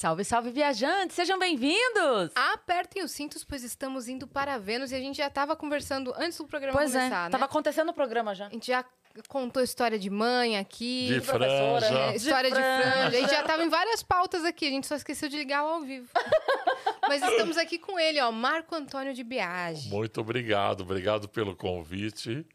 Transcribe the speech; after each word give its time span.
Salve, 0.00 0.24
salve, 0.24 0.50
viajantes! 0.50 1.14
Sejam 1.14 1.38
bem-vindos! 1.38 2.32
Apertem 2.34 3.04
os 3.04 3.10
cintos, 3.10 3.44
pois 3.44 3.62
estamos 3.62 4.08
indo 4.08 4.26
para 4.26 4.56
Vênus 4.56 4.92
e 4.92 4.94
a 4.94 4.98
gente 4.98 5.18
já 5.18 5.26
estava 5.26 5.54
conversando 5.54 6.14
antes 6.16 6.38
do 6.38 6.46
programa 6.46 6.78
Pois 6.78 6.90
começar, 6.90 7.20
é, 7.20 7.24
né? 7.24 7.28
tava 7.28 7.44
acontecendo 7.44 7.90
o 7.90 7.92
programa 7.92 8.34
já. 8.34 8.46
A 8.46 8.48
gente 8.48 8.66
já 8.66 8.82
contou 9.28 9.62
história 9.62 9.98
de 9.98 10.08
mãe 10.08 10.56
aqui, 10.56 11.08
De 11.08 11.20
professora, 11.20 11.86
franja. 11.86 12.12
é, 12.12 12.16
história 12.16 12.50
de, 12.50 12.56
de 12.56 12.62
franja. 12.62 12.92
franja. 12.92 13.06
A 13.08 13.20
gente 13.20 13.30
já 13.30 13.42
tava 13.42 13.62
em 13.62 13.68
várias 13.68 14.02
pautas 14.02 14.42
aqui, 14.42 14.68
a 14.68 14.70
gente 14.70 14.86
só 14.86 14.94
esqueceu 14.94 15.28
de 15.28 15.36
ligar 15.36 15.58
ao 15.58 15.82
vivo. 15.82 16.08
Mas 17.06 17.22
estamos 17.22 17.58
aqui 17.58 17.78
com 17.78 18.00
ele, 18.00 18.22
ó, 18.22 18.32
Marco 18.32 18.74
Antônio 18.74 19.12
de 19.12 19.22
Biagi. 19.22 19.90
Muito 19.90 20.18
obrigado, 20.22 20.80
obrigado 20.80 21.28
pelo 21.28 21.54
convite. 21.54 22.46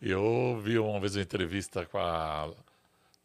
Eu 0.00 0.58
vi 0.64 0.78
uma 0.78 0.98
vez 0.98 1.14
uma 1.14 1.22
entrevista 1.22 1.84
com 1.84 1.98
a 1.98 2.50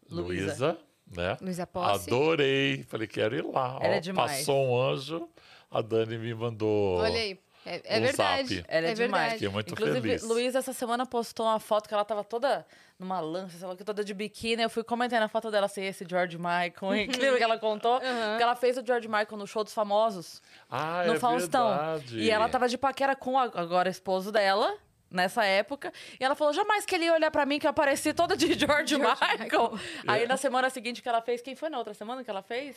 Luísa. 0.09 0.77
Né? 1.15 1.37
Luísa 1.41 1.67
Posse. 1.67 2.09
Adorei, 2.09 2.83
falei, 2.87 3.07
quero 3.07 3.35
ir 3.35 3.45
lá. 3.45 3.77
Ela 3.81 3.93
Ó, 3.93 3.97
é 3.97 3.99
demais. 3.99 4.37
Passou 4.39 4.65
um 4.67 4.81
anjo, 4.81 5.29
a 5.69 5.81
Dani 5.81 6.17
me 6.17 6.33
mandou. 6.33 6.97
Olha 6.97 7.15
aí, 7.19 7.39
é, 7.65 7.81
é 7.95 7.97
um 7.99 8.01
verdade. 8.01 8.55
zap. 8.57 8.65
Ela 8.67 8.87
é, 8.87 8.91
é 8.91 8.93
demais. 8.93 9.11
verdade. 9.11 9.33
Fiquei 9.33 9.49
muito 9.49 9.71
Inclusive, 9.73 10.01
feliz. 10.01 10.23
Luísa 10.23 10.59
essa 10.59 10.73
semana 10.73 11.05
postou 11.05 11.45
uma 11.45 11.59
foto 11.59 11.87
que 11.87 11.93
ela 11.93 12.03
tava 12.05 12.23
toda 12.23 12.65
numa 12.97 13.19
lancha, 13.19 13.57
sei 13.57 13.67
lá, 13.67 13.75
toda 13.75 14.03
de 14.03 14.13
biquíni. 14.13 14.63
Eu 14.63 14.69
fui 14.69 14.83
comentar 14.83 15.19
na 15.19 15.27
foto 15.27 15.51
dela 15.51 15.65
assim, 15.67 15.83
esse 15.83 16.05
George 16.09 16.37
Michael, 16.37 16.73
hein? 16.95 17.07
Que 17.07 17.25
ela 17.43 17.57
contou? 17.59 17.99
Que 17.99 18.41
ela 18.43 18.55
fez 18.55 18.77
o 18.77 18.85
George 18.85 19.07
Michael 19.07 19.37
no 19.37 19.45
show 19.47 19.63
dos 19.63 19.73
famosos, 19.73 20.41
Ah, 20.69 21.03
no 21.05 21.13
é 21.13 21.19
Faustão. 21.19 21.69
verdade. 21.69 22.19
E 22.19 22.29
ela 22.31 22.49
tava 22.49 22.67
de 22.67 22.77
paquera 22.77 23.15
com 23.15 23.33
o 23.33 23.37
agora 23.37 23.89
esposo 23.89 24.31
dela. 24.31 24.75
Nessa 25.09 25.45
época, 25.45 25.93
e 26.19 26.23
ela 26.23 26.35
falou: 26.35 26.51
jamais 26.53 26.85
que 26.85 26.95
ele 26.95 27.05
ia 27.05 27.13
olhar 27.13 27.31
pra 27.31 27.45
mim 27.45 27.59
que 27.59 27.65
eu 27.65 27.69
apareci 27.69 28.13
toda 28.13 28.35
de 28.35 28.53
George, 28.59 28.95
Michael. 28.97 29.79
Aí 30.07 30.25
na 30.27 30.35
semana 30.35 30.69
seguinte 30.69 31.01
que 31.01 31.07
ela 31.07 31.21
fez, 31.21 31.41
quem 31.41 31.55
foi 31.55 31.69
na 31.69 31.77
outra 31.77 31.93
semana 31.93 32.23
que 32.23 32.29
ela 32.29 32.41
fez? 32.41 32.75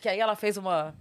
Que 0.00 0.08
aí 0.08 0.18
ela 0.18 0.34
fez 0.34 0.56
uma. 0.56 0.94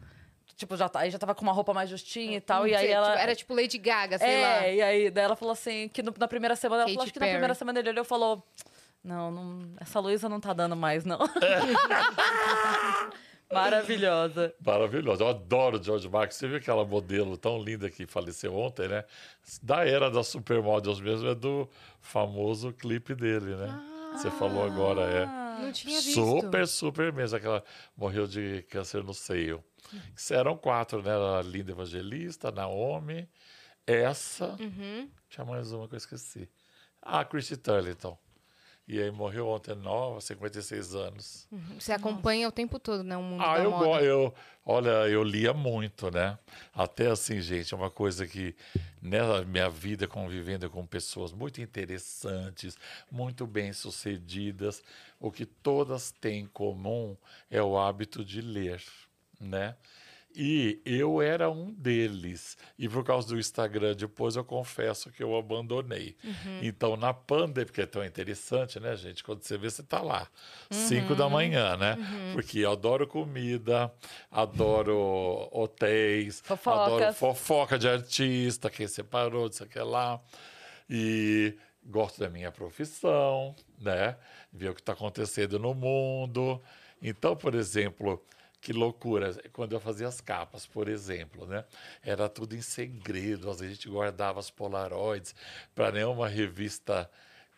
Tipo, 0.55 0.77
já, 0.77 0.87
tá- 0.87 0.99
aí 0.99 1.09
já 1.09 1.17
tava 1.17 1.33
com 1.33 1.41
uma 1.41 1.51
roupa 1.51 1.73
mais 1.73 1.89
justinha 1.89 2.37
e 2.37 2.41
tal. 2.41 2.67
E 2.67 2.75
aí 2.75 2.87
ela. 2.87 3.07
tipo, 3.09 3.19
Era 3.19 3.35
tipo 3.35 3.55
Lady 3.55 3.77
Gaga, 3.79 4.19
sei 4.19 4.29
é, 4.29 4.41
lá. 4.41 4.67
e 4.67 4.81
aí 4.81 5.09
daí 5.09 5.23
ela 5.23 5.35
falou 5.35 5.53
assim, 5.53 5.89
que 5.89 6.03
no- 6.03 6.13
na 6.15 6.27
primeira 6.27 6.55
semana, 6.55 6.83
ela 6.83 6.85
Katy 6.85 6.93
falou, 6.93 7.03
acho 7.05 7.13
que 7.13 7.19
na 7.19 7.27
primeira 7.27 7.53
semana 7.55 7.79
ele 7.79 7.89
olhou 7.89 8.03
e 8.05 8.07
falou, 8.07 8.43
não, 9.03 9.31
não 9.31 9.73
essa 9.79 9.99
Luísa 9.99 10.29
não 10.29 10.39
tá 10.39 10.53
dando 10.53 10.75
mais, 10.75 11.03
não. 11.03 11.17
Maravilhosa. 13.51 14.53
Maravilhosa. 14.63 15.23
Eu 15.23 15.27
adoro 15.27 15.81
George 15.81 16.07
Michael. 16.07 16.31
Você 16.31 16.47
viu 16.47 16.57
aquela 16.57 16.85
modelo 16.85 17.37
tão 17.37 17.61
linda 17.61 17.89
que 17.89 18.05
faleceu 18.05 18.55
ontem, 18.55 18.87
né? 18.87 19.03
Da 19.61 19.85
era 19.85 20.09
das 20.09 20.27
supermodels 20.27 21.01
mesmo, 21.01 21.27
é 21.27 21.35
do 21.35 21.69
famoso 21.99 22.71
clipe 22.73 23.13
dele, 23.13 23.55
né? 23.55 23.87
Você 24.13 24.29
falou 24.31 24.65
agora, 24.65 25.01
é. 25.01 25.25
Não 25.61 25.71
tinha 25.71 26.01
visto. 26.01 26.13
Super, 26.13 26.67
super 26.67 27.13
mesmo. 27.13 27.37
Aquela 27.37 27.63
morreu 27.95 28.27
de 28.27 28.63
câncer 28.63 29.03
no 29.03 29.13
seio. 29.13 29.63
Isso 30.15 30.33
eram 30.33 30.57
quatro, 30.57 31.01
né? 31.01 31.09
Era 31.09 31.39
a 31.39 31.41
Linda 31.41 31.71
Evangelista, 31.71 32.51
Naomi, 32.51 33.27
essa. 33.85 34.55
Uhum. 34.59 35.09
Tinha 35.29 35.45
mais 35.45 35.71
uma 35.71 35.87
que 35.87 35.95
eu 35.95 35.97
esqueci. 35.97 36.49
Ah, 37.01 37.25
Christy 37.25 37.57
Turlington. 37.57 38.17
E 38.87 38.99
aí 39.01 39.11
morreu 39.11 39.47
ontem 39.47 39.75
nova, 39.75 40.19
56 40.19 40.95
anos. 40.95 41.47
Você 41.79 41.93
acompanha 41.93 42.47
o 42.47 42.51
tempo 42.51 42.77
todo, 42.79 43.03
né? 43.03 43.15
O 43.15 43.21
mundo 43.21 43.41
Ah, 43.41 43.57
da 43.57 43.63
eu 43.63 43.71
moda. 43.71 44.03
Eu, 44.03 44.33
olha, 44.65 44.89
eu 45.07 45.23
lia 45.23 45.53
muito, 45.53 46.11
né? 46.11 46.37
Até 46.73 47.07
assim, 47.07 47.39
gente, 47.39 47.73
é 47.73 47.77
uma 47.77 47.89
coisa 47.91 48.27
que 48.27 48.55
na 49.01 49.43
minha 49.43 49.69
vida 49.69 50.07
convivendo 50.07 50.69
com 50.69 50.85
pessoas 50.85 51.31
muito 51.31 51.61
interessantes, 51.61 52.75
muito 53.09 53.47
bem-sucedidas, 53.47 54.83
o 55.19 55.31
que 55.31 55.45
todas 55.45 56.11
têm 56.11 56.41
em 56.41 56.47
comum 56.47 57.15
é 57.49 57.61
o 57.61 57.77
hábito 57.77 58.25
de 58.25 58.41
ler, 58.41 58.83
né? 59.39 59.75
E 60.35 60.81
eu 60.85 61.21
era 61.21 61.49
um 61.49 61.71
deles. 61.73 62.57
E 62.77 62.87
por 62.87 63.03
causa 63.03 63.27
do 63.27 63.39
Instagram, 63.39 63.95
depois 63.95 64.35
eu 64.35 64.43
confesso 64.43 65.11
que 65.11 65.21
eu 65.21 65.35
abandonei. 65.35 66.15
Então, 66.61 66.95
na 66.95 67.13
pandemia, 67.13 67.65
porque 67.65 67.81
é 67.81 67.85
tão 67.85 68.03
interessante, 68.03 68.79
né, 68.79 68.95
gente? 68.95 69.23
Quando 69.23 69.43
você 69.43 69.57
vê, 69.57 69.69
você 69.69 69.83
tá 69.83 70.01
lá, 70.01 70.27
cinco 70.71 71.15
da 71.15 71.27
manhã, 71.29 71.75
né? 71.77 71.97
Porque 72.33 72.59
eu 72.59 72.71
adoro 72.71 73.05
comida, 73.07 73.91
adoro 74.29 75.49
hotéis, 75.51 76.41
Fofocas. 76.45 76.93
adoro 76.93 77.13
fofoca 77.13 77.77
de 77.77 77.87
artista, 77.87 78.69
quem 78.69 78.87
separou, 78.87 79.49
disso 79.49 79.63
aqui 79.63 79.79
lá. 79.79 80.19
E 80.89 81.55
gosto 81.85 82.19
da 82.19 82.29
minha 82.29 82.51
profissão, 82.51 83.55
né? 83.79 84.15
Ver 84.51 84.69
o 84.69 84.73
que 84.75 84.81
está 84.81 84.93
acontecendo 84.93 85.57
no 85.59 85.73
mundo. 85.73 86.61
Então, 87.01 87.35
por 87.35 87.55
exemplo, 87.55 88.23
que 88.61 88.71
loucura, 88.71 89.35
quando 89.51 89.73
eu 89.73 89.79
fazia 89.79 90.07
as 90.07 90.21
capas, 90.21 90.67
por 90.67 90.87
exemplo, 90.87 91.47
né? 91.47 91.65
Era 92.03 92.29
tudo 92.29 92.55
em 92.55 92.61
segredo, 92.61 93.49
às 93.49 93.59
vezes 93.59 93.73
a 93.73 93.75
gente 93.75 93.89
guardava 93.89 94.39
as 94.39 94.51
polaroids 94.51 95.33
para 95.73 95.91
nenhuma 95.91 96.27
revista 96.27 97.09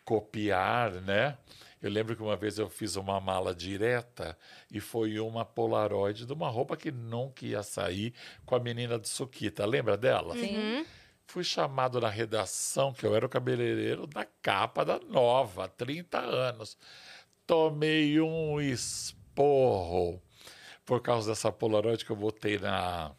copiar, 0.02 0.92
né? 1.02 1.36
Eu 1.82 1.90
lembro 1.90 2.16
que 2.16 2.22
uma 2.22 2.36
vez 2.36 2.58
eu 2.58 2.70
fiz 2.70 2.96
uma 2.96 3.20
mala 3.20 3.54
direta 3.54 4.36
e 4.70 4.80
foi 4.80 5.20
uma 5.20 5.44
polaroid 5.44 6.24
de 6.24 6.32
uma 6.32 6.48
roupa 6.48 6.74
que 6.74 6.90
nunca 6.90 7.44
ia 7.44 7.62
sair 7.62 8.14
com 8.46 8.54
a 8.54 8.60
menina 8.60 8.98
do 8.98 9.06
Suquita. 9.06 9.66
Lembra 9.66 9.98
dela? 9.98 10.34
Sim. 10.34 10.86
Fui 11.26 11.44
chamado 11.44 12.00
na 12.00 12.08
redação, 12.08 12.94
que 12.94 13.04
eu 13.04 13.14
era 13.14 13.26
o 13.26 13.28
cabeleireiro 13.28 14.06
da 14.06 14.24
capa 14.24 14.82
da 14.84 14.98
Nova, 14.98 15.66
há 15.66 15.68
30 15.68 16.18
anos. 16.18 16.78
Tomei 17.46 18.18
um 18.18 18.58
esporro 18.58 20.22
por 20.84 21.00
causa 21.00 21.30
dessa 21.30 21.50
Polaroid 21.50 22.04
que 22.04 22.10
eu 22.10 22.16
botei 22.16 22.58
na 22.58 23.12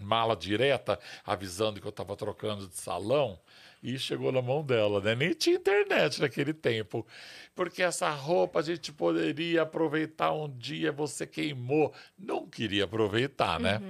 mala 0.00 0.36
direta, 0.36 0.98
avisando 1.24 1.80
que 1.80 1.86
eu 1.86 1.90
estava 1.90 2.14
trocando 2.14 2.68
de 2.68 2.76
salão, 2.76 3.38
e 3.82 3.98
chegou 3.98 4.30
na 4.32 4.42
mão 4.42 4.62
dela, 4.64 5.00
né? 5.00 5.14
Nem 5.14 5.32
tinha 5.34 5.56
internet 5.56 6.20
naquele 6.20 6.52
tempo. 6.52 7.06
Porque 7.54 7.82
essa 7.82 8.10
roupa 8.10 8.58
a 8.58 8.62
gente 8.62 8.92
poderia 8.92 9.62
aproveitar 9.62 10.32
um 10.32 10.48
dia, 10.48 10.90
você 10.90 11.26
queimou. 11.26 11.92
Não 12.18 12.46
queria 12.46 12.84
aproveitar, 12.84 13.58
né? 13.60 13.80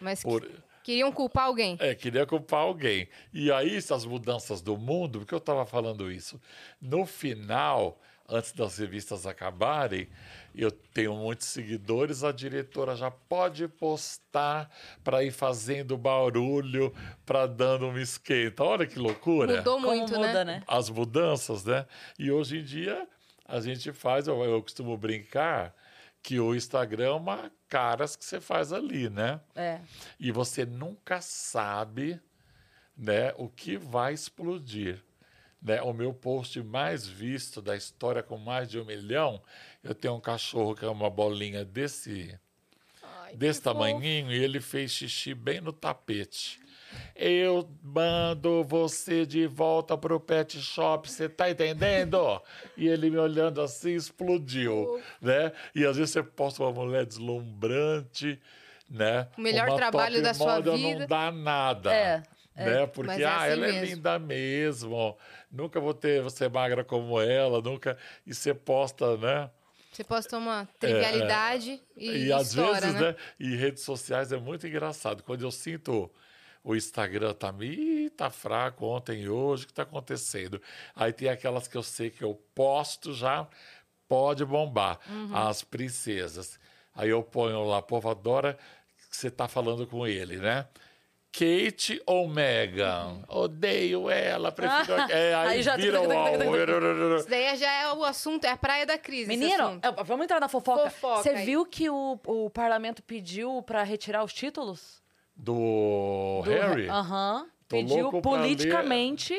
Mas 0.00 0.18
que- 0.22 0.28
Por- 0.28 0.50
queriam 0.82 1.10
culpar 1.10 1.46
alguém. 1.46 1.76
é, 1.80 1.94
queria 1.94 2.26
culpar 2.26 2.60
alguém. 2.60 3.08
E 3.32 3.50
aí, 3.50 3.76
essas 3.76 4.04
mudanças 4.04 4.60
do 4.60 4.76
mundo, 4.76 5.20
por 5.20 5.26
que 5.26 5.34
eu 5.34 5.38
estava 5.38 5.64
falando 5.64 6.10
isso? 6.12 6.38
No 6.80 7.06
final, 7.06 7.98
antes 8.28 8.52
das 8.52 8.76
revistas 8.76 9.26
acabarem, 9.26 10.08
eu 10.62 10.70
tenho 10.70 11.14
muitos 11.14 11.48
seguidores, 11.48 12.24
a 12.24 12.32
diretora 12.32 12.96
já 12.96 13.10
pode 13.10 13.68
postar 13.68 14.70
para 15.04 15.22
ir 15.22 15.30
fazendo 15.30 15.96
barulho, 15.98 16.94
para 17.24 17.46
dando 17.46 17.88
uma 17.88 18.00
esquenta. 18.00 18.64
Olha 18.64 18.86
que 18.86 18.98
loucura. 18.98 19.58
Mudou 19.58 19.74
Como 19.74 19.88
muito, 19.88 20.14
muda, 20.14 20.44
né? 20.44 20.58
né? 20.58 20.62
As 20.66 20.88
mudanças, 20.88 21.64
né? 21.64 21.86
E 22.18 22.30
hoje 22.30 22.58
em 22.58 22.64
dia, 22.64 23.06
a 23.44 23.60
gente 23.60 23.92
faz, 23.92 24.26
eu, 24.26 24.42
eu 24.42 24.62
costumo 24.62 24.96
brincar 24.96 25.74
que 26.22 26.40
o 26.40 26.54
Instagram 26.54 27.04
é 27.06 27.10
uma 27.10 27.52
caras 27.68 28.16
que 28.16 28.24
você 28.24 28.40
faz 28.40 28.72
ali, 28.72 29.08
né? 29.08 29.40
É. 29.54 29.80
e 30.18 30.32
você 30.32 30.64
nunca 30.64 31.20
sabe 31.20 32.20
né, 32.96 33.32
o 33.36 33.48
que 33.48 33.76
vai 33.76 34.14
explodir. 34.14 35.04
Né? 35.66 35.82
O 35.82 35.92
meu 35.92 36.14
post 36.14 36.62
mais 36.62 37.08
visto 37.08 37.60
da 37.60 37.74
história 37.74 38.22
com 38.22 38.38
mais 38.38 38.68
de 38.68 38.78
um 38.78 38.84
milhão, 38.84 39.42
eu 39.82 39.92
tenho 39.96 40.14
um 40.14 40.20
cachorro 40.20 40.76
que 40.76 40.84
é 40.84 40.88
uma 40.88 41.10
bolinha 41.10 41.64
desse, 41.64 42.38
Ai, 43.02 43.34
desse 43.34 43.60
tamanhinho 43.60 44.30
e 44.30 44.40
ele 44.40 44.60
fez 44.60 44.92
xixi 44.92 45.34
bem 45.34 45.60
no 45.60 45.72
tapete. 45.72 46.60
Eu 47.16 47.68
mando 47.82 48.62
você 48.62 49.26
de 49.26 49.44
volta 49.48 49.98
pro 49.98 50.20
pet 50.20 50.60
shop, 50.60 51.10
você 51.10 51.28
tá 51.28 51.50
entendendo? 51.50 52.40
e 52.76 52.86
ele 52.86 53.10
me 53.10 53.18
olhando 53.18 53.60
assim 53.60 53.96
explodiu, 53.96 55.02
né? 55.20 55.50
E 55.74 55.84
às 55.84 55.96
vezes 55.96 56.12
você 56.12 56.22
posta 56.22 56.62
uma 56.62 56.70
mulher 56.70 57.04
deslumbrante, 57.04 58.40
né? 58.88 59.26
O 59.36 59.40
melhor 59.40 59.68
Uma 59.68 59.76
trabalho 59.76 60.22
da 60.22 60.32
sua 60.32 60.60
vida. 60.60 60.76
não 60.76 61.06
dá 61.08 61.32
nada. 61.32 61.92
É, 61.92 62.22
Né? 62.56 62.86
Porque 62.86 63.08
Mas 63.08 63.20
é 63.20 63.24
ah, 63.24 63.36
assim 63.36 63.52
ela 63.52 63.66
é 63.66 63.72
mesmo. 63.72 63.84
linda 63.84 64.18
mesmo. 64.18 65.16
Nunca 65.50 65.80
vou 65.80 65.94
ter 65.94 66.22
você 66.22 66.48
magra 66.48 66.84
como 66.84 67.20
ela, 67.20 67.60
nunca. 67.60 67.96
E 68.26 68.34
você 68.34 68.52
posta, 68.54 69.16
né? 69.16 69.50
Você 69.92 70.04
posta 70.04 70.36
uma 70.36 70.68
trivialidade 70.78 71.80
e, 71.96 72.08
É, 72.08 72.16
E 72.18 72.32
às 72.32 72.48
estoura, 72.48 72.80
vezes, 72.80 72.94
né? 72.94 73.00
né? 73.12 73.16
E 73.40 73.56
redes 73.56 73.82
sociais 73.82 74.30
é 74.32 74.36
muito 74.36 74.66
engraçado. 74.66 75.22
Quando 75.22 75.42
eu 75.42 75.50
sinto 75.50 76.10
o 76.62 76.74
Instagram 76.74 77.32
tá 77.32 77.52
me 77.52 78.10
tá 78.10 78.28
fraco 78.28 78.84
ontem 78.86 79.22
e 79.22 79.28
hoje, 79.28 79.64
o 79.64 79.66
que 79.68 79.72
tá 79.72 79.84
acontecendo? 79.84 80.60
Aí 80.96 81.12
tem 81.12 81.28
aquelas 81.28 81.68
que 81.68 81.76
eu 81.76 81.82
sei 81.82 82.10
que 82.10 82.24
eu 82.24 82.34
posto 82.54 83.14
já, 83.14 83.46
pode 84.08 84.44
bombar. 84.44 84.98
Uhum. 85.08 85.34
As 85.34 85.62
princesas. 85.62 86.58
Aí 86.92 87.08
eu 87.08 87.22
ponho 87.22 87.62
lá, 87.64 87.80
povo 87.80 88.10
adora 88.10 88.58
que 89.10 89.16
você 89.16 89.30
tá 89.30 89.46
falando 89.46 89.86
com 89.86 90.06
ele, 90.06 90.38
né? 90.38 90.66
Kate 91.38 92.00
ou 92.06 92.26
Megan? 92.28 93.22
Odeio 93.28 94.08
ela, 94.08 94.50
prefiro. 94.50 94.94
É, 95.10 95.34
aí, 95.34 95.48
Aí 95.48 95.62
já- 95.62 95.76
vira 95.76 96.00
o. 96.00 96.06
Isso 97.18 97.28
daí 97.28 97.56
já 97.56 97.70
é 97.82 97.92
o 97.92 98.04
assunto, 98.04 98.44
é 98.44 98.50
a 98.50 98.56
praia 98.56 98.86
da 98.86 98.96
crise. 98.96 99.28
Menino, 99.28 99.78
é, 99.82 100.04
vamos 100.04 100.24
entrar 100.24 100.40
na 100.40 100.48
fofoca. 100.48 100.88
Fofoca 100.90 101.22
Você 101.22 101.30
aí. 101.30 101.44
viu 101.44 101.66
que 101.66 101.90
o, 101.90 102.18
o 102.26 102.50
parlamento 102.50 103.02
pediu 103.02 103.62
pra 103.62 103.82
retirar 103.82 104.24
os 104.24 104.32
títulos? 104.32 105.02
Do, 105.34 106.40
Do- 106.42 106.50
Harry? 106.50 106.88
Aham. 106.88 107.46
Pediu 107.68 108.10
ler. 108.10 108.22
politicamente, 108.22 109.34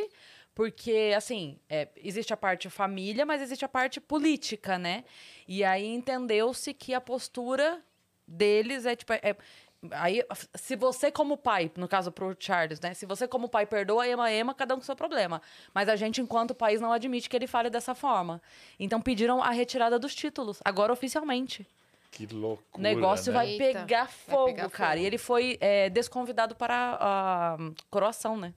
porque, 0.53 1.13
assim, 1.15 1.57
é, 1.69 1.87
existe 2.03 2.33
a 2.33 2.37
parte 2.37 2.69
família, 2.69 3.25
mas 3.25 3.41
existe 3.41 3.63
a 3.63 3.69
parte 3.69 3.99
política, 4.01 4.77
né? 4.77 5.03
E 5.47 5.63
aí 5.63 5.85
entendeu-se 5.87 6.73
que 6.73 6.93
a 6.93 7.01
postura 7.01 7.81
deles 8.27 8.85
é 8.85 8.95
tipo. 8.95 9.13
é- 9.13 9.35
aí, 9.91 10.23
se 10.55 10.75
você, 10.75 11.11
como 11.11 11.37
pai, 11.37 11.71
no 11.75 11.87
caso 11.87 12.11
pro 12.11 12.35
Charles, 12.39 12.79
né? 12.79 12.93
Se 12.93 13.05
você, 13.05 13.27
como 13.27 13.47
pai, 13.47 13.65
perdoa 13.65 14.03
a 14.03 14.07
Ema 14.07 14.31
Ema, 14.31 14.53
cada 14.53 14.75
um 14.75 14.77
com 14.77 14.83
seu 14.83 14.95
problema. 14.95 15.41
Mas 15.73 15.87
a 15.89 15.95
gente, 15.95 16.21
enquanto 16.21 16.55
país, 16.55 16.81
não 16.81 16.91
admite 16.91 17.29
que 17.29 17.35
ele 17.35 17.47
fale 17.47 17.69
dessa 17.69 17.93
forma. 17.93 18.41
Então 18.79 19.01
pediram 19.01 19.41
a 19.41 19.51
retirada 19.51 19.99
dos 19.99 20.15
títulos, 20.15 20.59
agora 20.63 20.91
oficialmente. 20.91 21.67
Que 22.11 22.25
loucura. 22.25 22.65
O 22.73 22.81
negócio 22.81 23.31
né? 23.31 23.37
vai 23.37 23.49
Eita, 23.51 23.63
pegar 23.63 24.05
vai 24.05 24.13
fogo, 24.13 24.45
pegar 24.45 24.69
cara. 24.69 24.91
fogo. 24.91 25.03
E 25.03 25.05
ele 25.05 25.17
foi 25.17 25.57
é, 25.59 25.89
desconvidado 25.89 26.55
para 26.55 26.97
a 26.99 27.57
coroação, 27.89 28.37
né? 28.37 28.53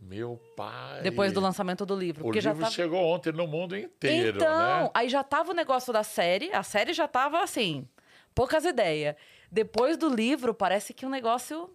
Meu 0.00 0.40
pai. 0.56 1.02
Depois 1.02 1.32
do 1.32 1.40
lançamento 1.40 1.84
do 1.84 1.96
livro. 1.96 2.24
O 2.24 2.30
livro 2.30 2.54
tava... 2.54 2.70
chegou 2.70 3.02
ontem 3.04 3.32
no 3.32 3.48
mundo 3.48 3.76
inteiro, 3.76 4.36
Então, 4.36 4.84
né? 4.84 4.90
aí 4.94 5.08
já 5.08 5.24
tava 5.24 5.50
o 5.50 5.54
negócio 5.54 5.92
da 5.92 6.04
série. 6.04 6.52
A 6.52 6.62
série 6.62 6.92
já 6.92 7.08
tava 7.08 7.42
assim, 7.42 7.86
poucas 8.32 8.64
ideias. 8.64 9.16
Depois 9.50 9.96
do 9.96 10.08
livro, 10.08 10.52
parece 10.54 10.92
que 10.92 11.06
o 11.06 11.08
negócio. 11.08 11.70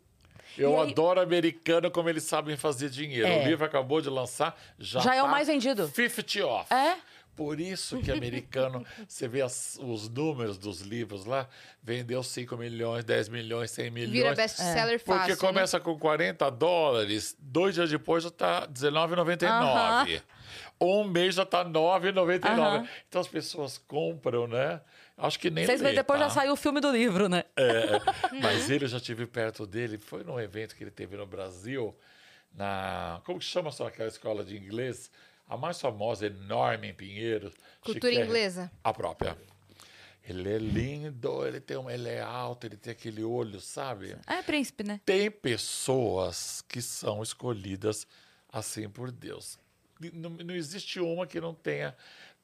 Eu 0.58 0.80
aí- 0.80 0.92
adoro 0.92 1.20
americano 1.20 1.90
como 1.90 2.10
eles 2.10 2.24
sabem 2.24 2.56
fazer 2.56 2.90
dinheiro. 2.90 3.28
É. 3.28 3.44
O 3.44 3.48
livro 3.48 3.66
acabou 3.66 4.02
de 4.02 4.10
lançar, 4.10 4.56
já 4.78 5.00
Já 5.00 5.16
é 5.16 5.22
o 5.22 5.26
tá 5.26 5.32
mais 5.32 5.48
vendido. 5.48 5.88
50 5.88 6.46
off. 6.46 6.72
É? 6.74 6.98
Por 7.36 7.60
isso 7.60 7.98
que 8.00 8.12
americano, 8.12 8.86
você 9.10 9.28
vê 9.28 9.42
as- 9.42 9.80
os 9.82 10.08
números 10.08 10.56
dos 10.60 10.82
livros 10.82 11.26
lá, 11.26 11.50
vendeu 11.82 12.22
5 12.22 12.56
milhões, 12.56 13.04
10 13.04 13.28
milhões, 13.28 13.72
100 13.72 13.90
milhões. 13.90 14.12
Vira 14.12 14.36
best-seller 14.36 15.00
fácil. 15.00 15.20
Porque 15.22 15.32
né? 15.32 15.36
começa 15.52 15.80
com 15.80 15.98
40 15.98 16.48
dólares, 16.52 17.36
dois 17.40 17.74
dias 17.74 17.90
depois 17.90 18.24
já 18.24 18.30
tá 18.30 18.68
R$19,99. 18.68 20.22
Um 20.80 21.04
mês 21.06 21.34
já 21.36 21.46
tá 21.46 21.64
R$9,99. 21.64 22.44
Aham. 22.60 22.88
Então 23.10 23.22
as 23.22 23.28
pessoas 23.28 23.80
compram, 23.80 24.46
né? 24.48 24.80
Acho 25.24 25.40
que 25.40 25.50
nem 25.50 25.66
Seis 25.66 25.82
meses 25.82 25.96
depois 25.96 26.20
tá? 26.20 26.28
já 26.28 26.34
saiu 26.34 26.52
o 26.52 26.56
filme 26.58 26.82
do 26.82 26.92
livro, 26.92 27.30
né? 27.30 27.46
É, 27.56 27.98
mas 28.42 28.70
ele 28.70 28.84
eu 28.84 28.90
já 28.90 29.00
tive 29.00 29.26
perto 29.26 29.66
dele, 29.66 29.98
foi 29.98 30.22
num 30.22 30.38
evento 30.38 30.76
que 30.76 30.84
ele 30.84 30.92
teve 30.92 31.16
no 31.16 31.26
Brasil, 31.26 31.98
na. 32.54 33.22
Como 33.24 33.40
que 33.40 33.46
chama 33.46 33.72
só 33.72 33.88
aquela 33.88 34.10
escola 34.10 34.44
de 34.44 34.58
inglês? 34.58 35.10
A 35.48 35.56
mais 35.56 35.80
famosa, 35.80 36.26
enorme 36.26 36.90
em 36.90 36.94
Pinheiros. 36.94 37.54
Cultura 37.80 38.14
inglesa. 38.14 38.70
A 38.84 38.94
própria. 38.94 39.38
Ele 40.28 40.54
é 40.54 40.58
lindo, 40.58 41.46
ele, 41.46 41.62
tem 41.62 41.78
um, 41.78 41.90
ele 41.90 42.10
é 42.10 42.22
alto, 42.22 42.66
ele 42.66 42.76
tem 42.76 42.92
aquele 42.92 43.24
olho, 43.24 43.62
sabe? 43.62 44.18
É 44.28 44.42
príncipe, 44.42 44.84
né? 44.84 45.00
Tem 45.06 45.32
pessoas 45.32 46.62
que 46.68 46.82
são 46.82 47.24
escolhidas 47.24 48.06
assim 48.52 48.90
por 48.90 49.10
Deus. 49.10 49.58
Não, 50.14 50.30
não 50.32 50.56
existe 50.56 51.00
uma 51.00 51.26
que 51.26 51.40
não 51.40 51.54
tenha 51.54 51.96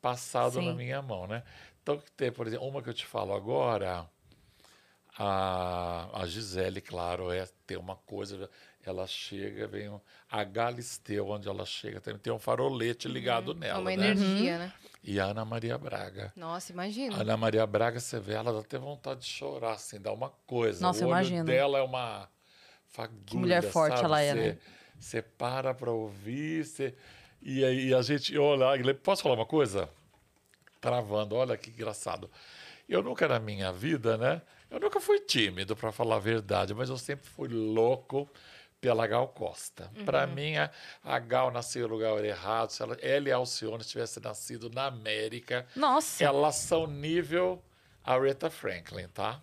passado 0.02 0.60
Sim. 0.60 0.66
na 0.66 0.74
minha 0.74 1.02
mão, 1.02 1.28
né? 1.28 1.44
Então, 1.82 1.98
que 1.98 2.12
tem, 2.12 2.32
por 2.32 2.48
exemplo, 2.48 2.68
uma 2.68 2.82
que 2.82 2.90
eu 2.90 2.94
te 2.94 3.06
falo 3.06 3.34
agora, 3.34 4.08
a, 5.18 6.10
a 6.22 6.26
Gisele, 6.28 6.82
claro, 6.82 7.32
é, 7.32 7.48
tem 7.66 7.78
uma 7.78 7.96
coisa, 7.96 8.50
ela 8.86 9.06
chega, 9.08 9.68
vem 9.68 9.90
um, 9.90 10.00
a 10.30 10.44
Galisteu, 10.44 11.28
onde 11.28 11.48
ela 11.48 11.66
chega, 11.66 12.00
tem, 12.00 12.18
tem 12.18 12.32
um 12.32 12.40
farolete 12.40 13.08
ligado 13.08 13.52
É 13.52 13.56
nela, 13.56 13.80
uma 13.80 13.90
né? 13.90 13.94
energia, 13.94 14.58
né? 14.58 14.74
E 15.04 15.20
a 15.20 15.26
Ana 15.26 15.46
Maria 15.46 15.78
Braga. 15.78 16.32
Nossa, 16.36 16.72
imagina. 16.72 17.16
A 17.18 17.22
Ana 17.22 17.38
Maria 17.38 17.66
Braga, 17.66 18.00
você 18.00 18.20
vê, 18.20 18.34
ela 18.34 18.54
dá 18.54 18.60
até 18.60 18.78
vontade 18.78 19.22
de 19.22 19.28
chorar, 19.28 19.74
assim, 19.74 20.00
dá 20.00 20.12
uma 20.12 20.30
coisa. 20.46 20.86
Nossa, 20.86 21.06
o 21.06 21.10
olho 21.10 21.44
dela 21.44 21.80
é 21.80 21.82
uma 21.82 22.30
fagulha, 22.88 23.40
mulher 23.40 23.64
forte 23.64 23.96
sabe? 23.96 24.06
ela 24.06 24.22
é, 24.22 24.34
Você- 24.34 24.40
né? 24.52 24.58
Você 25.00 25.22
para 25.22 25.74
pra 25.74 25.92
ouvir, 25.92 26.66
você... 26.66 26.94
E 27.42 27.64
aí 27.64 27.94
a 27.94 28.02
gente 28.02 28.38
olha... 28.38 28.94
Posso 28.96 29.24
falar 29.24 29.36
uma 29.36 29.46
coisa? 29.46 29.90
Travando, 30.80 31.36
olha 31.36 31.58
que 31.58 31.70
engraçado. 31.70 32.30
Eu 32.88 33.04
nunca 33.04 33.28
na 33.28 33.40
minha 33.40 33.72
vida, 33.72 34.18
né? 34.18 34.42
Eu 34.70 34.80
nunca 34.80 35.00
fui 35.00 35.20
tímido, 35.20 35.76
para 35.76 35.92
falar 35.92 36.18
a 36.18 36.20
verdade, 36.20 36.74
mas 36.74 36.90
eu 36.90 36.98
sempre 36.98 37.28
fui 37.28 37.48
louco 37.48 38.30
pela 38.80 39.06
Gal 39.06 39.28
Costa. 39.28 39.92
Para 40.06 40.26
mim, 40.26 40.56
a, 40.56 40.72
a 41.04 41.20
Gal 41.20 41.52
nasceu 41.52 41.88
no 41.88 41.96
lugar 41.96 42.24
errado. 42.24 42.70
Se 42.70 42.82
ela, 42.82 42.96
ela 43.02 43.30
e 43.30 43.32
a 43.32 43.36
Alcione 43.36 43.84
tivessem 43.84 44.24
nascido 44.24 44.70
na 44.70 44.86
América, 44.86 45.68
Nossa. 45.76 46.24
elas 46.24 46.56
são 46.56 46.88
nível 46.88 47.62
Aretha 48.04 48.50
Franklin, 48.50 49.08
tá? 49.10 49.42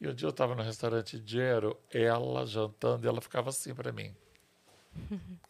E 0.00 0.08
um 0.08 0.14
dia 0.14 0.26
eu 0.26 0.30
estava 0.30 0.54
no 0.54 0.62
restaurante 0.62 1.22
Gero, 1.24 1.78
ela 1.90 2.44
jantando, 2.44 3.06
e 3.06 3.08
ela 3.08 3.20
ficava 3.20 3.50
assim 3.50 3.74
para 3.74 3.92
mim. 3.92 4.14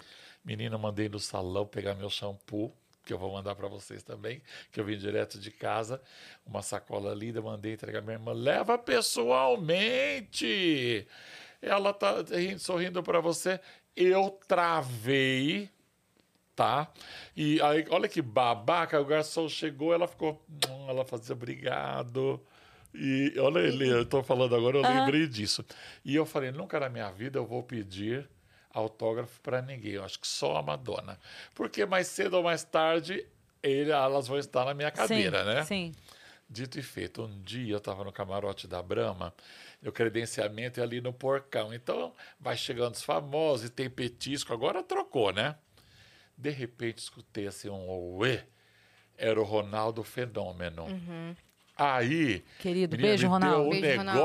Menina, 0.44 0.78
mandei 0.78 1.08
no 1.08 1.18
salão 1.18 1.66
pegar 1.66 1.94
meu 1.94 2.08
shampoo, 2.08 2.72
que 3.06 3.12
eu 3.12 3.18
vou 3.18 3.32
mandar 3.32 3.54
para 3.54 3.68
vocês 3.68 4.02
também, 4.02 4.42
que 4.72 4.80
eu 4.80 4.84
vim 4.84 4.98
direto 4.98 5.38
de 5.38 5.52
casa, 5.52 6.02
uma 6.44 6.60
sacola 6.60 7.14
linda, 7.14 7.40
mandei 7.40 7.74
entregar 7.74 8.02
minha 8.02 8.14
irmã. 8.14 8.32
Leva 8.32 8.76
pessoalmente! 8.76 11.06
Ela 11.62 11.94
tá 11.94 12.16
rindo, 12.28 12.58
sorrindo 12.58 13.00
para 13.02 13.20
você. 13.20 13.60
Eu 13.94 14.38
travei 14.46 15.70
tá? 16.54 16.90
E 17.36 17.60
aí, 17.60 17.84
olha 17.90 18.08
que 18.08 18.22
babaca, 18.22 18.98
o 18.98 19.04
garçom 19.04 19.46
chegou, 19.46 19.92
ela 19.92 20.08
ficou, 20.08 20.42
hum, 20.48 20.88
ela 20.88 21.04
fazia 21.04 21.34
obrigado. 21.34 22.40
E 22.94 23.34
olha 23.38 23.58
ele, 23.58 23.90
eu 23.90 24.06
tô 24.06 24.22
falando 24.22 24.56
agora, 24.56 24.78
eu 24.78 24.82
lembrei 24.82 25.28
disso. 25.28 25.62
E 26.02 26.16
eu 26.16 26.24
falei, 26.24 26.50
nunca 26.50 26.80
na 26.80 26.88
minha 26.88 27.10
vida 27.10 27.38
eu 27.38 27.44
vou 27.44 27.62
pedir 27.62 28.26
autógrafo 28.78 29.40
para 29.40 29.62
ninguém. 29.62 29.92
Eu 29.92 30.04
acho 30.04 30.18
que 30.20 30.26
só 30.26 30.56
a 30.56 30.62
Madonna. 30.62 31.18
Porque 31.54 31.84
mais 31.86 32.06
cedo 32.08 32.34
ou 32.34 32.42
mais 32.42 32.62
tarde 32.64 33.26
ele, 33.62 33.90
elas 33.90 34.28
vão 34.28 34.38
estar 34.38 34.64
na 34.64 34.74
minha 34.74 34.90
cadeira, 34.90 35.40
sim, 35.40 35.46
né? 35.46 35.64
Sim. 35.64 35.94
Dito 36.48 36.78
e 36.78 36.82
feito, 36.82 37.24
um 37.24 37.42
dia 37.42 37.72
eu 37.74 37.78
estava 37.78 38.04
no 38.04 38.12
camarote 38.12 38.68
da 38.68 38.80
Brahma, 38.80 39.34
o 39.84 39.90
credenciamento 39.90 40.78
é 40.78 40.82
ali 40.82 41.00
no 41.00 41.12
porcão. 41.12 41.74
Então, 41.74 42.14
vai 42.38 42.56
chegando 42.56 42.94
os 42.94 43.02
famosos 43.02 43.66
e 43.66 43.70
tem 43.70 43.90
petisco, 43.90 44.52
agora 44.52 44.80
trocou, 44.82 45.32
né? 45.32 45.56
De 46.38 46.50
repente, 46.50 46.98
escutei 46.98 47.48
assim 47.48 47.68
um 47.68 48.16
uê, 48.18 48.44
era 49.16 49.40
o 49.40 49.44
Ronaldo 49.44 50.04
Fenômeno. 50.04 50.86
Aí, 51.76 52.44
Querido, 52.60 52.92
menina, 52.96 53.08
beijo, 53.08 53.26
me 53.26 53.32
Ronaldo. 53.32 53.56
deu 53.56 53.66
um 53.66 53.80
Beijo, 53.80 53.98
Ronaldo. 53.98 54.20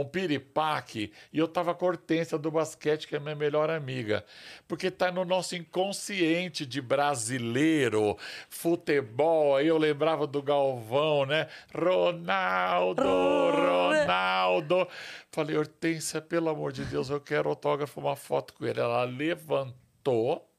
Um 0.00 0.04
piripaque, 0.04 1.12
e 1.32 1.38
eu 1.38 1.46
tava 1.46 1.74
com 1.74 1.84
a 1.84 1.88
Hortência 1.88 2.38
do 2.38 2.50
basquete, 2.50 3.06
que 3.06 3.16
é 3.16 3.18
minha 3.18 3.34
melhor 3.34 3.68
amiga. 3.68 4.24
Porque 4.66 4.90
tá 4.90 5.12
no 5.12 5.24
nosso 5.24 5.54
inconsciente 5.54 6.64
de 6.64 6.80
brasileiro, 6.80 8.16
futebol. 8.48 9.56
Aí 9.56 9.66
eu 9.66 9.76
lembrava 9.76 10.26
do 10.26 10.42
Galvão, 10.42 11.26
né? 11.26 11.48
Ronaldo, 11.74 13.02
Ronaldo. 13.02 14.88
Falei, 15.30 15.56
Hortência, 15.56 16.20
pelo 16.20 16.48
amor 16.48 16.72
de 16.72 16.84
Deus, 16.84 17.10
eu 17.10 17.20
quero 17.20 17.48
autógrafo, 17.48 18.00
uma 18.00 18.16
foto 18.16 18.54
com 18.54 18.64
ele. 18.64 18.80
Ela 18.80 19.04
levantou 19.04 20.51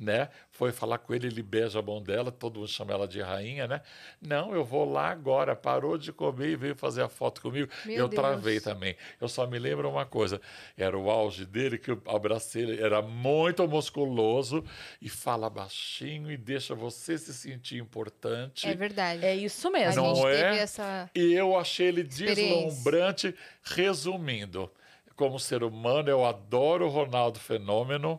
né? 0.00 0.30
Foi 0.50 0.72
falar 0.72 0.96
com 0.98 1.14
ele, 1.14 1.26
ele 1.26 1.42
beija 1.42 1.78
a 1.78 1.82
mão 1.82 2.02
dela, 2.02 2.32
todo 2.32 2.58
mundo 2.58 2.68
chama 2.68 2.92
ela 2.92 3.06
de 3.06 3.20
rainha, 3.20 3.68
né? 3.68 3.82
Não, 4.20 4.54
eu 4.54 4.64
vou 4.64 4.90
lá 4.90 5.10
agora. 5.10 5.54
Parou 5.54 5.98
de 5.98 6.10
comer 6.10 6.48
e 6.48 6.56
veio 6.56 6.74
fazer 6.74 7.02
a 7.02 7.08
foto 7.08 7.42
comigo. 7.42 7.70
Meu 7.84 7.96
eu 7.96 8.08
Deus. 8.08 8.20
travei 8.20 8.60
também. 8.60 8.96
Eu 9.20 9.28
só 9.28 9.46
me 9.46 9.58
lembro 9.58 9.90
uma 9.90 10.06
coisa: 10.06 10.40
era 10.76 10.98
o 10.98 11.10
auge 11.10 11.44
dele, 11.44 11.76
que 11.76 11.90
eu 11.90 12.02
abracei 12.06 12.62
ele, 12.62 12.82
era 12.82 13.02
muito 13.02 13.68
musculoso 13.68 14.64
e 15.02 15.10
fala 15.10 15.50
baixinho 15.50 16.32
e 16.32 16.36
deixa 16.36 16.74
você 16.74 17.18
se 17.18 17.34
sentir 17.34 17.78
importante. 17.78 18.66
É 18.66 18.74
verdade. 18.74 19.24
É 19.24 19.36
isso 19.36 19.70
mesmo. 19.70 20.02
Não 20.02 20.14
gente 20.14 20.26
é? 20.28 20.42
teve 20.42 20.58
essa. 20.58 21.10
E 21.14 21.34
eu 21.34 21.58
achei 21.58 21.88
ele 21.88 22.02
deslumbrante. 22.02 23.34
Resumindo, 23.62 24.70
como 25.14 25.38
ser 25.38 25.62
humano, 25.62 26.08
eu 26.08 26.24
adoro 26.24 26.86
o 26.86 26.88
Ronaldo 26.88 27.38
Fenômeno. 27.38 28.18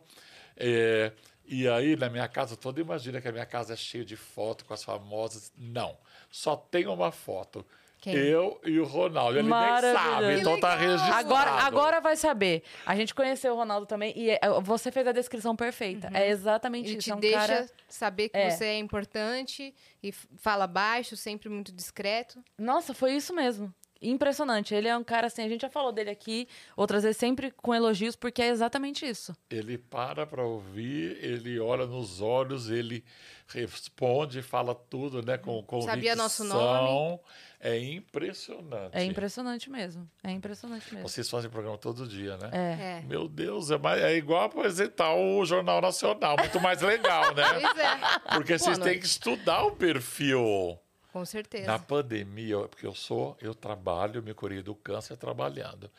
É, 0.55 1.11
e 1.51 1.67
aí, 1.67 1.95
na 1.97 2.09
minha 2.09 2.27
casa, 2.27 2.55
todo 2.55 2.79
imagina 2.79 3.19
que 3.21 3.27
a 3.27 3.31
minha 3.31 3.45
casa 3.45 3.73
é 3.73 3.75
cheia 3.75 4.05
de 4.05 4.15
fotos 4.15 4.65
com 4.65 4.73
as 4.73 4.83
famosas. 4.83 5.51
Não, 5.57 5.97
só 6.31 6.55
tem 6.55 6.87
uma 6.87 7.11
foto. 7.11 7.65
Quem? 7.99 8.15
Eu 8.15 8.59
e 8.65 8.79
o 8.79 8.83
Ronaldo. 8.83 9.37
Ele 9.37 9.47
nem 9.47 9.51
sabe, 9.93 10.39
então 10.39 10.59
tá 10.59 10.75
registrado. 10.75 11.13
Agora, 11.19 11.51
agora 11.51 12.01
vai 12.01 12.15
saber. 12.15 12.63
A 12.83 12.95
gente 12.95 13.13
conheceu 13.13 13.53
o 13.53 13.55
Ronaldo 13.55 13.85
também 13.85 14.11
e 14.17 14.31
é, 14.31 14.39
você 14.63 14.91
fez 14.91 15.05
a 15.05 15.11
descrição 15.11 15.55
perfeita. 15.55 16.09
É 16.11 16.27
exatamente 16.29 16.89
Ele 16.89 16.97
isso. 16.97 17.05
te 17.05 17.11
é 17.11 17.15
um 17.15 17.19
deixa 17.19 17.37
cara... 17.39 17.69
saber 17.87 18.29
que 18.29 18.37
É. 18.37 18.49
você 18.49 18.65
é 18.65 18.79
importante 18.79 19.71
e 20.01 20.11
fala 20.11 20.65
baixo, 20.65 21.15
sempre 21.15 21.47
muito 21.47 21.71
discreto. 21.71 22.43
Nossa, 22.57 22.91
foi 22.91 23.13
isso 23.13 23.35
mesmo. 23.35 23.71
Impressionante. 24.01 24.73
Ele 24.73 24.87
é 24.87 24.97
um 24.97 25.03
cara 25.03 25.27
assim, 25.27 25.43
a 25.43 25.49
gente 25.49 25.61
já 25.61 25.69
falou 25.69 25.91
dele 25.91 26.09
aqui, 26.09 26.47
outras 26.75 27.03
vezes 27.03 27.17
sempre 27.17 27.51
com 27.51 27.73
elogios, 27.75 28.15
porque 28.15 28.41
é 28.41 28.47
exatamente 28.47 29.05
isso. 29.05 29.35
Ele 29.49 29.77
para 29.77 30.25
para 30.25 30.43
ouvir, 30.43 31.17
ele 31.23 31.59
olha 31.59 31.85
nos 31.85 32.21
olhos, 32.21 32.69
ele 32.69 33.03
responde, 33.47 34.41
fala 34.41 34.73
tudo, 34.73 35.21
né, 35.25 35.37
com 35.37 35.61
convicção. 35.63 35.93
Sabia 35.95 36.15
nosso 36.15 36.43
nome. 36.43 37.19
É 37.63 37.77
impressionante. 37.77 38.97
É 38.97 39.03
impressionante 39.03 39.69
mesmo. 39.69 40.09
É 40.23 40.31
impressionante 40.31 40.91
mesmo. 40.91 41.07
Vocês 41.07 41.29
fazem 41.29 41.49
programa 41.49 41.77
todo 41.77 42.07
dia, 42.07 42.35
né? 42.37 42.49
É. 42.51 42.83
É. 42.99 43.01
Meu 43.07 43.27
Deus, 43.27 43.69
é, 43.69 43.77
mais- 43.77 44.01
é 44.01 44.15
igual 44.15 44.45
apresentar 44.45 45.13
o 45.13 45.45
Jornal 45.45 45.79
Nacional, 45.79 46.37
muito 46.39 46.59
mais 46.59 46.81
legal, 46.81 47.35
né? 47.35 47.43
Pois 47.61 47.77
é. 47.77 48.35
Porque 48.35 48.57
vocês 48.57 48.77
Boa 48.79 48.89
têm 48.89 48.99
que 48.99 49.05
estudar 49.05 49.63
o 49.65 49.71
perfil. 49.75 50.79
Com 51.11 51.25
certeza. 51.25 51.67
Na 51.67 51.77
pandemia, 51.77 52.57
porque 52.67 52.87
eu 52.87 52.95
sou, 52.95 53.37
eu 53.41 53.53
trabalho, 53.53 54.23
me 54.23 54.33
curei 54.33 54.61
do 54.61 54.73
câncer 54.73 55.17
trabalhando. 55.17 55.91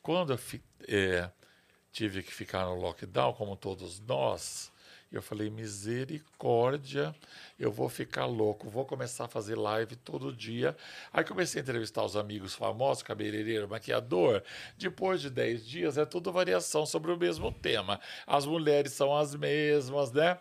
Quando 0.00 0.32
eu 0.32 0.38
fi- 0.38 0.62
é, 0.86 1.28
tive 1.92 2.22
que 2.22 2.32
ficar 2.32 2.64
no 2.66 2.74
lockdown, 2.76 3.32
como 3.34 3.56
todos 3.56 3.98
nós, 4.00 4.70
eu 5.10 5.20
falei, 5.20 5.50
misericórdia, 5.50 7.12
eu 7.58 7.72
vou 7.72 7.88
ficar 7.88 8.26
louco, 8.26 8.70
vou 8.70 8.84
começar 8.84 9.24
a 9.24 9.28
fazer 9.28 9.56
live 9.56 9.96
todo 9.96 10.32
dia. 10.32 10.76
Aí 11.12 11.24
comecei 11.24 11.60
a 11.60 11.62
entrevistar 11.62 12.04
os 12.04 12.16
amigos 12.16 12.54
famosos, 12.54 13.02
cabeleireiro, 13.02 13.68
maquiador. 13.68 14.40
Depois 14.78 15.20
de 15.20 15.28
10 15.28 15.66
dias, 15.66 15.98
é 15.98 16.04
tudo 16.04 16.30
variação 16.30 16.86
sobre 16.86 17.10
o 17.10 17.16
mesmo 17.16 17.50
tema. 17.50 18.00
As 18.24 18.46
mulheres 18.46 18.92
são 18.92 19.16
as 19.16 19.34
mesmas, 19.34 20.12
né? 20.12 20.38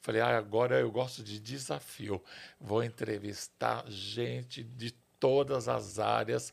Falei, 0.00 0.20
ah, 0.20 0.36
agora 0.36 0.78
eu 0.78 0.90
gosto 0.90 1.22
de 1.22 1.40
desafio. 1.40 2.22
Vou 2.60 2.82
entrevistar 2.82 3.84
gente 3.88 4.62
de 4.62 4.92
todas 5.18 5.68
as 5.68 5.98
áreas, 5.98 6.52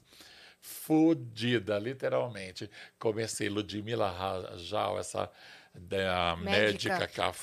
fodida, 0.59 1.77
literalmente. 1.77 2.69
Comecei 2.97 3.49
Ludmila 3.49 4.09
Rajal, 4.09 4.97
essa 4.97 5.29
da 5.73 6.35
Médica. 6.37 6.97
médica, 6.99 7.07
que 7.07 7.21
a 7.21 7.33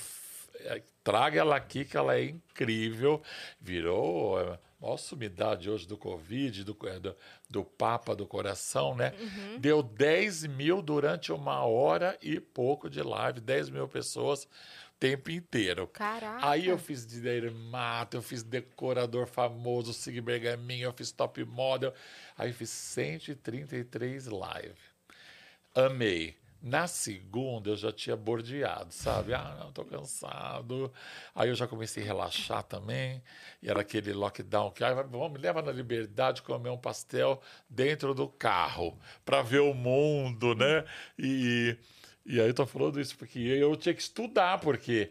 é, 0.64 0.83
traga 1.02 1.40
ela 1.40 1.57
aqui, 1.57 1.85
que 1.85 1.97
ela 1.97 2.16
é 2.16 2.25
incrível. 2.25 3.23
Virou 3.61 4.40
é, 4.40 4.59
maior 4.80 4.97
sumidade 4.97 5.71
hoje 5.71 5.87
do 5.87 5.97
Covid, 5.97 6.64
do, 6.64 6.76
é, 6.88 6.99
do, 6.99 7.16
do 7.49 7.64
Papa 7.64 8.14
do 8.14 8.26
Coração, 8.26 8.95
né? 8.95 9.12
Deu 9.59 9.83
10 9.83 10.47
mil 10.47 10.80
durante 10.83 11.33
uma 11.33 11.64
hora 11.64 12.19
e 12.23 12.40
pouco 12.40 12.88
de 12.88 13.02
live, 13.02 13.40
10 13.40 13.71
mil 13.71 13.88
pessoas 13.88 14.49
tempo 15.00 15.30
inteiro. 15.30 15.88
Caraca. 15.88 16.47
Aí 16.47 16.69
eu 16.69 16.78
fiz 16.78 17.07
de 17.07 17.21
dermato, 17.21 18.19
eu 18.19 18.23
fiz 18.23 18.42
decorador 18.42 19.26
famoso, 19.26 19.95
Sig 19.95 20.21
Bergaminho, 20.21 20.85
eu 20.85 20.92
fiz 20.92 21.11
top 21.11 21.42
model. 21.45 21.92
Aí 22.37 22.50
eu 22.50 22.54
fiz 22.54 22.69
133 22.69 24.26
live. 24.26 24.78
Amei. 25.75 26.38
Na 26.62 26.87
segunda 26.87 27.71
eu 27.71 27.76
já 27.76 27.90
tinha 27.90 28.14
bordeado, 28.14 28.92
sabe? 28.92 29.33
Ah, 29.33 29.57
não, 29.59 29.73
tô 29.73 29.83
cansado. 29.83 30.92
Aí 31.35 31.49
eu 31.49 31.54
já 31.54 31.66
comecei 31.66 32.02
a 32.02 32.07
relaxar 32.07 32.62
também. 32.62 33.23
E 33.62 33.71
era 33.71 33.80
aquele 33.80 34.12
lockdown 34.12 34.71
que, 34.71 34.85
ah, 34.85 34.92
vamos, 35.02 35.33
me 35.33 35.38
leva 35.38 35.62
na 35.62 35.73
liberdade 35.73 36.42
comer 36.42 36.69
um 36.69 36.76
pastel 36.76 37.40
dentro 37.66 38.12
do 38.12 38.28
carro 38.28 38.99
para 39.25 39.40
ver 39.40 39.61
o 39.61 39.73
mundo, 39.73 40.54
né? 40.54 40.85
E, 41.19 41.78
e 42.25 42.41
aí 42.41 42.49
eu 42.49 42.55
tô 42.55 42.67
falando 42.67 43.00
isso 43.00 43.17
porque 43.17 43.39
eu 43.39 43.75
tinha 43.77 43.95
que 43.95 44.03
estudar, 44.03 44.59
porque 44.61 45.11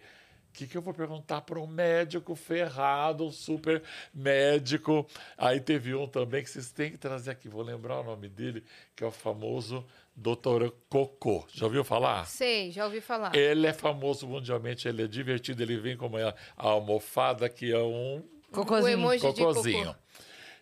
o 0.50 0.54
que, 0.54 0.68
que 0.68 0.78
eu 0.78 0.82
vou 0.82 0.94
perguntar 0.94 1.42
para 1.42 1.60
um 1.60 1.68
médico 1.68 2.36
ferrado, 2.36 3.26
um 3.26 3.32
super 3.32 3.84
médico? 4.14 5.06
Aí 5.38 5.60
teve 5.60 5.94
um 5.94 6.08
também 6.08 6.44
que 6.44 6.50
vocês 6.50 6.72
têm 6.72 6.92
que 6.92 6.98
trazer 6.98 7.32
aqui, 7.32 7.48
vou 7.48 7.62
lembrar 7.62 8.00
o 8.00 8.04
nome 8.04 8.28
dele, 8.28 8.64
que 8.96 9.04
é 9.04 9.08
o 9.08 9.12
famoso 9.12 9.86
Dr. 10.16 10.70
Cocô. 10.90 11.46
Já 11.54 11.66
ouviu 11.66 11.84
falar? 11.84 12.26
Sei, 12.26 12.72
já 12.72 12.86
ouvi 12.86 13.00
falar. 13.00 13.36
Ele 13.36 13.68
é 13.68 13.74
famoso 13.74 14.28
mundialmente, 14.28 14.88
ele 14.88 15.04
é 15.04 15.08
divertido, 15.08 15.62
ele 15.64 15.78
vem 15.78 15.96
como 15.96 16.18
a 16.18 16.34
almofada, 16.58 17.48
que 17.48 17.72
é 17.72 17.80
um 17.80 18.24
Cocôzinho. 18.52 18.86
O 18.86 18.90
emoji 18.90 19.34
de 19.34 19.42
cocôzinho. 19.42 19.86
cocô. 19.88 20.00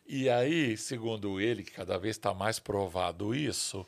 E 0.09 0.29
aí, 0.29 0.77
segundo 0.77 1.39
ele, 1.41 1.63
que 1.63 1.71
cada 1.71 1.97
vez 1.97 2.15
está 2.15 2.33
mais 2.33 2.59
provado 2.59 3.35
isso, 3.35 3.85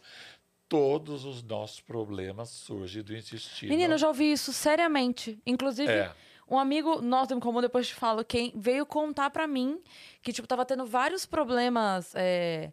todos 0.70 1.26
os 1.26 1.42
nossos 1.44 1.82
problemas 1.82 2.50
surgem 2.50 3.02
do 3.04 3.16
intestino. 3.16 3.72
Menina, 3.72 3.96
eu 3.96 3.98
já 3.98 4.08
ouvi 4.08 4.32
isso 4.32 4.54
seriamente. 4.54 5.38
Inclusive, 5.46 5.92
É. 5.92 6.14
um 6.48 6.58
amigo 6.60 7.02
nosso 7.02 7.34
em 7.34 7.40
comum, 7.40 7.60
depois 7.60 7.88
te 7.88 7.96
falo, 7.96 8.24
quem 8.24 8.54
veio 8.56 8.86
contar 8.86 9.32
pra 9.32 9.48
mim 9.48 9.82
que, 10.22 10.32
tipo, 10.32 10.48
tava 10.48 10.64
tendo 10.66 10.86
vários 10.86 11.26
problemas. 11.26 12.14
é, 12.16 12.72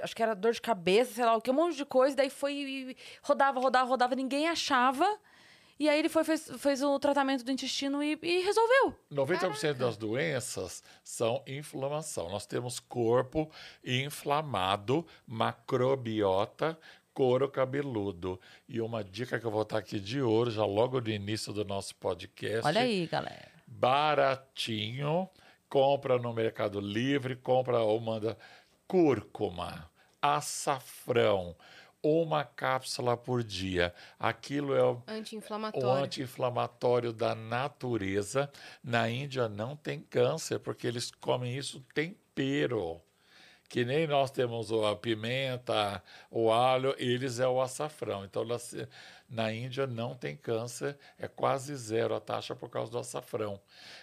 Acho 0.00 0.16
que 0.16 0.22
era 0.22 0.34
dor 0.34 0.52
de 0.52 0.60
cabeça, 0.62 1.12
sei 1.12 1.24
lá 1.26 1.36
o 1.36 1.40
que, 1.42 1.50
um 1.50 1.54
monte 1.54 1.76
de 1.76 1.84
coisa. 1.84 2.16
Daí 2.16 2.30
foi. 2.30 2.54
e 2.54 2.96
rodava, 3.22 3.60
rodava, 3.60 3.86
rodava, 3.90 4.14
ninguém 4.14 4.48
achava. 4.48 5.04
E 5.78 5.88
aí 5.88 5.98
ele 5.98 6.08
foi, 6.08 6.22
fez, 6.24 6.48
fez 6.58 6.82
o 6.82 6.98
tratamento 6.98 7.42
do 7.44 7.50
intestino 7.50 8.02
e, 8.02 8.16
e 8.22 8.40
resolveu. 8.42 8.94
90% 9.12 9.74
das 9.74 9.96
doenças 9.96 10.82
são 11.02 11.42
inflamação. 11.46 12.30
Nós 12.30 12.46
temos 12.46 12.78
corpo 12.78 13.50
inflamado, 13.84 15.04
macrobiota, 15.26 16.78
couro 17.14 17.48
cabeludo. 17.48 18.40
E 18.68 18.80
uma 18.80 19.02
dica 19.02 19.38
que 19.38 19.46
eu 19.46 19.50
vou 19.50 19.62
estar 19.62 19.78
aqui 19.78 19.98
de 20.00 20.20
ouro, 20.20 20.50
já 20.50 20.64
logo 20.64 21.00
no 21.00 21.08
início 21.10 21.52
do 21.52 21.64
nosso 21.64 21.94
podcast. 21.96 22.66
Olha 22.66 22.82
aí, 22.82 23.06
galera. 23.06 23.50
Baratinho. 23.66 25.28
Compra 25.68 26.18
no 26.18 26.32
Mercado 26.34 26.80
Livre, 26.80 27.34
compra 27.34 27.80
ou 27.80 27.98
manda 27.98 28.36
cúrcuma, 28.86 29.90
açafrão, 30.20 31.56
uma 32.02 32.44
cápsula 32.44 33.16
por 33.16 33.42
dia. 33.42 33.94
Aquilo 34.18 34.74
é 34.74 34.82
o 34.84 34.96
o 34.96 35.02
Anti-inflamatório. 35.06 36.04
anti-inflamatório 36.04 37.10
da 37.10 37.34
natureza. 37.34 38.50
Na 38.84 39.08
Índia 39.08 39.48
não 39.48 39.74
tem 39.74 40.00
câncer, 40.00 40.58
porque 40.58 40.86
eles 40.86 41.10
comem 41.10 41.56
isso 41.56 41.80
tempero. 41.94 43.00
Que 43.72 43.86
nem 43.86 44.06
nós 44.06 44.30
temos 44.30 44.70
a 44.70 44.94
pimenta, 44.94 46.04
o 46.30 46.52
alho, 46.52 46.94
eles 46.98 47.40
é 47.40 47.48
o 47.48 47.58
açafrão. 47.58 48.22
Então, 48.22 48.44
na, 48.44 48.58
na 49.30 49.50
Índia 49.50 49.86
não 49.86 50.14
tem 50.14 50.36
câncer, 50.36 50.94
é 51.18 51.26
quase 51.26 51.74
zero 51.74 52.14
a 52.14 52.20
taxa 52.20 52.54
por 52.54 52.68
causa 52.68 52.92
do 52.92 52.98
açafrão. 52.98 53.58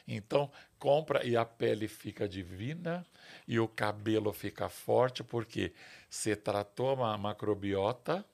Então, 0.08 0.52
compra 0.80 1.24
e 1.24 1.38
a 1.38 1.46
pele 1.46 1.88
fica 1.88 2.28
divina 2.28 3.06
e 3.48 3.60
o 3.60 3.68
cabelo 3.68 4.34
fica 4.34 4.68
forte, 4.70 5.24
porque 5.24 5.72
você 6.10 6.36
tratou 6.36 7.04
a 7.04 7.16
macrobiota, 7.16 8.26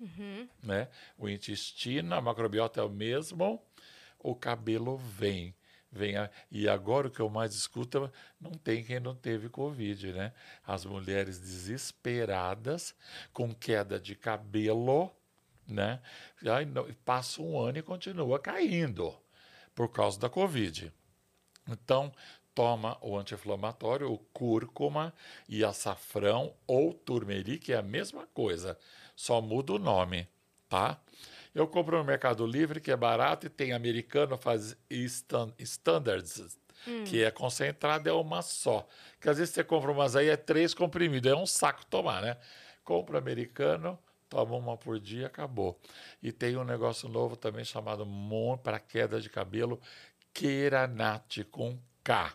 né? 0.63 0.87
O 1.17 1.27
intestino, 1.27 2.15
a 2.15 2.21
macrobiota 2.21 2.79
é 2.79 2.83
o 2.85 2.89
mesmo, 2.89 3.61
o 4.19 4.33
cabelo 4.33 4.95
vem. 4.95 5.53
Vem 5.95 6.17
a- 6.17 6.29
e 6.51 6.67
agora 6.67 7.07
o 7.07 7.11
que 7.11 7.19
eu 7.21 7.29
mais 7.29 7.55
escuto 7.55 8.11
não 8.39 8.51
tem 8.51 8.83
quem 8.83 8.99
não 8.99 9.15
teve 9.15 9.49
Covid, 9.49 10.11
né? 10.13 10.33
As 10.65 10.85
mulheres 10.85 11.39
desesperadas, 11.39 12.93
com 13.33 13.53
queda 13.53 13.99
de 13.99 14.15
cabelo, 14.15 15.09
né? 15.67 16.01
Aí 16.53 16.65
passa 17.05 17.41
um 17.41 17.59
ano 17.59 17.77
e 17.77 17.81
continua 17.83 18.39
caindo 18.39 19.15
por 19.73 19.89
causa 19.91 20.19
da 20.19 20.29
Covid. 20.29 20.91
Então, 21.67 22.11
toma 22.53 22.97
o 23.01 23.17
anti-inflamatório, 23.17 24.11
o 24.11 24.17
cúrcuma 24.17 25.13
e 25.49 25.63
açafrão 25.63 26.53
ou 26.67 26.93
turmeric, 26.93 27.73
é 27.73 27.77
a 27.77 27.81
mesma 27.81 28.27
coisa, 28.27 28.77
só 29.15 29.41
muda 29.41 29.73
o 29.73 29.79
nome, 29.79 30.27
tá? 30.69 30.99
Eu 31.55 31.67
compro 31.67 31.97
no 31.97 32.03
Mercado 32.03 32.45
Livre, 32.45 32.81
que 32.81 32.91
é 32.91 32.97
barato, 32.97 33.47
e 33.47 33.49
tem 33.49 33.71
americano, 33.71 34.37
faz 34.37 34.75
stan- 34.89 35.53
standards, 35.57 36.59
que 37.05 37.23
é 37.23 37.31
concentrado, 37.31 38.09
é 38.09 38.11
uma 38.13 38.41
só. 38.41 38.85
Que 39.21 39.29
às 39.29 39.37
vezes 39.37 39.53
você 39.53 39.63
compra 39.63 39.89
umas 39.91 40.15
aí, 40.17 40.27
é 40.27 40.35
três 40.35 40.73
comprimidos, 40.73 41.31
é 41.31 41.35
um 41.35 41.45
saco 41.45 41.85
tomar, 41.85 42.21
né? 42.21 42.37
Compra 42.83 43.17
americano, 43.17 43.97
toma 44.29 44.55
uma 44.55 44.75
por 44.77 44.99
dia, 44.99 45.27
acabou. 45.27 45.79
E 46.21 46.31
tem 46.31 46.57
um 46.57 46.65
negócio 46.65 47.07
novo 47.07 47.37
também 47.37 47.63
chamado 47.63 48.05
para 48.61 48.77
queda 48.77 49.21
de 49.21 49.29
cabelo, 49.29 49.79
Keranate 50.33 51.45
com 51.45 51.79
K. 52.03 52.33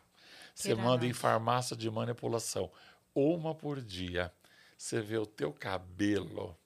Você 0.55 0.75
manda 0.75 1.07
em 1.07 1.13
farmácia 1.13 1.77
de 1.77 1.91
manipulação. 1.91 2.71
Uma 3.15 3.55
por 3.55 3.81
dia. 3.81 4.33
Você 4.77 5.01
vê 5.01 5.19
o 5.19 5.27
teu 5.27 5.53
cabelo, 5.53 6.57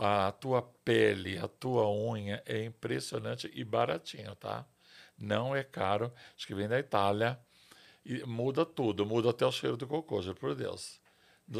a 0.00 0.32
tua 0.32 0.62
pele, 0.62 1.38
a 1.38 1.46
tua 1.46 1.90
unha. 1.90 2.42
É 2.46 2.64
impressionante 2.64 3.50
e 3.52 3.62
baratinho, 3.62 4.34
tá? 4.34 4.64
Não 5.18 5.54
é 5.54 5.62
caro. 5.62 6.12
Acho 6.34 6.46
que 6.46 6.54
vem 6.54 6.66
da 6.66 6.78
Itália. 6.78 7.38
E 8.04 8.24
muda 8.24 8.64
tudo. 8.64 9.04
Muda 9.04 9.30
até 9.30 9.44
o 9.44 9.52
cheiro 9.52 9.76
do 9.76 9.86
cocô, 9.86 10.22
juro 10.22 10.38
por 10.38 10.54
Deus. 10.54 10.98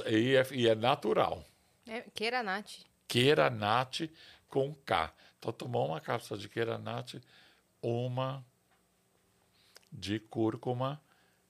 E 0.06 0.34
é, 0.34 0.46
e 0.52 0.68
é 0.68 0.74
natural. 0.74 1.44
É, 1.86 2.00
Keranate. 2.14 2.86
Keranate 3.06 4.10
com 4.48 4.74
K. 4.74 5.12
Então, 5.38 5.52
tomou 5.52 5.88
uma 5.88 6.00
cápsula 6.00 6.40
de 6.40 6.48
Keranate, 6.48 7.20
uma 7.82 8.44
de 9.92 10.18
cúrcuma, 10.18 11.00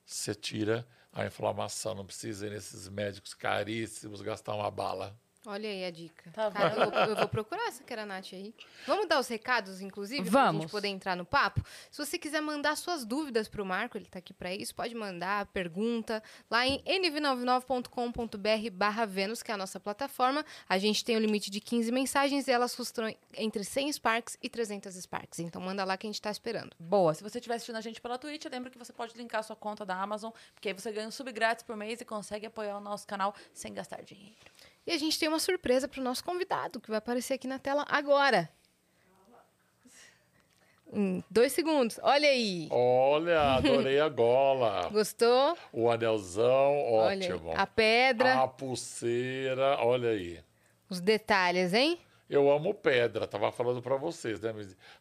você 0.05 0.35
tira 0.35 0.87
a 1.13 1.25
inflamação. 1.25 1.95
Não 1.95 2.07
precisa 2.07 2.47
ir 2.47 2.51
nesses 2.51 2.89
médicos 2.89 3.35
caríssimos 3.35 4.23
gastar 4.23 4.55
uma 4.55 4.71
bala. 4.71 5.17
Olha 5.47 5.71
aí 5.71 5.87
a 5.87 5.91
dica. 5.91 6.31
Tá 6.33 6.51
Cara, 6.51 6.75
eu, 6.75 6.91
eu 7.11 7.17
vou 7.17 7.27
procurar 7.29 7.67
essa 7.69 7.83
Keranat 7.83 8.35
aí. 8.35 8.55
Vamos 8.87 9.09
dar 9.09 9.19
os 9.19 9.27
recados, 9.27 9.81
inclusive, 9.81 10.31
pra 10.31 10.45
Vamos. 10.45 10.63
gente 10.63 10.71
poder 10.71 10.89
entrar 10.89 11.17
no 11.17 11.25
papo? 11.25 11.65
Se 11.91 11.97
você 12.05 12.19
quiser 12.19 12.43
mandar 12.43 12.77
suas 12.77 13.07
dúvidas 13.07 13.49
pro 13.49 13.65
Marco, 13.65 13.97
ele 13.97 14.05
tá 14.05 14.19
aqui 14.19 14.35
pra 14.35 14.55
isso, 14.55 14.75
pode 14.75 14.95
mandar 14.95 15.47
pergunta 15.47 16.23
lá 16.51 16.67
em 16.67 16.83
nv99.com.br 16.83 18.71
barra 18.71 19.07
Vênus, 19.07 19.43
que 19.43 19.51
é 19.51 19.55
a 19.55 19.57
nossa 19.57 19.81
plataforma. 19.81 20.45
A 20.69 20.77
gente 20.77 21.03
tem 21.03 21.17
o 21.17 21.21
limite 21.21 21.51
de 21.51 21.59
15 21.59 21.91
mensagens 21.91 22.47
e 22.47 22.51
elas 22.51 22.75
custam 22.75 23.15
entre 23.35 23.65
100 23.65 23.95
Sparks 23.95 24.37
e 24.43 24.49
300 24.49 24.95
Sparks. 24.95 25.39
Então 25.39 25.63
manda 25.63 25.85
lá 25.85 25.97
que 25.97 26.07
a 26.07 26.11
gente 26.11 26.21
tá 26.21 26.31
esperando. 26.31 26.77
Boa. 26.79 27.15
Se 27.15 27.23
você 27.23 27.39
estiver 27.39 27.55
assistindo 27.55 27.77
a 27.77 27.81
gente 27.81 27.99
pela 28.01 28.19
Twitch, 28.19 28.45
lembra 28.51 28.69
que 28.69 28.77
você 28.77 28.93
pode 28.93 29.17
linkar 29.17 29.41
a 29.41 29.43
sua 29.43 29.57
conta 29.57 29.87
da 29.87 29.97
Amazon, 29.97 30.31
porque 30.55 30.69
aí 30.69 30.75
você 30.75 30.93
ganha 30.93 31.09
um 31.09 31.11
sub 31.11 31.33
grátis 31.33 31.63
por 31.63 31.77
mês 31.77 31.99
e 32.03 32.05
consegue 32.05 32.45
apoiar 32.45 32.77
o 32.77 32.81
nosso 32.81 33.07
canal 33.07 33.35
sem 33.55 33.73
gastar 33.73 34.03
dinheiro. 34.03 34.37
E 34.87 34.93
a 34.93 34.99
gente 34.99 35.19
tem 35.19 35.29
uma 35.29 35.39
surpresa 35.39 35.87
pro 35.87 36.03
nosso 36.03 36.25
convidado, 36.25 36.81
que 36.81 36.89
vai 36.89 36.99
aparecer 36.99 37.35
aqui 37.35 37.47
na 37.47 37.59
tela 37.59 37.85
agora. 37.89 38.49
Em 40.93 41.23
dois 41.31 41.53
segundos. 41.53 42.01
Olha 42.03 42.29
aí. 42.29 42.67
Olha, 42.71 43.55
adorei 43.55 44.01
a 44.01 44.09
gola. 44.09 44.89
Gostou? 44.93 45.57
O 45.73 45.89
anelzão, 45.89 46.83
ótimo. 46.93 47.53
a 47.57 47.67
pedra, 47.67 48.43
A 48.43 48.49
pulseira, 48.49 49.77
olha 49.81 50.11
aí. 50.11 50.41
os 50.89 51.01
detalhes, 51.01 51.73
hein? 51.73 51.99
Eu 52.29 52.51
amo 52.51 52.73
pedra, 52.75 53.27
tava 53.27 53.51
falando 53.51 53.83
para 53.83 53.97
vocês, 53.97 54.41
né? 54.41 54.53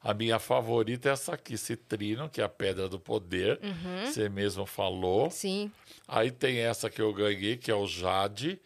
A 0.02 0.16
minha 0.16 0.40
favorita 0.40 1.10
é 1.10 1.12
essa 1.12 1.34
aqui, 1.36 1.58
citrino, 1.58 2.28
que 2.28 2.42
é 2.42 2.44
a 2.44 2.50
pedra 2.50 2.90
do 2.90 3.00
poder. 3.00 3.60
Uhum. 3.64 4.06
Você 4.08 4.30
mesmo 4.30 4.66
falou. 4.66 5.30
Sim. 5.30 5.72
Aí 6.08 6.32
tem 6.32 6.58
essa 6.60 6.90
que 6.90 7.00
eu 7.02 7.14
ganhei, 7.14 7.56
que 7.56 7.70
é 7.70 7.76
o 7.76 7.86
jade, 7.86 8.60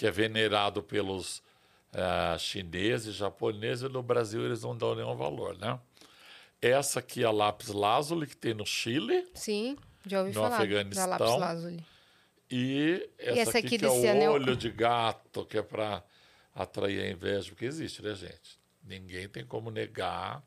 que 0.00 0.06
é 0.06 0.10
venerado 0.10 0.82
pelos 0.82 1.42
ah, 1.92 2.34
chineses, 2.38 3.14
japoneses, 3.16 3.84
e 3.84 3.92
no 3.92 4.02
Brasil 4.02 4.42
eles 4.46 4.62
não 4.62 4.74
dão 4.74 4.94
nenhum 4.94 5.14
valor, 5.14 5.58
né? 5.58 5.78
Essa 6.62 7.00
aqui 7.00 7.22
é 7.22 7.26
a 7.26 7.30
lápis 7.30 7.68
lazuli, 7.68 8.26
que 8.26 8.34
tem 8.34 8.54
no 8.54 8.64
Chile. 8.64 9.28
Sim. 9.34 9.76
Já 10.06 10.20
ouvi 10.20 10.32
No 10.32 10.40
falar 10.40 10.56
Afeganistão. 10.56 11.04
da 11.06 11.18
lápis 11.18 11.38
lazuli. 11.38 11.86
E 12.50 13.10
essa, 13.18 13.40
essa 13.40 13.58
aqui, 13.58 13.66
aqui 13.66 13.78
que 13.80 13.84
é 13.84 13.90
o 13.90 14.10
anel- 14.10 14.32
olho 14.32 14.56
de 14.56 14.70
gato, 14.70 15.44
que 15.44 15.58
é 15.58 15.62
para 15.62 16.02
atrair 16.54 17.02
a 17.02 17.10
inveja, 17.10 17.50
porque 17.50 17.66
existe, 17.66 18.00
né, 18.02 18.14
gente? 18.14 18.58
Ninguém 18.82 19.28
tem 19.28 19.44
como 19.44 19.70
negar. 19.70 20.42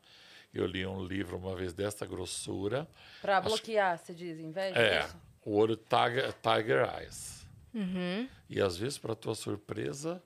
Eu 0.52 0.66
li 0.66 0.84
um 0.84 1.04
livro 1.04 1.36
uma 1.36 1.54
vez 1.54 1.72
dessa 1.72 2.04
grossura. 2.04 2.88
Pra 3.22 3.40
bloquear, 3.40 3.96
você 3.98 4.12
diz, 4.12 4.40
inveja? 4.40 4.76
É, 4.76 5.04
isso? 5.04 5.16
o 5.44 5.56
olho 5.56 5.76
tiger, 5.76 6.32
tiger 6.42 6.92
Eyes. 6.98 7.43
Uhum. 7.74 8.28
E 8.48 8.60
às 8.60 8.76
vezes, 8.76 8.98
para 8.98 9.14
tua 9.14 9.34
surpresa, 9.34 10.22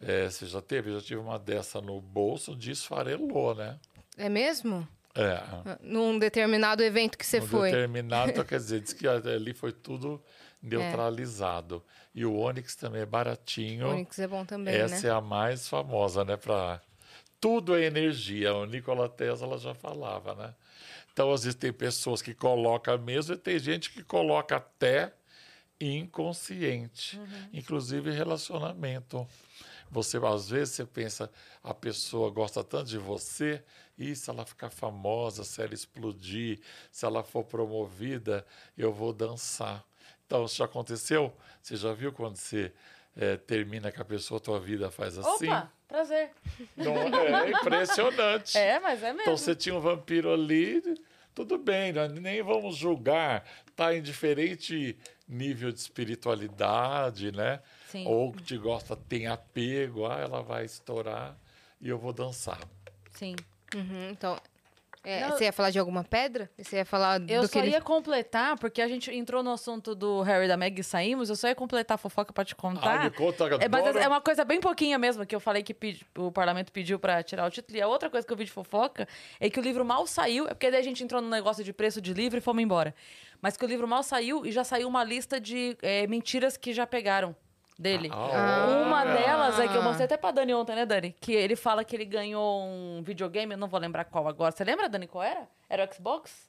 é, 0.00 0.30
você 0.30 0.46
já 0.46 0.62
teve? 0.62 0.90
Eu 0.90 1.00
já 1.00 1.06
tive 1.06 1.20
uma 1.20 1.38
dessa 1.38 1.80
no 1.80 2.00
bolso, 2.00 2.54
desfarelou, 2.54 3.54
né? 3.54 3.78
É 4.16 4.28
mesmo? 4.28 4.86
É. 5.14 5.42
Num 5.80 6.18
determinado 6.18 6.82
evento 6.82 7.18
que 7.18 7.26
você 7.26 7.40
no 7.40 7.46
foi. 7.46 7.70
determinado, 7.72 8.30
então 8.30 8.44
quer 8.46 8.58
dizer, 8.58 8.80
diz 8.80 8.92
que 8.92 9.08
ali 9.08 9.52
foi 9.52 9.72
tudo 9.72 10.22
neutralizado. 10.62 11.82
E 12.14 12.24
o 12.24 12.36
Onix 12.36 12.76
também 12.76 13.02
é 13.02 13.06
baratinho. 13.06 13.86
O 13.86 13.90
Onix 13.90 14.18
é 14.18 14.28
bom 14.28 14.44
também, 14.44 14.74
Essa 14.74 15.02
né? 15.02 15.08
é 15.08 15.12
a 15.12 15.20
mais 15.20 15.68
famosa, 15.68 16.24
né? 16.24 16.36
Pra... 16.36 16.80
Tudo 17.40 17.76
é 17.76 17.84
energia. 17.84 18.54
O 18.54 18.66
Nikola 18.66 19.08
Tesla 19.08 19.58
já 19.58 19.74
falava, 19.74 20.34
né? 20.34 20.54
Então, 21.12 21.32
às 21.32 21.42
vezes, 21.42 21.58
tem 21.58 21.72
pessoas 21.72 22.22
que 22.22 22.32
colocam 22.32 22.96
mesmo 22.98 23.34
e 23.34 23.38
tem 23.38 23.58
gente 23.58 23.90
que 23.90 24.04
coloca 24.04 24.56
até 24.56 25.12
inconsciente, 25.80 27.18
Uhum. 27.18 27.48
inclusive 27.52 28.10
relacionamento. 28.10 29.26
Você, 29.90 30.18
às 30.18 30.50
vezes, 30.50 30.74
você 30.74 30.84
pensa, 30.84 31.30
a 31.62 31.72
pessoa 31.72 32.30
gosta 32.30 32.62
tanto 32.62 32.88
de 32.90 32.98
você, 32.98 33.62
e 33.98 34.14
se 34.14 34.28
ela 34.30 34.44
ficar 34.44 34.70
famosa, 34.70 35.44
se 35.44 35.62
ela 35.62 35.72
explodir, 35.74 36.60
se 36.92 37.04
ela 37.06 37.22
for 37.24 37.42
promovida, 37.44 38.46
eu 38.76 38.92
vou 38.92 39.12
dançar. 39.12 39.82
Então, 40.26 40.44
isso 40.44 40.56
já 40.56 40.66
aconteceu? 40.66 41.34
Você 41.62 41.74
já 41.76 41.92
viu 41.94 42.12
quando 42.12 42.36
você 42.36 42.70
eh, 43.16 43.38
termina 43.38 43.90
com 43.90 44.02
a 44.02 44.04
pessoa, 44.04 44.38
tua 44.38 44.60
vida 44.60 44.90
faz 44.90 45.16
assim? 45.18 45.46
Opa, 45.48 45.72
prazer. 45.88 46.30
Não, 46.76 46.94
é 46.94 47.50
impressionante. 47.50 48.56
É, 48.58 48.78
mas 48.78 49.02
é 49.02 49.06
mesmo. 49.08 49.22
Então 49.22 49.36
você 49.36 49.56
tinha 49.56 49.74
um 49.74 49.80
vampiro 49.80 50.32
ali, 50.32 50.82
tudo 51.38 51.56
bem, 51.56 51.92
nós 51.92 52.12
nem 52.12 52.42
vamos 52.42 52.74
julgar. 52.76 53.48
Está 53.68 53.94
em 53.94 54.02
diferente 54.02 54.98
nível 55.28 55.70
de 55.70 55.78
espiritualidade, 55.78 57.30
né? 57.30 57.60
Sim. 57.86 58.04
Ou 58.08 58.34
te 58.34 58.58
gosta, 58.58 58.96
tem 58.96 59.28
apego, 59.28 60.04
ah, 60.04 60.18
ela 60.18 60.42
vai 60.42 60.64
estourar 60.64 61.38
e 61.80 61.88
eu 61.88 61.96
vou 61.96 62.12
dançar. 62.12 62.58
Sim. 63.12 63.36
Uhum, 63.72 64.10
então, 64.10 64.36
é, 65.04 65.20
Não, 65.20 65.30
você 65.36 65.44
ia 65.44 65.52
falar 65.52 65.70
de 65.70 65.78
alguma 65.78 66.02
pedra? 66.04 66.50
Você 66.58 66.76
ia 66.76 66.84
falar 66.84 67.20
Eu 67.28 67.42
do 67.42 67.46
só 67.46 67.52
que 67.52 67.58
ele... 67.58 67.70
ia 67.70 67.80
completar, 67.80 68.58
porque 68.58 68.82
a 68.82 68.88
gente 68.88 69.10
entrou 69.14 69.42
no 69.42 69.52
assunto 69.52 69.94
do 69.94 70.22
Harry 70.22 70.48
da 70.48 70.56
Meg 70.56 70.80
e 70.80 70.84
saímos, 70.84 71.30
eu 71.30 71.36
só 71.36 71.48
ia 71.48 71.54
completar 71.54 71.94
a 71.96 71.98
fofoca 71.98 72.32
pra 72.32 72.44
te 72.44 72.54
contar. 72.54 73.00
Ah, 73.00 73.04
me 73.04 73.10
conta 73.10 73.46
agora. 73.46 73.64
É, 73.64 73.68
mas 73.68 73.96
é 73.96 74.08
uma 74.08 74.20
coisa 74.20 74.44
bem 74.44 74.60
pouquinha 74.60 74.98
mesmo, 74.98 75.24
que 75.26 75.34
eu 75.34 75.40
falei 75.40 75.62
que 75.62 75.72
pedi- 75.72 76.04
o 76.16 76.30
parlamento 76.32 76.72
pediu 76.72 76.98
pra 76.98 77.22
tirar 77.22 77.46
o 77.46 77.50
título. 77.50 77.78
E 77.78 77.80
a 77.82 77.86
outra 77.88 78.10
coisa 78.10 78.26
que 78.26 78.32
eu 78.32 78.36
vi 78.36 78.44
de 78.44 78.50
fofoca 78.50 79.06
é 79.40 79.48
que 79.48 79.58
o 79.58 79.62
livro 79.62 79.84
mal 79.84 80.06
saiu, 80.06 80.44
é 80.46 80.48
porque 80.54 80.70
daí 80.70 80.80
a 80.80 80.84
gente 80.84 81.02
entrou 81.02 81.20
no 81.22 81.28
negócio 81.28 81.62
de 81.64 81.72
preço 81.72 82.00
de 82.00 82.12
livro 82.12 82.38
e 82.38 82.40
fomos 82.40 82.62
embora. 82.62 82.94
Mas 83.40 83.56
que 83.56 83.64
o 83.64 83.68
livro 83.68 83.86
mal 83.86 84.02
saiu 84.02 84.44
e 84.44 84.50
já 84.52 84.64
saiu 84.64 84.88
uma 84.88 85.04
lista 85.04 85.40
de 85.40 85.76
é, 85.80 86.06
mentiras 86.06 86.56
que 86.56 86.72
já 86.72 86.86
pegaram 86.86 87.34
dele. 87.78 88.10
Ah, 88.12 88.82
Uma 88.84 89.04
delas 89.04 89.58
é 89.60 89.68
que 89.68 89.76
eu 89.76 89.82
mostrei 89.82 90.06
até 90.06 90.16
pra 90.16 90.30
Dani 90.32 90.52
ontem, 90.54 90.74
né, 90.74 90.84
Dani? 90.84 91.14
Que 91.20 91.32
ele 91.32 91.54
fala 91.54 91.84
que 91.84 91.94
ele 91.94 92.04
ganhou 92.04 92.62
um 92.62 93.02
videogame, 93.02 93.52
eu 93.52 93.58
não 93.58 93.68
vou 93.68 93.78
lembrar 93.78 94.04
qual 94.04 94.26
agora. 94.26 94.50
Você 94.50 94.64
lembra, 94.64 94.88
Dani, 94.88 95.06
qual 95.06 95.22
era? 95.22 95.48
Era 95.68 95.84
o 95.84 95.94
Xbox? 95.94 96.48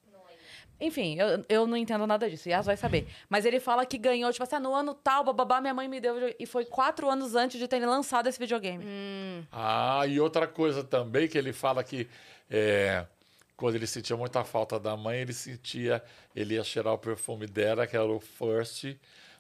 Enfim, 0.82 1.20
eu, 1.20 1.44
eu 1.50 1.68
não 1.68 1.76
entendo 1.76 2.08
nada 2.08 2.30
disso. 2.30 2.48
Yas 2.48 2.66
vai 2.66 2.78
saber. 2.78 3.06
Mas 3.28 3.46
ele 3.46 3.60
fala 3.60 3.86
que 3.86 3.98
ganhou, 3.98 4.32
tipo 4.32 4.44
assim, 4.44 4.56
ah, 4.56 4.60
no 4.62 4.74
ano 4.74 4.94
tal, 4.94 5.26
bababá, 5.26 5.60
minha 5.60 5.74
mãe 5.74 5.90
me 5.90 6.00
deu. 6.00 6.34
E 6.40 6.46
foi 6.46 6.64
quatro 6.64 7.10
anos 7.10 7.36
antes 7.36 7.60
de 7.60 7.68
terem 7.68 7.86
lançado 7.86 8.28
esse 8.28 8.40
videogame. 8.40 8.86
Ah, 9.52 10.04
e 10.08 10.22
outra 10.22 10.48
coisa 10.48 10.82
também 10.82 11.28
que 11.28 11.38
ele 11.38 11.52
fala 11.52 11.84
que 11.84 12.08
é, 12.50 13.06
quando 13.58 13.76
ele 13.76 13.86
sentia 13.86 14.16
muita 14.16 14.46
falta 14.46 14.80
da 14.80 14.96
mãe, 14.96 15.20
ele 15.20 15.34
sentia, 15.34 16.02
ele 16.34 16.54
ia 16.54 16.64
cheirar 16.64 16.94
o 16.94 16.98
perfume 16.98 17.46
dela, 17.46 17.86
que 17.86 17.98
era 17.98 18.06
o 18.06 18.20
First 18.22 18.96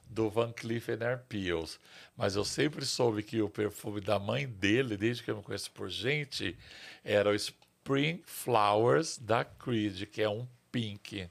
do 0.09 0.29
Van 0.29 0.51
Cleef 0.51 0.89
Arpels. 0.89 1.79
Mas 2.17 2.35
eu 2.35 2.43
sempre 2.43 2.85
soube 2.85 3.23
que 3.23 3.41
o 3.41 3.49
perfume 3.49 4.01
da 4.01 4.17
mãe 4.17 4.47
dele, 4.47 4.97
desde 4.97 5.23
que 5.23 5.31
eu 5.31 5.37
me 5.37 5.43
conheço 5.43 5.71
por 5.71 5.89
gente, 5.89 6.57
era 7.03 7.29
o 7.29 7.35
Spring 7.35 8.21
Flowers 8.25 9.17
da 9.17 9.45
Creed, 9.45 10.05
que 10.05 10.21
é 10.21 10.29
um 10.29 10.47
pink. 10.71 11.29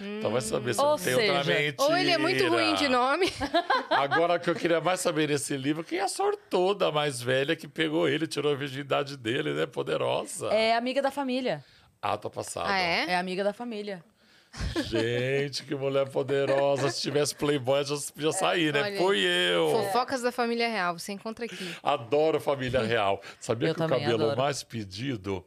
Então 0.00 0.30
vai 0.30 0.40
saber 0.40 0.74
se 0.74 0.80
Ou 0.80 0.92
não 0.92 0.98
tem 0.98 1.14
outra 1.14 1.44
seja, 1.44 1.58
mentira. 1.58 1.82
Ou 1.82 1.96
ele 1.96 2.10
é 2.10 2.16
muito 2.16 2.48
ruim 2.48 2.74
de 2.74 2.88
nome. 2.88 3.30
Agora, 3.90 4.34
o 4.34 4.40
que 4.40 4.48
eu 4.48 4.54
queria 4.54 4.80
mais 4.80 5.00
saber 5.00 5.28
nesse 5.28 5.56
livro, 5.56 5.84
quem 5.84 5.98
é 5.98 6.02
a 6.02 6.08
sortuda 6.08 6.90
mais 6.90 7.20
velha 7.20 7.54
que 7.54 7.68
pegou 7.68 8.08
ele, 8.08 8.26
tirou 8.26 8.52
a 8.52 8.56
virgindade 8.56 9.16
dele, 9.16 9.52
né? 9.52 9.66
Poderosa. 9.66 10.48
É 10.48 10.74
amiga 10.74 11.02
da 11.02 11.10
família. 11.10 11.62
Ah, 12.00 12.16
tô 12.16 12.30
passada. 12.30 12.70
ah, 12.70 12.78
é? 12.78 13.10
É 13.10 13.16
amiga 13.18 13.44
da 13.44 13.52
família. 13.52 14.02
Gente, 14.84 15.64
que 15.64 15.74
mulher 15.74 16.08
poderosa. 16.08 16.90
Se 16.90 17.00
tivesse 17.00 17.34
Playboy, 17.34 17.84
já 17.84 17.96
podia 18.12 18.32
sair, 18.32 18.72
né? 18.72 18.82
olha. 18.82 18.98
Fui 18.98 19.18
eu. 19.20 19.70
Fofocas 19.70 20.22
da 20.22 20.32
família 20.32 20.68
real, 20.68 20.98
você 20.98 21.12
encontra 21.12 21.44
aqui. 21.44 21.74
Adoro 21.82 22.40
família 22.40 22.82
real. 22.82 23.22
Sabia 23.38 23.68
Eu 23.68 23.74
que 23.74 23.82
o 23.82 23.88
cabelo 23.88 24.24
adoro. 24.24 24.36
mais 24.36 24.62
pedido, 24.62 25.44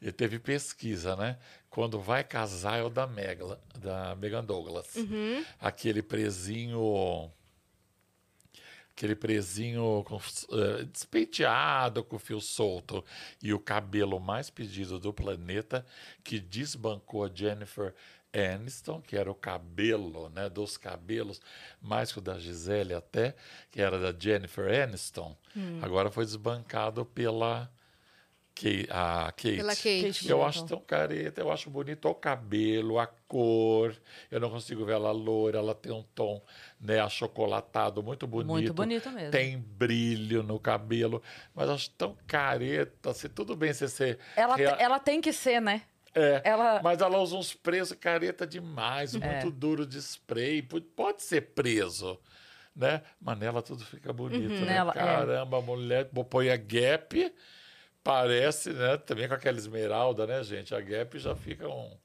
e 0.00 0.12
teve 0.12 0.38
pesquisa, 0.38 1.16
né? 1.16 1.38
Quando 1.70 2.00
vai 2.00 2.22
casar 2.24 2.78
é 2.78 2.82
o 2.82 2.88
da, 2.88 3.06
Megla, 3.06 3.60
da 3.78 4.14
Megan 4.14 4.44
Douglas. 4.44 4.94
Uhum. 4.96 5.44
Aquele 5.60 6.02
presinho. 6.02 7.30
Aquele 8.92 9.14
presinho 9.14 10.02
com, 10.06 10.16
eh, 10.16 10.84
despenteado, 10.90 12.02
com 12.02 12.18
fio 12.18 12.40
solto. 12.40 13.04
E 13.42 13.52
o 13.52 13.58
cabelo 13.58 14.18
mais 14.18 14.48
pedido 14.48 14.98
do 14.98 15.12
planeta, 15.12 15.84
que 16.24 16.40
desbancou 16.40 17.24
a 17.24 17.30
Jennifer 17.32 17.94
Aniston, 18.32 19.00
que 19.00 19.16
era 19.16 19.30
o 19.30 19.34
cabelo, 19.34 20.28
né? 20.28 20.48
Dos 20.48 20.76
cabelos, 20.76 21.40
mais 21.80 22.12
que 22.12 22.18
o 22.18 22.22
da 22.22 22.38
Gisele 22.38 22.94
até, 22.94 23.34
que 23.70 23.80
era 23.80 23.98
da 23.98 24.18
Jennifer 24.18 24.82
Aniston. 24.82 25.36
Hum. 25.56 25.80
Agora 25.82 26.10
foi 26.10 26.24
desbancado 26.24 27.04
pela 27.04 27.70
Kate, 28.56 28.88
a 28.90 29.32
Kate. 29.32 29.56
Pela 29.56 29.76
Kate. 29.76 30.28
Eu 30.28 30.42
acho 30.42 30.64
tão 30.64 30.80
careta, 30.80 31.42
eu 31.42 31.52
acho 31.52 31.68
bonito 31.68 32.08
o 32.08 32.14
cabelo, 32.14 32.98
a 32.98 33.06
cor. 33.06 33.94
Eu 34.30 34.40
não 34.40 34.48
consigo 34.48 34.82
ver 34.86 34.94
ela 34.94 35.12
loira, 35.12 35.58
ela 35.58 35.74
tem 35.74 35.92
um 35.92 36.02
tom 36.02 36.42
né, 36.80 36.98
achocolatado 37.00 38.02
muito 38.02 38.26
bonito. 38.26 38.48
Muito 38.48 38.74
bonito 38.74 39.10
mesmo. 39.10 39.30
Tem 39.30 39.58
brilho 39.58 40.42
no 40.42 40.58
cabelo, 40.58 41.22
mas 41.54 41.68
eu 41.68 41.74
acho 41.74 41.90
tão 41.90 42.16
careta. 42.26 43.12
Se 43.12 43.28
tudo 43.28 43.54
bem 43.54 43.74
você 43.74 43.88
ser. 43.88 44.18
Ela, 44.34 44.58
ela 44.58 44.98
tem 44.98 45.20
que 45.20 45.34
ser, 45.34 45.60
né? 45.60 45.82
É, 46.18 46.40
Ela- 46.44 46.80
mas 46.82 47.00
ela 47.02 47.18
usa 47.18 47.36
uns 47.36 47.52
presos 47.52 47.96
careta 47.98 48.46
demais, 48.46 49.14
É. 49.14 49.18
muito 49.18 49.50
duro 49.50 49.86
de 49.86 49.98
spray. 49.98 50.62
Pode 50.62 51.22
ser 51.22 51.42
preso, 51.52 52.18
né? 52.74 53.02
Mas 53.20 53.38
nela 53.38 53.60
tudo 53.60 53.84
fica 53.84 54.12
bonito, 54.14 54.48
né? 54.54 54.64
Nela, 54.72 54.92
é. 54.92 54.94
Caramba, 54.94 55.58
a 55.58 55.62
mulher 55.62 56.08
põe 56.30 56.48
a 56.50 56.56
Gap, 56.56 57.34
parece, 58.02 58.70
né? 58.72 58.96
Também 58.96 59.28
com 59.28 59.34
aquela 59.34 59.58
esmeralda, 59.58 60.26
né, 60.26 60.42
gente? 60.42 60.74
A 60.74 60.80
Gap 60.80 61.18
já 61.18 61.34
fica 61.36 61.68
um 61.68 61.96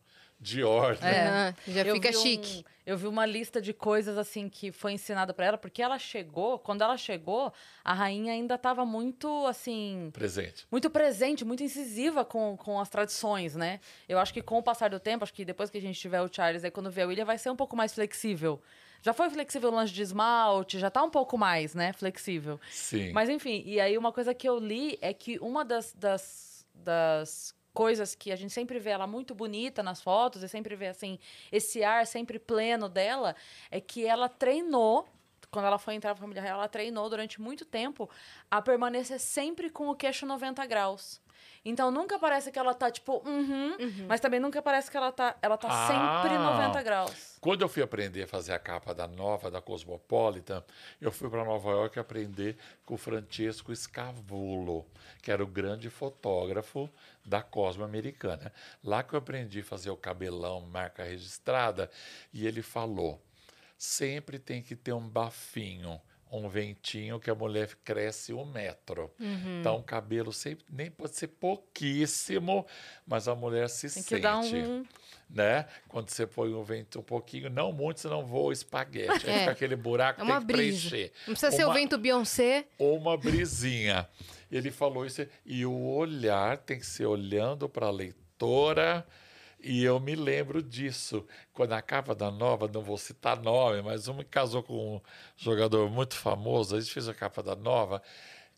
Dior, 0.42 0.98
né? 1.00 1.54
É. 1.68 1.72
Já 1.72 1.82
Eu 1.84 1.94
fica 1.94 2.10
vi 2.12 2.18
um- 2.18 2.22
chique. 2.22 2.66
eu 2.84 2.98
vi 2.98 3.06
uma 3.06 3.28
lista 3.28 3.62
de 3.62 3.74
coisas 3.74 4.18
assim 4.18 4.50
que 4.50 4.72
foi 4.72 4.94
ensinada 4.94 5.34
pra 5.36 5.46
ela, 5.46 5.58
porque 5.58 5.84
ela 5.84 6.00
chegou, 6.00 6.58
quando 6.58 6.82
ela 6.82 6.98
chegou, 6.98 7.54
a 7.84 7.94
rainha 7.94 8.34
ainda 8.34 8.56
estava 8.56 8.84
muito 8.84 9.46
assim, 9.46 10.10
Presente. 10.12 10.66
muito 10.72 10.90
presente, 10.90 11.46
muito 11.46 11.62
incisiva 11.62 12.26
com, 12.26 12.58
com 12.58 12.80
as 12.80 12.90
tradições, 12.90 13.56
né? 13.56 13.80
Eu 14.10 14.18
acho 14.18 14.34
que 14.34 14.42
com 14.42 14.58
o 14.58 14.64
passar 14.64 14.90
do 14.90 15.00
tempo, 15.00 15.24
acho 15.24 15.34
que 15.34 15.46
depois 15.46 15.70
que 15.70 15.78
a 15.78 15.82
gente 15.82 16.00
tiver 16.00 16.22
o 16.22 16.28
Charles, 16.34 16.64
aí 16.64 16.72
quando 16.72 16.90
vier 16.90 17.06
o 17.06 17.10
William, 17.10 17.24
vai 17.26 17.38
ser 17.38 17.52
um 17.52 17.56
pouco 17.56 17.76
mais 17.76 17.94
flexível. 17.94 18.60
Já 19.04 19.14
foi 19.14 19.30
flexível 19.30 19.70
o 19.70 19.76
lance 19.76 19.94
de 19.94 20.02
esmalte, 20.02 20.78
já 20.80 20.90
tá 20.90 21.04
um 21.04 21.10
pouco 21.10 21.38
mais, 21.38 21.74
né, 21.76 21.94
flexível. 21.94 22.60
Sim. 22.72 23.12
Mas 23.14 23.30
enfim, 23.30 23.62
e 23.66 23.80
aí 23.80 23.96
uma 23.98 24.12
coisa 24.12 24.34
que 24.34 24.50
eu 24.50 24.58
li 24.58 24.98
é 25.02 25.14
que 25.14 25.38
uma 25.40 25.64
das, 25.64 25.94
das, 25.94 26.66
das 26.74 27.56
coisas 27.74 28.16
que 28.16 28.32
a 28.32 28.36
gente 28.36 28.54
sempre 28.54 28.80
vê 28.80 28.92
ela 28.92 29.08
muito 29.08 29.34
bonita 29.34 29.82
nas 29.82 30.02
fotos, 30.02 30.44
e 30.44 30.50
sempre 30.50 30.76
vê 30.76 30.88
assim, 30.88 31.18
esse 31.52 31.84
ar 31.84 32.06
sempre 32.06 32.40
pleno 32.40 32.90
dela, 32.90 33.36
é 33.70 33.80
que 33.80 34.06
ela 34.06 34.28
treinou. 34.30 35.08
Quando 35.50 35.66
ela 35.66 35.78
foi 35.78 35.96
entrar 35.96 36.12
na 36.12 36.16
família 36.16 36.42
real, 36.42 36.60
ela 36.60 36.68
treinou 36.68 37.10
durante 37.10 37.42
muito 37.42 37.66
tempo 37.66 38.10
a 38.50 38.62
permanecer 38.62 39.20
sempre 39.20 39.70
com 39.70 39.90
o 39.90 39.96
queixo 39.96 40.26
90 40.26 40.66
graus. 40.66 41.22
Então 41.64 41.92
nunca 41.92 42.18
parece 42.18 42.52
que 42.52 42.58
ela 42.58 42.74
tá 42.74 42.90
tipo, 42.90 43.22
uhum, 43.28 43.78
mas 44.08 44.20
também 44.20 44.40
nunca 44.40 44.62
parece 44.62 44.90
que 44.90 44.98
ela 44.98 45.12
tá, 45.12 45.36
ela 45.42 45.58
tá 45.58 45.88
sempre 45.88 46.30
Ah. 46.36 46.58
90 46.58 46.82
graus. 46.82 47.38
Quando 47.40 47.62
eu 47.62 47.70
fui 47.70 47.84
aprender 47.84 48.24
a 48.24 48.28
fazer 48.28 48.54
a 48.54 48.60
capa 48.60 48.94
da 48.94 49.08
nova, 49.08 49.52
da 49.52 49.62
Cosmopolitan, 49.62 50.64
eu 51.00 51.12
fui 51.12 51.30
para 51.30 51.46
Nova 51.46 51.70
York 51.72 52.00
aprender 52.00 52.58
com 52.86 52.96
o 52.96 52.98
Francesco 52.98 53.76
Scavulo, 53.76 54.86
que 55.22 55.32
era 55.32 55.44
o 55.44 55.48
grande 55.48 55.90
fotógrafo 55.90 56.90
da 57.26 57.42
Cosmo 57.44 57.84
Americana. 57.84 58.52
Lá 58.84 59.04
que 59.04 59.14
eu 59.14 59.20
aprendi 59.20 59.60
a 59.60 59.64
fazer 59.64 59.92
o 59.92 59.98
cabelão, 59.98 60.62
marca 60.62 61.04
registrada, 61.04 61.90
e 62.34 62.48
ele 62.48 62.62
falou: 62.64 63.22
sempre 63.78 64.40
tem 64.40 64.62
que 64.62 64.76
ter 64.76 64.94
um 64.94 65.08
bafinho. 65.08 66.02
Um 66.32 66.48
ventinho 66.48 67.20
que 67.20 67.30
a 67.30 67.36
mulher 67.36 67.70
cresce 67.84 68.34
um 68.34 68.46
metro. 68.46 69.12
Então, 69.60 69.76
o 69.78 69.84
cabelo 69.84 70.32
sempre, 70.32 70.64
nem 70.72 70.90
pode 70.90 71.14
ser 71.18 71.28
pouquíssimo, 71.28 72.66
mas 73.06 73.28
a 73.28 73.36
mulher 73.36 73.70
se 73.70 73.90
Tem 73.94 74.02
que 74.04 74.22
sente 74.22 74.56
um. 74.56 74.86
né? 75.30 75.66
Quando 75.90 76.10
você 76.10 76.26
põe 76.26 76.54
o 76.54 76.64
vento 76.64 77.00
um 77.00 77.04
pouquinho, 77.04 77.50
não 77.50 77.74
muito, 77.74 78.00
senão 78.00 78.26
voa 78.26 78.54
espaguete. 78.54 79.28
Aí 79.30 79.34
É. 79.36 79.40
fica 79.40 79.52
aquele 79.52 79.76
buraco 79.76 80.22
É 80.22 80.26
que 80.26 80.32
uma 80.32 80.38
tem 80.40 80.48
que 80.48 80.54
brisa. 80.54 80.90
preencher. 80.90 81.12
Não 81.28 81.34
precisa 81.34 81.52
ser 81.52 81.64
o 81.66 81.68
Uma- 81.68 81.74
vento 81.76 81.98
Beyoncé. 81.98 82.66
Ou 82.78 82.98
uma 82.98 83.18
brisinha. 83.18 84.08
Ele 84.50 84.72
falou 84.72 85.06
isso. 85.06 85.26
E 85.46 85.66
o 85.66 85.74
olhar 85.74 86.58
tem 86.60 86.80
que 86.80 86.86
ser 86.86 87.06
olhando 87.08 87.68
para 87.68 87.88
a 87.88 87.92
leitora. 87.92 89.06
E 89.64 89.84
eu 89.84 90.00
me 90.00 90.16
lembro 90.16 90.62
disso. 90.62 91.26
Quando 91.54 91.74
a 91.74 91.82
capa 91.82 92.16
da 92.16 92.32
nova, 92.32 92.68
não 92.68 92.82
vou 92.82 92.98
citar 92.98 93.40
nome, 93.40 93.82
mas 93.82 94.08
uma 94.08 94.24
casou 94.24 94.64
com 94.64 94.96
um 94.98 95.02
jogador 95.38 95.90
muito 95.90 96.16
famoso, 96.16 96.76
a 96.76 96.80
gente 96.80 96.92
fez 96.92 97.08
a 97.08 97.14
capa 97.14 97.44
da 97.44 97.56
nova. 97.56 98.02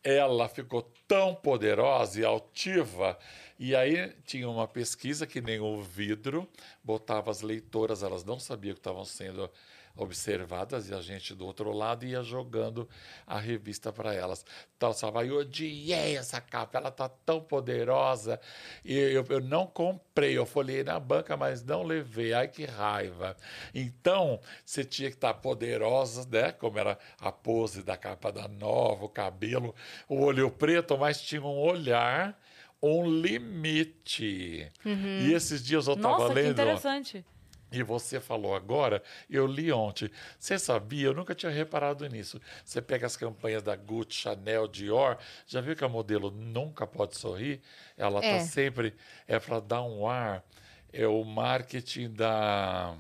Ela 0.04 0.48
ficou 0.48 0.82
tão 1.08 1.36
poderosa 1.36 2.20
e 2.20 2.26
altiva. 2.26 3.18
E 3.60 3.76
aí 3.76 4.14
tinha 4.26 4.50
uma 4.50 4.68
pesquisa 4.68 5.28
que 5.28 5.42
nem 5.42 5.60
o 5.60 5.82
vidro, 5.82 6.48
botava 6.84 7.32
as 7.32 7.42
leitoras, 7.42 8.04
elas 8.04 8.24
não 8.24 8.40
sabiam 8.40 8.74
que 8.74 8.80
estavam 8.80 9.06
sendo 9.06 9.50
observadas 9.96 10.90
e 10.90 10.94
a 10.94 11.02
gente 11.02 11.36
do 11.36 11.46
outro 11.46 11.72
lado 11.72 12.06
ia 12.06 12.24
jogando 12.24 12.90
a 13.28 13.38
revista 13.40 13.92
para 13.92 14.14
elas. 14.14 14.46
Então, 14.76 14.92
Salva, 14.92 15.24
eu 15.24 15.38
odiei 15.38 16.18
essa 16.18 16.42
capa, 16.42 16.78
ela 16.78 16.92
tá 16.92 17.08
tão 17.08 17.40
poderosa. 17.40 18.40
E 18.84 18.98
eu, 18.98 19.26
eu 19.30 19.40
não 19.40 19.68
comprei, 19.68 20.38
eu 20.38 20.46
folhei 20.46 20.84
na 20.84 21.00
banca, 21.00 21.38
mas 21.38 21.64
não 21.64 21.84
levei. 21.84 22.34
Ai, 22.34 22.48
que 22.48 22.66
raiva. 22.66 23.38
Então, 23.74 24.40
você 24.66 24.84
tinha 24.84 25.10
que 25.10 25.16
estar 25.16 25.34
poderosa, 25.36 26.28
né? 26.30 26.52
Como 26.52 26.80
era 26.80 26.98
a 27.20 27.32
pose 27.32 27.84
da 27.84 27.96
capa 27.96 28.32
da 28.32 28.48
nova, 28.48 29.06
o 29.06 29.10
cabelo, 29.10 29.76
o 30.10 30.22
olho 30.22 30.50
preto, 30.50 30.98
mas 30.98 31.22
tinha 31.22 31.42
um 31.42 31.60
olhar, 31.60 32.38
um 32.82 33.06
limite. 33.10 34.72
E 34.84 35.34
esses 35.34 35.64
dias 35.64 35.88
eu 35.88 35.94
estava 35.94 36.18
Nossa, 36.18 36.34
que 36.34 36.40
lendo. 36.42 36.52
interessante. 36.52 37.26
E 37.74 37.82
você 37.82 38.20
falou 38.20 38.54
agora, 38.56 39.02
eu 39.28 39.48
li 39.48 39.72
ontem. 39.72 40.08
Você 40.38 40.60
sabia? 40.60 41.08
Eu 41.08 41.14
nunca 41.16 41.34
tinha 41.34 41.52
reparado 41.52 42.08
nisso. 42.08 42.40
Você 42.64 42.80
pega 42.84 43.08
as 43.08 43.18
campanhas 43.18 43.64
da 43.64 43.76
Gucci, 43.76 44.14
Chanel, 44.22 44.68
Dior, 44.68 45.18
já 45.48 45.60
viu 45.60 45.76
que 45.76 45.84
a 45.84 45.90
modelo 45.90 46.30
nunca 46.30 46.86
pode 46.86 47.18
sorrir? 47.18 47.62
Ela 47.98 48.20
está 48.20 48.32
É. 48.36 48.40
sempre. 48.42 48.94
É 49.28 49.40
para 49.40 49.60
dar 49.60 49.82
um 49.82 50.08
ar. 50.08 50.44
É 50.92 51.08
o 51.08 51.24
marketing 51.24 52.12
da. 52.12 52.96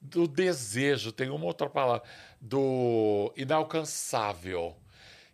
Do 0.00 0.26
desejo, 0.26 1.12
tem 1.12 1.28
uma 1.28 1.44
outra 1.44 1.68
palavra. 1.68 2.02
Do 2.40 3.30
inalcançável. 3.36 4.74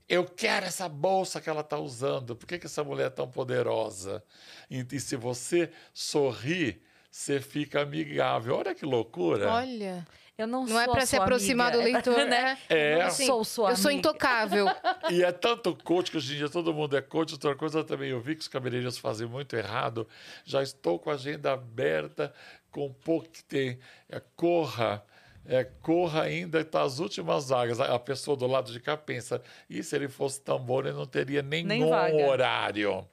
Eu 0.08 0.24
quero 0.24 0.66
essa 0.66 0.88
bolsa 0.88 1.40
que 1.40 1.48
ela 1.48 1.60
está 1.60 1.78
usando. 1.78 2.34
Por 2.34 2.44
que, 2.44 2.58
que 2.58 2.66
essa 2.66 2.82
mulher 2.82 3.06
é 3.06 3.10
tão 3.10 3.28
poderosa? 3.30 4.24
E, 4.68 4.84
e 4.90 4.98
se 4.98 5.14
você 5.14 5.70
sorrir, 5.94 6.82
você 7.10 7.40
fica 7.40 7.82
amigável. 7.82 8.56
Olha 8.56 8.74
que 8.74 8.84
loucura. 8.84 9.50
Olha. 9.50 10.06
Eu 10.38 10.46
não, 10.46 10.64
Não 10.64 10.80
é 10.80 10.84
sou 10.84 10.92
a 10.92 10.96
para 10.96 11.06
se 11.06 11.16
aproximar 11.16 11.70
do 11.70 11.80
amiga, 11.80 11.92
leitor, 11.92 12.24
né? 12.24 12.56
É. 12.70 12.94
Eu 12.94 12.98
não 13.00 13.06
Assim, 13.08 13.26
sou 13.26 13.44
sua 13.44 13.70
Eu 13.72 13.76
sou 13.76 13.90
intocável. 13.90 14.66
E 15.10 15.22
é 15.22 15.30
tanto 15.32 15.76
coach 15.84 16.10
que 16.10 16.16
hoje 16.16 16.32
em 16.32 16.36
dia 16.38 16.48
todo 16.48 16.72
mundo 16.72 16.96
é 16.96 17.02
coach. 17.02 17.32
Outra 17.32 17.54
coisa 17.54 17.84
também, 17.84 18.08
eu 18.10 18.20
vi 18.20 18.34
que 18.34 18.40
os 18.40 18.48
cabeleireiros 18.48 18.96
fazem 18.96 19.26
muito 19.26 19.54
errado. 19.54 20.08
Já 20.44 20.62
estou 20.62 20.98
com 20.98 21.10
a 21.10 21.14
agenda 21.14 21.52
aberta, 21.52 22.32
com 22.70 22.90
pouco 22.90 23.28
que 23.28 23.44
tem. 23.44 23.78
É, 24.08 24.22
corra. 24.34 25.04
É, 25.44 25.64
corra 25.82 26.22
ainda, 26.22 26.60
está 26.60 26.82
as 26.82 27.00
últimas 27.00 27.48
vagas. 27.48 27.78
A 27.80 27.98
pessoa 27.98 28.36
do 28.36 28.46
lado 28.46 28.72
de 28.72 28.80
cá 28.80 28.96
pensa: 28.96 29.42
e 29.68 29.82
se 29.82 29.94
ele 29.94 30.08
fosse 30.08 30.40
tão 30.40 30.58
bom, 30.58 30.80
ele 30.80 30.92
não 30.92 31.06
teria 31.06 31.42
nenhum 31.42 31.90
vaga. 31.90 32.16
horário. 32.16 33.06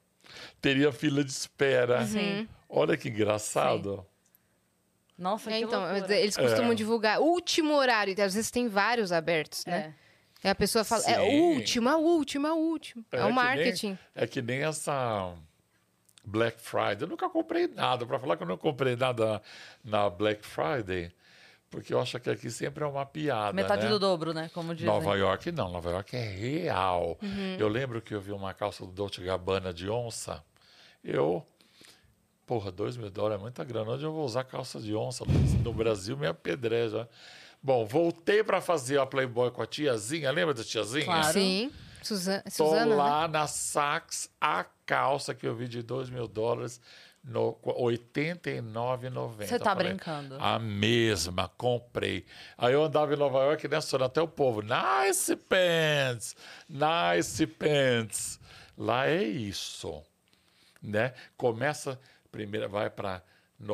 Teria 0.61 0.91
fila 0.93 1.23
de 1.23 1.31
espera. 1.31 2.05
Sim. 2.05 2.47
Olha 2.69 2.97
que 2.97 3.09
engraçado. 3.09 4.05
Nossa, 5.17 5.49
É, 5.49 5.57
que 5.59 5.65
então, 5.65 5.81
loucura. 5.91 6.15
eles 6.15 6.37
costumam 6.37 6.71
É. 6.73 6.75
divulgar 6.75 7.19
último 7.19 7.73
horário, 7.73 8.13
e 8.15 8.21
às 8.21 8.33
vezes 8.35 8.51
tem 8.51 8.67
vários 8.67 9.11
abertos, 9.11 9.65
né? 9.65 9.95
E 10.43 10.47
a 10.47 10.53
pessoa 10.53 10.83
fala, 10.83 11.03
é 11.09 11.19
o 11.19 11.25
Sim. 11.31 11.39
último, 11.55 11.89
é 11.89 11.95
o 11.95 11.99
último, 11.99 12.45
é 12.45 12.53
o 12.53 12.57
último. 12.57 13.03
É, 13.11 13.17
que 13.17 13.23
o 13.23 13.25
nem- 13.25 13.33
marketing. 13.33 13.97
é 14.13 14.27
que 14.27 14.41
nem 14.41 14.61
essa 14.63 15.33
Black 16.23 16.61
Friday. 16.61 16.97
Eu 17.01 17.07
nunca 17.07 17.27
comprei 17.29 17.67
nada. 17.67 18.05
Para 18.05 18.19
falar 18.19 18.37
que 18.37 18.43
eu 18.43 18.47
não 18.47 18.57
comprei 18.57 18.95
nada 18.95 19.41
na 19.83 20.07
Black 20.07 20.45
Friday, 20.45 21.11
porque 21.71 21.91
eu 21.93 21.99
acho 21.99 22.19
que 22.19 22.29
aqui 22.29 22.51
sempre 22.51 22.83
é 22.83 22.87
uma 22.87 23.03
piada. 23.05 23.53
Metade 23.53 23.85
né? 23.85 23.89
do 23.89 23.97
dobro, 23.97 24.31
né? 24.33 24.51
Como 24.53 24.75
dizem. 24.75 24.85
Nova 24.87 25.15
York 25.15 25.51
não, 25.51 25.71
Nova 25.71 25.89
York 25.89 26.15
é 26.15 26.21
real. 26.23 27.17
Uhum. 27.23 27.55
Eu 27.57 27.67
lembro 27.67 27.99
que 28.03 28.13
eu 28.13 28.21
vi 28.21 28.31
uma 28.31 28.53
calça 28.53 28.85
do 28.85 28.91
Dolce 28.91 29.19
Gabbana 29.21 29.73
de 29.73 29.89
onça. 29.89 30.43
Eu, 31.03 31.43
porra, 32.47 32.71
dois 32.71 32.97
mil 32.97 33.11
dólares 33.11 33.37
é 33.39 33.41
muita 33.41 33.63
grana. 33.63 33.91
Onde 33.91 34.03
eu 34.05 34.11
vou 34.11 34.25
usar 34.25 34.43
calça 34.45 34.79
de 34.79 34.95
onça? 34.95 35.23
No 35.63 35.71
Brasil 35.73 36.17
me 36.17 36.25
apedreja. 36.25 37.07
Bom, 37.61 37.85
voltei 37.85 38.43
para 38.43 38.61
fazer 38.61 38.99
a 38.99 39.05
Playboy 39.05 39.51
com 39.51 39.61
a 39.61 39.67
tiazinha. 39.67 40.31
Lembra 40.31 40.53
da 40.53 40.63
tiazinha? 40.63 41.05
Claro. 41.05 41.33
Sim. 41.33 41.71
Suza- 42.01 42.41
Tô 42.45 42.49
Suzana, 42.69 42.85
né? 42.85 42.95
lá 42.95 43.27
na 43.27 43.45
Saks, 43.47 44.29
a 44.39 44.63
calça 44.85 45.35
que 45.35 45.45
eu 45.45 45.53
vi 45.53 45.67
de 45.67 45.81
2 45.83 46.09
mil 46.09 46.27
dólares, 46.27 46.79
no 47.23 47.57
R$ 47.65 47.73
89,90. 47.83 49.45
Você 49.47 49.59
tá 49.59 49.65
falei, 49.75 49.89
brincando. 49.89 50.37
A 50.39 50.57
mesma, 50.57 51.51
comprei. 51.57 52.25
Aí 52.57 52.73
eu 52.73 52.83
andava 52.83 53.13
em 53.13 53.17
Nova 53.17 53.39
York, 53.39 53.67
né, 53.67 53.81
Sônia, 53.81 54.05
até 54.05 54.21
o 54.21 54.27
povo, 54.27 54.61
nice 54.61 55.35
pants, 55.35 56.35
nice 56.69 57.45
pants. 57.47 58.39
Lá 58.77 59.07
é 59.07 59.23
isso, 59.23 60.01
né? 60.81 61.13
Começa, 61.35 61.99
primeiro 62.37 62.69
vai 62.69 62.87
para... 62.87 63.23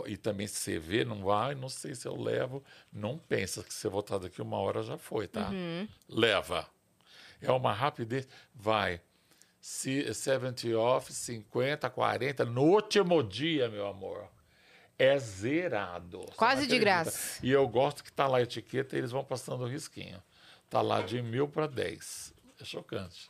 E 0.08 0.16
também 0.16 0.48
se 0.48 0.56
você 0.56 0.80
vê, 0.80 1.04
não 1.04 1.22
vai, 1.26 1.54
não 1.54 1.68
sei 1.68 1.94
se 1.94 2.08
eu 2.08 2.16
levo. 2.16 2.64
Não 2.94 3.18
pensa 3.18 3.62
que 3.62 3.74
eu 3.86 3.92
voltar 3.92 4.18
daqui 4.18 4.42
uma 4.42 4.58
hora 4.58 4.82
já 4.82 4.98
foi, 4.98 5.28
tá? 5.28 5.50
Leva. 6.08 6.66
É 7.42 7.52
uma 7.52 7.74
rapidez. 7.74 8.26
Vai. 8.56 9.02
Se- 9.60 10.14
70 10.14 10.70
off, 10.78 11.12
50, 11.12 11.90
40. 11.90 12.46
No 12.46 12.62
último 12.64 13.22
dia, 13.22 13.68
meu 13.68 13.86
amor. 13.86 14.26
É 14.98 15.20
zerado. 15.20 16.20
Você 16.20 16.36
Quase 16.38 16.66
de 16.66 16.80
graça. 16.80 17.40
E 17.44 17.52
eu 17.52 17.68
gosto 17.68 18.02
que 18.06 18.12
tá 18.14 18.26
lá 18.26 18.38
a 18.38 18.42
etiqueta 18.44 18.96
e 18.96 19.00
eles 19.00 19.12
vão 19.12 19.26
passando 19.26 19.66
o 19.66 19.68
risquinho. 19.68 20.24
Tá 20.70 20.82
lá 20.82 21.02
de 21.02 21.22
mil 21.22 21.50
para 21.50 21.68
10. 21.68 22.34
É 22.62 22.64
chocante. 22.64 23.30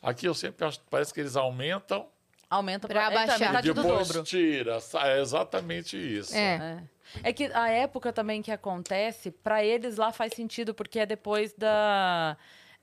Aqui 0.00 0.26
eu 0.26 0.34
sempre 0.34 0.64
acho, 0.64 0.78
parece 0.88 1.12
que 1.12 1.18
eles 1.18 1.34
aumentam 1.34 2.08
Aumenta 2.54 2.86
Pra 2.88 3.06
pra, 3.06 3.20
é, 3.20 3.22
abaixar. 3.24 3.38
metade 3.48 3.72
do 3.72 3.82
Depois 3.82 4.08
dobro. 4.08 4.22
tira. 4.24 4.78
É 5.04 5.20
exatamente 5.20 5.96
isso. 5.96 6.34
É. 6.34 6.78
É. 7.22 7.28
É 7.28 7.32
que 7.32 7.44
a 7.52 7.68
época 7.68 8.12
também 8.12 8.42
que 8.42 8.50
acontece, 8.50 9.30
pra 9.30 9.62
eles 9.64 9.96
lá 9.96 10.10
faz 10.12 10.32
sentido, 10.34 10.74
porque 10.74 10.98
é 10.98 11.06
depois 11.06 11.52
da, 11.52 12.36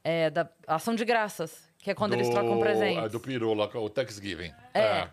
é, 0.04 0.30
da 0.30 0.50
ação 0.68 0.96
de 0.96 1.04
graças, 1.04 1.70
que 1.80 1.92
é 1.92 1.94
quando 1.96 2.14
eles 2.14 2.28
Do- 2.30 2.34
trocam 2.34 2.60
presentes. 2.60 3.04
é, 3.04 3.10
Do 3.10 3.20
peru 3.20 3.54
lá, 3.54 3.66
o 3.74 3.90
Thanksgiving. 3.90 4.54
É. 4.74 5.10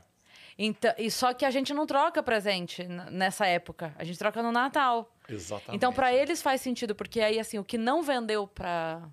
Então, 0.61 0.93
e 0.99 1.11
só 1.11 1.33
que 1.33 1.45
a 1.45 1.51
gente 1.51 1.73
não 1.73 1.87
troca 1.87 2.21
presente 2.23 2.85
nessa 2.85 3.47
época. 3.47 3.93
A 3.97 4.03
gente 4.05 4.19
troca 4.19 4.43
no 4.43 4.51
Natal. 4.53 5.09
Exatamente. 5.29 5.77
Então, 5.77 5.93
pra 5.93 6.13
eles 6.13 6.43
faz 6.43 6.61
sentido, 6.61 6.95
porque 6.95 7.21
aí, 7.21 7.39
assim, 7.39 7.59
o 7.59 7.65
que 7.65 7.79
não 7.79 8.03
vendeu 8.03 8.47
pra 8.47 9.09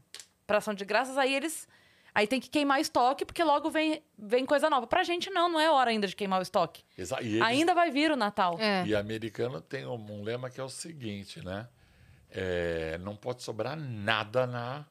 ação 0.47 0.73
de 0.73 0.84
graças, 0.86 1.17
aí 1.17 1.34
eles. 1.36 1.67
Aí 2.15 2.25
tem 2.25 2.39
que 2.39 2.49
queimar 2.49 2.80
estoque, 2.80 3.25
porque 3.25 3.43
logo 3.43 3.69
vem, 3.69 4.01
vem 4.17 4.45
coisa 4.45 4.69
nova. 4.69 4.88
Pra 4.88 5.04
gente, 5.04 5.30
não, 5.30 5.49
não 5.49 5.60
é 5.60 5.69
hora 5.69 5.89
ainda 5.91 6.08
de 6.08 6.15
queimar 6.15 6.39
o 6.39 6.41
estoque. 6.41 6.82
Exa- 6.97 7.19
eles- 7.21 7.41
Ainda 7.41 7.73
vai 7.75 7.91
vir 7.91 8.10
o 8.10 8.15
Natal. 8.15 8.56
É. 8.58 8.86
E 8.88 8.95
americano 8.95 9.60
tem 9.60 9.86
um, 9.86 9.95
um 10.12 10.23
lema 10.23 10.49
que 10.49 10.60
é 10.60 10.63
o 10.63 10.69
seguinte, 10.69 11.43
né? 11.43 11.67
É, 12.32 12.97
não 12.99 13.17
pode 13.17 13.43
sobrar 13.43 13.75
nada 13.78 14.47
na 14.47 14.86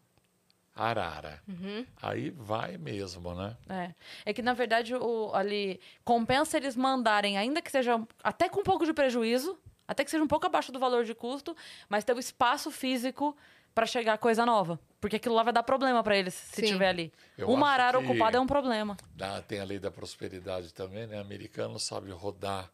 arara. 0.77 1.41
Uhum. 1.49 1.87
Aí 2.03 2.31
vai 2.31 2.77
mesmo, 2.77 3.35
né? 3.35 3.57
É. 3.69 3.95
É 4.27 4.33
que, 4.35 4.43
na 4.43 4.53
verdade, 4.53 4.95
o, 4.95 5.31
ali 5.35 5.81
compensa 6.05 6.57
eles 6.57 6.77
mandarem, 6.77 7.39
ainda 7.39 7.63
que 7.63 7.71
seja 7.71 8.01
até 8.23 8.49
com 8.49 8.61
um 8.61 8.65
pouco 8.65 8.85
de 8.85 8.93
prejuízo, 8.93 9.59
até 9.87 10.05
que 10.05 10.11
seja 10.11 10.23
um 10.23 10.29
pouco 10.29 10.47
abaixo 10.47 10.73
do 10.73 10.79
valor 10.79 11.05
de 11.05 11.15
custo, 11.15 11.57
mas 11.89 12.05
ter 12.05 12.15
o 12.15 12.19
espaço 12.19 12.71
físico 12.71 13.37
para 13.75 13.87
chegar 13.87 14.17
coisa 14.19 14.47
nova. 14.47 14.79
Porque 15.01 15.17
aquilo 15.17 15.35
lá 15.35 15.43
vai 15.43 15.53
dar 15.53 15.63
problema 15.63 16.03
para 16.03 16.17
eles 16.17 16.33
se 16.35 16.61
Sim. 16.63 16.73
tiver 16.73 16.89
ali. 16.89 17.13
Eu 17.37 17.49
Uma 17.51 17.69
arara 17.71 17.99
ocupada 17.99 18.39
é 18.39 18.41
um 18.41 18.47
problema. 18.47 18.97
Da- 19.15 19.43
tem 19.43 19.61
a 19.61 19.65
lei 19.65 19.79
da 19.79 19.91
prosperidade 19.91 20.73
também, 20.73 21.07
né? 21.07 21.19
Americano 21.19 21.79
sabe 21.79 22.11
rodar 22.11 22.71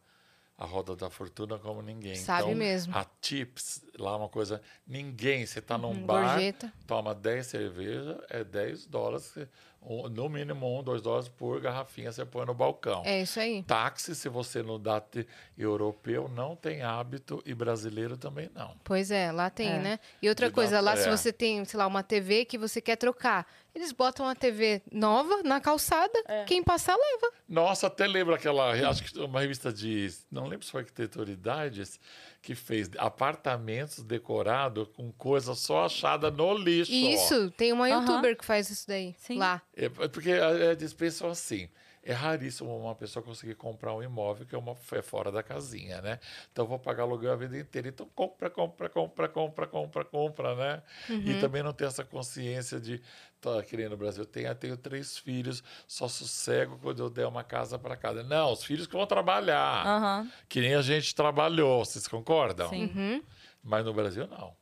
a 0.57 0.65
roda 0.65 0.95
da 0.95 1.09
fortuna 1.09 1.57
como 1.57 1.81
ninguém. 1.81 2.15
Sabe 2.15 2.43
então, 2.43 2.55
mesmo. 2.55 2.95
A 2.95 3.03
tips, 3.19 3.83
lá 3.97 4.15
uma 4.15 4.29
coisa... 4.29 4.61
Ninguém, 4.85 5.45
você 5.45 5.59
tá 5.59 5.77
num 5.77 5.89
Uhum, 5.89 6.05
bar, 6.05 6.35
gorjeta. 6.35 6.71
toma 6.85 7.15
10 7.15 7.47
cerveja, 7.47 8.23
é 8.29 8.43
10 8.43 8.85
dólares, 8.85 9.33
um- 9.81 10.07
no 10.09 10.29
mínimo 10.29 10.79
1, 10.79 10.83
2 10.83 11.01
dólares 11.01 11.27
por 11.27 11.59
garrafinha 11.59 12.11
você 12.11 12.23
põe 12.25 12.45
no 12.45 12.53
balcão. 12.53 13.01
É 13.05 13.21
isso 13.21 13.39
aí. 13.39 13.63
Táxi, 13.63 14.13
se 14.15 14.29
você 14.29 14.61
não 14.61 14.79
dá 14.79 15.01
te- 15.01 15.27
europeu, 15.57 16.27
não 16.29 16.55
tem 16.55 16.81
hábito 16.81 17.41
e 17.45 17.53
brasileiro 17.53 18.17
também 18.17 18.49
não. 18.53 18.75
Pois 18.83 19.11
é, 19.11 19.31
lá 19.31 19.49
tem, 19.49 19.69
É. 19.69 19.79
né? 19.79 19.99
E 20.21 20.29
outra 20.29 20.47
De 20.49 20.53
coisa, 20.53 20.73
dar- 20.73 20.81
lá 20.81 20.95
se 20.97 21.07
é. 21.07 21.11
você 21.17 21.31
tem, 21.33 21.63
sei 21.65 21.77
lá, 21.77 21.87
uma 21.87 22.03
TV 22.03 22.45
que 22.45 22.57
você 22.57 22.79
quer 22.81 22.95
trocar, 22.95 23.47
eles 23.73 23.91
botam 23.91 24.25
uma 24.25 24.35
TV 24.35 24.81
nova 24.91 25.41
na 25.43 25.59
calçada, 25.61 26.21
É. 26.27 26.43
quem 26.45 26.63
passar 26.63 26.95
leva. 26.95 27.33
Nossa, 27.47 27.87
até 27.87 28.07
lembro 28.07 28.33
aquela, 28.33 28.71
acho 28.89 29.03
que 29.03 29.19
uma 29.19 29.39
revista 29.41 29.71
de, 29.71 30.09
não 30.31 30.47
lembro 30.47 30.65
se 30.65 30.71
foi 30.71 30.81
Arquitetoridades, 30.81 31.99
que 32.41 32.55
fez 32.55 32.89
apartamentos 32.97 34.03
decorados 34.03 34.87
com 34.95 35.11
coisa 35.11 35.53
só 35.55 35.85
achada 35.85 36.31
no 36.31 36.53
lixo. 36.57 36.91
ó. 36.91 36.95
Isso, 36.95 37.51
tem 37.51 37.71
uma 37.71 37.87
youtuber 37.89 38.35
que 38.35 38.43
faz 38.45 38.69
isso 38.69 38.87
daí. 38.87 39.15
Sim. 39.19 39.37
Lá. 39.37 39.61
É, 39.75 39.87
porque 39.89 40.31
é, 40.31 40.71
eles 40.71 40.93
pensam 40.93 41.29
assim. 41.29 41.69
É 42.03 42.13
raríssimo 42.13 42.75
uma 42.75 42.95
pessoa 42.95 43.21
conseguir 43.23 43.53
comprar 43.53 43.93
um 43.93 44.01
imóvel 44.01 44.43
que 44.47 44.55
é, 44.55 44.57
uma, 44.57 44.75
é 44.93 45.01
fora 45.03 45.31
da 45.31 45.43
casinha, 45.43 46.01
né? 46.01 46.19
Então, 46.51 46.65
eu 46.65 46.69
vou 46.69 46.79
pagar 46.79 47.03
aluguel 47.03 47.31
a 47.31 47.35
vida 47.35 47.55
inteira. 47.55 47.89
Então, 47.89 48.09
compra, 48.15 48.49
compra, 48.49 48.89
compra, 48.89 49.29
compra, 49.29 49.67
compra, 49.67 50.03
compra, 50.03 50.55
né? 50.55 50.81
E 51.09 51.39
também 51.39 51.61
não 51.61 51.71
tem 51.71 51.85
essa 51.85 52.03
consciência 52.03 52.79
de... 52.79 52.99
Tá, 53.41 53.63
que 53.63 53.75
nem 53.75 53.89
no 53.89 53.97
Brasil, 53.97 54.23
eu 54.35 54.53
tenho 54.55 54.77
três 54.77 55.17
filhos, 55.17 55.63
só 55.87 56.07
sossego 56.07 56.77
quando 56.79 56.99
eu 57.01 57.09
der 57.09 57.25
uma 57.25 57.43
casa 57.43 57.79
para 57.79 57.97
cada. 57.97 58.21
Não, 58.21 58.53
os 58.53 58.63
filhos 58.63 58.85
que 58.85 58.93
vão 58.93 59.07
trabalhar. 59.07 59.83
Aham. 59.83 60.31
Que 60.47 60.61
nem 60.61 60.75
a 60.75 60.81
gente 60.83 61.15
trabalhou, 61.15 61.83
vocês 61.83 62.07
concordam? 62.07 62.69
Sim. 62.69 62.83
Uhum. 62.83 63.23
Mas 63.63 63.83
no 63.83 63.93
Brasil, 63.95 64.27
não. 64.27 64.55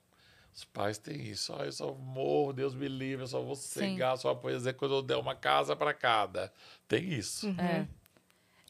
Os 0.55 0.63
pais 0.63 0.97
têm 0.97 1.21
isso. 1.23 1.53
Ah, 1.53 1.65
eu 1.65 1.71
só 1.73 1.93
morro, 1.93 2.53
Deus 2.53 2.73
me 2.73 2.87
livre, 2.87 3.23
eu 3.23 3.27
só 3.27 3.41
vou 3.41 3.55
cegar, 3.55 4.17
só 4.17 4.33
vou 4.33 4.49
dizer 4.49 4.73
quando 4.75 4.95
eu 4.95 5.01
der 5.01 5.17
uma 5.17 5.35
casa 5.35 5.75
para 5.75 5.93
cada. 5.93 6.51
Tem 6.87 7.03
isso. 7.13 7.47
É. 7.57 7.85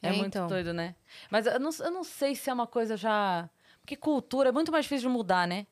É, 0.02 0.08
É, 0.08 0.12
muito 0.12 0.36
então. 0.36 0.48
doido, 0.48 0.72
né? 0.72 0.96
Mas 1.30 1.46
eu 1.46 1.60
não, 1.60 1.70
eu 1.78 1.90
não 1.90 2.02
sei 2.02 2.34
se 2.34 2.50
é 2.50 2.52
uma 2.52 2.66
coisa 2.66 2.96
já. 2.96 3.48
Porque 3.80 3.94
cultura 3.96 4.48
é 4.48 4.52
muito 4.52 4.72
mais 4.72 4.86
difícil 4.86 5.08
de 5.08 5.14
mudar, 5.16 5.46
né? 5.46 5.66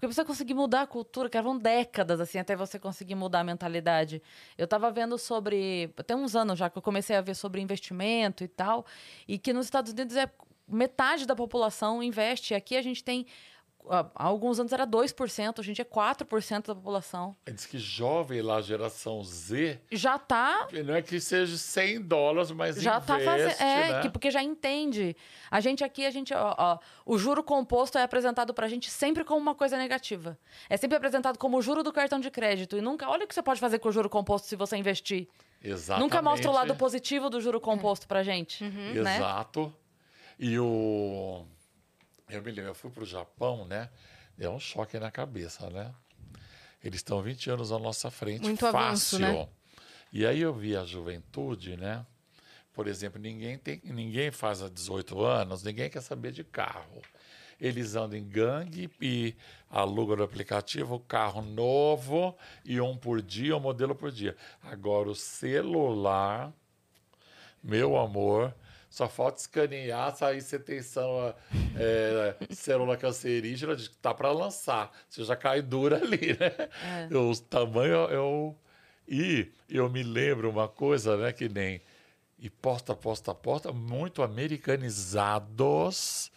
Porque 0.00 0.14
você 0.14 0.24
conseguir 0.24 0.54
mudar 0.54 0.80
a 0.80 0.86
cultura, 0.86 1.28
cara, 1.28 1.42
vão 1.42 1.58
décadas, 1.58 2.20
assim, 2.20 2.38
até 2.38 2.56
você 2.56 2.78
conseguir 2.78 3.14
mudar 3.14 3.40
a 3.40 3.44
mentalidade. 3.44 4.22
Eu 4.56 4.66
tava 4.66 4.90
vendo 4.90 5.18
sobre. 5.18 5.92
Tem 6.06 6.16
uns 6.16 6.34
anos 6.34 6.58
já 6.58 6.70
que 6.70 6.78
eu 6.78 6.80
comecei 6.80 7.14
a 7.14 7.20
ver 7.20 7.34
sobre 7.34 7.60
investimento 7.60 8.42
e 8.42 8.48
tal. 8.48 8.86
E 9.28 9.38
que 9.38 9.52
nos 9.52 9.66
Estados 9.66 9.92
Unidos 9.92 10.16
é 10.16 10.30
metade 10.66 11.26
da 11.26 11.36
população 11.36 12.02
investe. 12.02 12.54
Aqui 12.54 12.78
a 12.78 12.82
gente 12.82 13.04
tem. 13.04 13.26
Há 13.88 14.24
alguns 14.24 14.60
anos 14.60 14.72
era 14.72 14.86
2%, 14.86 15.58
a 15.58 15.62
gente 15.62 15.80
é 15.80 15.84
4% 15.84 16.66
da 16.66 16.74
população. 16.74 17.34
Diz 17.52 17.66
que 17.66 17.78
jovem 17.78 18.40
lá, 18.40 18.60
geração 18.60 19.22
Z, 19.24 19.80
Já 19.90 20.18
tá 20.18 20.68
não 20.84 20.94
é 20.94 21.02
que 21.02 21.18
seja 21.20 21.56
100 21.56 22.02
dólares, 22.02 22.50
mas 22.50 22.80
já 22.80 23.00
tá 23.00 23.20
investe, 23.20 23.56
fazendo. 23.56 23.68
É, 23.68 23.92
né? 23.92 24.02
que, 24.02 24.10
porque 24.10 24.30
já 24.30 24.42
entende. 24.42 25.16
A 25.50 25.60
gente 25.60 25.82
aqui, 25.82 26.06
a 26.06 26.10
gente. 26.10 26.32
Ó, 26.32 26.54
ó, 26.56 26.78
o 27.04 27.18
juro 27.18 27.42
composto 27.42 27.98
é 27.98 28.02
apresentado 28.02 28.54
pra 28.54 28.68
gente 28.68 28.90
sempre 28.90 29.24
como 29.24 29.40
uma 29.40 29.54
coisa 29.54 29.76
negativa. 29.76 30.38
É 30.68 30.76
sempre 30.76 30.96
apresentado 30.96 31.38
como 31.38 31.58
o 31.58 31.62
juro 31.62 31.82
do 31.82 31.92
cartão 31.92 32.20
de 32.20 32.30
crédito. 32.30 32.76
E 32.76 32.80
nunca. 32.80 33.08
Olha 33.08 33.24
o 33.24 33.28
que 33.28 33.34
você 33.34 33.42
pode 33.42 33.60
fazer 33.60 33.78
com 33.78 33.88
o 33.88 33.92
juro 33.92 34.08
composto 34.08 34.46
se 34.46 34.56
você 34.56 34.76
investir. 34.76 35.28
Exatamente. 35.62 36.02
Nunca 36.02 36.22
mostra 36.22 36.50
o 36.50 36.54
lado 36.54 36.74
positivo 36.76 37.28
do 37.28 37.40
juro 37.40 37.60
composto 37.60 38.06
pra 38.06 38.22
gente. 38.22 38.64
Né? 38.64 39.16
Exato. 39.16 39.72
E 40.38 40.58
o. 40.58 41.44
Eu 42.30 42.42
me 42.42 42.50
lembro, 42.50 42.70
eu 42.70 42.74
fui 42.74 42.90
para 42.90 43.02
o 43.02 43.06
Japão, 43.06 43.64
né? 43.64 43.90
Deu 44.36 44.52
um 44.52 44.60
choque 44.60 44.98
na 44.98 45.10
cabeça, 45.10 45.68
né? 45.70 45.92
Eles 46.82 47.00
estão 47.00 47.20
20 47.20 47.50
anos 47.50 47.72
à 47.72 47.78
nossa 47.78 48.10
frente. 48.10 48.42
Muito 48.42 48.60
fácil. 48.60 48.78
avanço, 48.78 49.18
né? 49.18 49.48
E 50.12 50.26
aí 50.26 50.40
eu 50.40 50.52
vi 50.54 50.76
a 50.76 50.84
juventude, 50.84 51.76
né? 51.76 52.04
Por 52.72 52.86
exemplo, 52.86 53.20
ninguém, 53.20 53.58
tem, 53.58 53.80
ninguém 53.84 54.30
faz 54.30 54.62
há 54.62 54.68
18 54.68 55.22
anos, 55.22 55.62
ninguém 55.62 55.90
quer 55.90 56.00
saber 56.00 56.32
de 56.32 56.42
carro. 56.44 57.02
Eles 57.60 57.94
andam 57.94 58.18
em 58.18 58.26
gangue 58.26 58.90
e 59.00 59.34
alugam 59.68 60.16
no 60.16 60.22
aplicativo 60.22 60.98
carro 61.00 61.42
novo 61.42 62.34
e 62.64 62.80
um 62.80 62.96
por 62.96 63.20
dia, 63.20 63.56
um 63.56 63.60
modelo 63.60 63.94
por 63.94 64.10
dia. 64.10 64.34
Agora, 64.62 65.10
o 65.10 65.14
celular, 65.14 66.50
meu 67.62 67.98
amor, 67.98 68.54
só 68.90 69.08
falta 69.08 69.40
escanear, 69.40 70.14
sair 70.16 70.42
você 70.42 70.58
tem 70.58 70.82
célula, 70.82 71.36
é, 71.78 72.34
célula 72.50 72.96
cancerígena, 72.96 73.76
diz 73.76 73.86
que 73.86 73.96
tá 73.96 74.12
para 74.12 74.32
lançar. 74.32 74.90
Você 75.08 75.22
já 75.22 75.36
cai 75.36 75.62
dura 75.62 75.98
ali, 76.02 76.36
né? 76.36 76.50
O 77.16 77.32
tamanho 77.36 78.10
eu. 78.10 78.58
E 79.06 79.52
eu 79.68 79.88
me 79.88 80.02
lembro 80.02 80.50
uma 80.50 80.66
coisa, 80.68 81.16
né, 81.16 81.32
que 81.32 81.48
nem. 81.48 81.80
E 82.36 82.50
porta, 82.50 82.96
porta, 82.96 83.32
porta, 83.34 83.72
muito 83.72 84.24
americanizados. 84.24 86.32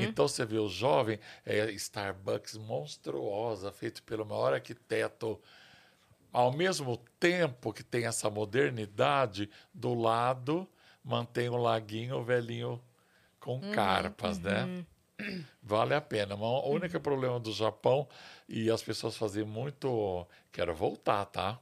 Então 0.00 0.28
você 0.28 0.44
vê 0.44 0.58
o 0.58 0.68
jovem, 0.68 1.18
é, 1.44 1.72
Starbucks 1.72 2.56
monstruosa, 2.56 3.72
feito 3.72 4.00
pelo 4.04 4.24
maior 4.24 4.52
arquiteto 4.52 5.40
ao 6.32 6.52
mesmo 6.52 6.98
tempo 7.18 7.72
que 7.72 7.82
tem 7.82 8.06
essa 8.06 8.30
modernidade, 8.30 9.50
do 9.72 9.94
lado 9.94 10.68
mantém 11.06 11.48
o 11.48 11.56
laguinho 11.56 12.22
velhinho 12.24 12.82
com 13.38 13.60
carpas, 13.70 14.40
né? 14.40 14.84
Vale 15.62 15.94
a 15.94 16.00
pena. 16.00 16.36
Mas 16.36 16.46
o 16.46 16.68
único 16.68 16.98
problema 16.98 17.38
do 17.38 17.52
Japão, 17.52 18.08
e 18.48 18.68
as 18.70 18.82
pessoas 18.82 19.16
faziam 19.16 19.46
muito. 19.46 20.26
Quero 20.52 20.74
voltar, 20.74 21.24
tá? 21.26 21.58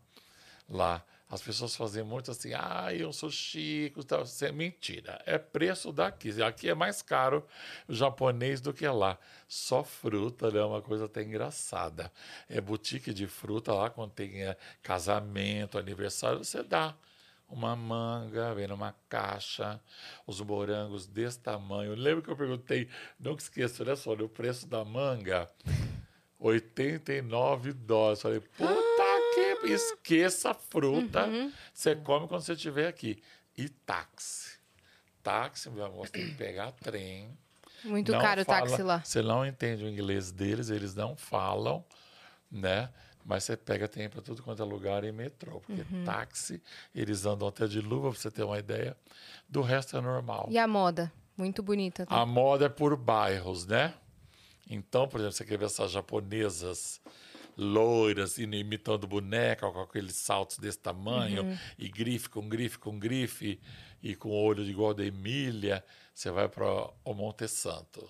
Lá. 0.69 1.05
As 1.31 1.43
pessoas 1.43 1.75
faziam 1.75 2.07
muito 2.07 2.31
assim, 2.31 2.53
ah, 2.55 2.95
eu 2.95 3.13
sou 3.13 3.31
chique, 3.31 4.05
tal. 4.05 4.23
Isso 4.23 4.45
é 4.45 4.53
mentira. 4.53 5.21
É 5.27 5.37
preço 5.37 5.93
daqui. 5.93 6.43
Aqui 6.43 6.69
é 6.69 6.75
mais 6.75 7.03
caro 7.03 7.45
o 7.89 7.95
japonês 7.95 8.61
do 8.61 8.73
que 8.73 8.87
lá. 8.87 9.19
Só 9.49 9.83
fruta, 9.85 10.51
né? 10.51 10.63
Uma 10.63 10.81
coisa 10.81 11.05
até 11.07 11.23
engraçada. 11.23 12.11
É 12.49 12.61
boutique 12.61 13.13
de 13.13 13.27
fruta 13.27 13.75
lá, 13.75 13.91
quando 13.91 14.13
tem 14.13 14.43
é, 14.43 14.57
casamento, 14.83 15.77
aniversário, 15.77 16.39
você 16.39 16.63
dá 16.63 16.95
uma 17.55 17.77
manga, 17.77 18.53
vem 18.55 18.67
numa 18.67 18.93
caixa, 19.09 19.81
os 20.27 20.41
morangos 20.41 21.07
desse 21.07 21.39
tamanho. 21.39 21.95
Lembra 21.95 22.23
que 22.23 22.29
eu 22.31 22.37
perguntei, 22.37 22.89
nunca 23.19 23.41
esqueço, 23.43 23.85
né, 23.85 23.95
Sônia, 23.95 24.25
o 24.25 24.29
preço 24.29 24.67
da 24.67 24.85
manga? 24.85 25.49
89 26.39 27.73
dólares. 27.73 28.21
Falei, 28.23 28.41
puta 28.41 28.75
que... 29.35 29.55
Esqueça 29.73 30.51
a 30.51 30.55
fruta, 30.55 31.27
você 31.73 31.97
come 31.97 32.29
quando 32.29 32.43
você 32.43 32.53
estiver 32.53 32.87
aqui. 32.87 33.23
E 33.57 33.69
táxi. 33.69 34.59
Táxi, 35.23 35.71
meu 35.71 35.87
amor, 35.87 36.07
você 36.07 36.13
tem 36.13 36.27
que 36.27 36.35
pegar 36.35 36.73
trem. 36.73 37.39
Muito 37.83 38.13
Não 38.13 38.21
caro 38.21 38.43
o 38.43 38.45
fala- 38.45 38.61
táxi 38.67 38.83
lá. 38.83 39.03
Você 39.03 39.23
não 39.23 39.47
entende 39.47 39.85
o 39.85 39.89
inglês 39.89 40.31
deles, 40.31 40.69
eles 40.69 40.95
não 40.95 41.17
falam, 41.17 41.83
né? 42.51 42.91
Mas 43.25 43.45
você 43.45 43.57
pega, 43.57 43.89
tem 43.89 44.09
para 44.09 44.21
tudo 44.21 44.43
quanto 44.43 44.63
é 44.63 44.65
lugar 44.65 45.03
em 45.05 45.13
metrô. 45.13 45.61
Porque 45.61 45.81
Uhum. 45.91 46.05
táxi, 46.05 46.63
eles 46.95 47.25
andam 47.25 47.49
até 47.49 47.67
de 47.67 47.81
luva, 47.81 48.11
pra 48.11 48.21
você 48.21 48.31
ter 48.31 48.43
uma 48.43 48.59
ideia. 48.59 48.97
Do 49.49 49.63
resto 49.63 49.97
é 49.97 50.01
normal. 50.01 50.49
E 50.51 50.59
a 50.59 50.67
moda? 50.67 51.11
Muito 51.37 51.63
bonita. 51.63 52.05
Tá? 52.05 52.21
A 52.21 52.27
moda 52.27 52.67
é 52.67 52.69
por 52.69 52.97
bairros, 52.97 53.67
né? 53.67 53.95
Então, 54.69 55.09
por 55.09 55.21
exemplo, 55.21 55.37
você 55.37 55.45
quer 55.45 55.59
ver 55.59 55.67
essas 55.67 55.91
japonesas 55.91 57.01
loiras 57.57 58.39
imitando 58.39 59.07
boneca 59.07 59.71
com 59.71 59.81
aqueles 59.81 60.17
saltos 60.17 60.59
desse 60.59 60.79
tamanho, 60.79 61.47
e 61.79 61.89
grife 61.89 62.29
com 62.29 62.49
grife 62.49 62.79
com 62.79 62.99
grife, 62.99 63.61
e 64.03 64.15
com 64.15 64.31
olho 64.31 64.63
igual 64.65 64.93
da 64.93 65.05
Emília, 65.05 65.85
você 66.15 66.31
vai 66.31 66.49
para 66.49 66.67
o 67.05 67.15
Monte 67.15 67.47
Santo. 67.49 68.09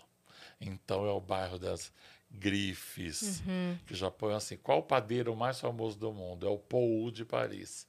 Então 0.61 1.07
é 1.07 1.11
o 1.11 1.21
bairro 1.21 1.59
das 1.59 1.93
grifes, 2.39 3.43
que 3.87 3.93
o 3.93 3.97
Japão 3.97 4.31
é 4.31 4.35
assim. 4.35 4.57
Qual 4.57 4.79
o 4.79 4.83
padeiro 4.83 5.35
mais 5.35 5.61
famoso 5.61 5.99
do 5.99 6.13
mundo? 6.13 6.47
É 6.47 6.51
o 6.51 6.59
Pou 6.59 7.11
de 7.11 7.25
Paris, 7.25 7.87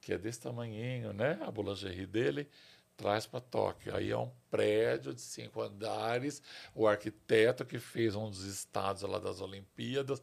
que 0.00 0.12
é 0.12 0.18
desse 0.18 0.40
tamanhinho, 0.40 1.12
né? 1.12 1.38
A 1.42 1.50
boulangerie 1.50 2.06
dele 2.06 2.48
traz 2.96 3.26
para 3.26 3.40
Tóquio. 3.40 3.94
Aí 3.94 4.10
é 4.10 4.16
um 4.16 4.30
prédio 4.50 5.12
de 5.12 5.20
cinco 5.20 5.60
andares. 5.60 6.42
O 6.74 6.86
arquiteto 6.86 7.64
que 7.64 7.78
fez 7.78 8.14
um 8.14 8.30
dos 8.30 8.44
estados 8.44 9.02
lá 9.02 9.18
das 9.18 9.40
Olimpíadas, 9.40 10.22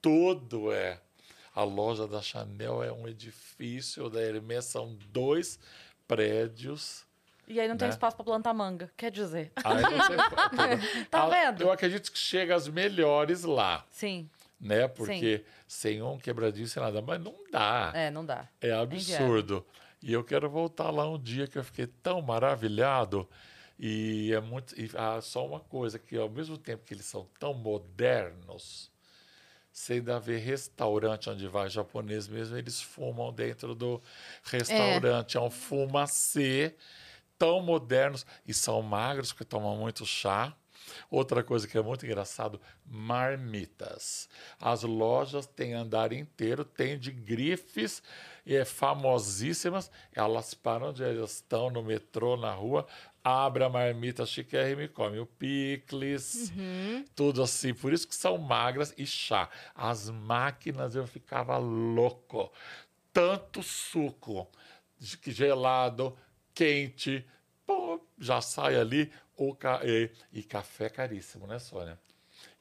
tudo 0.00 0.72
é. 0.72 1.00
A 1.54 1.62
loja 1.62 2.08
da 2.08 2.20
Chanel 2.20 2.82
é 2.82 2.92
um 2.92 3.06
edifício, 3.06 4.10
da 4.10 4.20
Hermès 4.20 4.64
são 4.64 4.96
dois 5.12 5.58
prédios. 6.08 7.04
E 7.46 7.60
aí 7.60 7.68
não 7.68 7.76
tem 7.76 7.88
Né? 7.88 7.92
espaço 7.94 8.16
pra 8.16 8.24
plantar 8.24 8.54
manga. 8.54 8.90
Quer 8.96 9.10
dizer. 9.10 9.52
Não 9.64 9.76
tem- 9.76 11.04
Tá 11.10 11.24
Ah, 11.24 11.28
vendo? 11.28 11.62
Eu 11.62 11.70
acredito 11.70 12.10
que 12.10 12.18
chega 12.18 12.54
as 12.54 12.66
melhores 12.68 13.42
lá, 13.44 13.84
Sim. 13.90 14.28
né? 14.60 14.88
Porque 14.88 15.44
sem 15.68 16.00
um 16.02 16.18
quebradinho, 16.18 16.66
sem 16.66 16.82
nada. 16.82 17.02
Mas 17.02 17.20
não 17.20 17.34
dá. 17.50 17.92
É, 17.94 18.10
não 18.10 18.24
dá. 18.24 18.48
É 18.60 18.72
absurdo. 18.72 19.64
E 20.02 20.12
eu 20.12 20.22
quero 20.24 20.48
voltar 20.50 20.90
lá 20.90 21.08
um 21.08 21.18
dia 21.18 21.46
que 21.46 21.56
eu 21.58 21.64
fiquei 21.64 21.86
tão 21.86 22.20
maravilhado. 22.22 23.28
E 23.78 24.32
é 24.32 24.40
muito. 24.40 24.78
E, 24.78 24.90
ah, 24.94 25.20
só 25.20 25.46
uma 25.46 25.60
coisa, 25.60 25.98
que 25.98 26.16
ao 26.16 26.28
mesmo 26.28 26.56
tempo 26.56 26.84
que 26.84 26.94
eles 26.94 27.06
são 27.06 27.26
tão 27.40 27.52
modernos, 27.54 28.90
você 29.72 29.94
ainda 29.94 30.20
vê 30.20 30.36
restaurante 30.36 31.28
onde 31.28 31.48
vai 31.48 31.68
japonês 31.68 32.28
mesmo, 32.28 32.56
eles 32.56 32.80
fumam 32.80 33.32
dentro 33.32 33.74
do 33.74 34.00
restaurante. 34.44 35.36
É, 35.36 35.40
um 35.40 35.50
fumacê 35.50 36.74
tão 37.44 37.60
modernos 37.60 38.24
e 38.46 38.54
são 38.54 38.80
magros 38.80 39.30
porque 39.30 39.44
tomam 39.44 39.76
muito 39.76 40.06
chá. 40.06 40.56
Outra 41.10 41.42
coisa 41.42 41.68
que 41.68 41.76
é 41.76 41.82
muito 41.82 42.06
engraçado, 42.06 42.58
marmitas. 42.86 44.30
As 44.58 44.82
lojas 44.82 45.46
têm 45.46 45.74
andar 45.74 46.10
inteiro, 46.14 46.64
tem 46.64 46.98
de 46.98 47.10
grifes 47.10 48.02
é, 48.46 48.64
famosíssimas. 48.64 49.90
Elas 50.14 50.54
param 50.54 50.88
onde 50.88 51.04
elas 51.04 51.32
estão, 51.32 51.68
no 51.68 51.82
metrô, 51.82 52.34
na 52.34 52.52
rua, 52.52 52.86
abre 53.22 53.62
a 53.62 53.68
marmita 53.68 54.24
chiquérrima 54.24 54.84
e 54.84 54.88
come 54.88 55.18
o 55.18 55.26
picles, 55.26 56.50
tudo 57.14 57.42
assim. 57.42 57.74
Por 57.74 57.92
isso 57.92 58.08
que 58.08 58.14
são 58.14 58.38
magras 58.38 58.94
e 58.96 59.06
chá. 59.06 59.50
As 59.74 60.08
máquinas 60.08 60.94
eu 60.94 61.06
ficava 61.06 61.58
louco. 61.58 62.50
Tanto 63.12 63.62
suco 63.62 64.48
gelado, 65.26 66.16
quente, 66.54 67.26
pô, 67.66 68.00
já 68.18 68.40
sai 68.40 68.76
ali 68.76 69.10
o 69.36 69.54
ca... 69.54 69.80
e, 69.84 70.10
e 70.32 70.42
café 70.42 70.88
caríssimo, 70.88 71.46
né, 71.46 71.58
Sônia? 71.58 71.98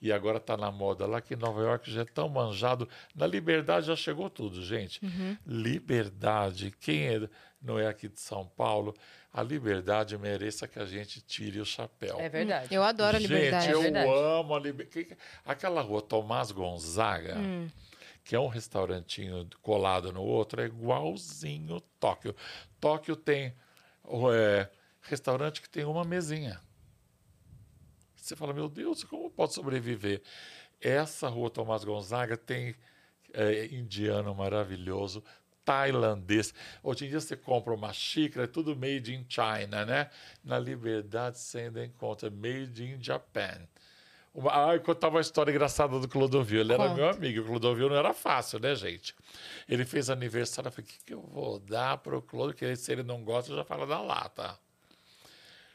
E 0.01 0.11
agora 0.11 0.39
tá 0.39 0.55
na 0.57 0.71
moda 0.71 1.05
lá 1.05 1.19
que 1.21 1.35
Nova 1.35 1.61
York 1.61 1.89
já 1.91 2.01
é 2.01 2.05
tão 2.05 2.27
manjado. 2.29 2.87
Na 3.15 3.25
Liberdade 3.25 3.87
já 3.87 3.95
chegou 3.95 4.29
tudo, 4.29 4.61
gente. 4.63 4.99
Liberdade, 5.45 6.71
quem 6.79 7.07
é- 7.07 7.29
não 7.61 7.79
é 7.79 7.87
aqui 7.87 8.09
de 8.09 8.19
São 8.19 8.45
Paulo, 8.45 8.93
a 9.31 9.41
Liberdade 9.41 10.17
mereça 10.17 10.67
que 10.67 10.77
a 10.77 10.85
gente 10.85 11.21
tire 11.21 11.59
o 11.59 11.65
chapéu. 11.65 12.19
É 12.19 12.27
verdade. 12.29 12.73
Eu 12.73 12.83
adoro 12.83 13.15
a 13.15 13.19
liberdade. 13.19 13.65
Gente, 13.65 13.73
eu 13.73 13.79
É 13.79 13.83
verdade. 13.83 14.09
amo 14.09 14.55
a 14.55 14.59
liberdade. 14.59 15.17
Aquela 15.45 15.81
rua 15.81 16.01
Tomás 16.01 16.51
Gonzaga, 16.51 17.37
Hum. 17.37 17.69
que 18.23 18.35
é 18.35 18.39
um 18.39 18.47
restaurantinho 18.47 19.47
colado 19.61 20.11
no 20.11 20.21
outro, 20.21 20.61
é 20.61 20.65
igualzinho 20.65 21.79
Tóquio. 21.99 22.35
Tóquio 22.79 23.15
tem 23.15 23.53
é, 24.33 24.69
restaurante 25.03 25.61
que 25.61 25.69
tem 25.69 25.85
uma 25.85 26.03
mesinha. 26.03 26.59
Você 28.15 28.35
fala, 28.35 28.53
meu 28.53 28.69
Deus, 28.69 29.03
como 29.03 29.29
pode 29.29 29.53
sobreviver? 29.53 30.21
Essa 30.79 31.27
rua 31.27 31.49
Tomás 31.49 31.83
Gonzaga 31.83 32.37
tem 32.37 32.75
é, 33.33 33.65
indiano 33.65 34.33
maravilhoso, 34.33 35.23
tailandês. 35.65 36.53
Hoje 36.81 37.05
em 37.05 37.09
dia 37.09 37.19
você 37.19 37.35
compra 37.35 37.73
uma 37.73 37.91
xícara, 37.91 38.45
é 38.45 38.47
tudo 38.47 38.75
made 38.75 39.13
in 39.13 39.25
China, 39.27 39.85
né? 39.85 40.09
Na 40.43 40.57
Liberdade 40.57 41.37
você 41.37 41.59
ainda 41.59 41.85
encontra 41.85 42.29
made 42.29 42.83
in 42.83 43.01
Japan. 43.01 43.67
Uma, 44.33 44.69
ah, 44.69 44.73
eu 44.73 44.81
contava 44.81 45.15
uma 45.15 45.21
história 45.21 45.51
engraçada 45.51 45.99
do 45.99 46.07
Clodovil. 46.07 46.61
Ele 46.61 46.73
era 46.73 46.83
Conta. 46.83 46.95
meu 46.95 47.09
amigo. 47.09 47.41
O 47.41 47.45
Clodovil 47.45 47.87
não 47.87 47.95
era 47.95 48.13
fácil, 48.13 48.59
né, 48.59 48.73
gente? 48.73 49.15
Ele 49.69 49.85
fez 49.85 50.09
aniversário. 50.09 50.69
Eu 50.69 50.71
falei, 50.71 50.89
o 50.89 50.91
que, 50.91 51.05
que 51.05 51.13
eu 51.13 51.21
vou 51.21 51.59
dar 51.59 51.97
para 51.99 52.17
o 52.17 52.21
Clodovil? 52.21 52.53
Porque 52.53 52.75
se 52.75 52.91
ele 52.91 53.03
não 53.03 53.23
gosta, 53.23 53.55
já 53.55 53.63
fala 53.63 53.85
da 53.85 54.01
lata. 54.01 54.57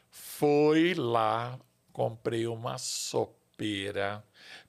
Fui 0.09 0.93
lá, 0.93 1.59
comprei 1.91 2.47
uma 2.47 2.77
sopeira 2.77 4.23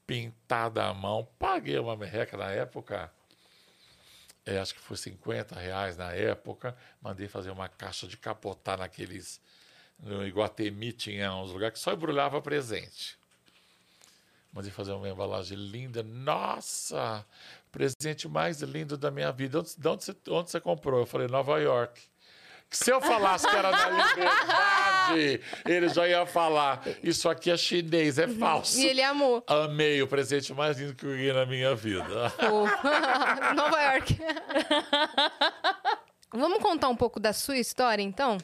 pintada 0.06 0.84
à 0.84 0.92
mão. 0.92 1.28
Paguei 1.38 1.78
uma 1.78 1.96
merreca 1.96 2.36
na 2.36 2.50
época. 2.50 3.12
É, 4.44 4.58
acho 4.58 4.74
que 4.74 4.80
foi 4.80 4.96
50 4.96 5.54
reais 5.58 5.96
na 5.96 6.12
época. 6.12 6.76
Mandei 7.00 7.28
fazer 7.28 7.50
uma 7.50 7.68
caixa 7.68 8.06
de 8.06 8.16
capotar 8.16 8.78
naqueles. 8.78 9.40
No 9.98 10.26
Iguatemi 10.26 10.92
tinha 10.92 11.32
uns 11.34 11.52
lugares 11.52 11.74
que 11.74 11.84
só 11.84 11.92
embrulhava 11.92 12.40
presente. 12.40 13.18
Mandei 14.52 14.72
fazer 14.72 14.92
uma 14.92 15.08
embalagem 15.08 15.56
linda. 15.56 16.02
Nossa! 16.02 17.24
Presente 17.70 18.26
mais 18.26 18.60
lindo 18.62 18.98
da 18.98 19.10
minha 19.10 19.30
vida. 19.30 19.60
Onde, 19.60 19.76
de 19.76 19.88
onde, 19.88 20.04
você, 20.04 20.16
onde 20.28 20.50
você 20.50 20.60
comprou? 20.60 21.00
Eu 21.00 21.06
falei, 21.06 21.28
Nova 21.28 21.60
York. 21.60 22.09
Se 22.70 22.92
eu 22.92 23.00
falasse 23.00 23.48
que 23.48 23.56
era 23.56 23.70
da 23.72 23.90
liberdade, 23.90 25.40
ele 25.64 25.88
já 25.88 26.06
ia 26.06 26.24
falar. 26.24 26.80
Isso 27.02 27.28
aqui 27.28 27.50
é 27.50 27.56
chinês, 27.56 28.16
é 28.16 28.28
falso. 28.28 28.78
E 28.78 28.86
ele 28.86 29.02
amou. 29.02 29.42
Amei 29.48 30.00
o 30.00 30.06
presente 30.06 30.54
mais 30.54 30.78
lindo 30.78 30.94
que 30.94 31.04
eu 31.04 31.10
ganhei 31.10 31.32
na 31.32 31.44
minha 31.44 31.74
vida. 31.74 32.32
Nova 33.56 33.82
York. 33.82 34.16
Vamos 36.32 36.62
contar 36.62 36.88
um 36.88 36.96
pouco 36.96 37.18
da 37.18 37.32
sua 37.32 37.58
história, 37.58 38.02
então? 38.02 38.38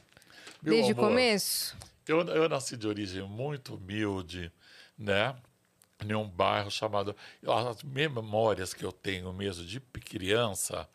Meu 0.61 0.75
Desde 0.75 0.93
o 0.93 0.99
amor, 0.99 1.11
começo? 1.11 1.77
Eu, 2.09 2.21
eu 2.23 2.49
nasci 2.49 2.77
de 2.77 2.89
origem 2.89 3.23
muito 3.23 3.77
humilde, 3.77 4.51
né? 4.99 5.37
Em 6.05 6.15
um 6.17 6.29
bairro 6.29 6.69
chamado. 6.69 7.15
As 7.47 7.81
memórias 7.85 8.75
que 8.75 8.85
eu 8.85 8.91
tenho 8.91 9.33
mesmo 9.33 9.65
de 9.65 9.79
criança 9.79 10.89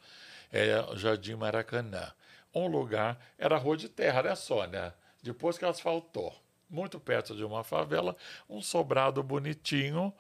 é 0.51 0.83
Jardim 0.97 1.35
Maracanã. 1.35 2.11
Um 2.53 2.67
lugar, 2.67 3.19
era 3.37 3.57
rua 3.57 3.77
de 3.77 3.87
terra, 3.89 4.23
né, 4.23 4.35
Sônia? 4.35 4.93
Depois 5.21 5.57
que 5.57 5.65
asfaltou. 5.65 6.33
Muito 6.69 6.99
perto 6.99 7.35
de 7.35 7.43
uma 7.43 7.63
favela, 7.63 8.15
um 8.49 8.61
sobrado 8.61 9.21
bonitinho 9.21 10.13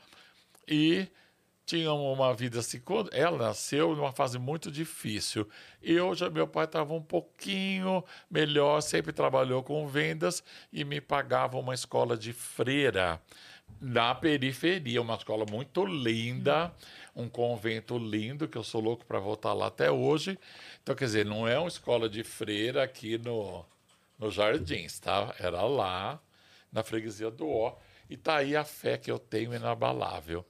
e 0.67 1.07
tinha 1.65 1.93
uma 1.93 2.33
vida 2.33 2.59
assim. 2.59 2.79
Quando 2.81 3.09
ela 3.13 3.37
nasceu 3.37 3.95
numa 3.95 4.11
fase 4.11 4.37
muito 4.37 4.69
difícil. 4.69 5.47
Eu 5.81 6.13
já, 6.13 6.29
meu 6.29 6.45
pai 6.45 6.65
estava 6.65 6.93
um 6.93 7.01
pouquinho 7.01 8.03
melhor, 8.29 8.81
sempre 8.81 9.13
trabalhou 9.13 9.63
com 9.63 9.87
vendas 9.87 10.43
e 10.73 10.83
me 10.83 10.99
pagava 10.99 11.57
uma 11.57 11.73
escola 11.73 12.17
de 12.17 12.33
freira 12.33 13.21
na 13.79 14.13
periferia, 14.13 15.01
uma 15.01 15.15
escola 15.15 15.45
muito 15.49 15.85
linda, 15.85 16.73
um 17.15 17.27
convento 17.29 17.97
lindo, 17.97 18.47
que 18.47 18.57
eu 18.57 18.63
sou 18.63 18.81
louco 18.81 19.05
para 19.05 19.19
voltar 19.19 19.53
lá 19.53 19.67
até 19.67 19.91
hoje. 19.91 20.39
Então, 20.81 20.95
quer 20.95 21.05
dizer, 21.05 21.25
não 21.25 21.47
é 21.47 21.57
uma 21.57 21.67
escola 21.67 22.09
de 22.09 22.23
freira 22.23 22.83
aqui 22.83 23.17
no, 23.17 23.65
no 24.17 24.31
Jardins, 24.31 24.99
tá? 24.99 25.35
Era 25.39 25.61
lá, 25.63 26.21
na 26.71 26.83
freguesia 26.83 27.29
do 27.29 27.49
Ó. 27.49 27.77
E 28.09 28.17
tá 28.17 28.37
aí 28.37 28.55
a 28.55 28.63
fé 28.63 28.97
que 28.97 29.11
eu 29.11 29.19
tenho 29.19 29.53
inabalável. 29.53 30.45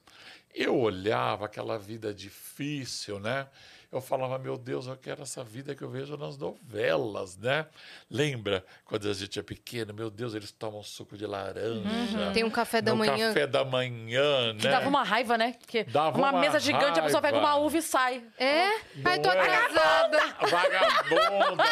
Eu 0.53 0.77
olhava 0.77 1.45
aquela 1.45 1.77
vida 1.77 2.13
difícil, 2.13 3.19
né? 3.19 3.47
Eu 3.91 3.99
falava, 3.99 4.39
meu 4.39 4.57
Deus, 4.57 4.87
eu 4.87 4.95
quero 4.95 5.21
essa 5.21 5.43
vida 5.43 5.75
que 5.75 5.83
eu 5.83 5.89
vejo 5.89 6.15
nas 6.15 6.37
novelas, 6.37 7.37
né? 7.37 7.65
Lembra 8.09 8.65
quando 8.85 9.09
a 9.09 9.13
gente 9.13 9.37
é 9.37 9.43
pequeno? 9.43 9.93
Meu 9.93 10.09
Deus, 10.09 10.33
eles 10.33 10.49
tomam 10.49 10.81
suco 10.81 11.17
de 11.17 11.25
laranja. 11.25 12.31
Tem 12.33 12.45
um 12.45 12.49
café 12.49 12.81
da 12.81 12.95
manhã. 12.95 13.27
café 13.27 13.45
da 13.45 13.65
manhã, 13.65 14.55
Que 14.57 14.63
né? 14.65 14.71
dava 14.71 14.87
uma 14.87 15.03
raiva, 15.03 15.37
né? 15.37 15.55
Porque 15.59 15.83
Dava 15.83 16.17
uma, 16.17 16.31
uma 16.31 16.39
mesa 16.39 16.57
gigante, 16.57 16.99
a 16.99 17.03
pessoa 17.03 17.21
pega 17.21 17.35
raiva. 17.37 17.53
uma 17.55 17.65
uva 17.65 17.77
e 17.77 17.81
sai. 17.81 18.23
É? 18.37 18.67
Ai, 19.03 19.19
tô 19.19 19.29
é? 19.29 19.39
atrasada. 19.39 20.19
Vagabunda! 20.49 21.63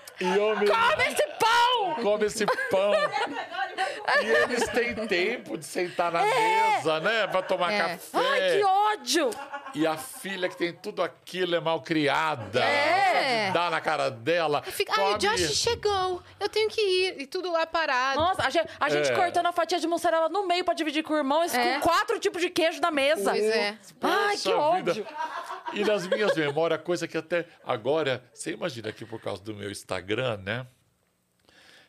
e 0.00 0.03
eu 0.20 0.56
me... 0.58 0.66
Come 0.66 1.04
esse 1.06 1.26
pão! 1.38 1.94
Come 2.02 2.26
esse 2.26 2.46
pão! 2.70 2.92
E 4.22 4.26
eles 4.26 4.68
têm 4.68 4.94
tempo 5.06 5.56
de 5.58 5.64
sentar 5.64 6.12
na 6.12 6.22
mesa, 6.22 7.00
né? 7.00 7.26
Pra 7.26 7.42
tomar 7.42 7.72
É. 7.72 7.78
café. 7.78 8.18
Ai, 8.18 8.40
que 8.58 8.64
ódio! 8.64 9.30
E 9.74 9.86
a 9.86 9.96
filha 9.96 10.48
que 10.48 10.56
tem 10.56 10.72
tudo 10.72 11.02
aquilo 11.02 11.56
é 11.56 11.60
mal 11.60 11.80
criada. 11.82 12.60
É. 12.62 13.50
Dá 13.50 13.70
na 13.70 13.80
cara 13.80 14.08
dela. 14.10 14.62
Fica, 14.62 14.92
Ai, 14.96 15.14
o 15.14 15.18
Josh 15.18 15.54
chegou, 15.56 16.22
eu 16.38 16.48
tenho 16.48 16.68
que 16.68 16.80
ir. 16.80 17.20
E 17.22 17.26
tudo 17.26 17.50
lá 17.50 17.66
parado. 17.66 18.20
Nossa, 18.20 18.42
a 18.46 18.50
gente, 18.50 18.68
a 18.78 18.88
gente 18.88 19.10
É. 19.10 19.14
cortando 19.14 19.46
a 19.46 19.52
fatia 19.52 19.80
de 19.80 19.86
mussarela 19.88 20.28
no 20.28 20.46
meio 20.46 20.64
pra 20.64 20.74
dividir 20.74 21.02
com 21.02 21.14
o 21.14 21.16
irmão, 21.16 21.42
e 21.44 21.48
É. 21.56 21.74
com 21.74 21.88
quatro 21.88 22.18
tipos 22.20 22.40
de 22.40 22.50
queijo 22.50 22.80
na 22.80 22.90
mesa. 22.92 23.30
Pois 23.30 23.42
é. 23.44 23.76
Ai, 24.02 24.36
que 24.36 24.52
Poxa 24.52 24.76
vida. 24.92 25.06
E 25.72 25.84
nas 25.84 26.06
minhas 26.06 26.36
memórias, 26.36 26.82
coisa 26.82 27.08
que 27.08 27.16
até 27.16 27.46
agora, 27.64 28.22
você 28.32 28.52
imagina 28.52 28.92
que 28.92 29.04
por 29.04 29.20
causa 29.20 29.42
do 29.42 29.54
meu 29.54 29.70
Instagram, 29.70 30.36
né? 30.38 30.66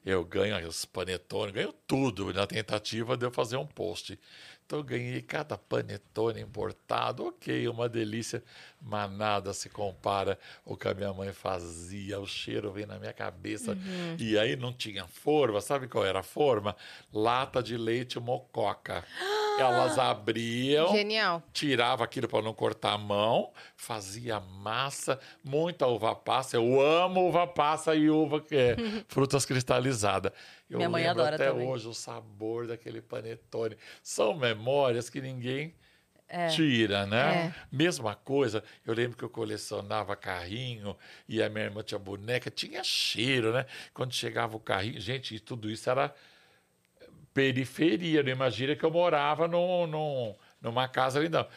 Eu 0.05 0.23
ganho 0.23 0.67
os 0.67 0.86
panetone, 0.86 1.51
ganho 1.51 1.73
tudo 1.88 2.32
na 2.32 2.45
tentativa 2.45 3.17
de 3.17 3.26
eu 3.26 3.32
fazer 3.32 3.57
um 3.57 3.65
post. 3.65 4.19
Então 4.66 4.82
ganhei 4.82 5.22
cada 5.22 5.55
panetone 5.59 6.41
importado, 6.41 7.28
ok, 7.28 7.68
uma 7.68 7.88
delícia, 7.88 8.43
mas 8.82 9.11
nada 9.11 9.53
se 9.53 9.70
compara 9.70 10.39
o 10.66 10.76
que 10.76 10.88
a 10.88 10.93
minha 10.95 11.13
mãe 11.13 11.32
fazia, 11.32 12.20
o 12.20 12.26
cheiro 12.26 12.72
vem 12.72 12.88
na 12.88 12.97
minha 12.97 13.13
cabeça. 13.13 13.78
E 14.18 14.39
aí 14.39 14.55
não 14.55 14.74
tinha 14.74 15.05
forma, 15.05 15.61
sabe 15.61 15.88
qual 15.88 16.03
era 16.03 16.22
a 16.22 16.24
forma? 16.24 16.76
Lata 17.13 17.61
de 17.61 17.78
leite 17.78 18.20
mococa. 18.20 19.03
Elas 19.57 19.97
abriam, 19.97 20.91
Genial. 20.93 21.41
tirava 21.53 22.03
aquilo 22.03 22.28
para 22.28 22.41
não 22.41 22.53
cortar 22.53 22.91
a 22.91 22.97
mão, 22.97 23.53
fazia 23.78 24.38
massa, 24.38 25.18
muita 25.41 25.88
uva 25.88 26.13
passa. 26.13 26.57
Eu 26.57 26.82
amo 26.82 27.30
uva 27.30 27.47
passa 27.47 27.95
e 27.95 28.09
uva 28.09 28.41
que 28.41 28.53
é 28.53 28.76
frutas 29.07 29.45
cristalizadas. 29.45 30.34
Eu 30.70 30.78
Minha 30.78 30.89
mãe 30.89 31.03
lembro 31.03 31.22
adora 31.22 31.36
até 31.36 31.49
também. 31.51 31.68
hoje 31.68 31.88
o 31.88 31.93
sabor 31.93 32.68
daquele 32.68 33.01
panetone. 33.01 33.78
São 34.01 34.34
memórias 34.36 35.09
que 35.09 35.22
ninguém 35.22 35.76
É. 36.28 36.47
tira, 36.49 37.05
né? 37.05 37.47
É. 37.49 37.53
Mesma 37.72 38.16
coisa, 38.16 38.63
eu 38.86 38.93
lembro 38.93 39.16
que 39.18 39.24
eu 39.24 39.30
colecionava 39.30 40.16
carrinho 40.16 40.97
e 41.30 41.41
a 41.43 41.49
minha 41.49 41.66
irmã 41.66 41.84
tinha 41.84 41.99
boneca, 41.99 42.49
tinha 42.49 42.84
cheiro, 42.84 43.53
né? 43.53 43.66
Quando 43.93 44.13
chegava 44.13 44.57
o 44.57 44.59
carrinho, 44.59 44.99
gente, 44.99 45.39
tudo 45.39 45.70
isso 45.70 45.89
era 45.89 46.13
periferia, 47.34 48.24
não 48.24 48.32
imagina 48.32 48.76
que 48.76 48.84
eu 48.86 48.91
morava 48.91 49.47
num, 49.47 49.86
num, 49.88 50.36
numa 50.61 50.88
casa 50.88 51.20
ali, 51.20 51.30
não. 51.30 51.47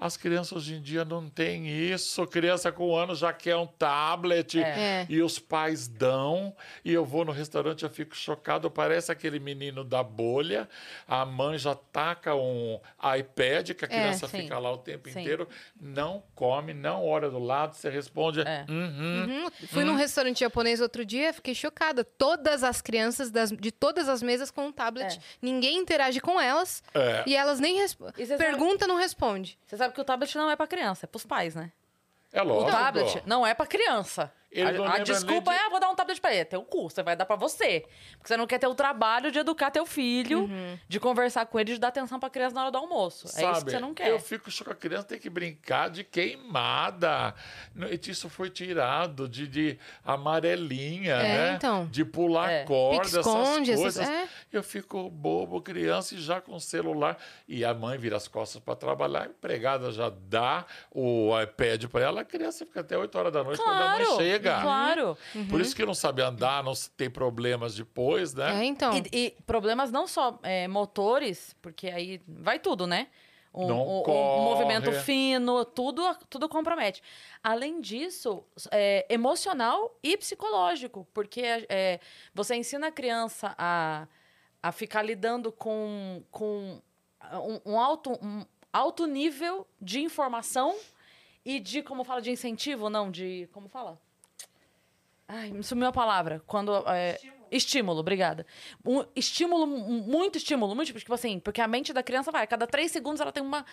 As 0.00 0.16
crianças 0.16 0.52
hoje 0.56 0.74
em 0.76 0.80
dia 0.80 1.04
não 1.04 1.28
têm 1.28 1.66
isso. 1.68 2.24
Criança 2.28 2.70
com 2.70 2.90
um 2.90 2.96
ano 2.96 3.14
já 3.16 3.32
quer 3.32 3.56
um 3.56 3.66
tablet 3.66 4.60
É. 4.62 5.04
e 5.08 5.20
os 5.20 5.38
pais 5.40 5.88
dão. 5.88 6.54
E 6.84 6.92
eu 6.92 7.04
vou 7.04 7.24
no 7.24 7.32
restaurante, 7.32 7.82
eu 7.82 7.90
fico 7.90 8.14
chocado. 8.14 8.70
Parece 8.70 9.10
aquele 9.10 9.40
menino 9.40 9.82
da 9.82 10.02
bolha. 10.02 10.68
A 11.06 11.24
mãe 11.24 11.58
já 11.58 11.74
taca 11.74 12.34
um 12.34 12.78
iPad, 13.18 13.72
que 13.72 13.84
a 13.84 13.88
É, 13.88 13.90
criança 13.90 14.28
sim. 14.28 14.42
fica 14.42 14.58
lá 14.58 14.70
o 14.72 14.78
tempo 14.78 15.08
Sim. 15.10 15.20
inteiro, 15.20 15.48
não 15.80 16.22
come, 16.34 16.72
não 16.72 17.04
olha 17.04 17.28
do 17.28 17.38
lado, 17.40 17.74
você 17.74 17.90
responde. 17.90 18.40
É. 18.42 18.64
"Uhum". 18.68 19.24
Uhum. 19.44 19.50
Fui 19.68 19.82
num 19.84 19.96
restaurante 19.96 20.40
japonês 20.40 20.80
outro 20.80 21.04
dia, 21.04 21.32
fiquei 21.32 21.54
chocada. 21.54 22.04
Todas 22.04 22.62
as 22.62 22.80
crianças 22.80 23.30
das- 23.32 23.50
de 23.50 23.72
todas 23.72 24.08
as 24.08 24.22
mesas 24.22 24.50
com 24.50 24.66
um 24.66 24.72
tablet. 24.72 25.16
É. 25.16 25.20
Ninguém 25.42 25.76
interage 25.78 26.20
com 26.20 26.40
elas. 26.40 26.82
É. 26.94 27.24
E 27.26 27.34
elas 27.34 27.58
nem 27.58 27.76
respondem. 27.78 28.14
Você 28.24 28.36
sabe- 28.36 28.44
Pergunta, 28.44 28.86
não 28.86 28.96
responde. 28.96 29.58
Você 29.66 29.76
sabe 29.76 29.87
que 29.92 30.00
o 30.00 30.04
tablet 30.04 30.36
não 30.36 30.50
é 30.50 30.56
pra 30.56 30.66
criança, 30.66 31.06
é 31.06 31.08
pros 31.08 31.24
pais, 31.24 31.54
né? 31.54 31.72
É 32.32 32.42
O 32.42 32.44
lógico. 32.44 32.70
tablet 32.70 33.22
não 33.26 33.46
é 33.46 33.54
pra 33.54 33.66
criança. 33.66 34.32
Ele 34.50 34.72
não 34.78 34.84
a, 34.86 34.94
a 34.94 34.98
desculpa 35.00 35.50
nem 35.50 35.58
de- 35.58 35.64
é, 35.64 35.66
ah, 35.66 35.70
vou 35.70 35.78
dar 35.78 35.90
um 35.90 35.94
tablet 35.94 36.20
pra 36.20 36.34
ele. 36.34 36.44
Tem 36.46 36.58
um 36.58 36.64
curso, 36.64 36.94
você 36.96 37.02
vai 37.02 37.14
dar 37.14 37.26
pra 37.26 37.36
você. 37.36 37.84
Porque 38.12 38.28
você 38.28 38.36
não 38.36 38.46
quer 38.46 38.58
ter 38.58 38.66
o 38.66 38.74
trabalho 38.74 39.30
de 39.30 39.38
educar 39.38 39.70
teu 39.70 39.84
filho, 39.84 40.40
Uhum. 40.44 40.78
de 40.88 40.98
conversar 40.98 41.44
com 41.46 41.60
ele, 41.60 41.74
de 41.74 41.78
dar 41.78 41.88
atenção 41.88 42.18
pra 42.18 42.30
criança 42.30 42.54
na 42.54 42.62
hora 42.62 42.70
do 42.70 42.78
almoço. 42.78 43.26
é 43.26 43.28
isso 43.28 43.36
que 43.36 43.42
Sabe, 43.58 43.70
você 43.70 43.78
não 43.78 43.92
quer. 43.92 44.08
Eu 44.08 44.18
fico 44.18 44.50
chocado. 44.50 44.76
A 44.76 44.80
criança 44.80 45.04
tem 45.08 45.18
que 45.18 45.28
brincar 45.28 45.90
de 45.90 46.02
queimada. 46.02 47.34
E 47.90 48.10
Isso 48.10 48.28
foi 48.30 48.48
tirado 48.48 49.28
de, 49.28 49.46
de 49.46 49.78
amarelinha, 50.02 51.14
É, 51.14 51.22
né? 51.50 51.54
então. 51.56 51.86
De 51.86 52.04
pular 52.04 52.50
É. 52.50 52.64
corda, 52.64 53.02
essas 53.02 53.26
Pique-esconde, 53.26 53.70
essas- 53.72 53.82
coisas. 53.82 54.08
é. 54.08 54.28
Eu 54.52 54.62
fico 54.62 55.10
bobo, 55.10 55.60
criança, 55.60 56.14
e 56.14 56.20
já 56.20 56.40
com 56.40 56.58
celular. 56.58 57.18
E 57.46 57.64
a 57.64 57.74
mãe 57.74 57.98
vira 57.98 58.16
as 58.16 58.26
costas 58.28 58.62
para 58.62 58.74
trabalhar, 58.74 59.24
a 59.24 59.26
empregada 59.26 59.90
já 59.92 60.10
dá 60.10 60.64
o 60.90 61.30
iPad 61.40 61.84
para 61.86 62.04
ela, 62.04 62.20
a 62.22 62.24
criança 62.24 62.64
fica 62.64 62.80
até 62.80 62.96
8 62.96 63.14
horas 63.18 63.32
da 63.32 63.44
noite 63.44 63.58
quando 63.62 63.76
a 63.76 63.78
Claro, 63.78 64.06
mãe 64.06 64.16
chega. 64.16 64.37
Claro. 64.62 65.18
Por 65.48 65.60
isso 65.60 65.74
que 65.76 65.84
não 65.86 65.94
sabe 65.94 66.22
andar, 66.22 66.62
não 66.62 66.74
se- 66.74 66.90
tem 66.90 67.10
problemas 67.10 67.74
depois, 67.74 68.34
né? 68.34 68.62
É, 68.62 68.64
então. 68.64 68.92
E, 68.96 69.04
e 69.12 69.30
problemas 69.46 69.90
não 69.90 70.06
só 70.06 70.38
é, 70.42 70.66
motores, 70.68 71.54
porque 71.62 71.88
aí 71.88 72.20
vai 72.26 72.58
tudo, 72.58 72.86
né? 72.86 73.08
Um, 73.52 73.66
um- 73.72 74.02
um 74.40 74.42
movimento 74.44 74.90
fino, 75.02 75.64
tudo, 75.64 76.02
tudo 76.28 76.48
compromete. 76.48 77.02
Além 77.42 77.80
disso, 77.80 78.44
é, 78.70 79.06
emocional 79.08 79.98
e 80.02 80.16
psicológico, 80.16 81.06
porque 81.14 81.42
é, 81.68 81.98
você 82.34 82.54
ensina 82.56 82.88
a 82.88 82.92
criança 82.92 83.54
a, 83.58 84.06
a 84.62 84.70
ficar 84.70 85.02
lidando 85.02 85.50
com, 85.50 86.22
com 86.30 86.80
um, 87.32 87.72
um 87.72 87.80
alto, 87.80 88.12
um 88.22 88.44
alto 88.72 89.06
nível 89.06 89.66
de 89.80 90.00
informação 90.00 90.76
e 91.44 91.58
de, 91.58 91.82
como 91.82 92.04
fala, 92.04 92.20
de 92.20 92.30
incentivo, 92.30 92.90
não, 92.90 93.10
de. 93.10 93.48
Como 93.52 93.68
fala? 93.68 93.98
Ai, 95.28 95.50
me 95.50 95.62
sumiu 95.62 95.88
a 95.88 95.92
palavra. 95.92 96.42
Quando. 96.46 96.72
é, 96.88 97.20
estímulo. 97.50 98.00
obrigada. 98.00 98.46
Um 98.84 99.04
estímulo, 99.14 99.66
muito 99.66 100.38
estímulo, 100.38 100.74
muito 100.74 100.92
tipo 100.92 101.14
assim, 101.14 101.38
porque 101.38 101.60
a 101.60 101.68
mente 101.68 101.92
da 101.92 102.02
criança 102.02 102.32
vai, 102.32 102.44
a 102.44 102.46
cada 102.46 102.66
três 102.66 102.90
segundos 102.90 103.20
ela 103.20 103.30
tem 103.30 103.42
uma. 103.42 103.64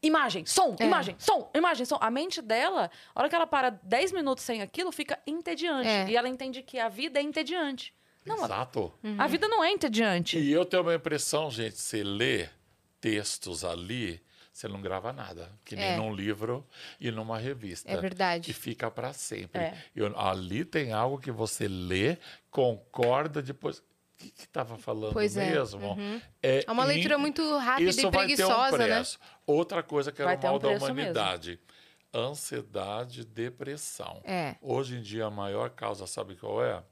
Imagem, 0.00 0.46
som, 0.46 0.76
É. 0.78 0.84
imagem, 0.84 1.16
som, 1.18 1.50
imagem, 1.52 1.84
som. 1.84 1.98
A 2.00 2.08
mente 2.08 2.40
dela, 2.40 2.88
a 3.12 3.18
hora 3.20 3.28
que 3.28 3.34
ela 3.34 3.48
para 3.48 3.70
10 3.70 4.12
minutos 4.12 4.44
sem 4.44 4.62
aquilo, 4.62 4.92
fica 4.92 5.18
entediante. 5.26 5.88
É. 5.88 6.08
E 6.08 6.16
ela 6.16 6.28
entende 6.28 6.62
que 6.62 6.78
a 6.78 6.88
vida 6.88 7.18
é 7.18 7.22
entediante. 7.22 7.92
Não, 8.24 8.42
a, 8.42 8.44
Exato. 8.44 8.92
a 9.18 9.26
vida 9.26 9.48
não 9.48 9.64
é 9.64 9.72
entediante. 9.72 10.38
E 10.38 10.52
eu 10.52 10.64
tenho 10.64 10.84
uma 10.84 10.94
impressão, 10.94 11.50
gente, 11.50 11.76
você 11.78 12.04
lê 12.04 12.48
textos 13.00 13.64
ali, 13.64 14.20
você 14.58 14.66
não 14.66 14.80
grava 14.80 15.12
nada, 15.12 15.48
que 15.64 15.76
nem 15.76 15.84
É. 15.90 15.96
num 15.96 16.12
livro 16.12 16.66
e 17.00 17.10
numa 17.12 17.38
revista. 17.38 17.88
É 17.90 17.96
verdade. 17.96 18.50
E 18.50 18.54
fica 18.54 18.90
para 18.90 19.12
sempre. 19.12 19.60
É. 19.62 19.84
Eu- 19.94 20.18
ali 20.18 20.64
tem 20.64 20.92
algo 20.92 21.16
que 21.18 21.30
você 21.30 21.68
lê, 21.68 22.16
concorda, 22.50 23.40
depois. 23.40 23.78
O 23.78 23.82
que 24.18 24.32
estava 24.36 24.76
falando 24.76 25.12
Pois 25.12 25.36
é. 25.36 25.48
mesmo? 25.50 25.92
Uhum. 25.92 26.20
É, 26.42 26.64
É 26.66 26.72
uma 26.72 26.82
in- 26.84 26.88
leitura 26.88 27.16
muito 27.16 27.56
rápida 27.58 27.88
Isso 27.88 28.00
e 28.00 28.02
vai 28.02 28.10
ter 28.10 28.16
um 28.18 28.20
preguiçosa, 28.26 28.78
né? 28.78 29.04
Outra 29.46 29.80
coisa 29.80 30.10
que 30.10 30.20
era 30.20 30.34
o 30.36 30.42
mal 30.42 30.56
um 30.56 30.58
da 30.58 30.68
humanidade. 30.70 31.60
Ansiedade, 32.12 33.24
depressão. 33.24 34.20
É. 34.24 34.56
Hoje 34.60 34.96
em 34.96 35.02
dia, 35.02 35.26
a 35.26 35.30
maior 35.30 35.70
causa, 35.70 36.04
sabe 36.06 36.34
qual 36.34 36.64
é? 36.64 36.82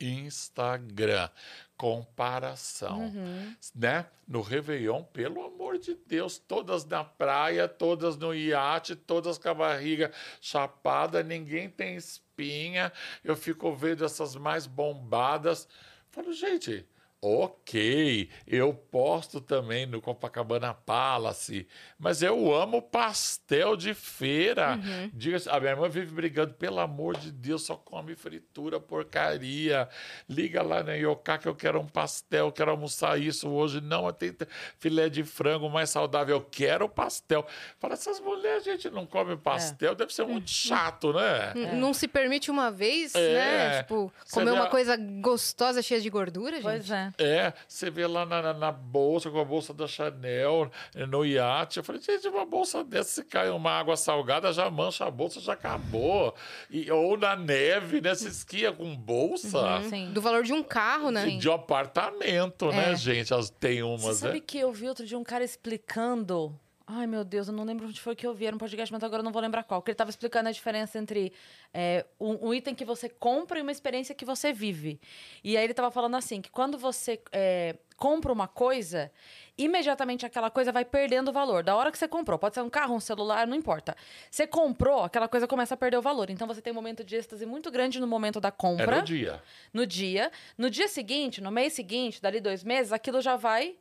Instagram. 0.00 1.28
Comparação. 1.76 3.00
Uhum. 3.00 3.54
Né? 3.74 4.06
No 4.26 4.40
Réveillon, 4.40 5.02
pelo 5.04 5.44
amor 5.44 5.78
de 5.78 5.94
Deus, 6.06 6.38
todas 6.38 6.84
na 6.84 7.04
praia, 7.04 7.68
todas 7.68 8.16
no 8.16 8.34
iate, 8.34 8.94
todas 8.94 9.38
com 9.38 9.48
a 9.48 9.54
barriga 9.54 10.12
chapada, 10.40 11.22
ninguém 11.22 11.68
tem 11.68 11.96
espinha. 11.96 12.92
Eu 13.24 13.36
fico 13.36 13.74
vendo 13.74 14.04
essas 14.04 14.36
mais 14.36 14.66
bombadas. 14.66 15.66
Falo, 16.10 16.32
gente, 16.32 16.86
ok, 17.22 18.28
eu 18.46 18.72
posto 18.72 19.40
também 19.40 19.86
no 19.86 20.00
Copacabana 20.00 20.72
Palace, 20.72 21.66
mas 21.98 22.22
eu 22.22 22.54
amo 22.54 22.80
pastel 22.80 23.76
de 23.76 23.92
feira. 23.94 24.76
Uhum. 24.76 25.10
Diga 25.12 25.38
a 25.50 25.60
minha 25.60 25.72
irmã 25.72 25.88
vive 25.88 26.12
brigando, 26.12 26.54
pelo 26.54 26.80
amor 26.80 27.16
de 27.16 27.30
Deus, 27.30 27.64
só 27.64 27.76
come 27.76 28.14
fritura, 28.16 28.80
porcaria. 28.80 29.88
Liga 30.28 30.62
lá 30.62 30.82
na 30.82 30.94
Ioká 30.94 31.38
que 31.38 31.46
eu 31.48 31.54
quero 31.54 31.80
um 31.80 31.86
pastel, 31.86 32.50
quero 32.52 32.70
almoçar 32.70 33.20
isso 33.20 33.48
hoje. 33.48 33.80
Não, 33.80 34.10
tem 34.12 34.34
filé 34.78 35.08
de 35.08 35.22
frango 35.24 35.68
mais 35.68 35.90
saudável, 35.90 36.36
eu 36.36 36.42
quero 36.50 36.88
pastel. 36.88 37.46
Fala, 37.78 37.94
essas 37.94 38.18
mulheres, 38.20 38.64
gente, 38.64 38.88
não 38.90 39.06
come 39.06 39.36
pastel, 39.36 39.94
deve 39.94 40.12
ser 40.14 40.26
muito 40.26 40.50
chato, 40.50 41.12
né? 41.12 41.52
N- 41.54 41.72
Não 41.80 41.92
se 41.92 42.08
permite 42.08 42.50
uma 42.50 42.70
vez, 42.70 43.14
É. 43.14 43.34
né? 43.34 43.82
Tipo, 43.82 44.12
comer 44.32 44.52
uma 44.52 44.64
a- 44.64 44.70
coisa 44.70 44.96
gostosa, 44.96 45.82
cheia 45.82 46.00
de 46.00 46.08
gordura, 46.10 46.56
gente. 46.56 46.62
Pois 46.62 46.90
é. 46.90 47.09
É, 47.18 47.52
você 47.68 47.90
vê 47.90 48.06
lá 48.06 48.24
na, 48.26 48.40
na- 48.42 48.54
na 48.54 48.72
bolsa, 48.72 49.30
com 49.30 49.40
a 49.40 49.44
bolsa 49.44 49.72
da 49.74 49.86
Chanel, 49.86 50.70
no 51.08 51.24
iate. 51.24 51.78
Eu 51.78 51.84
falei, 51.84 52.00
gente, 52.00 52.26
uma 52.28 52.44
bolsa 52.44 52.82
dessa, 52.84 53.10
se 53.10 53.24
cai 53.24 53.48
uma 53.50 53.70
água 53.72 53.96
salgada, 53.96 54.52
já 54.52 54.70
mancha 54.70 55.04
a 55.06 55.10
bolsa, 55.10 55.40
já 55.40 55.52
acabou. 55.54 56.34
E, 56.70 56.90
ou 56.90 57.16
na 57.16 57.36
neve, 57.36 58.00
né? 58.00 58.14
Se 58.14 58.28
esquia 58.28 58.72
com 58.72 58.94
bolsa. 58.96 59.82
Sim. 59.88 60.12
Do 60.12 60.20
valor 60.20 60.42
de 60.42 60.52
um 60.52 60.62
carro, 60.62 61.10
né? 61.10 61.26
De 61.38 61.50
apartamento, 61.50 62.66
né, 62.70 62.92
É. 62.92 62.96
gente? 62.96 63.32
As, 63.34 63.50
tem 63.50 63.82
Você 63.82 64.04
umas, 64.06 64.16
sabe 64.18 64.34
né? 64.34 64.44
que 64.46 64.58
eu 64.58 64.72
vi 64.72 64.88
outro 64.88 65.04
dia 65.06 65.18
um 65.18 65.24
cara 65.24 65.44
explicando 65.44 66.58
Ai, 66.92 67.06
meu 67.06 67.22
Deus, 67.22 67.46
eu 67.46 67.54
não 67.54 67.62
lembro 67.62 67.86
onde 67.86 68.00
foi 68.00 68.16
que 68.16 68.26
eu 68.26 68.34
vi, 68.34 68.46
era 68.46 68.56
um 68.56 68.58
podcast, 68.58 68.92
mas 68.92 69.04
agora 69.04 69.20
eu 69.20 69.24
não 69.24 69.30
vou 69.30 69.40
lembrar 69.40 69.62
qual. 69.62 69.80
Que 69.80 69.90
ele 69.90 69.94
estava 69.94 70.10
explicando 70.10 70.48
a 70.48 70.52
diferença 70.52 70.98
entre 70.98 71.32
é, 71.72 72.04
um, 72.18 72.48
um, 72.48 72.54
item 72.54 72.74
que 72.74 72.84
você 72.84 73.08
compra 73.08 73.60
e 73.60 73.62
uma 73.62 73.70
experiência 73.70 74.12
que 74.12 74.24
você 74.24 74.52
vive. 74.52 75.00
E 75.44 75.56
aí 75.56 75.62
ele 75.62 75.72
estava 75.72 75.88
falando 75.92 76.16
assim, 76.16 76.40
que 76.40 76.50
quando 76.50 76.76
você 76.76 77.22
é, 77.30 77.76
compra 77.96 78.32
uma 78.32 78.48
coisa, 78.48 79.12
imediatamente 79.56 80.26
aquela 80.26 80.50
coisa 80.50 80.72
vai 80.72 80.84
perdendo 80.84 81.32
valor. 81.32 81.62
Da 81.62 81.76
hora 81.76 81.92
que 81.92 81.98
você 81.98 82.08
comprou, 82.08 82.36
pode 82.40 82.56
ser 82.56 82.62
um 82.62 82.70
carro, 82.70 82.96
um 82.96 83.00
celular, 83.00 83.46
não 83.46 83.54
importa. 83.54 83.96
Você 84.28 84.44
comprou, 84.44 85.04
aquela 85.04 85.28
coisa 85.28 85.46
começa 85.46 85.74
a 85.74 85.76
perder 85.76 85.98
o 85.98 86.02
valor. 86.02 86.28
Então 86.28 86.44
você 86.44 86.60
tem 86.60 86.72
um 86.72 86.76
momento 86.76 87.04
de 87.04 87.14
êxtase 87.14 87.46
muito 87.46 87.70
grande 87.70 88.00
no 88.00 88.06
momento 88.08 88.40
da 88.40 88.50
compra. 88.50 88.96
É 88.96 88.98
no 88.98 89.04
dia. 89.04 89.42
No 89.72 89.86
dia. 89.86 90.32
No 90.58 90.68
dia 90.68 90.88
seguinte, 90.88 91.40
no 91.40 91.52
mês 91.52 91.72
seguinte, 91.72 92.20
dali 92.20 92.40
dois 92.40 92.64
meses, 92.64 92.92
aquilo 92.92 93.20
já 93.20 93.36
vai 93.36 93.76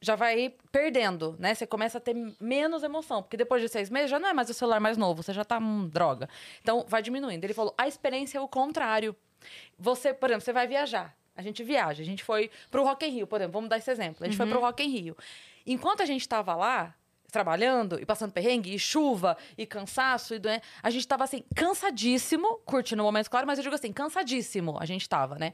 já 0.00 0.14
vai 0.14 0.54
perdendo, 0.70 1.36
né? 1.38 1.54
Você 1.54 1.66
começa 1.66 1.98
a 1.98 2.00
ter 2.00 2.14
menos 2.40 2.82
emoção, 2.82 3.22
porque 3.22 3.36
depois 3.36 3.62
de 3.62 3.68
seis 3.68 3.90
meses 3.90 4.10
já 4.10 4.18
não 4.18 4.28
é 4.28 4.32
mais 4.32 4.48
o 4.48 4.54
celular 4.54 4.80
mais 4.80 4.96
novo, 4.96 5.22
você 5.22 5.32
já 5.32 5.44
tá 5.44 5.58
hum, 5.58 5.88
droga. 5.88 6.28
Então 6.62 6.84
vai 6.88 7.02
diminuindo. 7.02 7.44
Ele 7.44 7.54
falou: 7.54 7.74
a 7.76 7.88
experiência 7.88 8.38
é 8.38 8.40
o 8.40 8.48
contrário. 8.48 9.14
Você, 9.78 10.12
por 10.12 10.28
exemplo, 10.30 10.44
você 10.44 10.52
vai 10.52 10.66
viajar. 10.66 11.16
A 11.36 11.42
gente 11.42 11.62
viaja, 11.62 12.02
a 12.02 12.06
gente 12.06 12.24
foi 12.24 12.50
pro 12.68 12.82
Rock 12.82 13.06
in 13.06 13.10
Rio, 13.10 13.26
por 13.26 13.36
exemplo, 13.36 13.52
vamos 13.52 13.70
dar 13.70 13.78
esse 13.78 13.90
exemplo. 13.90 14.24
A 14.24 14.24
gente 14.24 14.34
uhum. 14.34 14.46
foi 14.46 14.46
pro 14.48 14.60
Rock 14.60 14.82
in 14.82 14.88
Rio. 14.88 15.16
Enquanto 15.64 16.02
a 16.02 16.06
gente 16.06 16.22
estava 16.22 16.56
lá, 16.56 16.94
trabalhando 17.30 18.00
e 18.00 18.06
passando 18.06 18.32
perrengue, 18.32 18.74
e 18.74 18.78
chuva, 18.78 19.36
e 19.56 19.66
cansaço, 19.66 20.34
e 20.34 20.38
doente, 20.38 20.62
a 20.82 20.90
gente 20.90 21.02
estava 21.02 21.24
assim, 21.24 21.44
cansadíssimo, 21.54 22.58
curtindo 22.64 23.02
o 23.02 23.04
momento, 23.04 23.30
claro, 23.30 23.46
mas 23.46 23.58
eu 23.58 23.62
digo 23.62 23.74
assim, 23.74 23.92
cansadíssimo 23.92 24.76
a 24.80 24.86
gente 24.86 25.02
estava, 25.02 25.36
né? 25.38 25.52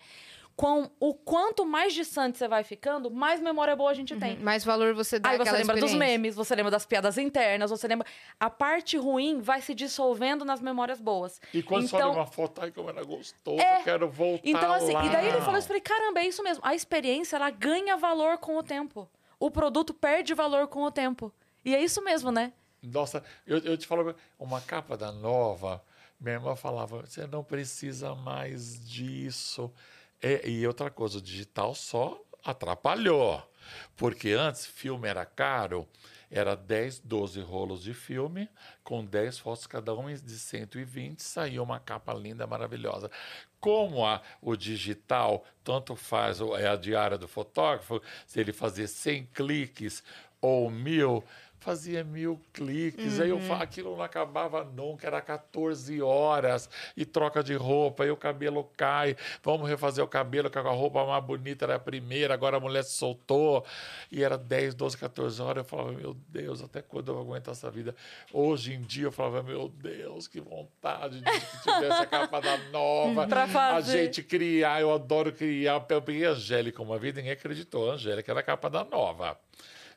Com 0.57 0.89
o 1.01 1.15
quanto 1.15 1.67
mais 1.67 1.93
distante 1.93 2.39
você 2.39 2.47
vai 2.47 2.63
ficando, 2.63 3.11
mais 3.11 3.41
memória 3.41 3.75
boa 3.75 3.91
a 3.91 3.95
gente 3.95 4.15
uhum. 4.15 4.21
tem. 4.21 4.39
Mais 4.39 4.65
valor 4.65 4.95
você 4.95 5.19
dá 5.19 5.31
Aí 5.31 5.39
você 5.39 5.51
lembra 5.51 5.77
dos 5.77 5.95
memes, 5.95 6.37
você 6.37 6.55
lembra 6.55 6.71
das 6.71 6.87
piadas 6.87 7.19
internas, 7.19 7.71
você 7.71 7.89
lembra. 7.89 8.07
A 8.39 8.49
parte 8.49 8.97
ruim 8.97 9.41
vai 9.41 9.61
se 9.61 9.75
dissolvendo 9.75 10.45
nas 10.45 10.61
memórias 10.61 11.01
boas. 11.01 11.41
E 11.53 11.63
quando 11.63 11.87
então, 11.87 11.99
você 11.99 12.05
olha 12.05 12.19
uma 12.19 12.27
foto, 12.27 12.61
ai, 12.63 12.71
como 12.71 12.89
era 12.89 13.03
gostoso, 13.03 13.61
é... 13.61 13.81
eu 13.81 13.85
quero 13.85 14.09
voltar. 14.09 14.49
Então, 14.49 14.73
assim, 14.73 14.93
lá. 14.93 15.05
e 15.05 15.11
daí 15.11 15.27
ele 15.27 15.41
falou 15.41 15.59
isso, 15.59 15.67
eu 15.67 15.69
falei, 15.69 15.81
caramba, 15.81 16.21
é 16.21 16.27
isso 16.27 16.43
mesmo. 16.43 16.63
A 16.65 16.75
experiência, 16.75 17.37
ela 17.37 17.51
ganha 17.51 17.97
valor 17.97 18.39
com 18.39 18.57
o 18.57 18.63
tempo. 18.63 19.09
O 19.41 19.51
produto 19.51 19.93
perde 19.93 20.35
valor 20.35 20.69
com 20.69 20.85
o 20.85 20.91
tempo. 20.91 21.33
E 21.65 21.75
é 21.75 21.83
isso 21.83 22.03
mesmo, 22.03 22.31
né? 22.31 22.53
Nossa, 22.81 23.25
eu, 23.47 23.59
eu 23.59 23.77
te 23.77 23.87
falo, 23.87 24.15
uma 24.39 24.61
capa 24.61 24.97
da 24.97 25.11
nova, 25.11 25.83
minha 26.21 26.37
irmã 26.37 26.55
falava, 26.55 27.01
você 27.01 27.27
não 27.27 27.43
precisa 27.43 28.15
mais 28.15 28.87
disso. 28.89 29.73
É, 30.27 30.49
e 30.49 30.67
outra 30.67 30.91
coisa, 30.91 31.19
o 31.19 31.21
digital 31.21 31.75
só 31.75 32.19
atrapalhou. 32.43 33.43
Porque 33.95 34.31
antes, 34.31 34.65
filme 34.65 35.07
era 35.07 35.27
caro, 35.27 35.87
era 36.31 36.57
10, 36.57 37.01
12 37.01 37.43
rolos 37.43 37.83
de 37.83 37.93
filme, 37.93 38.49
com 38.83 39.05
10 39.05 39.39
fotos 39.39 39.67
cada 39.67 39.93
um 39.93 40.07
de 40.07 40.39
120, 40.39 41.23
saía 41.23 41.63
uma 41.63 41.79
capa 41.79 42.15
linda, 42.15 42.47
maravilhosa. 42.47 43.11
Como 43.61 44.07
a, 44.07 44.23
o 44.41 44.57
digital, 44.57 45.45
tanto 45.63 45.95
faz, 45.95 46.41
é 46.59 46.69
a 46.69 46.77
diária 46.77 47.19
do 47.19 47.29
fotógrafo, 47.29 48.01
se 48.27 48.41
ele 48.41 48.55
fazer 48.55 48.89
100 48.89 49.27
cliques 49.27 50.03
ou 50.41 50.71
mil, 50.71 51.23
fazia 51.65 52.05
mil 52.05 52.39
cliques, 52.53 53.17
uhum. 53.17 53.23
aí 53.23 53.31
eu, 53.31 53.39
uhum. 53.39 53.55
aquilo 53.55 53.97
não 53.97 54.03
acabava 54.03 54.63
nunca, 54.63 55.07
era 55.07 55.21
14 55.23 56.03
horas, 56.03 56.69
e 56.95 57.07
troca 57.07 57.43
de 57.43 57.55
roupa, 57.55 58.05
e 58.05 58.11
o 58.11 58.17
cabelo 58.17 58.71
cai, 58.77 59.17
vamos 59.43 59.67
refazer 59.67 60.05
o 60.05 60.07
cabelo, 60.07 60.51
que 60.51 60.59
a 60.59 60.63
roupa 60.63 61.07
mais 61.07 61.25
bonita 61.25 61.65
era 61.65 61.77
a 61.77 61.79
primeira, 61.79 62.35
agora 62.35 62.59
a 62.59 62.61
mulher 62.61 62.85
se 62.85 62.93
soltou, 62.93 63.65
e 64.13 64.23
era 64.23 64.37
10, 64.37 64.75
12, 64.75 64.99
14 64.99 65.41
horas, 65.41 65.65
eu 65.65 65.65
falava, 65.65 65.93
meu 65.93 66.15
Deus, 66.29 66.63
até 66.63 66.83
quando 66.83 67.09
eu 67.09 67.15
vou 67.15 67.25
aguentar 67.25 67.53
essa 67.53 67.71
vida? 67.71 67.97
Hoje 68.31 68.75
em 68.75 68.83
dia 68.83 69.05
eu 69.05 69.13
falava, 69.13 69.43
meu 69.43 69.71
Deus, 69.71 70.29
que 70.29 70.43
vontade 70.43 71.21
de 71.21 71.25
que 71.25 71.63
tivesse 71.63 72.03
a 72.03 72.07
capa 72.07 72.41
da 72.43 72.59
nova, 72.71 73.27
a 73.75 73.81
gente 73.81 74.23
criar, 74.23 74.83
eu 74.83 74.93
adoro 74.93 75.33
criar, 75.33 75.83
eu 75.89 76.03
peguei 76.03 76.27
a 76.27 76.33
Angélica 76.33 76.83
uma 76.83 76.99
vez, 76.99 77.15
ninguém 77.15 77.33
acreditou, 77.33 77.91
a 77.91 77.95
Angélica 77.95 78.31
era 78.31 78.41
a 78.41 78.43
capa 78.43 78.69
da 78.69 78.85
nova, 78.85 79.39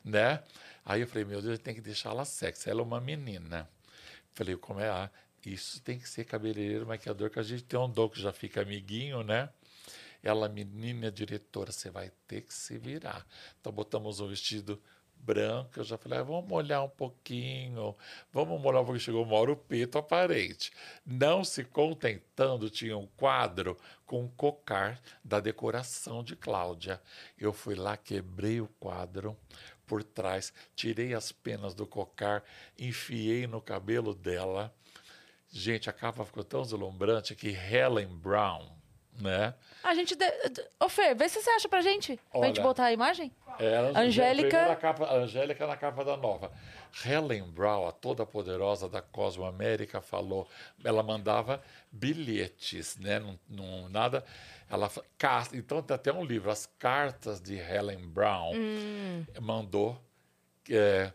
né? 0.02 0.40
Aí 0.88 1.02
eu 1.02 1.06
falei, 1.06 1.26
meu 1.26 1.42
Deus, 1.42 1.58
tem 1.58 1.74
que 1.74 1.82
deixar 1.82 2.08
ela 2.08 2.24
sexy. 2.24 2.70
Ela 2.70 2.80
é 2.80 2.82
uma 2.82 2.98
menina. 2.98 3.68
Falei, 4.32 4.56
como 4.56 4.80
é? 4.80 4.88
Ah, 4.88 5.10
isso 5.44 5.82
tem 5.82 5.98
que 5.98 6.08
ser 6.08 6.24
cabeleireiro, 6.24 6.86
maquiador, 6.86 7.28
que 7.28 7.38
a 7.38 7.42
gente 7.42 7.62
tem 7.62 7.78
um 7.78 7.90
dom 7.90 8.08
que 8.08 8.18
já 8.18 8.32
fica 8.32 8.62
amiguinho, 8.62 9.22
né? 9.22 9.50
Ela, 10.22 10.48
menina 10.48 11.12
diretora, 11.12 11.72
você 11.72 11.90
vai 11.90 12.10
ter 12.26 12.40
que 12.40 12.54
se 12.54 12.78
virar. 12.78 13.26
Então 13.60 13.70
botamos 13.70 14.18
um 14.18 14.28
vestido 14.28 14.80
branco. 15.14 15.78
Eu 15.78 15.84
já 15.84 15.98
falei, 15.98 16.20
ah, 16.20 16.22
vamos 16.22 16.48
molhar 16.48 16.82
um 16.82 16.88
pouquinho, 16.88 17.94
vamos 18.32 18.58
molhar 18.58 18.82
um. 18.82 18.98
Chegou 18.98 19.24
uma 19.24 19.36
hora 19.36 19.52
o 19.52 19.56
peito 19.56 19.98
aparente. 19.98 20.72
Não 21.04 21.44
se 21.44 21.64
contentando, 21.64 22.70
tinha 22.70 22.96
um 22.96 23.06
quadro 23.06 23.76
com 24.06 24.22
um 24.22 24.28
cocar 24.28 24.98
da 25.22 25.38
decoração 25.38 26.24
de 26.24 26.34
Cláudia. 26.34 26.98
Eu 27.38 27.52
fui 27.52 27.74
lá, 27.74 27.94
quebrei 27.94 28.58
o 28.58 28.68
quadro, 28.80 29.36
por 29.88 30.04
trás, 30.04 30.52
tirei 30.76 31.14
as 31.14 31.32
penas 31.32 31.74
do 31.74 31.86
cocar, 31.86 32.44
enfiei 32.78 33.46
no 33.46 33.60
cabelo 33.60 34.14
dela. 34.14 34.72
Gente, 35.50 35.88
a 35.88 35.92
capa 35.92 36.24
ficou 36.24 36.44
tão 36.44 36.62
deslumbrante 36.62 37.34
que 37.34 37.48
Helen 37.48 38.06
Brown, 38.06 38.68
né? 39.18 39.54
A 39.82 39.94
gente. 39.94 40.14
De... 40.14 40.24
Ô, 40.78 40.88
Fer, 40.88 41.16
vê 41.16 41.26
se 41.28 41.40
você 41.40 41.50
acha 41.50 41.68
pra 41.68 41.80
gente. 41.80 42.12
Olha, 42.32 42.40
pra 42.40 42.48
gente 42.48 42.60
botar 42.60 42.84
a 42.84 42.92
imagem. 42.92 43.32
É, 43.58 43.76
a 43.76 44.00
Angélica. 44.00 44.76
Capa, 44.76 45.06
a 45.06 45.14
Angélica 45.16 45.66
na 45.66 45.76
capa 45.76 46.04
da 46.04 46.16
nova. 46.16 46.52
Helen 47.04 47.44
Brown, 47.50 47.88
a 47.88 47.92
toda 47.92 48.26
poderosa 48.26 48.88
da 48.88 49.00
Cosmo 49.00 49.46
América, 49.46 50.02
falou. 50.02 50.46
Ela 50.84 51.02
mandava 51.02 51.62
bilhetes, 51.90 52.98
né? 52.98 53.18
Não, 53.18 53.38
não, 53.48 53.88
nada. 53.88 54.24
Ela, 54.70 54.90
então 55.54 55.82
tem 55.82 55.94
até 55.94 56.12
um 56.12 56.24
livro, 56.24 56.50
As 56.50 56.66
Cartas 56.78 57.40
de 57.40 57.56
Helen 57.56 58.06
Brown, 58.08 58.52
hum. 58.54 59.24
mandou 59.40 59.98
é, 60.70 61.10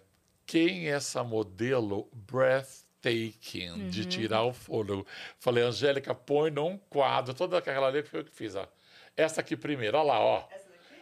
quem 0.45 0.87
é 0.87 0.91
essa 0.91 1.23
modelo 1.23 2.09
breathtaking, 2.13 3.69
uhum. 3.69 3.89
de 3.89 4.05
tirar 4.05 4.43
o 4.43 4.53
fôlego. 4.53 5.05
Falei, 5.39 5.63
Angélica, 5.63 6.15
põe 6.15 6.49
num 6.49 6.77
quadro, 6.77 7.33
toda 7.33 7.57
aquela 7.57 7.87
ali 7.87 8.01
foi 8.01 8.21
eu 8.21 8.25
que 8.25 8.31
fiz. 8.31 8.55
Ó. 8.55 8.67
Essa 9.15 9.41
aqui 9.41 9.55
primeiro, 9.55 9.97
olha 9.97 10.07
lá, 10.07 10.19
ó. 10.19 10.47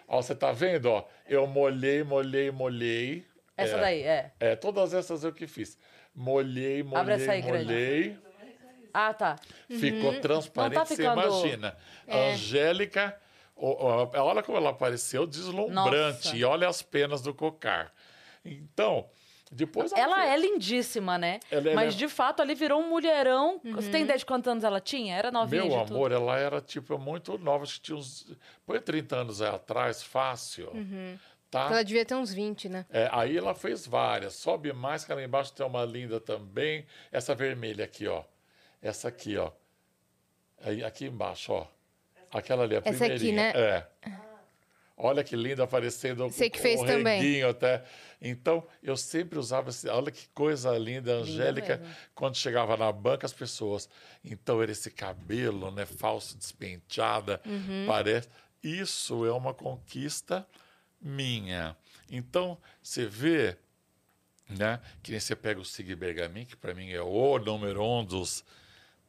Ó, 0.07 0.21
você 0.21 0.35
tá 0.35 0.51
vendo, 0.51 0.87
ó? 0.87 1.07
Eu 1.25 1.47
molhei, 1.47 2.03
molhei, 2.03 2.51
molhei. 2.51 3.25
Essa 3.55 3.77
é, 3.77 3.79
daí, 3.79 4.01
é. 4.01 4.31
É, 4.39 4.55
todas 4.57 4.93
essas 4.93 5.23
eu 5.23 5.31
que 5.31 5.47
fiz. 5.47 5.77
Molhei, 6.13 6.83
molhei, 6.83 6.99
Abre 6.99 7.13
essa 7.13 7.31
aí, 7.31 7.41
molhei. 7.41 8.09
Grande. 8.09 8.30
Ah, 8.93 9.13
tá. 9.13 9.37
Ficou 9.69 10.11
uhum. 10.11 10.21
transparente, 10.21 10.73
tá 10.73 10.85
ficando... 10.85 11.21
você 11.21 11.47
imagina. 11.47 11.77
É. 12.07 12.33
Angélica, 12.33 13.17
olha 13.55 14.43
como 14.43 14.57
ela 14.57 14.69
apareceu, 14.71 15.25
deslumbrante. 15.25 16.27
Nossa. 16.27 16.35
E 16.35 16.43
olha 16.43 16.67
as 16.67 16.81
penas 16.81 17.21
do 17.21 17.33
cocar. 17.33 17.93
Então, 18.43 19.07
depois 19.51 19.91
ela, 19.91 20.23
ela 20.23 20.33
é 20.33 20.37
lindíssima, 20.37 21.17
né? 21.17 21.41
Ela, 21.51 21.67
ela 21.67 21.75
Mas 21.75 21.93
é... 21.93 21.97
de 21.97 22.07
fato 22.07 22.41
ali 22.41 22.55
virou 22.55 22.79
um 22.79 22.89
mulherão. 22.89 23.59
Uhum. 23.63 23.73
Você 23.73 23.91
tem 23.91 24.03
ideia 24.03 24.17
de 24.17 24.25
quantos 24.25 24.47
anos 24.47 24.63
ela 24.63 24.79
tinha? 24.79 25.13
Era 25.13 25.29
novinha. 25.29 25.65
Meu 25.65 25.73
amor, 25.75 25.85
tudo. 26.09 26.13
ela 26.13 26.37
era 26.37 26.61
tipo 26.61 26.97
muito 26.97 27.37
nova, 27.37 27.63
acho 27.63 27.75
que 27.75 27.81
tinha 27.81 27.97
uns. 27.97 28.33
Põe 28.65 28.79
30 28.79 29.15
anos 29.15 29.41
atrás, 29.41 30.01
fácil. 30.01 30.71
Uhum. 30.73 31.19
Tá? 31.51 31.65
Ela 31.65 31.83
devia 31.83 32.05
ter 32.05 32.15
uns 32.15 32.33
20, 32.33 32.69
né? 32.69 32.85
É, 32.89 33.09
aí 33.11 33.37
ela 33.37 33.53
fez 33.53 33.85
várias. 33.85 34.35
Sobe 34.35 34.71
mais, 34.71 35.03
que 35.03 35.13
lá 35.13 35.21
embaixo 35.21 35.51
tem 35.51 35.65
uma 35.65 35.83
linda 35.83 36.17
também. 36.21 36.85
Essa 37.11 37.35
vermelha 37.35 37.83
aqui, 37.83 38.07
ó. 38.07 38.23
Essa 38.81 39.07
aqui, 39.09 39.37
ó. 39.37 39.51
Aí, 40.63 40.83
aqui 40.83 41.05
embaixo, 41.05 41.53
ó. 41.53 41.67
Aquela 42.31 42.63
ali, 42.63 42.75
a 42.75 42.81
Essa 42.83 43.05
aqui, 43.05 43.31
né? 43.31 43.51
É. 43.55 43.85
Olha 45.03 45.23
que 45.23 45.35
lindo 45.35 45.63
aparecendo 45.63 46.29
Você 46.29 46.47
que 46.47 46.59
fez 46.59 46.79
também. 46.81 47.41
até. 47.43 47.83
Então, 48.21 48.63
eu 48.83 48.95
sempre 48.95 49.39
usava 49.39 49.71
esse. 49.71 49.89
Olha 49.89 50.11
que 50.11 50.27
coisa 50.29 50.77
linda, 50.77 51.13
Angélica. 51.13 51.81
Quando 52.13 52.37
chegava 52.37 52.77
na 52.77 52.91
banca, 52.91 53.25
as 53.25 53.33
pessoas. 53.33 53.89
Então, 54.23 54.61
era 54.61 54.71
esse 54.71 54.91
cabelo, 54.91 55.71
né? 55.71 55.87
Falso, 55.87 56.37
despenteada. 56.37 57.41
Uhum. 57.45 57.85
Parece. 57.87 58.29
Isso 58.63 59.25
é 59.25 59.31
uma 59.31 59.55
conquista 59.55 60.47
minha. 61.01 61.75
Então, 62.07 62.55
você 62.81 63.07
vê, 63.07 63.57
né? 64.47 64.79
Que 65.01 65.11
nem 65.11 65.19
você 65.19 65.35
pega 65.35 65.59
o 65.59 65.65
Sig 65.65 65.95
Bergamin, 65.95 66.45
que 66.45 66.55
para 66.55 66.75
mim 66.75 66.91
é 66.91 67.01
o 67.01 67.39
número 67.39 67.83
um 67.83 68.05
dos 68.05 68.45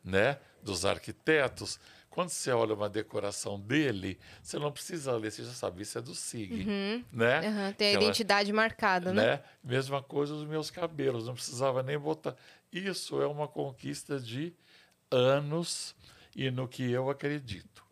né, 0.04 0.38
dos 0.62 0.84
arquitetos, 0.84 1.78
quando 2.12 2.28
você 2.28 2.50
olha 2.50 2.74
uma 2.74 2.90
decoração 2.90 3.58
dele, 3.58 4.18
você 4.42 4.58
não 4.58 4.70
precisa 4.70 5.12
ler, 5.16 5.32
você 5.32 5.44
já 5.44 5.52
sabe, 5.52 5.82
isso 5.82 5.96
é 5.96 6.02
do 6.02 6.14
SIG, 6.14 6.68
uhum. 6.68 7.04
né? 7.10 7.40
Uhum, 7.40 7.72
tem 7.72 7.88
a 7.88 7.90
Aquela, 7.90 8.04
identidade 8.04 8.52
marcada, 8.52 9.12
né? 9.14 9.22
né? 9.22 9.40
Mesma 9.64 10.02
coisa 10.02 10.34
os 10.34 10.44
meus 10.44 10.70
cabelos, 10.70 11.26
não 11.26 11.32
precisava 11.32 11.82
nem 11.82 11.98
botar. 11.98 12.36
Isso 12.70 13.20
é 13.22 13.26
uma 13.26 13.48
conquista 13.48 14.20
de 14.20 14.52
anos 15.10 15.94
e 16.36 16.50
no 16.50 16.68
que 16.68 16.90
eu 16.90 17.08
acredito. 17.08 17.82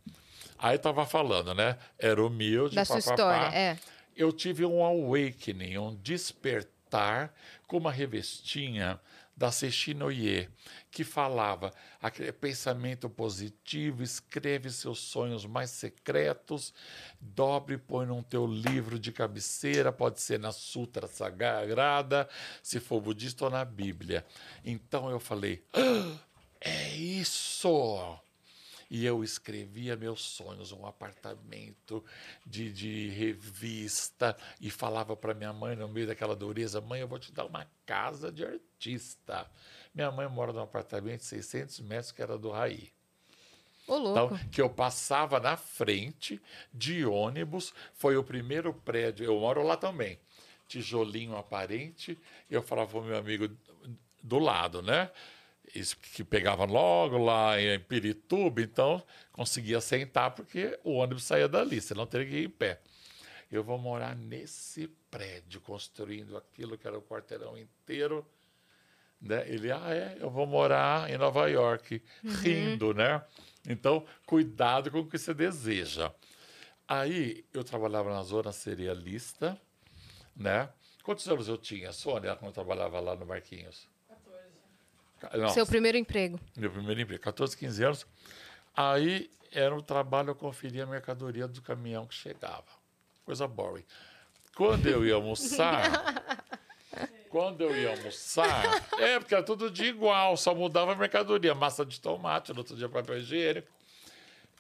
Aí 0.59 0.77
estava 0.77 1.07
falando, 1.07 1.55
né? 1.55 1.79
Era 1.99 2.23
humilde, 2.23 2.77
da 2.77 2.85
sua 2.85 2.99
história, 2.99 3.57
é. 3.57 3.79
Eu 4.15 4.33
tive 4.33 4.67
um 4.67 4.85
awakening, 4.85 5.79
um 5.79 5.95
despertar 5.95 7.33
com 7.67 7.79
uma 7.79 7.91
revestinha 7.91 9.01
da 9.41 9.51
Sechinoye, 9.51 10.51
que 10.91 11.03
falava 11.03 11.72
aquele 11.99 12.30
pensamento 12.30 13.09
positivo, 13.09 14.03
escreve 14.03 14.68
seus 14.68 14.99
sonhos 14.99 15.47
mais 15.47 15.70
secretos, 15.70 16.74
dobre 17.18 17.76
e 17.76 17.78
põe 17.78 18.05
num 18.05 18.22
teu 18.22 18.47
livro 18.47 18.99
de 18.99 19.11
cabeceira, 19.11 19.91
pode 19.91 20.20
ser 20.20 20.38
na 20.38 20.53
Sutra 20.53 21.07
Sagrada, 21.07 22.28
se 22.62 22.78
for 22.78 23.01
budista 23.01 23.47
ou 23.47 23.51
na 23.51 23.64
Bíblia. 23.64 24.26
Então 24.62 25.09
eu 25.09 25.18
falei, 25.18 25.64
ah, 25.72 26.18
é 26.61 26.91
isso! 26.91 28.20
E 28.91 29.07
eu 29.07 29.22
escrevia 29.22 29.97
meus 29.97 30.20
sonhos, 30.20 30.72
um 30.72 30.84
apartamento 30.84 32.05
de, 32.45 32.72
de 32.72 33.09
revista, 33.11 34.36
e 34.61 34.68
falava 34.68 35.16
para 35.16 35.32
minha 35.32 35.53
mãe, 35.53 35.76
no 35.76 35.88
meio 35.88 36.09
daquela 36.09 36.34
dureza: 36.34 36.80
mãe, 36.80 37.01
eu 37.01 37.07
vou 37.07 37.18
te 37.18 37.30
dar 37.30 37.45
uma 37.45 37.66
casa 37.86 38.32
de 38.32 38.45
artista. 38.45 39.49
Minha 39.95 40.11
mãe 40.11 40.28
mora 40.28 40.53
num 40.53 40.62
apartamento 40.62 41.20
de 41.20 41.26
600 41.26 41.80
metros, 41.80 42.11
que 42.11 42.20
era 42.20 42.36
do 42.36 42.51
Raí. 42.51 42.93
Ô, 43.86 43.97
louco. 43.97 44.34
Então, 44.34 44.49
que 44.51 44.61
eu 44.61 44.68
passava 44.68 45.38
na 45.38 45.57
frente 45.57 46.41
de 46.72 47.05
ônibus, 47.05 47.72
foi 47.95 48.16
o 48.16 48.24
primeiro 48.24 48.72
prédio, 48.72 49.24
eu 49.24 49.38
moro 49.38 49.62
lá 49.62 49.76
também, 49.76 50.18
tijolinho 50.68 51.36
aparente, 51.36 52.18
eu 52.51 52.62
falava 52.62 52.91
para 52.91 53.01
o 53.01 53.05
meu 53.05 53.16
amigo 53.16 53.57
do 54.22 54.38
lado, 54.38 54.82
né? 54.82 55.11
Que 56.12 56.25
pegava 56.25 56.64
logo 56.64 57.18
lá 57.18 57.61
em 57.61 57.79
Pirituba, 57.81 58.61
então 58.61 59.03
conseguia 59.33 59.81
sentar 59.81 60.33
porque 60.33 60.79
o 60.85 60.93
ônibus 60.93 61.25
saía 61.25 61.49
dali, 61.49 61.81
você 61.81 61.95
não 61.95 62.07
teria 62.07 62.27
que 62.27 62.37
ir 62.37 62.45
em 62.47 62.51
pé. 62.51 62.81
Eu 63.51 63.64
vou 63.64 63.79
morar 63.79 64.14
nesse 64.14 64.87
prédio, 65.11 65.61
construindo 65.61 66.37
aquilo 66.37 66.79
que 66.79 66.87
era 66.87 66.97
o 66.97 67.03
quarteirão 67.03 67.59
inteiro. 67.59 68.25
Né? 69.21 69.45
Ele, 69.49 69.73
ah, 69.73 69.91
é, 69.91 70.16
eu 70.21 70.31
vou 70.31 70.47
morar 70.47 71.11
em 71.11 71.18
Nova 71.18 71.49
York, 71.49 72.03
uhum. 72.23 72.33
rindo, 72.33 72.95
né? 72.95 73.23
Então, 73.68 74.07
cuidado 74.25 74.91
com 74.91 75.01
o 75.01 75.07
que 75.07 75.18
você 75.18 75.35
deseja. 75.35 76.12
Aí, 76.87 77.45
eu 77.53 77.62
trabalhava 77.62 78.11
na 78.11 78.23
zona 78.23 78.53
serialista, 78.53 79.61
né? 80.35 80.71
Quantos 81.03 81.27
anos 81.29 81.49
eu 81.49 81.59
tinha, 81.59 81.93
Sônia, 81.93 82.37
quando 82.37 82.51
eu 82.51 82.55
trabalhava 82.55 83.01
lá 83.01 83.16
no 83.16 83.27
Marquinhos? 83.27 83.89
Não, 85.35 85.49
Seu 85.51 85.66
primeiro 85.66 85.99
emprego. 85.99 86.41
Meu 86.57 86.71
primeiro 86.71 87.01
emprego, 87.01 87.23
14, 87.23 87.57
15 87.57 87.85
anos. 87.85 88.07
Aí 88.77 89.31
era 89.53 89.75
um 89.75 89.81
trabalho, 89.81 90.31
eu 90.31 90.35
conferia 90.35 90.85
a 90.85 90.87
mercadoria 90.87 91.47
do 91.47 91.61
caminhão 91.61 92.07
que 92.07 92.14
chegava. 92.14 92.64
Coisa 93.25 93.47
boring. 93.47 93.85
Quando 94.55 94.87
eu 94.87 95.05
ia 95.05 95.14
almoçar, 95.14 96.35
quando 97.29 97.62
eu 97.62 97.77
ia 97.77 97.91
almoçar, 97.91 98.83
é, 98.99 99.18
porque 99.18 99.35
era 99.35 99.43
tudo 99.43 99.71
de 99.71 99.85
igual, 99.85 100.37
só 100.37 100.55
mudava 100.55 100.93
a 100.93 100.97
mercadoria, 100.97 101.55
massa 101.55 101.85
de 101.85 102.01
tomate, 102.01 102.53
no 102.53 102.59
outro 102.59 102.77
dia 102.77 102.89
papel 102.89 103.18
higiênico. 103.18 103.68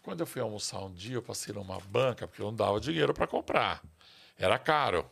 Quando 0.02 0.20
eu 0.20 0.26
fui 0.26 0.40
almoçar 0.40 0.80
um 0.80 0.92
dia, 0.92 1.16
eu 1.16 1.22
passei 1.22 1.54
numa 1.54 1.78
banca, 1.80 2.26
porque 2.26 2.40
eu 2.40 2.46
não 2.46 2.54
dava 2.54 2.80
dinheiro 2.80 3.12
para 3.12 3.26
comprar. 3.26 3.82
Era 4.38 4.58
caro. 4.58 5.08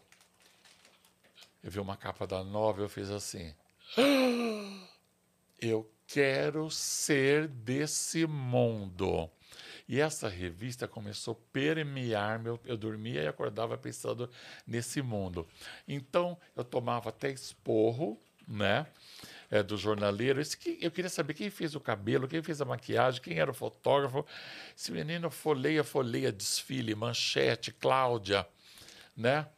Eu 1.62 1.70
vi 1.70 1.78
uma 1.78 1.96
capa 1.96 2.26
da 2.26 2.42
nova, 2.42 2.80
eu 2.80 2.88
fiz 2.88 3.10
assim. 3.10 3.54
Eu 5.60 5.90
quero 6.06 6.70
ser 6.70 7.48
desse 7.48 8.26
mundo. 8.26 9.30
E 9.88 10.00
essa 10.00 10.28
revista 10.28 10.86
começou 10.86 11.32
a 11.32 11.52
permear 11.52 12.38
meu. 12.38 12.60
Eu 12.64 12.76
dormia 12.76 13.22
e 13.22 13.26
acordava 13.26 13.76
pensando 13.78 14.30
nesse 14.66 15.00
mundo. 15.00 15.46
Então, 15.86 16.36
eu 16.54 16.62
tomava 16.62 17.08
até 17.08 17.30
esporro, 17.30 18.20
né? 18.46 18.86
É, 19.50 19.62
do 19.62 19.78
jornaleiro. 19.78 20.40
Esse 20.40 20.58
que, 20.58 20.78
eu 20.80 20.90
queria 20.90 21.08
saber 21.08 21.32
quem 21.32 21.48
fez 21.48 21.74
o 21.74 21.80
cabelo, 21.80 22.28
quem 22.28 22.42
fez 22.42 22.60
a 22.60 22.66
maquiagem, 22.66 23.22
quem 23.22 23.38
era 23.38 23.50
o 23.50 23.54
fotógrafo. 23.54 24.26
Esse 24.76 24.92
menino 24.92 25.30
folheia, 25.30 25.82
folheia, 25.82 26.30
desfile, 26.30 26.94
manchete, 26.94 27.72
Cláudia, 27.72 28.46
né? 29.16 29.48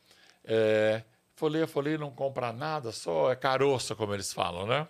É, 0.44 1.02
folheia, 1.34 1.66
folheia, 1.66 1.98
não 1.98 2.12
compra 2.12 2.52
nada, 2.52 2.92
só 2.92 3.32
é 3.32 3.36
caroço, 3.36 3.96
como 3.96 4.14
eles 4.14 4.32
falam, 4.32 4.64
né? 4.64 4.86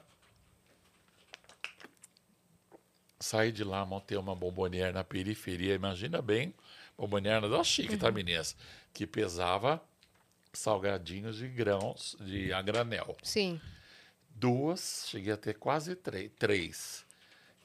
Saí 3.20 3.52
de 3.52 3.62
lá, 3.62 3.84
montei 3.84 4.16
uma 4.16 4.34
bombonière 4.34 4.94
na 4.94 5.04
periferia. 5.04 5.74
Imagina 5.74 6.22
bem, 6.22 6.54
bombonière 6.96 7.46
da 7.48 7.62
chique, 7.62 7.88
tá, 7.98 8.06
uhum. 8.06 8.12
tá, 8.12 8.12
meninas? 8.12 8.56
Que 8.94 9.06
pesava 9.06 9.80
salgadinhos 10.52 11.36
de 11.36 11.46
grãos, 11.46 12.16
de 12.18 12.52
a 12.52 12.62
granel. 12.62 13.14
Sim. 13.22 13.60
Duas, 14.30 15.04
cheguei 15.08 15.34
a 15.34 15.36
ter 15.36 15.54
quase 15.54 15.94
três. 15.94 16.30
três. 16.38 17.06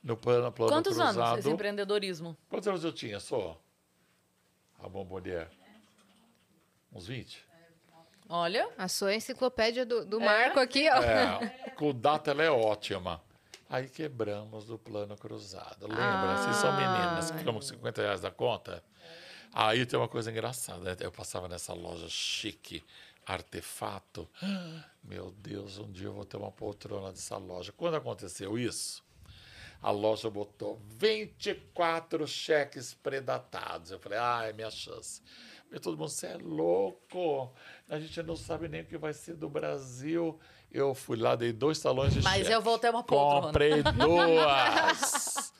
No 0.03 0.17
plano, 0.17 0.51
plano 0.51 0.71
Quantos 0.71 0.93
cruzado, 0.93 1.21
anos 1.21 1.39
esse 1.39 1.49
empreendedorismo? 1.49 2.37
Quantos 2.49 2.67
anos 2.67 2.83
eu 2.83 2.91
tinha 2.91 3.19
só? 3.19 3.59
A 4.77 4.89
bombonière? 4.89 5.49
Uns 6.93 7.07
20? 7.07 7.43
Olha. 8.29 8.69
A 8.77 8.87
sua 8.87 9.15
enciclopédia 9.15 9.85
do, 9.85 10.05
do 10.05 10.21
é. 10.21 10.25
Marco 10.25 10.59
aqui, 10.59 10.87
ó. 10.89 11.01
É, 11.01 11.71
com 11.75 11.93
data 11.93 12.31
ela 12.31 12.43
é 12.43 12.51
ótima. 12.51 13.23
Aí 13.75 13.89
quebramos 13.89 14.63
do 14.63 14.79
plano 14.79 15.17
cruzado. 15.17 15.85
Lembra? 15.85 16.31
Ah. 16.31 16.37
Vocês 16.37 16.55
são 16.55 16.71
meninas, 16.77 17.29
ficamos 17.29 17.69
com 17.69 17.75
50 17.75 18.01
reais 18.03 18.21
da 18.21 18.31
conta. 18.31 18.81
Aí 19.51 19.85
tem 19.85 19.99
uma 19.99 20.07
coisa 20.07 20.31
engraçada. 20.31 20.79
Né? 20.79 20.95
Eu 21.01 21.11
passava 21.11 21.49
nessa 21.49 21.73
loja 21.73 22.07
chique, 22.07 22.81
artefato. 23.25 24.29
Meu 25.03 25.29
Deus, 25.31 25.77
um 25.77 25.91
dia 25.91 26.07
eu 26.07 26.13
vou 26.13 26.23
ter 26.23 26.37
uma 26.37 26.53
poltrona 26.53 27.11
dessa 27.11 27.35
loja. 27.35 27.73
Quando 27.73 27.95
aconteceu 27.95 28.57
isso, 28.57 29.03
a 29.81 29.91
loja 29.91 30.29
botou 30.29 30.79
24 30.97 32.25
cheques 32.25 32.93
predatados. 32.93 33.91
Eu 33.91 33.99
falei, 33.99 34.19
ah, 34.19 34.45
é 34.45 34.53
minha 34.53 34.71
chance. 34.71 35.21
E 35.69 35.79
todo 35.81 35.97
mundo, 35.97 36.07
você 36.07 36.27
é 36.27 36.37
louco. 36.37 37.53
A 37.89 37.99
gente 37.99 38.23
não 38.23 38.37
sabe 38.37 38.69
nem 38.69 38.83
o 38.83 38.85
que 38.85 38.97
vai 38.97 39.11
ser 39.11 39.33
do 39.33 39.49
Brasil. 39.49 40.39
Eu 40.75 40.93
fui 40.93 41.15
lá, 41.15 41.37
dei 41.37 41.53
dois 41.53 41.79
talões 41.79 42.13
de 42.13 42.21
Mas 42.21 42.39
cheque. 42.39 42.51
eu 42.51 42.61
voltei 42.61 42.89
uma 42.89 43.01
poltrona. 43.01 43.47
Comprei 43.47 43.81
duas. 43.97 45.53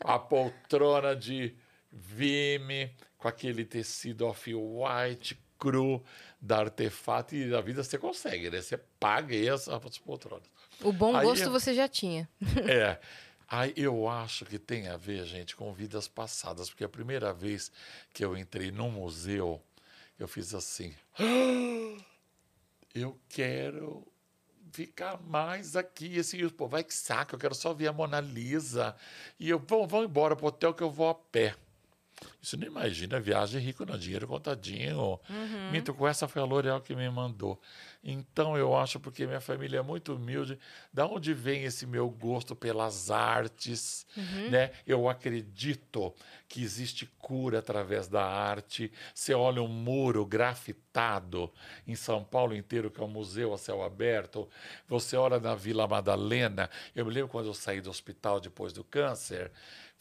a 0.00 0.18
poltrona 0.18 1.14
de 1.14 1.54
Vime, 1.92 2.90
com 3.16 3.28
aquele 3.28 3.64
tecido 3.64 4.26
off-white, 4.26 5.38
cru, 5.56 6.02
da 6.40 6.58
artefato. 6.58 7.36
E 7.36 7.44
na 7.46 7.60
vida 7.60 7.84
você 7.84 7.96
consegue, 7.96 8.50
né? 8.50 8.60
Você 8.60 8.76
paga 8.98 9.36
essas 9.36 9.98
poltronas. 9.98 10.48
O 10.82 10.92
bom 10.92 11.14
Aí, 11.14 11.24
gosto 11.24 11.48
você 11.48 11.72
já 11.72 11.86
tinha. 11.86 12.28
É. 12.68 12.98
Aí 13.48 13.72
eu 13.76 14.08
acho 14.08 14.44
que 14.44 14.58
tem 14.58 14.88
a 14.88 14.96
ver, 14.96 15.24
gente, 15.24 15.54
com 15.54 15.72
vidas 15.72 16.08
passadas, 16.08 16.68
porque 16.68 16.82
a 16.82 16.88
primeira 16.88 17.32
vez 17.32 17.70
que 18.12 18.24
eu 18.24 18.36
entrei 18.36 18.72
num 18.72 18.90
museu, 18.90 19.62
eu 20.18 20.26
fiz 20.26 20.52
assim. 20.54 20.92
Eu 22.92 23.20
quero 23.28 24.06
ficar 24.76 25.18
mais 25.22 25.74
aqui. 25.74 26.18
Assim, 26.18 26.46
pô, 26.50 26.68
vai 26.68 26.84
que 26.84 26.94
saco, 26.94 27.34
eu 27.34 27.38
quero 27.38 27.54
só 27.54 27.72
ver 27.72 27.88
a 27.88 27.92
Mona 27.92 28.20
Lisa. 28.20 28.94
E 29.40 29.48
eu, 29.48 29.58
vão, 29.58 29.86
vão 29.86 30.04
embora 30.04 30.36
pro 30.36 30.46
hotel 30.46 30.74
que 30.74 30.82
eu 30.82 30.90
vou 30.90 31.08
a 31.08 31.14
pé. 31.14 31.54
Isso 32.40 32.56
não 32.56 32.66
imagina, 32.66 33.20
viagem 33.20 33.60
rico 33.60 33.84
no 33.84 33.98
dinheiro 33.98 34.26
contadinho. 34.26 35.20
Uhum. 35.28 35.70
Minto, 35.70 35.92
com 35.92 36.06
essa 36.06 36.26
foi 36.26 36.40
a 36.40 36.44
L'Oréal 36.44 36.80
que 36.80 36.94
me 36.94 37.08
mandou. 37.10 37.60
Então 38.02 38.56
eu 38.56 38.76
acho, 38.76 39.00
porque 39.00 39.26
minha 39.26 39.40
família 39.40 39.78
é 39.78 39.82
muito 39.82 40.14
humilde, 40.14 40.58
da 40.92 41.06
onde 41.06 41.34
vem 41.34 41.64
esse 41.64 41.86
meu 41.86 42.08
gosto 42.08 42.54
pelas 42.54 43.10
artes, 43.10 44.06
uhum. 44.16 44.50
né? 44.50 44.70
Eu 44.86 45.08
acredito 45.08 46.14
que 46.48 46.62
existe 46.62 47.06
cura 47.18 47.58
através 47.58 48.06
da 48.06 48.24
arte. 48.24 48.92
Você 49.12 49.34
olha 49.34 49.60
um 49.60 49.68
muro 49.68 50.24
grafitado 50.24 51.52
em 51.86 51.96
São 51.96 52.22
Paulo 52.22 52.54
inteiro, 52.54 52.90
que 52.90 53.00
é 53.00 53.04
um 53.04 53.08
museu 53.08 53.52
a 53.52 53.58
céu 53.58 53.82
aberto. 53.82 54.48
Você 54.86 55.16
olha 55.16 55.40
na 55.40 55.54
Vila 55.56 55.88
Madalena. 55.88 56.70
Eu 56.94 57.04
me 57.04 57.12
lembro 57.12 57.28
quando 57.28 57.46
eu 57.46 57.54
saí 57.54 57.80
do 57.80 57.90
hospital 57.90 58.38
depois 58.38 58.72
do 58.72 58.84
câncer. 58.84 59.50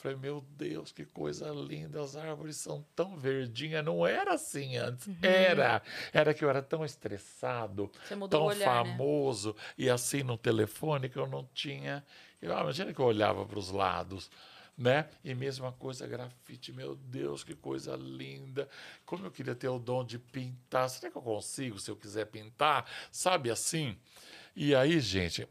Falei, 0.05 0.19
meu 0.19 0.45
Deus, 0.55 0.91
que 0.91 1.03
coisa 1.03 1.49
linda, 1.49 1.99
as 1.99 2.15
árvores 2.15 2.57
são 2.57 2.85
tão 2.95 3.17
verdinhas. 3.17 3.83
Não 3.83 4.05
era 4.05 4.35
assim 4.35 4.77
antes. 4.77 5.07
Uhum. 5.07 5.17
Era. 5.19 5.81
Era 6.13 6.31
que 6.31 6.45
eu 6.45 6.49
era 6.49 6.61
tão 6.61 6.85
estressado, 6.85 7.91
tão 8.29 8.43
olhar, 8.43 8.59
né? 8.59 8.91
famoso, 8.91 9.49
né? 9.49 9.63
e 9.79 9.89
assim 9.89 10.21
no 10.21 10.37
telefone 10.37 11.09
que 11.09 11.17
eu 11.17 11.25
não 11.25 11.49
tinha. 11.55 12.05
Eu, 12.39 12.55
ah, 12.55 12.61
imagina 12.61 12.93
que 12.93 12.99
eu 12.99 13.05
olhava 13.05 13.43
para 13.47 13.57
os 13.57 13.71
lados. 13.71 14.29
Né? 14.77 15.09
E 15.23 15.33
mesma 15.33 15.71
coisa, 15.71 16.05
grafite, 16.05 16.71
meu 16.71 16.95
Deus, 16.95 17.43
que 17.43 17.55
coisa 17.55 17.95
linda. 17.95 18.69
Como 19.07 19.25
eu 19.25 19.31
queria 19.31 19.55
ter 19.55 19.69
o 19.69 19.79
dom 19.79 20.03
de 20.03 20.19
pintar. 20.19 20.87
Será 20.87 21.09
que 21.09 21.17
eu 21.17 21.21
consigo 21.23 21.79
se 21.79 21.89
eu 21.89 21.95
quiser 21.95 22.25
pintar? 22.25 22.85
Sabe 23.11 23.49
assim? 23.49 23.97
E 24.55 24.75
aí, 24.75 24.99
gente, 24.99 25.47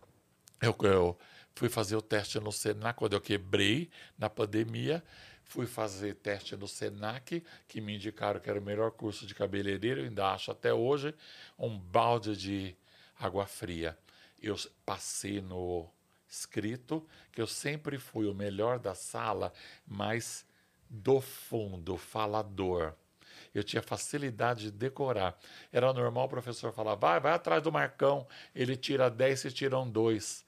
eu, 0.62 0.76
eu 0.80 1.18
Fui 1.54 1.68
fazer 1.68 1.96
o 1.96 2.02
teste 2.02 2.40
no 2.40 2.50
Senac, 2.50 2.98
quando 2.98 3.12
eu 3.12 3.20
quebrei 3.20 3.88
na 4.18 4.28
pandemia. 4.28 5.02
Fui 5.44 5.66
fazer 5.66 6.14
teste 6.16 6.56
no 6.56 6.66
Senac, 6.66 7.44
que 7.68 7.80
me 7.80 7.94
indicaram 7.94 8.40
que 8.40 8.50
era 8.50 8.58
o 8.58 8.62
melhor 8.62 8.90
curso 8.90 9.26
de 9.26 9.34
cabeleireiro, 9.34 10.02
ainda 10.02 10.32
acho 10.32 10.50
até 10.50 10.72
hoje. 10.72 11.14
Um 11.58 11.78
balde 11.78 12.36
de 12.36 12.74
água 13.18 13.46
fria. 13.46 13.96
Eu 14.42 14.56
passei 14.84 15.40
no 15.40 15.88
escrito 16.28 17.06
que 17.30 17.40
eu 17.40 17.46
sempre 17.46 17.98
fui 17.98 18.26
o 18.26 18.34
melhor 18.34 18.78
da 18.78 18.94
sala, 18.94 19.52
mas 19.86 20.44
do 20.90 21.20
fundo, 21.20 21.96
falador. 21.96 22.94
Eu 23.54 23.62
tinha 23.62 23.82
facilidade 23.82 24.64
de 24.64 24.70
decorar. 24.72 25.38
Era 25.72 25.92
normal 25.92 26.26
o 26.26 26.28
professor 26.28 26.72
falar, 26.72 26.96
vai, 26.96 27.20
vai 27.20 27.32
atrás 27.32 27.62
do 27.62 27.70
Marcão, 27.70 28.26
ele 28.54 28.76
tira 28.76 29.08
10, 29.08 29.40
vocês 29.40 29.54
tiram 29.54 29.88
dois. 29.88 30.43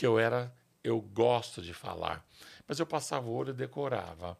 Que 0.00 0.06
eu 0.06 0.18
era, 0.18 0.50
eu 0.82 0.98
gosto 0.98 1.60
de 1.60 1.74
falar. 1.74 2.26
Mas 2.66 2.80
eu 2.80 2.86
passava 2.86 3.28
o 3.28 3.34
olho 3.34 3.50
e 3.50 3.52
decorava. 3.52 4.34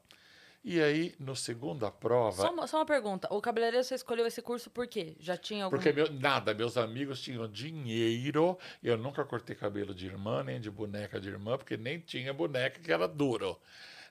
E 0.65 0.81
aí, 0.81 1.15
no 1.19 1.37
segunda 1.37 1.91
prova. 1.91 2.41
Só 2.41 2.51
uma, 2.51 2.67
só 2.67 2.79
uma 2.79 2.87
pergunta. 2.87 3.29
O 3.31 3.43
cabeleireiro 3.43 3.85
você 3.85 3.95
escolheu 3.95 4.27
esse 4.27 4.41
curso 4.41 4.71
por 4.71 4.87
quê? 4.87 5.19
Já 5.21 5.37
tinha 5.37 5.65
algum. 5.65 5.77
Porque 5.77 5.93
meu, 5.93 6.11
nada, 6.11 6.55
meus 6.55 6.79
amigos 6.79 7.21
tinham 7.21 7.47
dinheiro. 7.47 8.57
Eu 8.83 8.97
nunca 8.97 9.23
cortei 9.23 9.55
cabelo 9.55 9.95
de 9.95 10.07
irmã, 10.07 10.43
nem 10.43 10.59
de 10.59 10.71
boneca 10.71 11.21
de 11.21 11.29
irmã, 11.29 11.59
porque 11.59 11.77
nem 11.77 12.01
tinha 12.01 12.33
boneca 12.33 12.81
que 12.81 12.91
era 12.91 13.07
duro, 13.07 13.61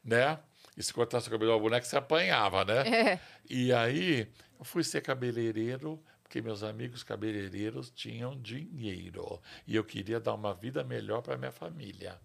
né? 0.03 0.37
E 0.77 0.83
se 0.83 0.93
cortasse 0.93 1.29
o 1.29 1.31
cabelo 1.31 1.53
da 1.53 1.57
boneca, 1.57 1.83
você 1.83 1.97
apanhava, 1.97 2.63
né? 2.63 2.83
É. 3.17 3.19
E 3.49 3.73
aí, 3.73 4.31
eu 4.59 4.63
fui 4.63 4.83
ser 4.83 5.01
cabeleireiro, 5.01 5.99
porque 6.29 6.43
meus 6.43 6.61
amigos 6.61 7.01
cabeleireiros 7.01 7.89
tinham 7.89 8.39
dinheiro. 8.39 9.41
E 9.65 9.75
eu 9.75 9.83
queria 9.83 10.19
dar 10.19 10.35
uma 10.35 10.53
vida 10.53 10.83
melhor 10.83 11.23
para 11.23 11.35
minha 11.35 11.51
família. 11.51 12.21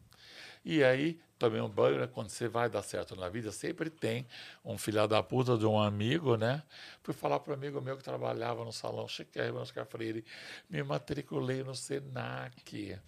E 0.62 0.84
aí, 0.84 1.18
tomei 1.38 1.58
um 1.58 1.68
banho, 1.70 1.98
né? 1.98 2.06
quando 2.06 2.28
você 2.28 2.46
vai 2.46 2.68
dar 2.68 2.82
certo 2.82 3.16
na 3.16 3.30
vida, 3.30 3.50
sempre 3.50 3.88
tem 3.88 4.26
um 4.62 4.76
filho 4.76 5.06
da 5.08 5.22
puta 5.22 5.56
de 5.56 5.64
um 5.64 5.80
amigo, 5.80 6.36
né? 6.36 6.62
Fui 7.02 7.14
falar 7.14 7.40
para 7.40 7.52
um 7.52 7.54
amigo 7.54 7.80
meu 7.80 7.96
que 7.96 8.04
trabalhava 8.04 8.62
no 8.62 8.72
salão 8.72 9.08
Chiquérrimo, 9.08 9.58
Oscar 9.58 9.86
Freire, 9.86 10.22
me 10.68 10.82
matriculei 10.82 11.64
no 11.64 11.74
Senac. 11.74 12.98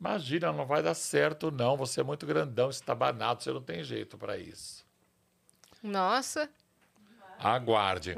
Imagina, 0.00 0.50
não 0.50 0.64
vai 0.64 0.82
dar 0.82 0.94
certo, 0.94 1.50
não. 1.50 1.76
Você 1.76 2.00
é 2.00 2.04
muito 2.04 2.24
grandão, 2.24 2.70
estabanado, 2.70 3.42
você 3.42 3.52
não 3.52 3.62
tem 3.62 3.84
jeito 3.84 4.16
para 4.16 4.38
isso. 4.38 4.82
Nossa. 5.82 6.48
Aguarde. 7.42 8.14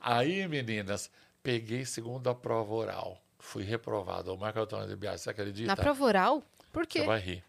Aí, 0.00 0.46
meninas, 0.46 1.10
peguei 1.42 1.84
segunda 1.84 2.34
prova 2.34 2.72
oral. 2.72 3.20
Fui 3.38 3.62
reprovado. 3.62 4.32
O 4.32 4.38
Marco 4.38 4.60
Antônio 4.60 4.88
de 4.88 4.96
Biasi, 4.96 5.24
você 5.24 5.30
acredita? 5.30 5.66
Na 5.66 5.76
prova 5.76 6.04
oral? 6.04 6.42
Por 6.72 6.86
quê? 6.86 7.00
Você 7.00 7.06
vai 7.06 7.20
rir. 7.20 7.44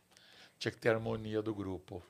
Tinha 0.58 0.72
que 0.72 0.78
ter 0.78 0.90
harmonia 0.90 1.42
do 1.42 1.54
grupo. 1.54 2.04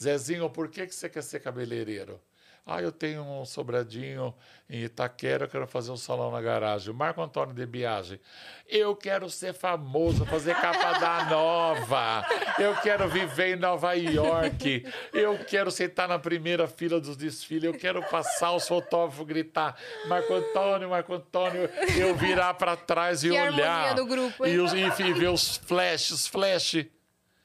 Zezinho, 0.00 0.48
por 0.50 0.68
que, 0.68 0.86
que 0.86 0.94
você 0.94 1.08
quer 1.08 1.22
ser 1.22 1.40
cabeleireiro? 1.40 2.20
Ah, 2.68 2.82
eu 2.82 2.90
tenho 2.90 3.22
um 3.22 3.44
sobradinho 3.44 4.34
em 4.68 4.82
Itaquera, 4.82 5.44
eu 5.44 5.48
quero 5.48 5.68
fazer 5.68 5.92
um 5.92 5.96
salão 5.96 6.32
na 6.32 6.40
garagem. 6.40 6.92
Marco 6.92 7.22
Antônio 7.22 7.54
de 7.54 7.64
Biagi, 7.64 8.20
eu 8.68 8.96
quero 8.96 9.30
ser 9.30 9.54
famoso, 9.54 10.26
fazer 10.26 10.52
capa 10.56 10.98
da 10.98 11.26
nova. 11.30 12.26
Eu 12.58 12.74
quero 12.80 13.08
viver 13.08 13.54
em 13.54 13.56
Nova 13.56 13.92
York. 13.94 14.84
Eu 15.12 15.38
quero 15.44 15.70
sentar 15.70 16.08
na 16.08 16.18
primeira 16.18 16.66
fila 16.66 17.00
dos 17.00 17.16
desfiles. 17.16 17.62
Eu 17.62 17.74
quero 17.78 18.02
passar 18.10 18.50
os 18.50 18.66
fotógrafos 18.66 19.24
gritar: 19.24 19.78
Marco 20.08 20.34
Antônio, 20.34 20.90
Marco 20.90 21.14
Antônio. 21.14 21.70
Eu 21.96 22.16
virar 22.16 22.54
para 22.54 22.74
trás 22.76 23.22
e 23.22 23.28
Que 23.30 23.38
olhar. 23.40 23.94
do 23.94 24.04
grupo, 24.06 24.44
e, 24.44 24.58
os, 24.58 24.72
e 24.72 25.12
ver 25.12 25.28
os 25.28 25.56
flashes, 25.58 26.26
flash. 26.26 26.84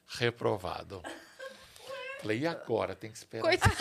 Reprovado. 0.08 1.04
Falei, 2.22 2.40
e 2.40 2.48
agora? 2.48 2.96
Tem 2.96 3.12
que 3.12 3.18
esperar. 3.18 3.44
Coitado. 3.44 3.76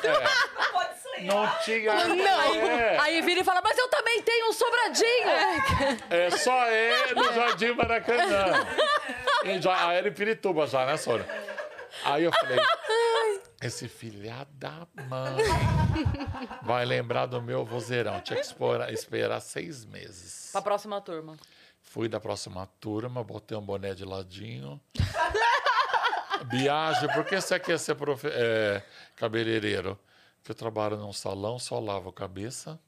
Sonhar. 0.00 0.79
Não 1.22 1.46
tinha. 1.64 2.06
Não. 2.08 2.54
É, 2.70 2.98
Aí 2.98 3.20
vira 3.22 3.40
e 3.40 3.44
fala, 3.44 3.60
mas 3.62 3.76
eu 3.78 3.88
também 3.88 4.22
tenho 4.22 4.48
um 4.48 4.52
sobradinho. 4.52 5.28
é 6.10 6.30
só 6.30 6.64
é 6.66 7.14
no 7.14 7.32
Jardim 7.32 7.72
Maracanã. 7.72 8.66
Em 9.44 9.60
Ja- 9.60 9.88
Ah, 9.88 9.92
era 9.94 10.08
em 10.08 10.12
Pirituba 10.12 10.66
já, 10.66 10.84
né, 10.86 10.96
Sônia? 10.96 11.26
Aí 12.04 12.24
eu 12.24 12.32
falei, 12.32 12.58
esse 13.62 13.88
filha 13.88 14.46
da 14.52 14.86
mãe 15.08 15.36
vai 16.62 16.84
lembrar 16.84 17.26
do 17.26 17.42
meu 17.42 17.64
vozeirão. 17.64 18.20
Tinha 18.20 18.38
que 18.38 18.46
esperar, 18.46 18.92
esperar 18.92 19.40
seis 19.40 19.84
meses. 19.84 20.50
Pra 20.52 20.62
próxima 20.62 21.00
turma. 21.00 21.36
Fui 21.82 22.08
da 22.08 22.20
próxima 22.20 22.68
turma, 22.80 23.24
botei 23.24 23.56
um 23.58 23.60
boné 23.62 23.92
de 23.94 24.04
ladinho. 24.04 24.80
Biagem, 26.44 27.08
por 27.12 27.24
que 27.24 27.40
você 27.40 27.58
quer 27.58 27.78
ser 27.78 27.94
profe 27.96 28.28
é, 28.30 28.82
cabeleireiro? 29.16 29.98
Porque 30.40 30.52
eu 30.52 30.56
trabalho 30.56 30.96
num 30.96 31.12
salão, 31.12 31.58
só 31.58 31.78
lavo 31.78 32.08
a 32.08 32.12
cabeça. 32.12 32.80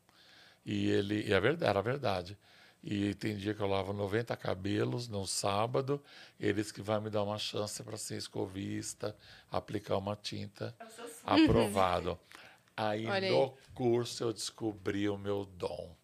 E 0.64 0.88
ele. 0.90 1.26
E 1.26 1.32
é 1.32 1.40
verdade, 1.40 1.70
era 1.70 1.82
verdade. 1.82 2.38
E 2.82 3.14
tem 3.14 3.36
dia 3.36 3.54
que 3.54 3.60
eu 3.60 3.66
lavo 3.68 3.92
90 3.92 4.36
cabelos 4.36 5.06
no 5.06 5.24
sábado. 5.26 6.02
Eles 6.40 6.72
que 6.72 6.82
vão 6.82 7.00
me 7.00 7.10
dar 7.10 7.22
uma 7.22 7.38
chance 7.38 7.80
para 7.82 7.96
ser 7.96 8.16
escovista, 8.16 9.16
aplicar 9.50 9.96
uma 9.98 10.16
tinta. 10.16 10.74
Aprovado. 11.24 12.18
Aí 12.74 13.06
Olha 13.06 13.28
aí. 13.28 13.30
no 13.30 13.54
curso 13.74 14.24
eu 14.24 14.32
descobri 14.32 15.06
o 15.06 15.18
meu 15.18 15.44
dom. 15.44 15.94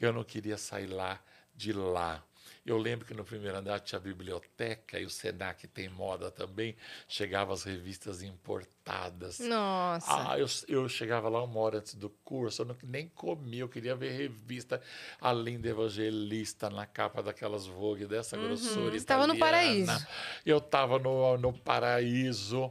Eu 0.00 0.12
não 0.12 0.24
queria 0.24 0.58
sair 0.58 0.88
lá 0.88 1.20
de 1.54 1.72
lá. 1.72 2.22
Eu 2.68 2.76
lembro 2.76 3.06
que 3.06 3.14
no 3.14 3.24
primeiro 3.24 3.56
andar 3.56 3.80
tinha 3.80 3.98
a 3.98 4.02
biblioteca 4.02 5.00
e 5.00 5.06
o 5.06 5.10
Senac 5.10 5.66
tem 5.68 5.88
moda 5.88 6.30
também. 6.30 6.76
Chegavam 7.08 7.54
as 7.54 7.62
revistas 7.62 8.22
importadas. 8.22 9.38
Nossa. 9.38 10.32
Ah, 10.32 10.38
eu, 10.38 10.46
eu 10.68 10.86
chegava 10.86 11.30
lá 11.30 11.42
uma 11.42 11.58
hora 11.60 11.78
antes 11.78 11.94
do 11.94 12.10
curso, 12.10 12.60
eu 12.62 12.66
não, 12.66 12.76
nem 12.82 13.08
comia, 13.08 13.60
eu 13.60 13.68
queria 13.70 13.96
ver 13.96 14.10
revista 14.10 14.82
A 15.18 15.32
Linda 15.32 15.68
Evangelista 15.68 16.68
na 16.68 16.84
capa 16.84 17.22
daquelas 17.22 17.66
Vogue 17.66 18.06
dessa 18.06 18.36
grossura. 18.36 18.90
Você 18.90 18.96
estava 18.98 19.26
no 19.26 19.38
paraíso. 19.38 20.06
Eu 20.44 20.58
estava 20.58 20.98
no, 20.98 21.38
no 21.38 21.52
paraíso. 21.54 22.70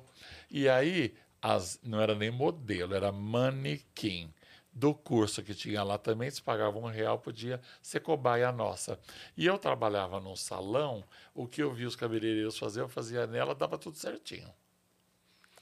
E 0.50 0.70
aí, 0.70 1.16
as, 1.42 1.80
não 1.84 2.00
era 2.00 2.14
nem 2.14 2.30
modelo, 2.30 2.94
era 2.94 3.12
manequim. 3.12 4.32
Do 4.78 4.94
curso 4.94 5.42
que 5.42 5.56
tinha 5.56 5.82
lá 5.82 5.98
também, 5.98 6.30
se 6.30 6.40
pagava 6.40 6.78
um 6.78 6.86
real, 6.86 7.18
podia 7.18 7.60
ser 7.82 8.00
cobaia 8.00 8.52
nossa. 8.52 9.00
E 9.36 9.44
eu 9.44 9.58
trabalhava 9.58 10.20
num 10.20 10.36
salão, 10.36 11.04
o 11.34 11.48
que 11.48 11.64
eu 11.64 11.74
vi 11.74 11.84
os 11.84 11.96
cabeleireiros 11.96 12.60
fazer, 12.60 12.82
eu 12.82 12.88
fazia 12.88 13.26
nela, 13.26 13.56
dava 13.56 13.76
tudo 13.80 13.98
certinho 13.98 14.48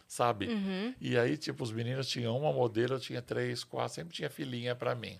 sabe? 0.07 0.47
E 1.01 1.17
aí, 1.17 1.35
tipo, 1.35 1.63
os 1.63 1.71
meninos 1.71 2.07
tinham 2.07 2.37
uma 2.37 2.53
modelo, 2.53 2.93
eu 2.93 2.99
tinha 2.99 3.21
três, 3.21 3.63
quatro, 3.63 3.95
sempre 3.95 4.13
tinha 4.13 4.29
filhinha 4.29 4.75
para 4.75 4.93
mim. 4.95 5.19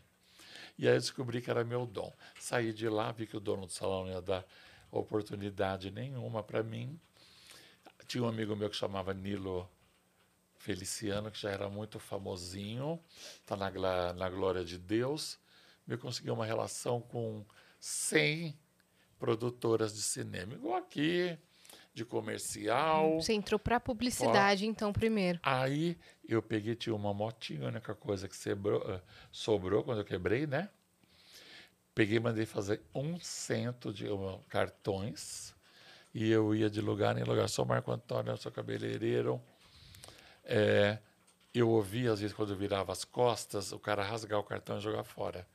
E 0.78 0.88
aí 0.88 0.96
eu 0.96 1.00
descobri 1.00 1.42
que 1.42 1.50
era 1.50 1.64
meu 1.64 1.86
dom. 1.86 2.14
Saí 2.40 2.72
de 2.72 2.88
lá, 2.88 3.12
vi 3.12 3.26
que 3.26 3.36
o 3.36 3.40
dono 3.40 3.66
do 3.66 3.72
salão 3.72 4.06
não 4.06 4.12
ia 4.12 4.22
dar 4.22 4.46
oportunidade 4.92 5.90
nenhuma 5.90 6.44
para 6.44 6.62
mim. 6.64 7.00
Tinha 8.08 8.24
um 8.24 8.28
amigo 8.28 8.56
meu 8.56 8.70
que 8.70 8.76
chamava 8.76 9.14
Nilo 9.14 9.70
Feliciano, 10.66 11.30
que 11.30 11.40
já 11.40 11.52
era 11.52 11.70
muito 11.70 12.00
famosinho, 12.00 13.00
tá 13.46 13.56
na, 13.56 13.70
na 14.14 14.30
glória 14.32 14.66
de 14.66 14.80
Deus. 14.80 15.38
Me 15.86 15.96
conseguiu 15.96 16.34
uma 16.34 16.44
relação 16.44 17.00
com 17.00 17.46
100 17.80 18.58
produtoras 19.20 19.94
de 19.94 20.02
cinema, 20.02 20.56
igual 20.56 20.78
aqui, 20.78 21.38
de 21.94 22.04
comercial. 22.04 23.22
Você 23.22 23.34
entrou 23.34 23.60
pra 23.60 23.80
publicidade, 23.80 24.66
então, 24.66 24.92
primeiro. 24.92 25.40
Aí 25.44 26.00
eu 26.28 26.42
peguei, 26.42 26.76
tinha 26.76 26.96
uma 26.96 27.14
motinha, 27.14 27.66
a 27.66 27.68
única 27.68 27.94
coisa 27.94 28.28
que 28.28 28.36
sobrou, 28.36 28.82
eh, 28.92 29.02
sobrou 29.32 29.84
quando 29.84 30.00
eu 30.00 30.06
quebrei, 30.06 30.48
né? 30.48 30.68
Peguei 31.94 32.18
e 32.18 32.20
mandei 32.20 32.48
fazer 32.48 32.82
um 32.94 33.20
cento 33.20 33.94
de 33.94 34.08
cartões 34.50 35.54
e 36.12 36.32
eu 36.32 36.56
ia 36.56 36.72
de 36.72 36.82
lugar 36.82 37.16
em 37.20 37.24
lugar. 37.24 37.48
Sou 37.50 37.66
Marco 37.66 37.92
Antônio, 37.92 38.36
sou 38.36 38.52
cabeleireiro. 38.52 39.40
É, 40.46 41.00
eu 41.54 41.70
ouvia, 41.70 42.12
às 42.12 42.20
vezes, 42.20 42.36
quando 42.36 42.52
eu 42.52 42.58
virava 42.58 42.92
as 42.92 43.04
costas, 43.04 43.72
o 43.72 43.80
cara 43.80 44.04
rasgar 44.04 44.40
o 44.40 44.44
cartão 44.44 44.78
e 44.78 44.82
jogar 44.82 45.04
fora. 45.04 45.48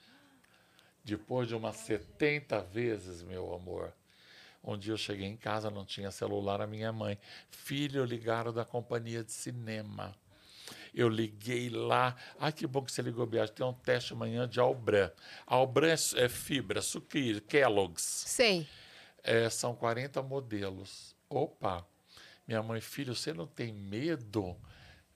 Depois 1.04 1.48
de 1.48 1.54
umas 1.54 1.76
70 1.76 2.60
vezes, 2.62 3.22
meu 3.22 3.54
amor, 3.54 3.92
um 4.62 4.76
dia 4.76 4.92
eu 4.92 4.98
cheguei 4.98 5.26
em 5.26 5.36
casa, 5.36 5.70
não 5.70 5.84
tinha 5.84 6.10
celular, 6.10 6.60
a 6.60 6.66
minha 6.66 6.92
mãe. 6.92 7.18
Filho, 7.50 8.04
ligaram 8.04 8.52
da 8.52 8.64
companhia 8.64 9.24
de 9.24 9.32
cinema. 9.32 10.14
Eu 10.94 11.08
liguei 11.08 11.68
lá. 11.70 12.16
Ai, 12.38 12.52
que 12.52 12.66
bom 12.66 12.82
que 12.82 12.92
você 12.92 13.00
ligou, 13.00 13.24
Biagem. 13.26 13.54
Tem 13.54 13.64
um 13.64 13.72
teste 13.72 14.12
amanhã 14.12 14.48
de 14.48 14.60
Albran. 14.60 15.10
Albran 15.46 15.88
é, 15.88 16.24
é 16.24 16.28
fibra, 16.28 16.82
sucrilho, 16.82 17.40
Kellogg's. 17.42 18.02
Sei. 18.02 18.66
É, 19.22 19.48
são 19.48 19.74
40 19.74 20.22
modelos. 20.22 21.14
Opa! 21.28 21.86
Minha 22.46 22.62
mãe, 22.62 22.80
filho, 22.80 23.14
você 23.14 23.32
não 23.32 23.46
tem 23.46 23.72
medo? 23.72 24.56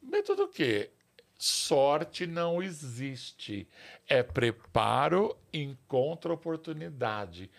Medo 0.04 0.36
do 0.36 0.48
quê? 0.48 0.90
Sorte 1.36 2.26
não 2.26 2.62
existe. 2.62 3.66
É 4.08 4.22
preparo, 4.22 5.36
encontra 5.52 6.32
oportunidade. 6.32 7.50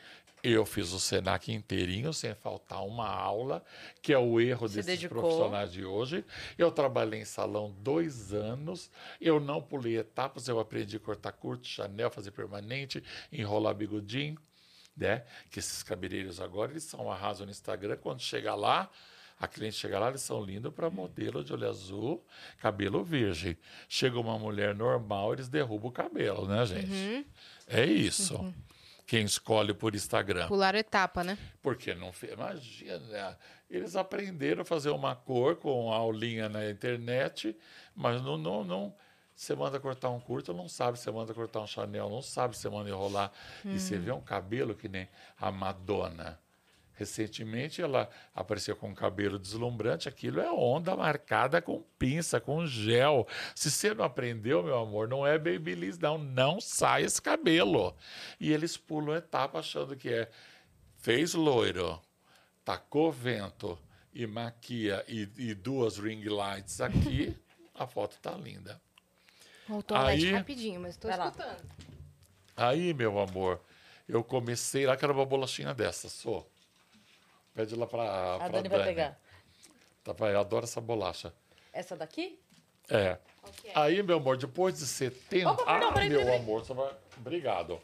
Eu 0.41 0.63
fiz 0.63 0.91
o 0.93 0.99
Senac 0.99 1.51
inteirinho, 1.51 2.13
sem 2.13 2.33
faltar 2.35 2.85
uma 2.85 3.07
aula, 3.09 3.63
que 3.99 4.13
é 4.13 4.17
o 4.17 4.39
erro 4.39 4.67
Se 4.67 4.75
desses 4.75 4.91
dedicou. 4.91 5.21
profissionais 5.21 5.71
de 5.73 5.83
hoje. 5.83 6.23
Eu 6.55 6.71
trabalhei 6.71 7.19
em 7.21 7.25
salão 7.25 7.75
dois 7.79 8.31
anos, 8.31 8.91
eu 9.19 9.39
não 9.39 9.59
pulei 9.59 9.97
etapas, 9.97 10.47
eu 10.47 10.59
aprendi 10.59 10.97
a 10.97 10.99
cortar 10.99 11.31
curto, 11.31 11.67
Chanel, 11.67 12.11
fazer 12.11 12.29
permanente, 12.29 13.03
enrolar 13.31 13.73
bigodinho. 13.73 14.37
né? 14.95 15.25
Que 15.49 15.57
esses 15.59 15.81
cabeleireiros 15.83 16.39
agora, 16.39 16.71
eles 16.71 16.83
são 16.83 17.11
arraso 17.11 17.43
no 17.43 17.51
Instagram. 17.51 17.97
Quando 17.97 18.21
chega 18.21 18.53
lá, 18.55 18.89
a 19.39 19.47
cliente 19.47 19.75
chega 19.75 19.99
lá, 19.99 20.09
eles 20.09 20.21
são 20.21 20.41
lindos 20.41 20.73
para 20.73 20.89
modelo 20.89 21.43
de 21.43 21.51
olho 21.51 21.67
azul, 21.67 22.25
cabelo 22.59 23.03
virgem. 23.03 23.57
Chega 23.89 24.19
uma 24.19 24.39
mulher 24.39 24.73
normal, 24.73 25.33
eles 25.33 25.49
derrubam 25.49 25.89
o 25.89 25.91
cabelo, 25.91 26.47
né, 26.47 26.65
gente? 26.65 27.27
É 27.67 27.85
isso. 27.85 28.53
Quem 29.05 29.23
escolhe 29.23 29.73
por 29.73 29.93
Instagram. 29.93 30.47
Pular 30.47 30.73
etapa, 30.73 31.23
né? 31.23 31.37
Porque 31.61 31.93
não 31.93 32.11
fez. 32.11 32.33
Imagina, 32.33 33.37
eles 33.69 33.95
aprenderam 33.95 34.63
a 34.63 34.65
fazer 34.65 34.89
uma 34.89 35.15
cor 35.15 35.57
com 35.57 35.91
aulinha 35.91 36.49
na 36.49 36.69
internet, 36.69 37.55
mas 37.95 38.21
não, 38.21 38.37
não, 38.37 38.63
não. 38.63 38.95
Você 39.35 39.53
manda 39.53 39.79
cortar 39.79 40.09
um 40.09 40.19
curto, 40.19 40.53
não 40.53 40.69
sabe. 40.69 40.97
Você 40.97 41.11
manda 41.11 41.33
cortar 41.33 41.59
um 41.59 41.67
Chanel, 41.67 42.09
não 42.09 42.21
sabe. 42.21 42.57
Você 42.57 42.69
manda 42.69 42.89
enrolar. 42.89 43.31
E 43.65 43.79
você 43.79 43.97
vê 43.97 44.11
um 44.11 44.21
cabelo 44.21 44.73
que 44.73 44.87
nem 44.87 45.07
a 45.37 45.51
Madonna. 45.51 46.39
Recentemente 46.95 47.81
ela 47.81 48.09
apareceu 48.33 48.75
com 48.75 48.89
um 48.89 48.95
cabelo 48.95 49.37
deslumbrante. 49.37 50.07
Aquilo 50.07 50.39
é 50.39 50.49
onda 50.51 50.95
marcada 50.95 51.61
com 51.61 51.83
pinça, 51.99 52.39
com 52.39 52.65
gel. 52.65 53.27
Se 53.53 53.69
você 53.69 53.93
não 53.93 54.05
aprendeu, 54.05 54.63
meu 54.63 54.77
amor, 54.79 55.07
não 55.07 55.27
é 55.27 55.37
babyliss, 55.37 55.99
não. 55.99 56.17
Não 56.17 56.61
sai 56.61 57.03
esse 57.03 57.21
cabelo. 57.21 57.95
E 58.39 58.51
eles 58.51 58.77
pulam 58.77 59.15
etapa 59.15 59.59
achando 59.59 59.95
que 59.95 60.09
é 60.09 60.29
fez 60.97 61.33
loiro, 61.33 62.01
tacou 62.63 63.11
vento 63.11 63.77
e 64.13 64.25
maquia 64.25 65.03
e, 65.07 65.29
e 65.37 65.53
duas 65.53 65.97
ring 65.99 66.23
lights 66.23 66.79
aqui, 66.81 67.35
a 67.75 67.85
foto 67.85 68.17
tá 68.21 68.31
linda. 68.31 68.81
Voltou 69.67 69.97
Aí- 69.97 70.31
rapidinho, 70.31 70.79
mas 70.79 70.95
tô 70.95 71.07
Vai 71.09 71.17
lá. 71.17 71.25
escutando. 71.27 71.69
Aí, 72.55 72.93
meu 72.93 73.19
amor, 73.19 73.59
eu 74.07 74.23
comecei 74.23 74.85
lá, 74.85 74.95
quero 74.95 75.13
uma 75.13 75.25
bolachinha 75.25 75.73
dessa, 75.73 76.07
sou. 76.07 76.49
Pede 77.55 77.73
lá 77.73 77.87
pra, 77.87 78.35
A 78.35 78.37
pra 78.37 78.47
Dani 78.49 78.67
vai 78.67 78.83
pegar. 78.83 79.17
Tá, 80.03 80.13
pai, 80.13 80.33
eu 80.35 80.39
adoro 80.39 80.65
essa 80.65 80.81
bolacha. 80.81 81.33
Essa 81.71 81.95
daqui? 81.95 82.37
É. 82.89 83.17
Ok. 83.41 83.71
Aí, 83.73 84.03
meu 84.03 84.17
amor, 84.17 84.37
depois 84.37 84.77
de 84.77 84.85
70. 84.85 85.49
Opa, 85.49 85.63
perdão, 85.65 85.89
ah, 85.89 85.93
peraí, 85.93 86.09
meu 86.09 86.19
peraí, 86.19 86.33
peraí. 86.33 86.43
amor, 86.43 86.65
você 86.65 86.73
vai. 86.73 86.93
Obrigado. 87.17 87.81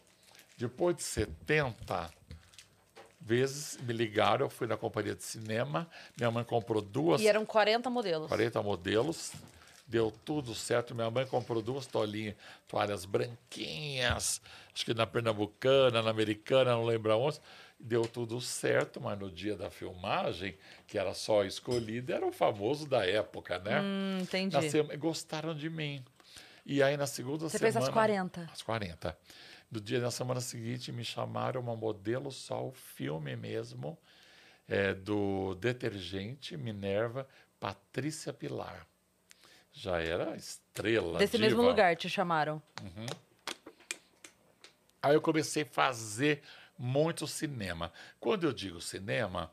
Depois 0.58 0.98
de 0.98 1.04
70 1.04 2.12
vezes 3.20 3.78
me 3.78 3.94
ligaram, 3.94 4.46
eu 4.46 4.50
fui 4.50 4.68
na 4.68 4.76
companhia 4.76 5.16
de 5.16 5.24
cinema. 5.24 5.90
Minha 6.18 6.30
mãe 6.30 6.44
comprou 6.44 6.82
duas 6.82 7.22
E 7.22 7.28
eram 7.28 7.46
40 7.46 7.90
modelos. 7.90 8.28
40 8.28 8.62
modelos. 8.62 9.32
Deu 9.92 10.10
tudo 10.24 10.56
certo. 10.56 10.96
Minha 10.96 11.12
mãe 11.12 11.26
comprou 11.26 11.62
duas 11.62 11.86
toalhinhas, 11.86 12.36
toalhas 12.66 13.04
branquinhas, 13.04 14.42
acho 14.74 14.86
que 14.86 14.94
na 14.94 15.06
Pernambucana, 15.06 16.02
na 16.02 16.10
Americana, 16.10 16.72
não 16.72 16.86
lembro 16.86 17.14
onde. 17.20 17.42
Deu 17.78 18.04
tudo 18.08 18.40
certo, 18.40 19.02
mas 19.02 19.20
no 19.20 19.30
dia 19.30 19.58
da 19.58 19.70
filmagem, 19.70 20.56
que 20.88 20.98
era 20.98 21.14
só 21.14 21.44
escolhido, 21.44 22.14
era 22.14 22.26
o 22.26 22.32
famoso 22.32 22.88
da 22.88 23.06
época, 23.06 23.60
né? 23.60 23.82
Hum, 23.82 24.20
entendi. 24.22 24.70
Sema- 24.70 24.96
gostaram 24.96 25.54
de 25.54 25.70
mim. 25.70 26.02
E 26.66 26.82
aí 26.82 26.96
na 26.96 27.08
segunda 27.08 27.50
Você 27.50 27.58
semana. 27.58 27.74
fez 27.74 27.84
as 27.88 27.90
40. 27.94 28.50
Às 28.54 28.62
40. 28.62 29.18
No 29.70 29.82
dia 29.82 30.00
na 30.00 30.12
semana 30.12 30.40
seguinte 30.40 30.90
me 30.92 31.04
chamaram 31.04 31.60
uma 31.60 31.76
modelo 31.76 32.32
só, 32.32 32.66
o 32.66 32.72
filme 32.72 33.36
mesmo, 33.36 33.98
é, 34.70 34.94
do 34.94 35.56
detergente 35.56 36.56
Minerva, 36.56 37.28
Patrícia 37.60 38.32
Pilar. 38.32 38.86
Já 39.74 40.00
era 40.00 40.36
estrela. 40.36 41.18
Desse 41.18 41.38
diva. 41.38 41.50
mesmo 41.50 41.62
lugar 41.62 41.96
te 41.96 42.10
chamaram. 42.10 42.62
Aí 45.02 45.14
eu 45.14 45.22
comecei 45.22 45.64
a 45.64 45.66
fazer 45.66 46.42
muito 46.78 47.26
cinema. 47.28 47.92
Quando 48.20 48.46
eu 48.46 48.54
digo 48.54 48.82
cinema, 48.82 49.52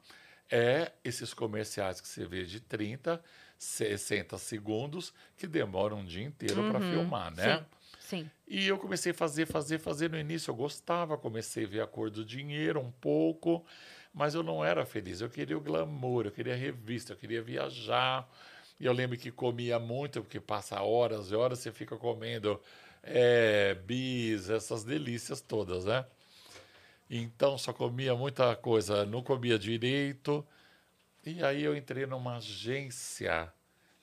é 0.51 0.93
esses 1.05 1.33
comerciais 1.33 2.01
que 2.01 2.09
você 2.09 2.27
vê 2.27 2.45
de 2.45 2.61
30, 2.61 3.23
60 3.59 4.37
segundos, 4.39 5.13
que 5.37 5.47
demoram 5.47 6.01
um 6.01 6.05
dia 6.05 6.25
inteiro 6.25 6.69
para 6.69 6.81
filmar, 6.81 7.35
né? 7.35 7.59
Sim. 7.59 7.65
Sim. 8.09 8.31
E 8.47 8.67
eu 8.67 8.79
comecei 8.79 9.13
a 9.13 9.15
fazer, 9.15 9.45
fazer, 9.45 9.79
fazer. 9.79 10.09
No 10.09 10.19
início 10.19 10.51
eu 10.51 10.55
gostava, 10.55 11.19
comecei 11.19 11.67
a 11.67 11.69
ver 11.69 11.81
a 11.83 11.87
cor 11.87 12.09
do 12.09 12.25
dinheiro 12.25 12.81
um 12.81 12.91
pouco, 12.91 13.67
mas 14.15 14.35
eu 14.35 14.43
não 14.43 14.65
era 14.65 14.87
feliz. 14.87 15.21
Eu 15.21 15.29
queria 15.29 15.59
o 15.59 15.61
glamour, 15.61 16.25
eu 16.25 16.33
queria 16.33 16.57
revista, 16.57 17.13
eu 17.13 17.19
queria 17.19 17.43
viajar. 17.43 18.27
E 18.81 18.87
eu 18.87 18.93
lembro 18.93 19.17
que 19.19 19.31
comia 19.31 19.79
muito, 19.79 20.23
porque 20.23 20.41
passa 20.41 20.81
horas 20.83 21.31
e 21.31 21.35
horas 21.35 21.59
você 21.59 21.73
fica 21.73 21.97
comendo 21.97 22.61
é, 23.03 23.75
bis, 23.75 24.49
essas 24.49 24.85
delícias 24.85 25.41
todas, 25.41 25.85
né? 25.85 26.05
Então 27.11 27.57
só 27.57 27.73
comia 27.73 28.15
muita 28.15 28.55
coisa, 28.55 29.05
não 29.05 29.23
comia 29.23 29.59
direito. 29.59 30.47
E 31.25 31.43
aí 31.43 31.63
eu 31.63 31.77
entrei 31.77 32.07
numa 32.07 32.37
agência 32.37 33.53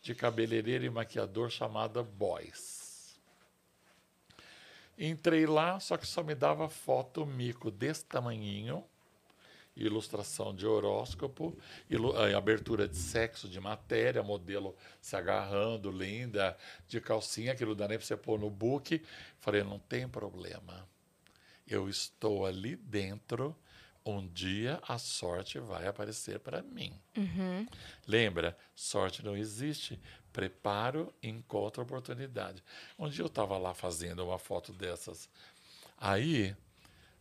de 0.02 0.14
cabeleireiro 0.14 0.86
e 0.86 0.90
maquiador 0.90 1.50
chamada 1.50 2.04
Boys. 2.04 3.20
Entrei 4.98 5.46
lá, 5.46 5.80
só 5.80 5.98
que 5.98 6.08
só 6.08 6.24
me 6.24 6.34
dava 6.34 6.70
foto 6.70 7.26
mico 7.26 7.70
desse 7.70 8.06
tamanhinho, 8.06 8.84
ilustração 9.76 10.56
de 10.56 10.66
horóscopo, 10.66 11.58
ilu- 11.90 12.16
eh, 12.18 12.34
abertura 12.34 12.88
de 12.88 12.96
sexo, 12.98 13.50
de 13.50 13.60
matéria, 13.60 14.24
modelo 14.24 14.76
se 15.02 15.16
agarrando, 15.16 15.92
linda, 15.92 16.58
de 16.88 17.02
calcinha, 17.02 17.52
aquilo 17.52 17.76
dá 17.76 17.88
nem 17.88 17.98
para 17.98 18.06
você 18.06 18.16
pôr 18.16 18.40
no 18.40 18.50
book. 18.50 19.04
Falei, 19.40 19.64
não 19.64 19.80
tem 19.80 20.08
problema. 20.08 20.88
Eu 21.68 21.90
estou 21.90 22.46
ali 22.46 22.76
dentro, 22.76 23.56
um 24.06 24.26
dia 24.28 24.80
a 24.88 24.98
sorte 24.98 25.60
vai 25.60 25.88
aparecer 25.88 26.40
para 26.40 26.62
mim. 26.62 26.94
Lembra, 28.08 28.58
sorte 28.76 29.24
não 29.26 29.36
existe. 29.36 30.00
Preparo, 30.32 31.14
encontro 31.24 31.82
oportunidade. 31.82 32.64
Um 33.00 33.10
dia 33.10 33.24
eu 33.24 33.28
estava 33.28 33.58
lá 33.58 33.74
fazendo 33.74 34.24
uma 34.24 34.38
foto 34.38 34.72
dessas. 34.74 35.30
Aí, 35.98 36.56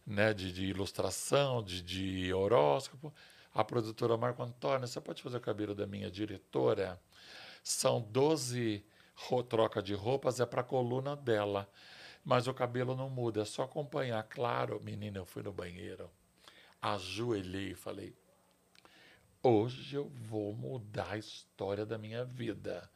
né, 0.07 0.35
de, 0.35 0.53
de 0.53 0.65
ilustração, 0.67 1.63
de, 1.63 1.83
de 1.83 2.33
horóscopo, 2.33 3.13
a 3.55 3.65
produtora 3.65 4.17
Marco 4.17 4.43
Antônio, 4.43 4.87
você 4.89 5.01
pode 5.01 5.23
fazer 5.23 5.37
o 5.39 5.41
cabelo 5.41 5.75
da 5.75 5.87
minha 5.87 6.11
diretora? 6.11 7.01
São 7.63 8.01
12 8.03 8.85
ro- 9.15 9.43
troca 9.43 9.83
de 9.83 9.95
roupas, 9.95 10.41
é 10.41 10.47
para 10.47 10.61
a 10.63 10.65
coluna 10.65 11.17
dela. 11.17 11.69
Mas 12.25 12.47
o 12.49 12.55
cabelo 12.55 12.97
não 12.97 13.11
muda, 13.11 13.43
é 13.43 13.45
só 13.45 13.63
acompanhar. 13.65 14.23
Claro, 14.25 14.81
menina, 14.83 15.19
eu 15.19 15.27
fui 15.27 15.43
no 15.43 15.53
banheiro, 15.53 16.11
ajoelhei 16.83 17.73
e 17.73 17.75
falei: 17.75 18.15
Hoje 19.43 19.97
eu 19.97 20.09
vou 20.09 20.55
mudar 20.55 21.13
a 21.13 21.19
história 21.19 21.85
da 21.85 21.99
minha 21.99 22.25
vida. 22.25 22.89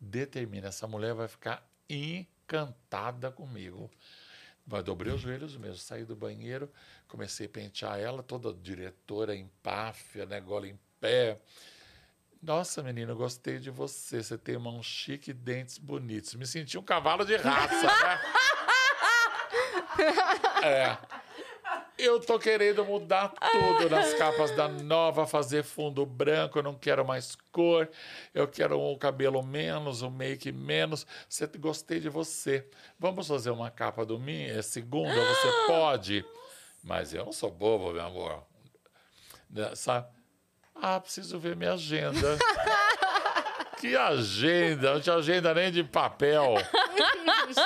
Determina, 0.00 0.68
essa 0.68 0.86
mulher 0.86 1.14
vai 1.14 1.26
ficar 1.26 1.68
encantada 1.88 3.30
comigo. 3.30 3.90
Dobrei 4.84 5.12
os 5.12 5.20
joelhos 5.20 5.56
mesmo, 5.56 5.76
saí 5.76 6.04
do 6.04 6.16
banheiro, 6.16 6.70
comecei 7.06 7.46
a 7.46 7.48
pentear 7.48 8.00
ela, 8.00 8.22
toda 8.22 8.52
diretora 8.52 9.34
em 9.34 9.48
páfia, 9.62 10.26
né, 10.26 10.40
gola 10.40 10.66
em 10.66 10.78
pé. 11.00 11.40
Nossa, 12.42 12.82
menina, 12.82 13.12
eu 13.12 13.16
gostei 13.16 13.58
de 13.58 13.70
você. 13.70 14.22
Você 14.22 14.36
tem 14.36 14.58
mão 14.58 14.82
chique 14.82 15.30
e 15.30 15.34
dentes 15.34 15.78
bonitos. 15.78 16.34
Me 16.34 16.46
senti 16.46 16.76
um 16.76 16.82
cavalo 16.82 17.24
de 17.24 17.36
raça, 17.36 17.86
né? 17.86 18.20
É. 20.62 20.98
Eu 21.98 22.20
tô 22.20 22.38
querendo 22.38 22.84
mudar 22.84 23.32
tudo 23.52 23.88
nas 23.88 24.12
capas 24.14 24.50
da 24.50 24.68
nova, 24.68 25.26
fazer 25.26 25.62
fundo 25.64 26.04
branco, 26.04 26.58
eu 26.58 26.62
não 26.62 26.74
quero 26.74 27.06
mais 27.06 27.34
cor, 27.50 27.88
eu 28.34 28.46
quero 28.46 28.78
um 28.78 28.98
cabelo 28.98 29.42
menos, 29.42 30.02
um 30.02 30.10
make 30.10 30.52
menos. 30.52 31.06
Você, 31.28 31.46
gostei 31.58 31.98
de 31.98 32.10
você. 32.10 32.68
Vamos 32.98 33.26
fazer 33.26 33.50
uma 33.50 33.70
capa 33.70 34.04
do 34.04 34.18
mim? 34.18 34.44
É 34.44 34.60
segunda, 34.60 35.14
você 35.14 35.66
pode. 35.66 36.24
Mas 36.82 37.14
eu 37.14 37.24
não 37.24 37.32
sou 37.32 37.50
bobo, 37.50 37.92
meu 37.92 38.04
amor. 38.04 38.42
Né, 39.48 39.74
Sabe? 39.74 40.08
Ah, 40.74 41.00
preciso 41.00 41.38
ver 41.38 41.56
minha 41.56 41.72
agenda. 41.72 42.38
que 43.78 43.96
agenda? 43.96 44.94
Não 44.94 45.00
tinha 45.00 45.16
agenda 45.16 45.54
nem 45.54 45.70
de 45.70 45.84
papel. 45.84 46.54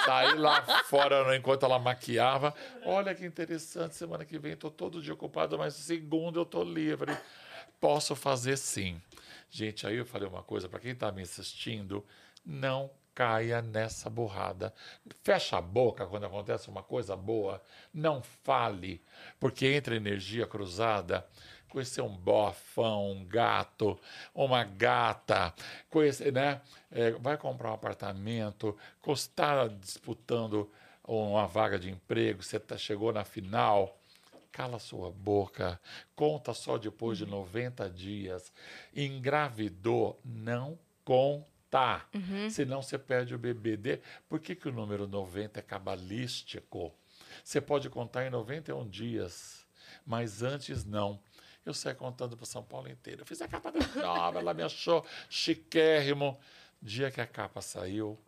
Saí 0.04 0.36
lá 0.36 0.62
fora 0.84 1.36
enquanto 1.36 1.64
ela 1.64 1.78
maquiava. 1.78 2.54
Olha 2.84 3.14
que 3.14 3.24
interessante, 3.24 3.94
semana 3.94 4.24
que 4.24 4.38
vem 4.38 4.52
estou 4.52 4.70
todo 4.70 5.00
dia 5.00 5.14
ocupado, 5.14 5.58
mas 5.58 5.74
segunda 5.74 6.38
eu 6.38 6.42
estou 6.42 6.64
livre. 6.64 7.16
Posso 7.80 8.14
fazer 8.14 8.56
sim. 8.56 9.00
Gente, 9.48 9.86
aí 9.86 9.96
eu 9.96 10.04
falei 10.04 10.28
uma 10.28 10.42
coisa 10.42 10.68
para 10.68 10.80
quem 10.80 10.92
está 10.92 11.11
me 11.11 11.22
assistindo: 11.22 12.04
não 12.44 12.90
caia 13.14 13.61
nessa 13.61 14.08
burrada. 14.08 14.72
Fecha 15.22 15.58
a 15.58 15.62
boca 15.62 16.06
quando 16.06 16.26
acontece 16.26 16.68
uma 16.68 16.82
coisa 16.82 17.16
boa. 17.16 17.62
Não 17.92 18.22
fale, 18.22 19.02
porque 19.38 19.66
entra 19.66 19.96
energia 19.96 20.46
cruzada. 20.46 21.26
Conhecer 21.71 22.03
um 22.03 22.16
bofão, 22.16 23.12
um 23.12 23.25
gato, 23.25 23.99
uma 24.35 24.64
gata, 24.64 25.55
conhecer, 25.89 26.33
né? 26.33 26.61
É, 26.91 27.12
vai 27.12 27.39
comprar 27.39 27.71
um 27.71 27.75
apartamento, 27.75 28.77
está 29.07 29.68
disputando 29.68 30.71
uma 31.05 31.47
vaga 31.47 31.79
de 31.79 31.91
emprego, 31.91 32.43
você 32.43 32.59
tá, 32.59 32.77
chegou 32.77 33.12
na 33.12 33.25
final, 33.25 33.99
cala 34.53 34.79
sua 34.79 35.11
boca, 35.11 35.81
conta 36.14 36.53
só 36.53 36.77
depois 36.77 37.18
de 37.18 37.27
90 37.27 37.89
dias. 37.91 38.53
Engravidou, 38.95 40.21
não 40.25 40.79
conta. 41.05 42.05
Senão 42.51 42.83
você 42.83 42.99
perde 42.99 43.35
o 43.35 43.39
bebê. 43.39 43.77
De... 43.77 44.01
Por 44.29 44.41
que, 44.41 44.55
que 44.55 44.68
o 44.68 44.73
número 44.73 45.07
90 45.07 45.61
é 45.61 45.62
cabalístico? 45.62 46.93
Você 47.45 47.61
pode 47.61 47.89
contar 47.89 48.27
em 48.27 48.31
91 48.31 48.89
dias, 48.89 49.66
mas 50.05 50.43
antes 50.43 50.85
não. 50.85 51.21
Eu 51.64 51.74
saí 51.74 51.94
contando 51.94 52.36
para 52.36 52.46
São 52.46 52.62
Paulo 52.62 52.88
inteiro. 52.88 53.22
Eu 53.22 53.26
fiz 53.26 53.40
a 53.42 53.48
capa 53.48 53.70
da 53.70 53.80
nova, 54.02 54.38
ela 54.38 54.54
me 54.54 54.62
achou 54.62 55.04
chiquérrimo. 55.28 56.38
Dia 56.80 57.11
que 57.11 57.20
a 57.20 57.26
capa 57.26 57.61
saiu, 57.61 58.18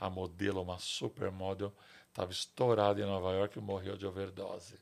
a 0.00 0.10
modelo, 0.10 0.60
uma 0.60 0.78
supermodel, 0.78 1.72
estava 2.08 2.32
estourada 2.32 3.00
em 3.00 3.04
Nova 3.04 3.32
York 3.32 3.58
e 3.58 3.62
morreu 3.62 3.96
de 3.96 4.06
overdose. 4.06 4.74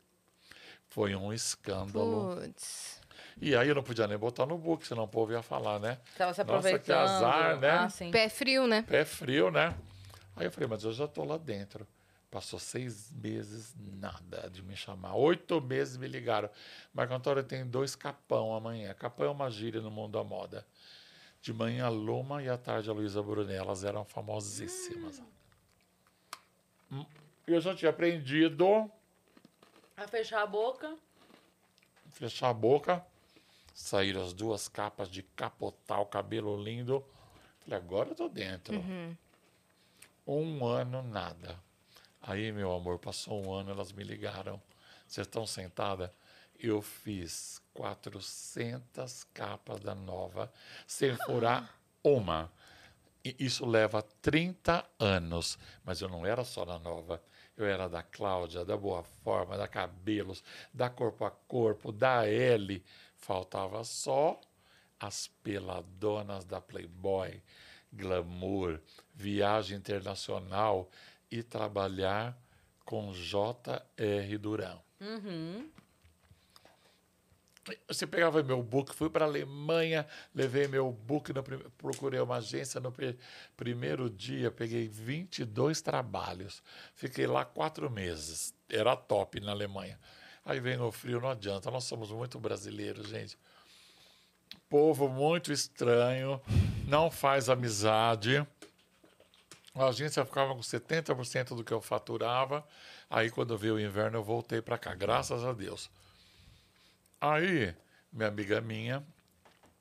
Foi 0.88 1.14
um 1.14 1.32
escândalo. 1.32 2.36
Putz. 2.36 3.00
E 3.40 3.54
aí 3.56 3.68
eu 3.68 3.74
não 3.74 3.82
podia 3.82 4.06
nem 4.06 4.16
botar 4.16 4.46
no 4.46 4.58
book, 4.58 4.86
senão 4.86 5.04
o 5.04 5.08
povo 5.08 5.32
ia 5.32 5.42
falar, 5.42 5.78
né? 5.78 5.98
Tava 6.16 6.32
se 6.32 6.40
Nossa, 6.40 6.42
aproveitando. 6.42 6.84
que 6.84 6.92
azar, 6.92 7.58
né? 7.60 7.70
Ah. 7.70 7.88
Pé 8.10 8.28
frio, 8.28 8.66
né? 8.66 8.82
Pé 8.82 9.04
frio, 9.04 9.50
né? 9.50 9.74
Aí 10.36 10.46
eu 10.46 10.52
falei, 10.52 10.68
mas 10.68 10.84
eu 10.84 10.92
já 10.92 11.06
tô 11.06 11.24
lá 11.24 11.36
dentro. 11.36 11.86
Passou 12.32 12.58
seis 12.58 13.10
meses, 13.12 13.74
nada 13.78 14.48
de 14.48 14.62
me 14.62 14.74
chamar. 14.74 15.14
Oito 15.16 15.60
meses 15.60 15.98
me 15.98 16.08
ligaram. 16.08 16.48
Marco 16.94 17.12
Antônio 17.12 17.44
tem 17.44 17.66
dois 17.66 17.94
capão 17.94 18.54
amanhã. 18.54 18.94
Capão 18.94 19.26
é 19.26 19.30
uma 19.30 19.50
gíria 19.50 19.82
no 19.82 19.90
mundo 19.90 20.12
da 20.12 20.24
moda. 20.24 20.66
De 21.42 21.52
manhã 21.52 21.84
a 21.84 21.88
Luma 21.90 22.42
e 22.42 22.48
à 22.48 22.56
tarde 22.56 22.88
a 22.88 22.92
Luísa 22.94 23.22
Brunet. 23.22 23.58
Elas 23.58 23.84
eram 23.84 24.02
famosíssimas. 24.06 25.22
Hum, 26.90 27.04
Eu 27.46 27.60
já 27.60 27.74
tinha 27.74 27.90
aprendido 27.90 28.90
A 29.94 30.08
fechar 30.08 30.40
a 30.42 30.46
boca. 30.46 30.96
fechar 32.12 32.48
a 32.48 32.54
boca. 32.54 33.04
Saíram 33.74 34.22
as 34.24 34.32
duas 34.32 34.68
capas 34.68 35.10
de 35.10 35.22
capotar 35.22 36.00
o 36.00 36.06
cabelo 36.06 36.56
lindo. 36.62 37.04
Falei, 37.60 37.78
agora 37.78 38.08
eu 38.08 38.14
tô 38.14 38.26
dentro. 38.26 38.74
Um 40.26 40.64
ano, 40.64 41.02
nada. 41.02 41.60
Aí, 42.24 42.52
meu 42.52 42.72
amor, 42.72 43.00
passou 43.00 43.44
um 43.44 43.52
ano, 43.52 43.72
elas 43.72 43.90
me 43.90 44.04
ligaram. 44.04 44.62
Vocês 45.08 45.26
estão 45.26 45.44
sentada? 45.44 46.14
Eu 46.56 46.80
fiz 46.80 47.60
400 47.74 49.24
capas 49.34 49.80
da 49.80 49.92
nova, 49.92 50.52
sem 50.86 51.16
furar 51.26 51.76
uma. 52.02 52.48
E 53.24 53.34
isso 53.40 53.66
leva 53.66 54.02
30 54.22 54.84
anos. 55.00 55.58
Mas 55.84 56.00
eu 56.00 56.08
não 56.08 56.24
era 56.24 56.44
só 56.44 56.64
da 56.64 56.78
nova. 56.78 57.20
Eu 57.56 57.66
era 57.66 57.88
da 57.88 58.04
Cláudia, 58.04 58.64
da 58.64 58.76
Boa 58.76 59.02
Forma, 59.02 59.58
da 59.58 59.66
Cabelos, 59.66 60.44
da 60.72 60.88
Corpo 60.88 61.24
a 61.24 61.30
Corpo, 61.30 61.90
da 61.90 62.24
L. 62.24 62.84
Faltava 63.16 63.82
só 63.82 64.40
as 65.00 65.26
peladonas 65.42 66.44
da 66.44 66.60
Playboy, 66.60 67.42
glamour, 67.92 68.80
viagem 69.12 69.76
internacional 69.76 70.88
e 71.32 71.42
trabalhar 71.42 72.36
com 72.84 73.12
J.R. 73.12 74.38
Durão. 74.38 74.80
Você 77.86 78.08
pegava 78.08 78.42
meu 78.42 78.60
book, 78.60 78.92
fui 78.92 79.08
para 79.08 79.24
a 79.24 79.28
Alemanha, 79.28 80.04
levei 80.34 80.66
meu 80.66 80.90
book, 80.90 81.32
no 81.32 81.44
procurei 81.78 82.18
uma 82.20 82.36
agência 82.38 82.80
no 82.80 82.90
pri- 82.90 83.16
primeiro 83.56 84.10
dia, 84.10 84.50
peguei 84.50 84.88
22 84.88 85.80
trabalhos. 85.80 86.60
Fiquei 86.96 87.24
lá 87.24 87.44
quatro 87.44 87.88
meses. 87.88 88.52
Era 88.68 88.96
top 88.96 89.38
na 89.40 89.52
Alemanha. 89.52 89.96
Aí 90.44 90.58
vem 90.58 90.76
o 90.80 90.90
frio, 90.90 91.20
não 91.20 91.30
adianta. 91.30 91.70
Nós 91.70 91.84
somos 91.84 92.10
muito 92.10 92.36
brasileiros, 92.40 93.06
gente. 93.08 93.38
Povo 94.68 95.08
muito 95.08 95.52
estranho, 95.52 96.42
não 96.88 97.12
faz 97.12 97.48
amizade. 97.48 98.44
A 99.74 99.86
agência 99.86 100.24
ficava 100.24 100.54
com 100.54 100.60
70% 100.60 101.56
do 101.56 101.64
que 101.64 101.72
eu 101.72 101.80
faturava. 101.80 102.66
Aí, 103.08 103.30
quando 103.30 103.56
veio 103.56 103.76
o 103.76 103.80
inverno, 103.80 104.18
eu 104.18 104.24
voltei 104.24 104.60
para 104.60 104.76
cá, 104.76 104.94
graças 104.94 105.44
a 105.44 105.52
Deus. 105.52 105.90
Aí, 107.20 107.74
minha 108.12 108.28
amiga 108.28 108.60
minha, 108.60 109.04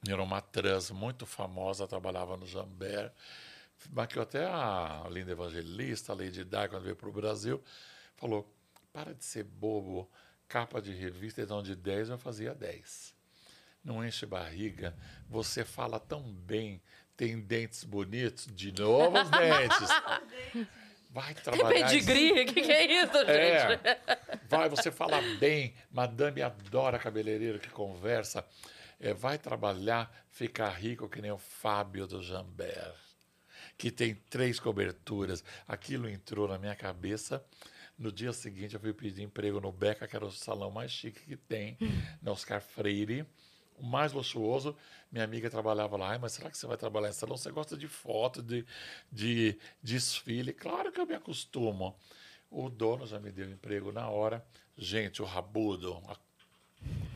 era 0.08 0.22
uma 0.22 0.42
trans 0.42 0.92
muito 0.92 1.26
famosa, 1.26 1.88
trabalhava 1.88 2.38
no 2.38 2.46
Jambert, 2.46 3.12
maquiou 3.90 4.24
até 4.24 4.46
a 4.46 5.06
Linda 5.10 5.32
Evangelista, 5.32 6.14
a 6.14 6.16
Lady 6.16 6.44
Di, 6.44 6.70
quando 6.70 6.84
veio 6.84 6.96
para 6.96 7.10
o 7.10 7.12
Brasil, 7.12 7.62
falou, 8.16 8.50
para 8.94 9.14
de 9.14 9.26
ser 9.26 9.44
bobo, 9.44 10.10
capa 10.48 10.82
de 10.82 10.94
revista, 10.94 11.42
então 11.42 11.62
de 11.62 11.76
10 11.76 12.10
eu 12.10 12.18
fazia 12.18 12.54
10. 12.54 13.14
Não 13.84 14.06
enche 14.06 14.26
barriga, 14.26 14.96
você 15.28 15.66
fala 15.66 16.00
tão 16.00 16.22
bem, 16.22 16.82
tem 17.22 17.40
dentes 17.40 17.84
bonitos, 17.84 18.48
de 18.52 18.72
novo 18.72 19.16
os 19.16 19.30
dentes. 19.30 19.90
Vai 21.12 21.36
Tem 21.36 21.44
trabalhar... 21.44 21.78
em 21.78 21.84
pedigree? 21.84 22.32
O 22.32 22.46
que, 22.48 22.62
que 22.62 22.72
é 22.72 23.04
isso, 23.04 23.14
gente? 23.14 23.80
é. 23.86 24.40
Vai, 24.50 24.68
você 24.70 24.90
fala 24.90 25.22
bem. 25.38 25.76
Madame 25.92 26.42
adora 26.42 26.98
cabeleireiro 26.98 27.60
que 27.60 27.70
conversa. 27.70 28.44
É, 29.00 29.14
vai 29.14 29.38
trabalhar, 29.38 30.12
ficar 30.32 30.70
rico 30.70 31.08
que 31.08 31.22
nem 31.22 31.30
o 31.30 31.38
Fábio 31.38 32.08
do 32.08 32.24
Jambert, 32.24 32.96
que 33.78 33.92
tem 33.92 34.16
três 34.16 34.60
coberturas. 34.60 35.44
Aquilo 35.68 36.10
entrou 36.10 36.48
na 36.48 36.58
minha 36.58 36.76
cabeça. 36.76 37.44
No 38.00 38.12
dia 38.12 38.34
seguinte, 38.34 38.74
eu 38.74 38.80
fui 38.80 38.94
pedir 38.94 39.22
emprego 39.22 39.62
no 39.62 39.72
Beca, 39.72 40.08
que 40.08 40.16
era 40.16 40.26
o 40.26 40.32
salão 40.32 40.72
mais 40.72 40.90
chique 40.90 41.22
que 41.24 41.38
tem, 41.38 41.78
na 42.20 42.32
Oscar 42.32 42.62
Freire. 42.62 43.28
O 43.82 43.86
mais 43.86 44.14
luxuoso, 44.14 44.78
minha 45.12 45.24
amiga 45.24 45.50
trabalhava 45.50 45.98
lá. 45.98 46.18
Mas 46.20 46.34
será 46.34 46.52
que 46.52 46.58
você 46.58 46.68
vai 46.68 46.78
trabalhar 46.78 47.10
em 47.10 47.14
salão? 47.14 47.36
Você 47.36 47.52
gosta 47.52 47.76
de 47.76 47.88
foto, 47.88 48.42
de, 48.44 48.64
de 49.12 49.58
desfile? 49.82 50.54
Claro 50.54 50.92
que 50.92 51.00
eu 51.02 51.06
me 51.08 51.16
acostumo. 51.16 51.96
O 52.50 52.70
dono 52.70 53.08
já 53.08 53.20
me 53.20 53.32
deu 53.32 53.50
emprego 53.50 53.92
na 53.92 54.08
hora. 54.08 54.46
Gente, 54.78 55.22
o 55.22 55.26
rabudo, 55.26 56.02
a- 56.08 56.18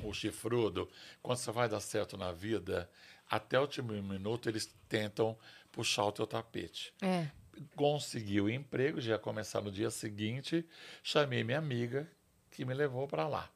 o 0.03 0.11
chifrudo, 0.13 0.89
quando 1.22 1.38
você 1.38 1.51
vai 1.51 1.70
dar 1.70 1.80
certo 1.80 2.18
na 2.18 2.32
vida, 2.32 2.89
até 3.30 3.57
o 3.59 3.61
último 3.63 3.91
minuto 4.01 4.49
eles 4.49 4.74
tentam 4.89 5.38
puxar 5.72 6.05
o 6.05 6.11
teu 6.11 6.26
tapete. 6.26 6.93
É. 7.01 7.28
Consegui 7.76 8.41
o 8.41 8.49
emprego, 8.49 8.99
já 8.99 9.13
ia 9.13 9.20
começar 9.20 9.61
no 9.61 9.72
dia 9.72 9.89
seguinte. 9.89 10.68
Chamei 11.03 11.43
minha 11.43 11.57
amiga, 11.57 12.09
que 12.51 12.66
me 12.66 12.74
levou 12.74 13.07
para 13.07 13.28
lá. 13.28 13.49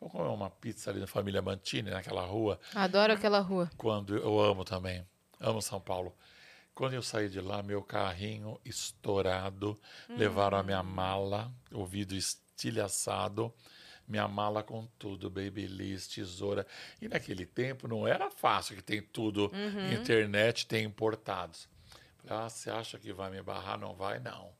Vamos 0.00 0.12
comer 0.12 0.28
uma 0.28 0.50
pizza 0.50 0.90
ali 0.90 1.00
na 1.00 1.06
família 1.06 1.40
Mantini, 1.40 1.90
naquela 1.90 2.22
rua 2.22 2.58
Adoro 2.74 3.12
aquela 3.12 3.40
rua. 3.40 3.70
quando 3.76 4.16
eu 4.16 4.40
amo 4.40 4.64
também, 4.64 5.06
amo 5.40 5.62
São 5.62 5.80
Paulo. 5.80 6.14
Quando 6.74 6.94
eu 6.94 7.02
saí 7.02 7.28
de 7.28 7.40
lá, 7.40 7.62
meu 7.62 7.82
carrinho 7.82 8.60
estourado, 8.64 9.78
levaram 10.08 10.58
a 10.58 10.62
minha 10.62 10.82
mala, 10.82 11.52
o 11.70 11.86
vidro 11.86 12.16
estilhaçado, 12.16 13.54
minha 14.08 14.26
mala 14.26 14.62
com 14.62 14.84
tudo, 14.98 15.30
babyliss, 15.30 16.08
tesoura. 16.08 16.66
E 17.00 17.08
naquele 17.08 17.46
tempo 17.46 17.86
não 17.86 18.06
era 18.08 18.28
fácil, 18.30 18.74
que 18.76 18.82
tem 18.82 19.00
tudo, 19.00 19.52
internet, 19.92 20.66
tem 20.66 20.84
importados. 20.84 21.68
Falei, 22.18 22.44
ah, 22.44 22.48
você 22.48 22.70
acha 22.70 22.98
que 22.98 23.12
vai 23.12 23.30
me 23.30 23.40
barrar? 23.40 23.78
Não 23.78 23.94
vai, 23.94 24.18
não. 24.18 24.50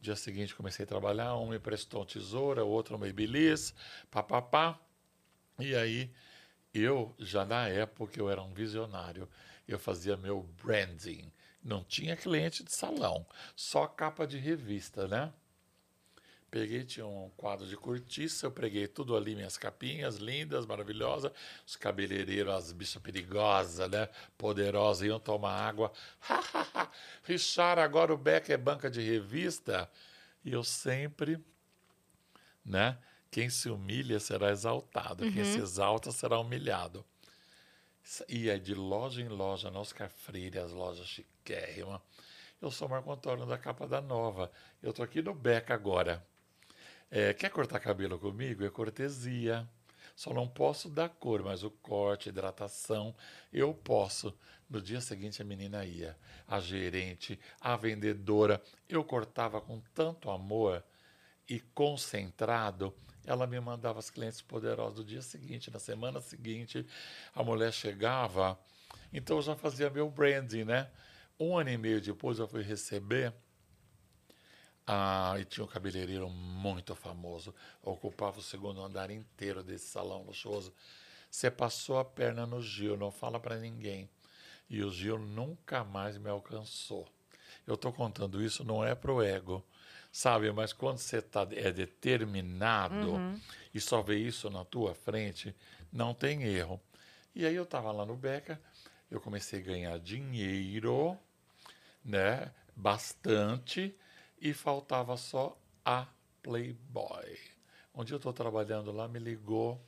Dia 0.00 0.14
seguinte 0.14 0.54
comecei 0.54 0.84
a 0.84 0.88
trabalhar, 0.88 1.36
um 1.36 1.48
me 1.48 1.58
prestou 1.58 2.00
uma 2.00 2.06
tesoura, 2.06 2.64
outro 2.64 2.96
um 2.96 2.98
babyliss, 2.98 3.74
papapá. 4.10 4.78
E 5.58 5.74
aí, 5.74 6.12
eu, 6.72 7.14
já 7.18 7.44
na 7.44 7.68
época, 7.68 8.18
eu 8.18 8.28
era 8.28 8.42
um 8.42 8.52
visionário. 8.52 9.28
Eu 9.66 9.78
fazia 9.78 10.16
meu 10.16 10.42
branding. 10.62 11.32
Não 11.62 11.82
tinha 11.82 12.16
cliente 12.16 12.62
de 12.62 12.72
salão, 12.72 13.26
só 13.56 13.86
capa 13.86 14.26
de 14.26 14.38
revista, 14.38 15.08
né? 15.08 15.32
Peguei, 16.50 16.84
tinha 16.84 17.06
um 17.06 17.28
quadro 17.36 17.66
de 17.66 17.76
cortiça, 17.76 18.46
eu 18.46 18.50
preguei 18.50 18.86
tudo 18.86 19.16
ali, 19.16 19.34
minhas 19.34 19.58
capinhas 19.58 20.16
lindas, 20.16 20.64
maravilhosas. 20.64 21.32
Os 21.66 21.76
cabeleireiros, 21.76 22.54
as 22.54 22.72
bichas 22.72 23.02
perigosas, 23.02 23.90
né? 23.90 24.08
Poderosas, 24.38 25.06
iam 25.06 25.18
tomar 25.18 25.52
água. 25.52 25.92
Richard, 27.24 27.80
agora 27.80 28.14
o 28.14 28.16
Beck 28.16 28.50
é 28.50 28.56
banca 28.56 28.88
de 28.88 29.00
revista. 29.00 29.90
E 30.44 30.52
eu 30.52 30.62
sempre, 30.62 31.44
né? 32.64 32.96
Quem 33.30 33.50
se 33.50 33.68
humilha 33.68 34.20
será 34.20 34.50
exaltado, 34.50 35.30
quem 35.30 35.44
se 35.44 35.58
exalta 35.58 36.10
será 36.12 36.38
humilhado. 36.38 37.04
Ia 38.28 38.58
de 38.58 38.72
loja 38.72 39.20
em 39.20 39.28
loja, 39.28 39.70
na 39.70 39.80
Oscar 39.80 40.08
Freire, 40.08 40.58
as 40.58 40.70
lojas 40.70 41.06
chiquérrimas. 41.08 42.00
Eu 42.62 42.70
sou 42.70 42.88
Marco 42.88 43.12
Antônio 43.12 43.44
da 43.44 43.58
Capa 43.58 43.86
da 43.86 44.00
Nova. 44.00 44.50
Eu 44.82 44.92
tô 44.92 45.02
aqui 45.02 45.20
no 45.20 45.34
Beca 45.34 45.74
agora. 45.74 46.24
É, 47.10 47.32
quer 47.32 47.50
cortar 47.50 47.80
cabelo 47.80 48.18
comigo? 48.18 48.64
É 48.64 48.70
cortesia. 48.70 49.68
Só 50.14 50.32
não 50.32 50.48
posso 50.48 50.88
dar 50.88 51.10
cor, 51.10 51.42
mas 51.42 51.62
o 51.62 51.70
corte, 51.70 52.30
hidratação, 52.30 53.14
eu 53.52 53.74
posso. 53.74 54.36
No 54.68 54.80
dia 54.80 55.00
seguinte 55.00 55.42
a 55.42 55.44
menina 55.44 55.84
ia. 55.84 56.16
A 56.48 56.58
gerente, 56.58 57.38
a 57.60 57.76
vendedora, 57.76 58.62
eu 58.88 59.04
cortava 59.04 59.60
com 59.60 59.80
tanto 59.94 60.30
amor 60.30 60.82
e 61.48 61.60
concentrado, 61.60 62.94
ela 63.24 63.46
me 63.46 63.58
mandava 63.60 63.98
as 63.98 64.10
clientes 64.10 64.40
poderosas 64.40 64.94
do 64.94 65.04
dia 65.04 65.22
seguinte, 65.22 65.70
na 65.70 65.78
semana 65.78 66.20
seguinte, 66.20 66.86
a 67.34 67.42
mulher 67.42 67.72
chegava, 67.72 68.58
então 69.12 69.36
eu 69.36 69.42
já 69.42 69.54
fazia 69.54 69.90
meu 69.90 70.10
branding, 70.10 70.64
né? 70.64 70.88
Um 71.38 71.56
ano 71.56 71.70
e 71.70 71.76
meio 71.76 72.00
depois 72.00 72.38
eu 72.38 72.48
fui 72.48 72.62
receber 72.62 73.32
ah, 74.86 75.34
e 75.38 75.44
tinha 75.44 75.64
um 75.64 75.68
cabeleireiro 75.68 76.28
muito 76.30 76.94
famoso, 76.94 77.54
ocupava 77.82 78.38
o 78.38 78.42
segundo 78.42 78.80
andar 78.80 79.10
inteiro 79.10 79.62
desse 79.62 79.88
salão 79.88 80.22
luxuoso. 80.22 80.72
Você 81.30 81.50
passou 81.50 81.98
a 81.98 82.04
perna 82.04 82.46
no 82.46 82.62
Gil, 82.62 82.96
não 82.96 83.10
fala 83.10 83.40
para 83.40 83.56
ninguém. 83.56 84.08
E 84.70 84.82
o 84.82 84.90
Gil 84.90 85.18
nunca 85.18 85.84
mais 85.84 86.16
me 86.18 86.30
alcançou. 86.30 87.06
Eu 87.66 87.74
estou 87.74 87.92
contando 87.92 88.42
isso 88.42 88.64
não 88.64 88.84
é 88.84 88.94
pro 88.94 89.22
ego, 89.22 89.64
sabe? 90.12 90.50
Mas 90.52 90.72
quando 90.72 90.98
você 90.98 91.20
tá, 91.20 91.46
é 91.52 91.72
determinado 91.72 93.12
Uhum. 93.14 93.40
e 93.74 93.80
só 93.80 94.00
vê 94.02 94.18
isso 94.18 94.48
na 94.50 94.64
tua 94.64 94.94
frente, 94.94 95.54
não 95.92 96.14
tem 96.14 96.42
erro. 96.44 96.80
E 97.34 97.44
aí 97.44 97.54
eu 97.54 97.64
estava 97.64 97.90
lá 97.92 98.06
no 98.06 98.16
Beca, 98.16 98.60
eu 99.10 99.20
comecei 99.20 99.60
a 99.60 99.62
ganhar 99.62 99.98
dinheiro, 99.98 101.18
né? 102.04 102.50
Bastante, 102.74 103.94
e 104.46 104.54
faltava 104.54 105.16
só 105.16 105.58
a 105.84 106.06
Playboy. 106.40 107.36
Onde 107.92 108.12
eu 108.12 108.16
estou 108.16 108.32
trabalhando 108.32 108.92
lá, 108.92 109.08
me 109.08 109.18
ligou 109.18 109.84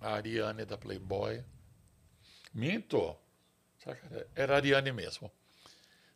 a 0.00 0.14
Ariane 0.14 0.64
da 0.64 0.76
Playboy. 0.76 1.44
Minto! 2.52 3.16
Era- 4.34 4.54
a 4.54 4.56
Ariane 4.56 4.90
mesmo. 4.90 5.30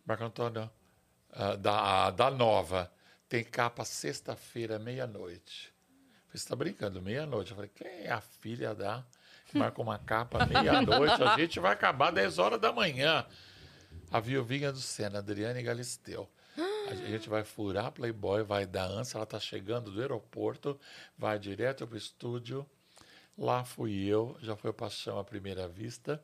Marco 0.04 0.24
Antônio, 0.24 0.68
ah, 1.30 1.54
da, 1.54 2.10
da 2.10 2.30
Nova, 2.32 2.92
tem 3.28 3.44
capa 3.44 3.84
sexta-feira, 3.84 4.76
meia-noite. 4.80 5.72
Você 6.28 6.38
está 6.38 6.56
brincando, 6.56 7.00
meia-noite. 7.00 7.52
Eu 7.52 7.56
falei, 7.56 7.70
quem 7.72 8.06
é 8.06 8.10
a 8.10 8.20
filha 8.20 8.74
da... 8.74 9.04
Marca 9.54 9.80
uma 9.80 9.98
capa 9.98 10.46
meia-noite, 10.46 11.22
a 11.22 11.36
gente 11.36 11.60
vai 11.60 11.74
acabar 11.74 12.10
10 12.10 12.38
horas 12.38 12.60
da 12.60 12.72
manhã. 12.72 13.24
A 14.10 14.18
viuvinha 14.18 14.72
do 14.72 14.80
Senna, 14.80 15.18
Adriane 15.20 15.62
Galisteu. 15.62 16.28
A 16.88 16.94
gente 16.94 17.28
vai 17.28 17.44
furar 17.44 17.92
Playboy, 17.92 18.42
vai 18.42 18.66
dar 18.66 18.84
ânsia, 18.84 19.16
ela 19.16 19.24
está 19.24 19.38
chegando 19.38 19.90
do 19.90 20.00
aeroporto, 20.00 20.78
vai 21.16 21.38
direto 21.38 21.86
para 21.86 21.94
o 21.94 21.98
estúdio. 21.98 22.66
Lá 23.36 23.64
fui 23.64 24.04
eu, 24.04 24.36
já 24.42 24.54
foi 24.54 24.72
paixão 24.72 25.18
à 25.18 25.24
primeira 25.24 25.66
vista. 25.66 26.22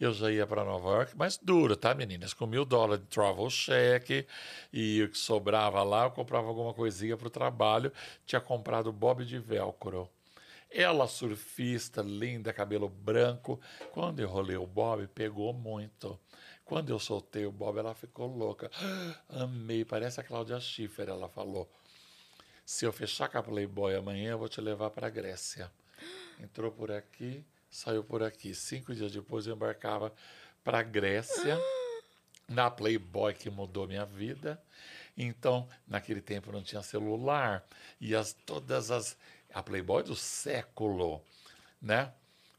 Eu 0.00 0.12
já 0.12 0.30
ia 0.30 0.46
para 0.46 0.64
Nova 0.64 0.90
York, 0.90 1.12
mas 1.16 1.36
duro, 1.36 1.76
tá, 1.76 1.94
meninas? 1.94 2.32
Com 2.32 2.46
mil 2.46 2.64
dólares 2.64 3.02
de 3.04 3.10
travel 3.10 3.48
check 3.48 4.26
e 4.72 5.02
o 5.02 5.08
que 5.08 5.18
sobrava 5.18 5.82
lá, 5.82 6.04
eu 6.04 6.10
comprava 6.10 6.48
alguma 6.48 6.72
coisinha 6.72 7.16
para 7.16 7.26
o 7.26 7.30
trabalho. 7.30 7.92
Tinha 8.26 8.40
comprado 8.40 8.92
Bob 8.92 9.24
de 9.24 9.38
velcro. 9.38 10.08
Ela, 10.70 11.06
surfista, 11.06 12.02
linda, 12.02 12.52
cabelo 12.52 12.88
branco. 12.88 13.60
Quando 13.92 14.20
eu 14.20 14.28
rolei 14.28 14.56
o 14.56 14.66
Bob, 14.66 15.06
pegou 15.08 15.52
muito. 15.52 16.18
Quando 16.66 16.90
eu 16.90 16.98
soltei 16.98 17.46
o 17.46 17.52
Bob, 17.52 17.78
ela 17.78 17.94
ficou 17.94 18.26
louca. 18.26 18.68
Amei, 19.30 19.84
parece 19.84 20.20
a 20.20 20.24
Cláudia 20.24 20.58
Schiffer, 20.58 21.08
ela 21.08 21.28
falou. 21.28 21.70
Se 22.64 22.84
eu 22.84 22.92
fechar 22.92 23.28
com 23.28 23.38
a 23.38 23.42
Playboy 23.42 23.94
amanhã, 23.94 24.32
eu 24.32 24.38
vou 24.38 24.48
te 24.48 24.60
levar 24.60 24.90
para 24.90 25.06
a 25.06 25.10
Grécia. 25.10 25.70
Entrou 26.42 26.72
por 26.72 26.90
aqui, 26.90 27.44
saiu 27.70 28.02
por 28.02 28.20
aqui. 28.20 28.52
Cinco 28.52 28.92
dias 28.92 29.12
depois 29.12 29.46
eu 29.46 29.54
embarcava 29.54 30.12
para 30.64 30.80
a 30.80 30.82
Grécia, 30.82 31.56
na 32.48 32.68
Playboy 32.68 33.32
que 33.32 33.48
mudou 33.48 33.86
minha 33.86 34.04
vida. 34.04 34.60
Então, 35.16 35.68
naquele 35.86 36.20
tempo 36.20 36.50
não 36.50 36.64
tinha 36.64 36.82
celular 36.82 37.64
e 38.00 38.12
as 38.12 38.32
todas 38.32 38.90
as 38.90 39.16
a 39.54 39.62
Playboy 39.62 40.02
do 40.02 40.16
século, 40.16 41.22
né? 41.80 42.12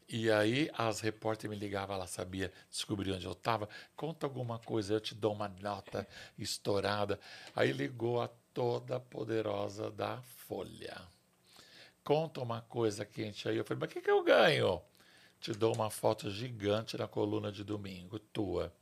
E 0.09 0.31
aí 0.31 0.69
as 0.73 1.01
repórteres 1.01 1.49
me 1.49 1.59
ligavam, 1.59 1.95
ela 1.95 2.07
sabia, 2.07 2.51
descobrir 2.69 3.11
onde 3.11 3.25
eu 3.25 3.33
estava. 3.33 3.67
Conta 3.95 4.25
alguma 4.25 4.57
coisa, 4.57 4.93
eu 4.93 5.01
te 5.01 5.13
dou 5.13 5.33
uma 5.33 5.49
nota 5.49 6.07
estourada. 6.39 7.19
Aí 7.55 7.71
ligou 7.73 8.21
a 8.21 8.29
toda 8.53 8.99
poderosa 8.99 9.91
da 9.91 10.21
Folha. 10.21 11.01
Conta 12.03 12.41
uma 12.41 12.61
coisa 12.61 13.05
quente 13.05 13.49
aí. 13.49 13.57
Eu 13.57 13.65
falei, 13.65 13.81
mas 13.81 13.89
o 13.89 13.93
que, 13.93 14.01
que 14.01 14.09
eu 14.09 14.23
ganho? 14.23 14.81
Te 15.41 15.51
dou 15.51 15.75
uma 15.75 15.89
foto 15.89 16.31
gigante 16.31 16.97
na 16.97 17.07
coluna 17.07 17.51
de 17.51 17.63
domingo, 17.63 18.17
tua. 18.17 18.73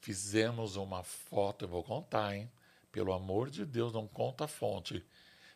Fizemos 0.00 0.74
uma 0.74 1.04
foto, 1.04 1.64
eu 1.66 1.68
vou 1.68 1.84
contar, 1.84 2.34
hein? 2.34 2.50
Pelo 2.90 3.12
amor 3.12 3.48
de 3.48 3.64
Deus, 3.64 3.92
não 3.92 4.08
conta 4.08 4.44
a 4.44 4.48
fonte. 4.48 5.04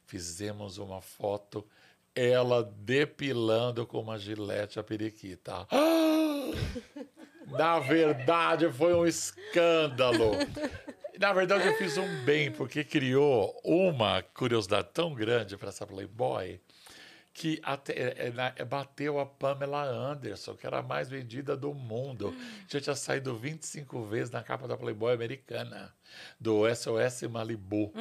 Fizemos 0.06 0.78
uma 0.78 1.00
foto, 1.00 1.66
ela 2.14 2.62
depilando 2.80 3.86
com 3.86 4.00
uma 4.00 4.18
gilete 4.18 4.78
a 4.78 4.82
periquita. 4.82 5.66
Na 7.48 7.78
verdade, 7.78 8.70
foi 8.72 8.94
um 8.94 9.06
escândalo. 9.06 10.32
Na 11.18 11.32
verdade, 11.32 11.66
eu 11.68 11.76
fiz 11.76 11.96
um 11.96 12.24
bem, 12.24 12.50
porque 12.50 12.82
criou 12.82 13.58
uma 13.64 14.22
curiosidade 14.22 14.88
tão 14.92 15.14
grande 15.14 15.56
para 15.56 15.68
essa 15.68 15.86
Playboy 15.86 16.60
que 17.32 17.60
até, 17.64 17.92
é, 18.16 18.30
na- 18.30 18.50
bateu 18.64 19.18
a 19.18 19.26
Pamela 19.26 19.82
Anderson, 19.84 20.54
que 20.54 20.66
era 20.66 20.78
a 20.78 20.82
mais 20.82 21.08
vendida 21.08 21.56
do 21.56 21.74
mundo. 21.74 22.34
Já 22.68 22.80
tinha 22.80 22.94
saído 22.94 23.36
25 23.36 24.04
vezes 24.04 24.30
na 24.30 24.42
capa 24.42 24.68
da 24.68 24.76
Playboy 24.76 25.12
americana, 25.12 25.92
do 26.38 26.62
SOS 26.72 27.22
Malibu. 27.28 27.92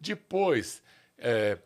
Depois, 0.00 0.82
é, 1.16 1.56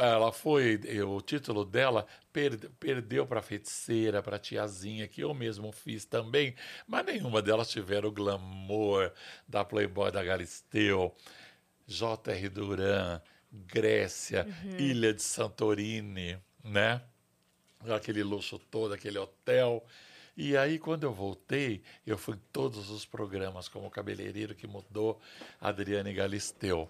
ela 0.00 0.32
foi, 0.32 0.80
o 1.06 1.20
título 1.20 1.64
dela 1.64 2.06
per- 2.32 2.70
perdeu 2.80 3.26
para 3.26 3.40
feiticeira, 3.42 4.22
para 4.22 4.38
tiazinha, 4.38 5.06
que 5.06 5.22
eu 5.22 5.32
mesmo 5.32 5.70
fiz 5.72 6.04
também, 6.04 6.54
mas 6.86 7.04
nenhuma 7.06 7.40
delas 7.40 7.68
tiveram 7.70 8.08
o 8.08 8.12
glamour 8.12 9.12
da 9.46 9.64
Playboy 9.64 10.10
da 10.10 10.22
Galisteu, 10.24 11.14
J.R. 11.86 12.48
Duran, 12.48 13.20
Grécia, 13.52 14.46
Ilha 14.78 15.12
de 15.14 15.22
Santorini, 15.22 16.38
né? 16.64 17.00
Aquele 17.88 18.22
luxo 18.22 18.58
todo, 18.58 18.92
aquele 18.94 19.18
hotel. 19.18 19.84
E 20.36 20.56
aí, 20.56 20.78
quando 20.78 21.04
eu 21.04 21.12
voltei, 21.12 21.82
eu 22.06 22.16
fui 22.16 22.34
em 22.34 22.40
todos 22.52 22.90
os 22.90 23.04
programas 23.04 23.68
como 23.68 23.90
cabeleireiro 23.90 24.54
que 24.54 24.66
mudou 24.66 25.20
Adriane 25.60 26.12
Galisteu. 26.12 26.88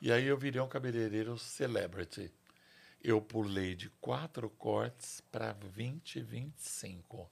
E 0.00 0.12
aí 0.12 0.26
eu 0.26 0.36
virei 0.36 0.60
um 0.60 0.68
cabeleireiro 0.68 1.36
celebrity. 1.38 2.32
Eu 3.02 3.20
pulei 3.20 3.74
de 3.74 3.90
quatro 4.00 4.48
cortes 4.48 5.20
para 5.32 5.52
20, 5.52 6.20
25. 6.20 7.28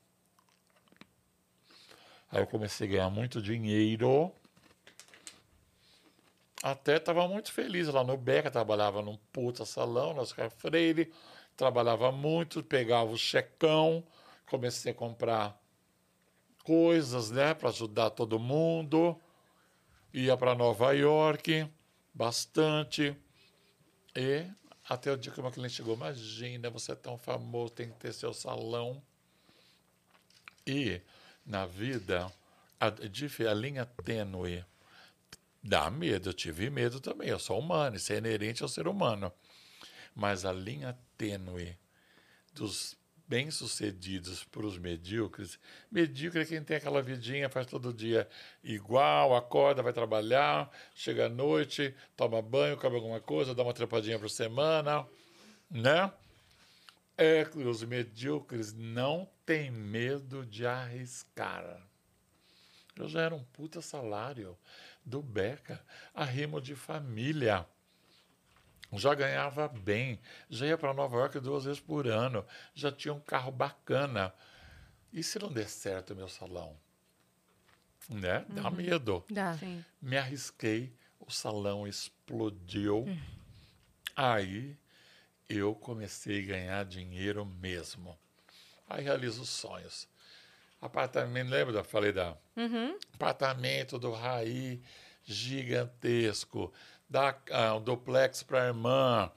Aí 2.30 2.40
eu 2.40 2.46
comecei 2.46 2.88
a 2.88 2.90
ganhar 2.90 3.10
muito 3.10 3.40
dinheiro. 3.40 4.32
Até 6.60 6.96
estava 6.96 7.28
muito 7.28 7.52
feliz 7.52 7.86
lá 7.86 8.02
no 8.02 8.16
Beca, 8.16 8.50
trabalhava 8.50 9.00
num 9.00 9.16
puta 9.32 9.64
salão, 9.64 10.12
na 10.12 10.22
Oscar 10.22 10.50
Freire, 10.50 11.12
trabalhava 11.56 12.10
muito, 12.10 12.64
pegava 12.64 13.10
o 13.10 13.16
checão, 13.16 14.04
comecei 14.46 14.90
a 14.90 14.94
comprar 14.94 15.56
coisas, 16.64 17.30
né, 17.30 17.54
para 17.54 17.68
ajudar 17.68 18.10
todo 18.10 18.40
mundo. 18.40 19.16
Ia 20.12 20.36
para 20.36 20.54
Nova 20.54 20.92
York, 20.92 21.70
bastante. 22.16 23.14
E 24.14 24.46
até 24.88 25.12
o 25.12 25.16
dia 25.16 25.30
que 25.30 25.38
uma 25.38 25.52
cliente 25.52 25.74
chegou, 25.74 25.94
imagina, 25.94 26.70
você 26.70 26.92
é 26.92 26.94
tão 26.94 27.18
famoso, 27.18 27.74
tem 27.74 27.90
que 27.90 27.98
ter 27.98 28.12
seu 28.14 28.32
salão. 28.32 29.02
E 30.66 31.00
na 31.44 31.66
vida, 31.66 32.32
a, 32.80 32.88
dif- 32.90 33.46
a 33.46 33.52
linha 33.52 33.84
tênue 33.84 34.64
dá 35.62 35.90
medo. 35.90 36.30
Eu 36.30 36.34
tive 36.34 36.70
medo 36.70 37.00
também. 37.00 37.28
Eu 37.28 37.38
sou 37.38 37.58
humano, 37.58 37.96
isso 37.96 38.12
é 38.12 38.16
inerente 38.16 38.62
ao 38.62 38.68
ser 38.68 38.88
humano. 38.88 39.30
Mas 40.14 40.46
a 40.46 40.52
linha 40.52 40.98
tênue 41.18 41.76
dos 42.54 42.95
bem-sucedidos 43.28 44.44
para 44.44 44.66
os 44.66 44.78
medíocres, 44.78 45.58
medíocre 45.90 46.42
é 46.42 46.44
quem 46.44 46.62
tem 46.62 46.76
aquela 46.76 47.02
vidinha, 47.02 47.48
faz 47.48 47.66
todo 47.66 47.92
dia 47.92 48.28
igual, 48.62 49.34
acorda, 49.34 49.82
vai 49.82 49.92
trabalhar, 49.92 50.70
chega 50.94 51.26
à 51.26 51.28
noite, 51.28 51.94
toma 52.16 52.40
banho, 52.40 52.76
come 52.76 52.96
alguma 52.96 53.20
coisa, 53.20 53.54
dá 53.54 53.62
uma 53.62 53.74
trepadinha 53.74 54.18
por 54.18 54.30
semana, 54.30 55.06
né? 55.70 56.12
É 57.18 57.48
os 57.54 57.82
medíocres 57.82 58.72
não 58.74 59.28
têm 59.44 59.70
medo 59.70 60.44
de 60.44 60.66
arriscar. 60.66 61.82
Eu 62.94 63.08
já 63.08 63.22
era 63.22 63.34
um 63.34 63.44
puta 63.44 63.80
salário 63.80 64.56
do 65.04 65.22
Beca, 65.22 65.82
arrimo 66.14 66.60
de 66.60 66.74
família. 66.74 67.66
Já 68.92 69.14
ganhava 69.14 69.68
bem, 69.68 70.18
já 70.48 70.66
ia 70.66 70.78
para 70.78 70.94
Nova 70.94 71.16
York 71.16 71.38
duas 71.40 71.64
vezes 71.64 71.80
por 71.80 72.06
ano, 72.06 72.44
já 72.74 72.90
tinha 72.92 73.12
um 73.12 73.20
carro 73.20 73.50
bacana. 73.50 74.32
E 75.12 75.22
se 75.22 75.38
não 75.38 75.52
der 75.52 75.68
certo 75.68 76.12
o 76.12 76.16
meu 76.16 76.28
salão? 76.28 76.76
Né? 78.08 78.44
Dá 78.48 78.70
medo 78.70 79.24
Dá. 79.28 79.56
Sim. 79.58 79.84
me 80.00 80.16
arrisquei. 80.16 80.92
o 81.18 81.30
salão 81.30 81.86
explodiu. 81.86 83.04
Aí 84.14 84.76
eu 85.48 85.74
comecei 85.74 86.42
a 86.44 86.46
ganhar 86.46 86.84
dinheiro 86.84 87.44
mesmo. 87.44 88.16
Aí 88.88 89.02
realizo 89.02 89.42
os 89.42 89.48
sonhos. 89.48 90.08
Apartamento, 90.80 91.50
lembra? 91.50 91.82
Falei 91.82 92.12
da 92.12 92.36
Uhum. 92.56 92.96
apartamento 93.14 93.98
do 93.98 94.12
Raí 94.12 94.80
gigantesco, 95.24 96.72
dá 97.08 97.36
ah, 97.50 97.74
um 97.76 97.80
duplex 97.82 98.42
para 98.42 98.62
a 98.62 98.66
irmã, 98.66 99.30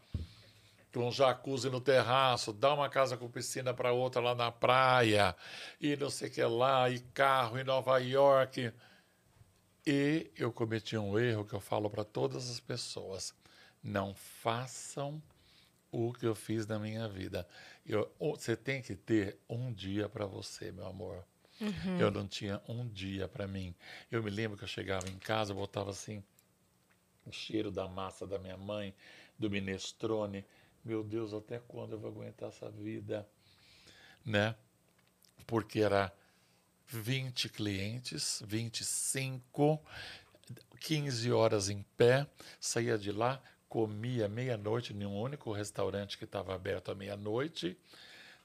com 0.93 1.07
um 1.07 1.11
jacuzzi 1.11 1.69
no 1.69 1.79
terraço, 1.79 2.51
dá 2.51 2.73
uma 2.73 2.89
casa 2.89 3.15
com 3.15 3.29
piscina 3.29 3.73
para 3.73 3.91
outra 3.91 4.21
lá 4.21 4.35
na 4.35 4.51
praia, 4.51 5.35
e 5.79 5.95
não 5.95 6.09
sei 6.09 6.29
o 6.29 6.31
que 6.31 6.43
lá, 6.43 6.89
e 6.89 6.99
carro 6.99 7.59
em 7.59 7.63
Nova 7.63 7.97
York. 7.99 8.71
E 9.85 10.31
eu 10.35 10.51
cometi 10.51 10.97
um 10.97 11.17
erro 11.17 11.45
que 11.45 11.53
eu 11.53 11.59
falo 11.59 11.89
para 11.89 12.03
todas 12.03 12.49
as 12.49 12.59
pessoas: 12.59 13.33
não 13.83 14.13
façam 14.13 15.21
o 15.91 16.13
que 16.13 16.25
eu 16.25 16.35
fiz 16.35 16.67
na 16.67 16.77
minha 16.77 17.07
vida. 17.07 17.47
Eu- 17.85 18.11
você 18.19 18.55
tem 18.55 18.81
que 18.81 18.95
ter 18.95 19.39
um 19.49 19.71
dia 19.73 20.07
para 20.07 20.25
você, 20.25 20.71
meu 20.71 20.85
amor. 20.85 21.23
Eu 21.99 22.11
não 22.11 22.27
tinha 22.27 22.61
um 22.67 22.87
dia 22.87 23.27
para 23.27 23.47
mim. 23.47 23.75
Eu 24.11 24.23
me 24.23 24.29
lembro 24.29 24.57
que 24.57 24.63
eu 24.63 24.67
chegava 24.67 25.09
em 25.09 25.17
casa, 25.17 25.51
eu 25.51 25.57
botava 25.57 25.89
assim 25.89 26.23
o 27.29 27.33
cheiro 27.33 27.71
da 27.71 27.87
massa 27.87 28.25
da 28.25 28.37
minha 28.37 28.57
mãe, 28.57 28.93
do 29.37 29.49
minestrone. 29.49 30.45
Meu 30.83 31.03
Deus, 31.03 31.33
até 31.33 31.59
quando 31.59 31.93
eu 31.93 31.99
vou 31.99 32.09
aguentar 32.09 32.49
essa 32.49 32.69
vida? 32.69 33.27
Né? 34.25 34.55
Porque 35.45 35.79
era 35.79 36.11
20 36.87 37.49
clientes, 37.49 38.43
25, 38.45 39.79
15 40.79 41.31
horas 41.31 41.69
em 41.69 41.83
pé, 41.95 42.27
saía 42.59 42.97
de 42.97 43.11
lá, 43.11 43.41
comia 43.67 44.27
meia-noite 44.27 44.93
em 44.93 45.05
um 45.05 45.19
único 45.19 45.51
restaurante 45.51 46.17
que 46.17 46.23
estava 46.23 46.55
aberto 46.55 46.91
à 46.91 46.95
meia-noite, 46.95 47.77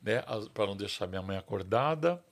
né, 0.02 0.22
para 0.52 0.66
não 0.66 0.76
deixar 0.76 1.06
minha 1.06 1.22
mãe 1.22 1.38
acordada 1.38 2.22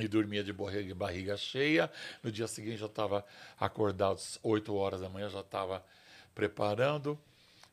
e 0.00 0.08
dormia 0.08 0.42
de 0.42 0.52
barriga, 0.52 0.92
barriga 0.94 1.36
cheia. 1.36 1.88
No 2.22 2.32
dia 2.32 2.46
seguinte 2.48 2.78
já 2.78 2.86
estava 2.86 3.24
acordado 3.58 4.14
às 4.14 4.38
8 4.42 4.74
horas 4.74 5.00
da 5.00 5.08
manhã, 5.08 5.28
já 5.28 5.40
estava 5.40 5.84
preparando. 6.34 7.18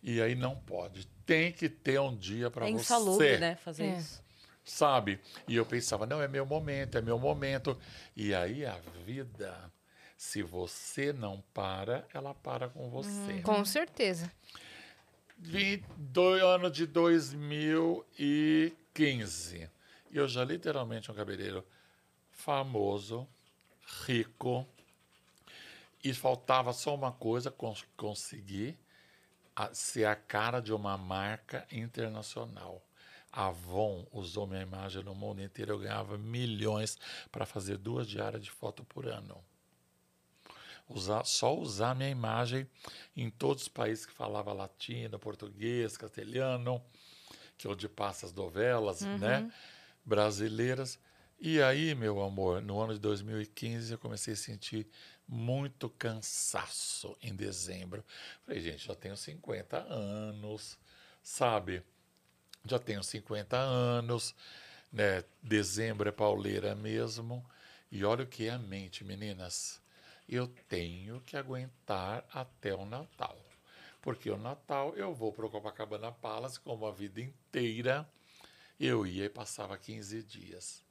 E 0.03 0.21
aí 0.21 0.35
não 0.35 0.55
pode. 0.55 1.07
Tem 1.25 1.51
que 1.51 1.67
ter 1.69 1.99
um 1.99 2.15
dia 2.15 2.51
para 2.51 2.67
É 2.67 2.71
você. 2.71 2.81
insalubre, 2.81 3.37
né? 3.39 3.55
Fazer 3.55 3.85
É. 3.85 3.97
isso. 3.97 4.21
Sabe? 4.63 5.19
E 5.47 5.55
eu 5.55 5.65
pensava, 5.65 6.05
não, 6.05 6.21
é 6.21 6.27
meu 6.27 6.45
momento, 6.45 6.95
é 6.97 7.01
meu 7.01 7.17
momento. 7.17 7.75
E 8.15 8.33
aí 8.35 8.63
a 8.65 8.77
vida, 9.05 9.55
se 10.17 10.43
você 10.43 11.11
não 11.13 11.41
para, 11.53 12.05
ela 12.13 12.33
para 12.33 12.67
com 12.69 12.89
você. 12.89 13.41
Com 13.43 13.63
certeza. 13.65 14.29
Vi 15.37 15.83
do 15.95 16.33
ano 16.45 16.69
de 16.69 16.85
2015. 16.85 19.69
E 20.11 20.17
eu 20.17 20.27
já 20.27 20.43
literalmente 20.43 21.09
um 21.11 21.15
cabeleireiro 21.15 21.63
famoso, 22.37 23.27
rico. 24.05 24.65
E 26.03 26.13
faltava 26.13 26.71
só 26.71 26.95
uma 26.95 27.11
coisa, 27.11 27.51
cons 27.51 27.85
conseguir 27.97 28.77
a- 29.55 29.73
ser 29.73 30.05
a 30.05 30.15
cara 30.15 30.61
de 30.61 30.71
uma 30.71 30.97
marca 30.97 31.67
internacional. 31.71 32.81
A 33.31 33.47
Avon 33.47 34.05
usou 34.13 34.47
minha 34.47 34.61
imagem 34.61 35.03
no 35.03 35.13
mundo 35.13 35.41
inteiro. 35.41 35.73
Eu 35.73 35.79
ganhava 35.79 36.17
milhões 36.17 36.97
para 37.31 37.45
fazer 37.45 37.77
duas 37.77 38.07
diárias 38.07 38.43
de 38.43 38.51
foto 38.51 38.85
por 38.85 39.07
ano 39.07 39.43
usar, 40.89 41.25
só 41.25 41.53
usar 41.53 41.93
minha 41.95 42.09
imagem 42.09 42.65
em 43.15 43.29
todos 43.29 43.63
os 43.63 43.67
países 43.67 44.05
que 44.05 44.13
falava 44.13 44.53
latino, 44.53 45.19
português, 45.19 45.97
castelhano, 45.97 46.81
que 47.57 47.67
é 47.67 47.69
onde 47.69 47.89
passa 47.89 48.25
as 48.25 48.31
novelas, 48.33 49.01
né, 49.19 49.51
brasileiras. 50.05 50.97
E 51.39 51.61
aí, 51.61 51.93
meu 51.93 52.19
amor, 52.23 52.63
no 52.63 52.81
ano 52.81 52.95
de 52.95 52.99
2015 52.99 53.91
eu 53.91 53.99
comecei 53.99 54.33
a 54.33 54.37
sentir 54.37 54.87
muito 55.27 55.87
cansaço 55.87 57.15
em 57.21 57.35
dezembro. 57.35 58.03
Falei, 58.43 58.59
gente, 58.59 58.87
já 58.87 58.95
tenho 58.95 59.15
50 59.15 59.77
anos, 59.77 60.79
sabe? 61.21 61.83
Já 62.65 62.79
tenho 62.79 63.03
50 63.03 63.55
anos, 63.55 64.33
né? 64.91 65.23
Dezembro 65.43 66.09
é 66.09 66.11
pauleira 66.11 66.73
mesmo. 66.73 67.45
E 67.91 68.03
olha 68.03 68.23
o 68.23 68.27
que 68.27 68.47
é 68.47 68.51
a 68.51 68.57
mente, 68.57 69.03
meninas. 69.03 69.79
Eu 70.27 70.47
tenho 70.67 71.21
que 71.21 71.37
aguentar 71.37 72.25
até 72.33 72.73
o 72.73 72.83
Natal. 72.83 73.37
Porque 74.01 74.31
o 74.31 74.37
Natal 74.37 74.95
eu 74.95 75.13
vou 75.13 75.31
para 75.31 75.45
o 75.45 75.51
Copacabana 75.51 76.11
Palace 76.11 76.59
como 76.59 76.87
a 76.87 76.91
vida 76.91 77.21
inteira. 77.21 78.09
Eu 78.79 79.05
ia 79.05 79.25
e 79.25 79.29
passava 79.29 79.77
15 79.77 80.23
dias. 80.23 80.86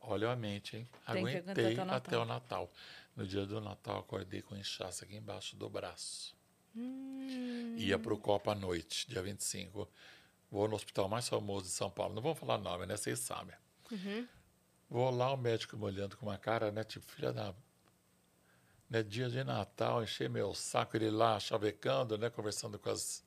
Olha 0.00 0.30
a 0.30 0.36
mente, 0.36 0.76
hein? 0.76 0.88
Tem 1.12 1.22
Aguentei 1.22 1.72
até 1.72 1.82
o 1.82 1.84
Natal. 1.84 1.96
até 1.96 2.18
o 2.18 2.24
Natal. 2.24 2.72
No 3.16 3.26
dia 3.26 3.46
do 3.46 3.60
Natal, 3.60 3.98
acordei 3.98 4.42
com 4.42 4.56
inchaço 4.56 5.04
aqui 5.04 5.16
embaixo 5.16 5.56
do 5.56 5.68
braço. 5.68 6.36
Ia 7.78 7.98
para 7.98 8.12
o 8.12 8.18
Copa 8.18 8.52
à 8.52 8.54
noite, 8.54 9.08
dia 9.08 9.22
25. 9.22 9.88
Vou 10.50 10.68
no 10.68 10.76
hospital 10.76 11.08
mais 11.08 11.28
famoso 11.28 11.64
de 11.66 11.72
São 11.72 11.90
Paulo. 11.90 12.14
Não 12.14 12.22
vou 12.22 12.34
falar 12.34 12.58
nome, 12.58 12.86
né? 12.86 12.96
Vocês 12.96 13.18
sabem. 13.18 13.56
Vou 14.88 15.10
lá, 15.10 15.32
o 15.32 15.36
médico 15.36 15.76
me 15.76 15.84
olhando 15.84 16.16
com 16.16 16.26
uma 16.26 16.38
cara, 16.38 16.70
né? 16.70 16.84
Tipo, 16.84 17.06
filha 17.06 17.32
da. 17.32 17.54
Né, 18.88 19.02
dia 19.02 19.28
de 19.28 19.42
Natal, 19.42 20.02
encher 20.04 20.30
meu 20.30 20.54
saco, 20.54 20.96
ele 20.96 21.10
lá 21.10 21.40
chavecando, 21.40 22.16
né? 22.16 22.30
Conversando 22.30 22.78
com 22.78 22.88
as 22.90 23.24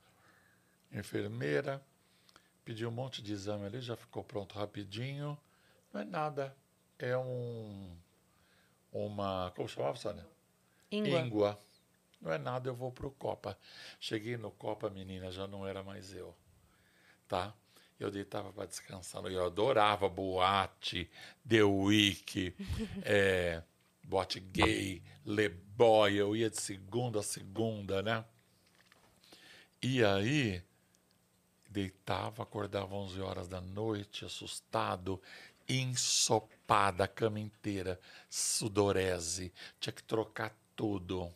enfermeiras. 0.92 1.82
Pedi 2.64 2.86
um 2.86 2.92
monte 2.92 3.22
de 3.22 3.34
exame 3.34 3.66
ali, 3.66 3.82
já 3.82 3.96
ficou 3.98 4.24
pronto 4.24 4.56
rapidinho. 4.58 5.38
Não 5.94 6.02
é 6.02 6.06
nada. 6.06 6.56
É 6.98 7.18
um. 7.18 7.98
Uma. 8.92 9.52
Como 9.56 9.68
chamava, 9.68 9.98
Sônia? 9.98 10.28
Íngua. 10.92 11.20
Íngua. 11.20 11.60
Não 12.22 12.34
é 12.34 12.38
nada, 12.38 12.70
eu 12.70 12.76
vou 12.76 12.92
pro 12.92 13.12
Copa. 13.12 13.58
Cheguei 14.00 14.36
no 14.36 14.52
Copa, 14.52 14.90
menina, 14.90 15.32
já 15.32 15.48
não 15.48 15.66
era 15.66 15.82
mais 15.82 16.14
eu. 16.14 16.36
Tá? 17.28 17.54
Eu 18.00 18.12
deitava 18.12 18.52
para 18.52 18.66
descansar. 18.66 19.24
Eu 19.26 19.46
adorava 19.46 20.10
boate, 20.10 21.10
The 21.48 21.64
Week, 21.64 22.54
é, 23.04 23.64
boate 24.04 24.40
gay, 24.40 25.02
Le 25.26 25.50
Boy. 25.50 26.16
Eu 26.16 26.36
ia 26.36 26.50
de 26.50 26.60
segunda 26.60 27.20
a 27.20 27.24
segunda, 27.24 28.02
né? 28.02 28.26
E 29.82 30.04
aí, 30.04 30.62
deitava, 31.70 32.44
acordava 32.44 32.96
11 32.96 33.22
horas 33.22 33.48
da 33.48 33.62
noite, 33.62 34.26
assustado, 34.26 35.22
ensopada 35.70 37.04
a 37.04 37.08
cama 37.08 37.40
inteira, 37.40 38.00
sudorese, 38.30 39.54
tinha 39.80 39.94
que 39.94 40.04
trocar 40.04 40.56
tudo. 40.76 41.32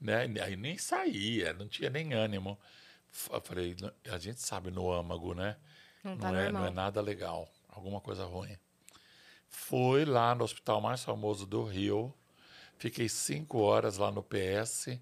Né? 0.00 0.26
Aí 0.42 0.56
nem 0.56 0.76
saía, 0.78 1.52
não 1.52 1.68
tinha 1.68 1.90
nem 1.90 2.12
ânimo. 2.14 2.58
Eu 3.30 3.40
falei, 3.40 3.76
"Não- 3.80 3.92
a 4.12 4.18
gente 4.18 4.40
sabe 4.40 4.70
no 4.70 4.90
âmago, 4.90 5.34
né? 5.34 5.56
Não 6.02 6.16
tá 6.18 6.28
é, 6.40 6.50
não 6.52 6.66
é 6.66 6.70
nada 6.70 7.00
legal, 7.00 7.48
alguma 7.68 8.00
coisa 8.00 8.24
ruim. 8.24 8.56
Fui 9.48 10.04
lá 10.04 10.34
no 10.34 10.44
hospital 10.44 10.80
mais 10.80 11.04
famoso 11.04 11.46
do 11.46 11.62
Rio, 11.64 12.12
fiquei 12.78 13.08
cinco 13.08 13.58
horas 13.58 13.98
lá 13.98 14.10
no 14.10 14.22
PS, 14.22 14.98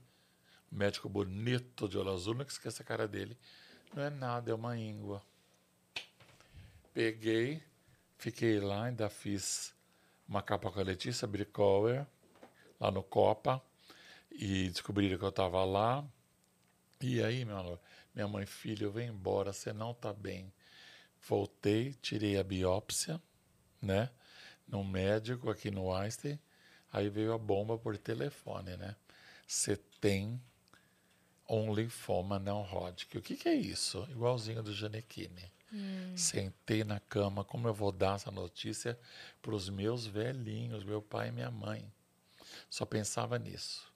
médico 0.71 1.09
bonito 1.09 1.89
de 1.89 1.97
olho 1.97 2.13
azul, 2.13 2.35
não 2.35 2.45
esqueça 2.45 2.83
a 2.83 2.87
cara 2.87 3.07
dele. 3.09 3.39
Não 3.95 4.03
é 4.03 4.11
nada, 4.11 4.51
é 4.51 4.55
uma 4.55 4.77
íngua. 4.77 5.23
Peguei, 6.93 7.63
fiquei 8.21 8.61
lá, 8.61 8.85
ainda 8.85 9.09
fiz 9.09 9.75
uma 10.29 10.43
capa 10.43 10.71
com 10.71 10.79
a 10.79 10.83
Letícia 10.83 11.27
Bricower, 11.27 12.07
lá 12.79 12.91
no 12.91 13.03
Copa, 13.03 13.63
e 14.31 14.69
descobriram 14.69 15.19
que 15.19 15.25
eu 15.25 15.31
estava 15.31 15.65
lá. 15.65 16.07
E 17.01 17.23
aí, 17.23 17.47
meu 17.47 17.57
amor, 17.57 17.81
minha 18.15 18.29
mãe, 18.29 18.45
filho, 18.45 18.93
vem 18.93 19.09
embora, 19.09 19.55
você 19.55 19.73
não 19.73 19.93
está 19.93 20.13
bem. 20.13 20.53
Voltei, 21.27 21.95
tirei 21.95 22.39
a 22.39 22.45
biópsia, 22.45 23.21
né? 23.81 24.11
No 24.69 24.85
médico 24.85 25.49
aqui 25.49 25.71
no 25.71 25.93
Einstein. 25.93 26.39
Aí 26.93 27.09
veio 27.09 27.33
a 27.33 27.39
bomba 27.39 27.79
por 27.79 27.97
telefone, 27.97 28.77
né? 28.77 28.97
Você 29.47 29.79
tem 29.99 30.39
um 31.49 31.73
linfoma 31.75 32.39
não 32.39 32.63
Hodgkin. 32.63 33.19
O 33.19 33.23
que, 33.23 33.35
que 33.37 33.49
é 33.49 33.55
isso? 33.55 34.07
Igualzinho 34.11 34.63
do 34.63 34.75
Janequine. 34.75 35.51
Sentei 36.17 36.83
na 36.85 36.99
cama, 37.01 37.45
como 37.45 37.69
eu 37.69 37.75
vou 37.75 37.93
dar 37.93 38.17
essa 38.17 38.31
notícia 38.31 38.99
para 39.41 39.55
os 39.55 39.69
meus 39.69 40.07
velhinhos, 40.07 40.85
meu 40.85 41.01
pai 41.01 41.29
e 41.29 41.33
minha 41.33 41.51
mãe. 41.51 41.91
Só 42.69 42.85
pensava 42.85 43.39
nisso. 43.39 43.91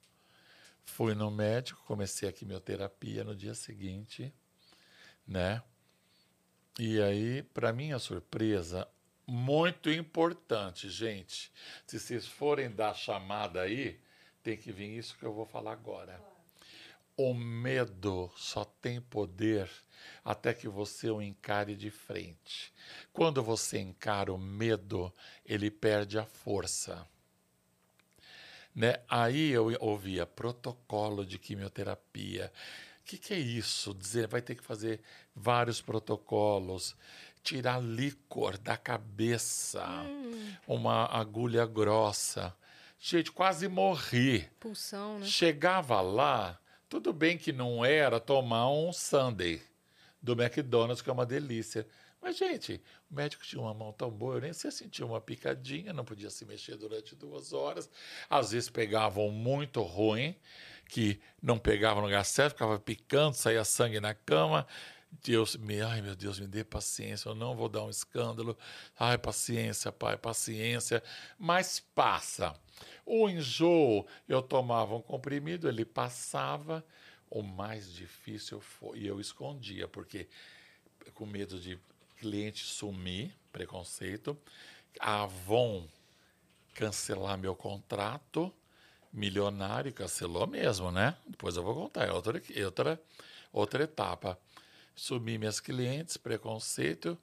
Fui 0.83 1.13
no 1.13 1.29
médico, 1.31 1.83
comecei 1.85 2.29
a 2.29 2.31
quimioterapia 2.31 3.23
no 3.23 3.35
dia 3.35 3.53
seguinte, 3.53 4.33
né? 5.27 5.61
E 6.77 7.01
aí, 7.01 7.41
para 7.41 7.73
minha 7.73 7.97
surpresa, 7.97 8.87
muito 9.25 9.89
importante, 9.89 10.89
gente. 10.89 11.51
Se 11.87 11.99
vocês 11.99 12.27
forem 12.27 12.69
dar 12.69 12.93
chamada 12.93 13.61
aí, 13.61 13.99
tem 14.43 14.55
que 14.55 14.71
vir 14.71 14.97
isso 14.97 15.17
que 15.17 15.25
eu 15.25 15.33
vou 15.33 15.45
falar 15.45 15.71
agora. 15.71 16.21
O 17.17 17.33
medo 17.33 18.31
só 18.35 18.63
tem 18.65 19.01
poder 19.01 19.69
até 20.23 20.53
que 20.53 20.67
você 20.67 21.09
o 21.09 21.21
encare 21.21 21.75
de 21.75 21.91
frente. 21.91 22.73
Quando 23.13 23.43
você 23.43 23.79
encara 23.79 24.33
o 24.33 24.37
medo, 24.37 25.13
ele 25.45 25.69
perde 25.69 26.17
a 26.17 26.25
força. 26.25 27.07
Né? 28.75 28.99
Aí 29.07 29.51
eu 29.51 29.73
ouvia 29.79 30.25
protocolo 30.25 31.25
de 31.25 31.39
quimioterapia. 31.39 32.51
O 33.01 33.05
que, 33.05 33.17
que 33.17 33.33
é 33.33 33.39
isso? 33.39 33.93
Dizer, 33.93 34.27
vai 34.27 34.41
ter 34.41 34.55
que 34.55 34.63
fazer 34.63 34.99
vários 35.33 35.81
protocolos, 35.81 36.95
tirar 37.43 37.81
líquor 37.81 38.57
da 38.57 38.75
cabeça, 38.75 39.85
hum. 39.87 40.53
uma 40.67 41.05
agulha 41.05 41.65
grossa. 41.65 42.53
Gente, 42.99 43.31
quase 43.31 43.67
morri. 43.67 44.49
Pulsão, 44.59 45.19
né? 45.19 45.25
Chegava 45.27 46.01
lá, 46.01 46.59
tudo 46.89 47.13
bem 47.13 47.37
que 47.37 47.53
não 47.53 47.85
era 47.85 48.19
tomar 48.19 48.69
um 48.71 48.91
Sunday 48.91 49.61
do 50.25 50.33
McDonald's, 50.33 51.01
que 51.01 51.09
é 51.09 51.13
uma 51.13 51.25
delícia. 51.25 51.87
Mas, 52.19 52.37
gente, 52.37 52.81
o 53.09 53.13
médico 53.13 53.43
tinha 53.43 53.61
uma 53.61 53.73
mão 53.73 53.93
tão 53.93 54.09
boa, 54.09 54.35
eu 54.35 54.41
nem 54.41 54.51
sei 54.51 54.71
sentir 54.71 55.03
uma 55.03 55.21
picadinha, 55.21 55.93
não 55.93 56.03
podia 56.03 56.31
se 56.31 56.43
mexer 56.43 56.75
durante 56.75 57.15
duas 57.15 57.53
horas. 57.53 57.87
Às 58.27 58.51
vezes 58.51 58.67
pegavam 58.67 59.29
muito 59.29 59.83
ruim, 59.83 60.35
que 60.89 61.21
não 61.39 61.59
pegava 61.59 62.01
no 62.01 62.07
lugar 62.07 62.25
certo, 62.25 62.53
ficava 62.53 62.79
picando, 62.79 63.35
saía 63.35 63.63
sangue 63.63 63.99
na 63.99 64.15
cama. 64.15 64.65
Deus, 65.23 65.55
me, 65.55 65.81
ai 65.81 66.01
meu 66.01 66.15
Deus, 66.15 66.39
me 66.39 66.47
dê 66.47 66.63
paciência, 66.63 67.29
eu 67.29 67.35
não 67.35 67.55
vou 67.55 67.69
dar 67.69 67.83
um 67.83 67.89
escândalo. 67.89 68.57
Ai, 68.99 69.17
paciência, 69.19 69.91
pai, 69.91 70.17
paciência. 70.17 71.03
Mas 71.37 71.79
passa. 71.79 72.55
O 73.05 73.29
enjoo, 73.29 74.05
eu 74.27 74.41
tomava 74.41 74.95
um 74.95 75.01
comprimido, 75.01 75.69
ele 75.69 75.85
passava. 75.85 76.83
O 77.29 77.41
mais 77.41 77.91
difícil 77.91 78.59
foi, 78.61 78.99
e 78.99 79.07
eu 79.07 79.19
escondia, 79.19 79.87
porque 79.87 80.27
com 81.13 81.25
medo 81.25 81.59
de 81.59 81.79
cliente 82.17 82.63
sumir, 82.63 83.35
preconceito, 83.51 84.37
a 84.99 85.23
Avon 85.23 85.87
cancelar 86.73 87.37
meu 87.37 87.55
contrato, 87.55 88.53
milionário, 89.11 89.93
cancelou 89.93 90.45
mesmo, 90.45 90.91
né? 90.91 91.17
Depois 91.25 91.55
eu 91.55 91.63
vou 91.63 91.73
contar, 91.73 92.05
é 92.05 92.11
outra, 92.11 92.41
outra, 92.63 93.01
outra 93.51 93.83
etapa. 93.83 94.37
Sumi 94.95 95.37
minhas 95.37 95.59
clientes, 95.59 96.17
preconceito, 96.17 97.17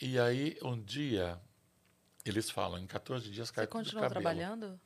e 0.00 0.18
aí 0.18 0.56
um 0.62 0.80
dia 0.80 1.40
eles 2.24 2.50
falam, 2.50 2.78
em 2.78 2.86
14 2.86 3.30
dias 3.30 3.50
cai 3.50 3.64
Você 3.64 3.70
continuou 3.70 4.08
trabalhando? 4.08 4.78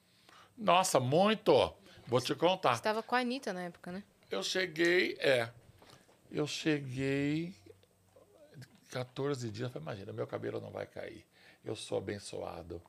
Nossa, 0.57 1.01
muito! 1.01 1.75
Vou 2.07 2.21
te 2.21 2.35
contar. 2.35 2.75
Você 2.75 2.81
estava 2.81 3.03
com 3.03 3.15
a 3.15 3.21
Anitta 3.21 3.53
na 3.53 3.63
época, 3.63 3.93
né? 3.93 4.03
Eu 4.33 4.43
cheguei, 4.43 5.13
é. 5.21 5.53
Eu 6.31 6.47
cheguei 6.47 7.55
14 8.91 9.51
dias, 9.51 9.71
imagina, 9.75 10.11
meu 10.11 10.27
cabelo 10.27 10.59
não 10.59 10.71
vai 10.71 10.87
cair. 10.87 11.23
Eu 11.63 11.77
sou 11.77 11.99
abençoado. 11.99 12.81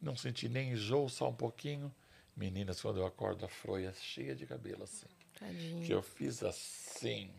Não 0.00 0.16
senti 0.16 0.48
nem 0.48 0.72
enjoo, 0.72 1.06
só 1.10 1.28
um 1.28 1.34
pouquinho. 1.34 1.94
Meninas, 2.34 2.80
quando 2.80 2.98
eu 2.98 3.04
acordo, 3.04 3.44
a 3.44 3.48
froia 3.48 3.92
cheia 3.92 4.34
de 4.34 4.46
cabelo 4.46 4.84
assim. 4.84 5.06
Tadinho. 5.38 5.84
Que 5.84 5.92
eu 5.92 6.02
fiz 6.02 6.42
assim. 6.42 7.30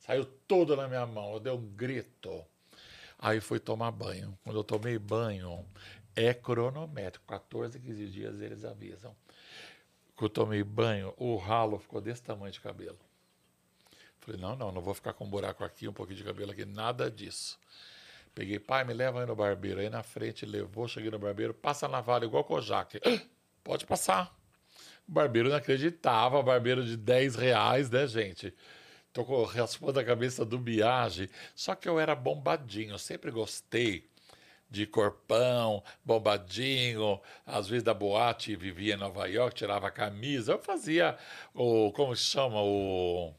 Saiu 0.00 0.24
toda 0.24 0.74
na 0.74 0.88
minha 0.88 1.06
mão, 1.06 1.34
eu 1.34 1.40
dei 1.40 1.52
um 1.52 1.64
grito. 1.64 2.44
Aí 3.16 3.40
fui 3.40 3.60
tomar 3.60 3.92
banho. 3.92 4.36
Quando 4.42 4.56
eu 4.56 4.64
tomei 4.64 4.98
banho, 4.98 5.64
é 6.16 6.34
cronométrico. 6.34 7.24
14, 7.28 7.78
15 7.78 8.06
dias 8.08 8.40
eles 8.40 8.64
avisam. 8.64 9.14
Quando 10.16 10.30
eu 10.30 10.34
tomei 10.34 10.62
banho, 10.62 11.12
o 11.16 11.36
ralo 11.36 11.78
ficou 11.78 12.00
desse 12.00 12.22
tamanho 12.22 12.52
de 12.52 12.60
cabelo. 12.60 12.98
Falei, 14.20 14.40
não, 14.40 14.56
não, 14.56 14.72
não 14.72 14.80
vou 14.80 14.94
ficar 14.94 15.12
com 15.12 15.24
um 15.24 15.28
buraco 15.28 15.64
aqui, 15.64 15.86
um 15.86 15.92
pouquinho 15.92 16.18
de 16.18 16.24
cabelo 16.24 16.52
aqui, 16.52 16.64
nada 16.64 17.10
disso. 17.10 17.58
Peguei, 18.34 18.58
pai, 18.58 18.84
me 18.84 18.94
leva 18.94 19.20
aí 19.20 19.26
no 19.26 19.36
barbeiro. 19.36 19.80
Aí 19.80 19.90
na 19.90 20.02
frente 20.02 20.46
levou, 20.46 20.88
cheguei 20.88 21.10
no 21.10 21.18
barbeiro, 21.18 21.52
passa 21.52 21.86
na 21.86 22.00
vala 22.00 22.24
igual 22.24 22.42
Kojak. 22.42 23.00
Pode 23.62 23.86
passar. 23.86 24.34
O 25.06 25.12
barbeiro 25.12 25.50
não 25.50 25.56
acreditava, 25.56 26.42
barbeiro 26.42 26.84
de 26.84 26.96
10 26.96 27.36
reais, 27.36 27.90
né, 27.90 28.06
gente? 28.06 28.54
Tô 29.12 29.44
raspando 29.44 30.00
a 30.00 30.04
cabeça 30.04 30.44
do 30.44 30.58
Biage. 30.58 31.30
Só 31.54 31.74
que 31.74 31.88
eu 31.88 32.00
era 32.00 32.14
bombadinho, 32.14 32.98
sempre 32.98 33.30
gostei 33.30 34.08
de 34.70 34.86
corpão, 34.86 35.82
bombadinho, 36.04 37.20
às 37.46 37.68
vezes 37.68 37.82
da 37.82 37.94
boate, 37.94 38.56
vivia 38.56 38.94
em 38.94 38.98
Nova 38.98 39.26
York, 39.26 39.54
tirava 39.54 39.88
a 39.88 39.90
camisa. 39.90 40.52
Eu 40.52 40.58
fazia 40.58 41.16
o, 41.54 41.92
como 41.92 42.14
se 42.16 42.24
chama, 42.24 42.60
o 42.60 43.32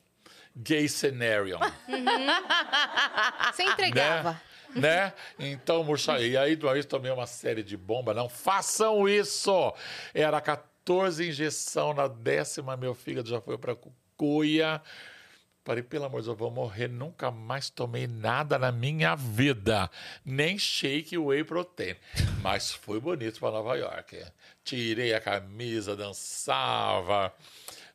gay 0.56 0.88
scenario. 0.88 1.58
Uhum. 1.88 3.52
Você 3.52 3.64
entregava. 3.64 4.42
Né? 4.74 5.08
né? 5.08 5.14
Então, 5.38 5.84
murcha... 5.84 6.20
e 6.20 6.38
aí 6.38 6.56
do 6.56 6.68
também 6.86 7.12
é 7.12 7.14
uma 7.14 7.28
série 7.28 7.64
de 7.64 7.76
bomba. 7.76 8.14
Não 8.14 8.30
façam 8.30 9.08
isso! 9.08 9.74
Era 10.14 10.40
14 10.40 11.28
injeção 11.28 11.94
na 11.94 12.08
décima, 12.08 12.78
meu 12.78 12.94
fígado 12.94 13.30
já 13.30 13.42
foi 13.42 13.58
para 13.58 13.76
cucuia. 13.76 14.82
Falei, 15.66 15.82
pelo 15.82 16.06
amor 16.06 16.22
de 16.22 16.28
Deus, 16.28 16.36
eu 16.36 16.40
vou 16.40 16.52
morrer. 16.52 16.88
Nunca 16.88 17.32
mais 17.32 17.72
tomei 17.72 18.06
nada 18.06 18.60
na 18.60 18.72
minha 18.72 19.16
vida. 19.16 19.90
Nem 20.24 20.60
shake 20.60 21.18
whey 21.18 21.44
protein. 21.44 21.96
Mas 22.44 22.72
foi 22.72 23.00
bonito 23.00 23.40
para 23.40 23.50
Nova 23.50 23.76
York. 23.76 24.24
Tirei 24.64 25.16
a 25.16 25.20
camisa, 25.20 25.96
dançava. 25.96 27.34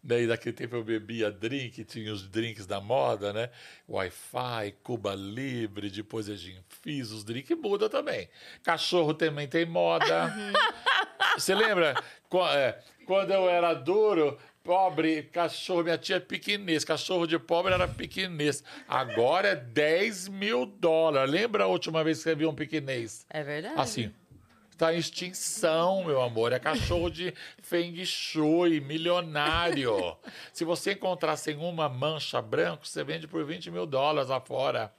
Daí 0.03 0.27
daquele 0.27 0.57
tempo 0.57 0.75
eu 0.75 0.83
bebia 0.83 1.31
drink, 1.31 1.85
tinha 1.85 2.13
os 2.13 2.27
drinks 2.27 2.67
da 2.67 2.81
moda, 2.81 3.33
né? 3.33 3.51
Wi-Fi, 3.89 4.75
Cuba 4.83 5.15
Libre, 5.15 5.91
depois 5.91 6.29
a 6.29 6.35
gente 6.35 6.65
fiz 6.83 7.13
os 7.13 7.23
drinks, 7.23 7.57
muda 7.57 7.89
também. 7.89 8.29
Cachorro 8.65 9.15
também 9.15 9.47
tem 9.47 9.65
moda. 9.65 10.35
Você 11.37 11.55
lembra? 11.55 11.95
É, 12.53 12.81
quando 13.07 13.31
eu 13.31 13.49
era 13.49 13.75
duro, 13.75 14.39
pobre, 14.63 15.25
cachorro, 15.25 15.83
minha 15.83 15.99
tia 15.99 16.17
é 16.17 16.21
piquinês, 16.21 16.85
cachorro 16.85 17.27
de 17.27 17.39
pobre 17.39 17.73
era 17.73 17.89
piquinês. 17.89 18.63
Agora 18.89 19.49
é 19.49 19.57
10 19.57 20.29
mil 20.29 20.67
dólares. 20.67 21.31
Lembra 21.31 21.65
a 21.65 21.67
última 21.67 22.05
vez 22.05 22.19
que 22.19 22.25
você 22.25 22.35
viu 22.35 22.51
um 22.51 22.55
piquinês? 22.55 23.27
É 23.31 23.43
verdade. 23.43 23.75
Assim, 23.77 24.13
Está 24.81 24.95
em 24.95 24.97
extinção, 24.97 26.05
meu 26.05 26.23
amor. 26.23 26.55
É 26.55 26.59
cachorro 26.59 27.11
de 27.11 27.35
Feng 27.61 28.03
Shui, 28.07 28.81
milionário. 28.81 30.17
Se 30.55 30.65
você 30.65 30.93
encontrar 30.93 31.37
sem 31.37 31.55
uma 31.59 31.87
mancha 31.87 32.41
branca, 32.41 32.81
você 32.83 33.05
vende 33.05 33.29
por 33.29 33.45
20 33.45 33.71
mil 33.71 33.85
dólares 33.85 34.31
lá 34.31 34.41
fora. 34.41 34.91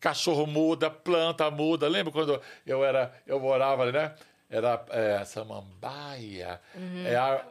Cachorro 0.00 0.44
muda, 0.44 0.90
planta 0.90 1.48
muda. 1.52 1.86
Lembra 1.86 2.12
quando 2.12 2.42
eu 2.66 2.84
era, 2.84 3.14
eu 3.24 3.38
morava, 3.38 3.92
né? 3.92 4.12
Era 4.50 4.84
é, 4.90 5.24
samambaia. 5.24 6.60
Uhum. 6.74 7.06
É, 7.06 7.44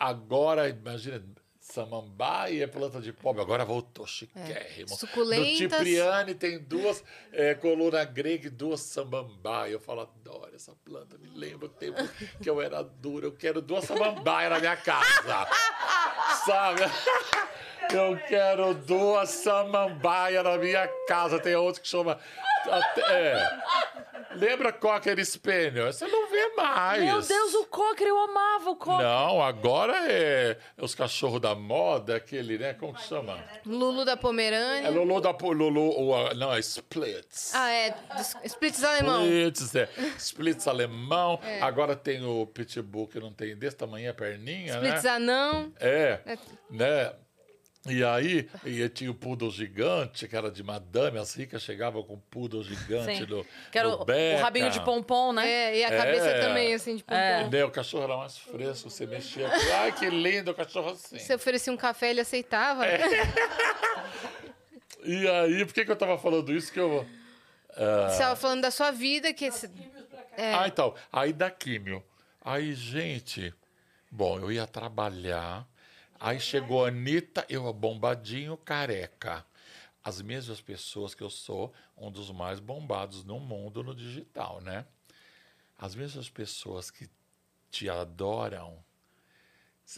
agora, 0.00 0.68
imagina, 0.68 1.22
samambaia 1.60 2.64
é 2.64 2.66
planta 2.66 3.00
de 3.00 3.12
pobre. 3.12 3.42
Agora 3.42 3.64
voltou 3.64 4.06
chiquérrimo. 4.06 4.92
É. 4.92 4.96
Suculentas. 4.96 5.52
No 5.52 5.56
Cipriani 5.56 6.34
tem 6.34 6.58
duas 6.58 7.04
é, 7.32 7.54
coluna 7.54 8.02
grega 8.04 8.48
e 8.48 8.50
duas 8.50 8.80
samambaia. 8.80 9.72
Eu 9.72 9.80
falo, 9.80 10.00
adoro 10.00 10.54
essa 10.54 10.74
planta. 10.84 11.16
Me 11.18 11.28
lembro 11.28 11.66
o 11.66 11.70
tempo 11.70 12.02
que 12.42 12.50
eu 12.50 12.60
era 12.60 12.82
dura. 12.82 13.26
Eu 13.26 13.32
quero 13.32 13.60
duas 13.60 13.84
samambaia 13.84 14.48
na 14.48 14.58
minha 14.58 14.76
casa. 14.76 15.46
Sabe? 16.44 16.82
Eu 17.92 18.16
quero 18.26 18.74
duas 18.74 19.30
samambaia 19.30 20.42
na 20.42 20.56
minha 20.58 20.88
casa. 21.06 21.38
Tem 21.38 21.54
outro 21.54 21.82
que 21.82 21.88
chama... 21.88 22.18
É, 23.08 23.60
Lembra 24.36 24.72
Cocker 24.72 25.24
Spaniel? 25.24 25.92
Você 25.92 26.06
não 26.06 26.30
vê 26.30 26.54
mais. 26.54 27.02
Meu 27.02 27.20
Deus, 27.20 27.54
o 27.54 27.64
Cocker, 27.66 28.06
eu 28.06 28.18
amava 28.18 28.70
o 28.70 28.76
Cocker. 28.76 29.04
Não, 29.04 29.42
agora 29.42 30.10
é 30.10 30.56
os 30.78 30.94
cachorros 30.94 31.40
da 31.40 31.54
moda, 31.54 32.16
aquele, 32.16 32.56
né? 32.56 32.74
Como 32.74 32.94
que 32.94 33.02
chama? 33.02 33.42
Lulu 33.66 34.04
da 34.04 34.16
Pomerânia. 34.16 34.86
É 34.86 34.90
Lulu 34.90 35.20
da 35.20 35.30
Lulu, 35.30 35.90
o, 35.98 36.34
não, 36.34 36.52
é 36.52 36.60
Splits. 36.60 37.54
Ah, 37.54 37.70
é. 37.70 37.94
Splits 38.44 38.84
alemão. 38.84 39.24
Splits, 39.24 39.74
é. 39.74 39.88
Splits 40.16 40.68
alemão. 40.68 41.40
É. 41.42 41.60
Agora 41.60 41.96
tem 41.96 42.24
o 42.24 42.46
Pitbull, 42.46 43.08
que 43.08 43.18
não 43.18 43.32
tem 43.32 43.56
desse 43.56 43.76
tamanho 43.76 44.10
a 44.10 44.14
perninha, 44.14 44.74
Splits 44.74 45.02
né? 45.02 45.10
anão. 45.10 45.72
É, 45.80 46.20
é. 46.24 46.38
né? 46.70 47.12
E 47.88 48.04
aí, 48.04 48.46
e 48.66 48.86
tinha 48.90 49.10
o 49.10 49.14
poodle 49.14 49.50
gigante, 49.50 50.28
que 50.28 50.36
era 50.36 50.50
de 50.50 50.62
madame, 50.62 51.18
as 51.18 51.34
ricas 51.34 51.62
chegavam 51.62 52.02
com 52.02 52.12
o 52.12 52.18
poodle 52.30 52.62
gigante 52.62 53.24
do 53.24 53.46
Que 53.72 53.78
era 53.78 53.88
o, 53.88 54.02
o, 54.02 54.40
rabinho 54.42 54.70
de 54.70 54.84
pompom, 54.84 55.32
né? 55.32 55.50
É, 55.50 55.78
e 55.78 55.84
a 55.84 55.96
cabeça 55.96 56.28
é. 56.28 56.40
também, 56.40 56.74
assim, 56.74 56.96
de 56.96 57.02
pompom. 57.02 57.18
É. 57.18 57.48
Né, 57.48 57.64
o 57.64 57.70
cachorro 57.70 58.04
era 58.04 58.16
mais 58.18 58.36
fresco, 58.36 58.90
você 58.90 59.06
mexia. 59.06 59.48
Ai, 59.78 59.92
que 59.92 60.10
lindo 60.10 60.50
o 60.50 60.54
cachorro 60.54 60.90
assim. 60.90 61.18
Você 61.18 61.34
oferecia 61.34 61.72
um 61.72 61.76
café, 61.76 62.10
ele 62.10 62.20
aceitava. 62.20 62.84
É. 62.84 63.00
e 65.02 65.26
aí, 65.26 65.64
por 65.64 65.72
que, 65.72 65.82
que 65.86 65.90
eu 65.90 65.96
tava 65.96 66.18
falando 66.18 66.52
isso? 66.52 66.70
Que 66.70 66.80
eu... 66.80 67.06
Uh... 67.70 68.10
Você 68.10 68.18
tava 68.18 68.36
falando 68.36 68.60
da 68.60 68.70
sua 68.70 68.90
vida, 68.90 69.32
que... 69.32 69.46
É. 70.36 70.52
Ah, 70.54 70.64
então. 70.66 70.94
Aí 71.10 71.32
da 71.32 71.50
químio. 71.50 72.04
Aí, 72.44 72.74
gente... 72.74 73.54
Bom, 74.10 74.38
eu 74.38 74.50
ia 74.50 74.66
trabalhar 74.66 75.69
Aí 76.20 76.38
chegou 76.38 76.84
a 76.84 76.88
Anitta, 76.88 77.46
eu 77.48 77.72
bombadinho, 77.72 78.54
careca. 78.58 79.42
As 80.04 80.20
mesmas 80.20 80.60
pessoas 80.60 81.14
que 81.14 81.22
eu 81.22 81.30
sou 81.30 81.72
um 81.96 82.10
dos 82.10 82.30
mais 82.30 82.60
bombados 82.60 83.24
no 83.24 83.40
mundo 83.40 83.82
no 83.82 83.94
digital, 83.94 84.60
né? 84.60 84.84
As 85.78 85.94
mesmas 85.94 86.28
pessoas 86.28 86.90
que 86.90 87.08
te 87.70 87.88
adoram 87.88 88.84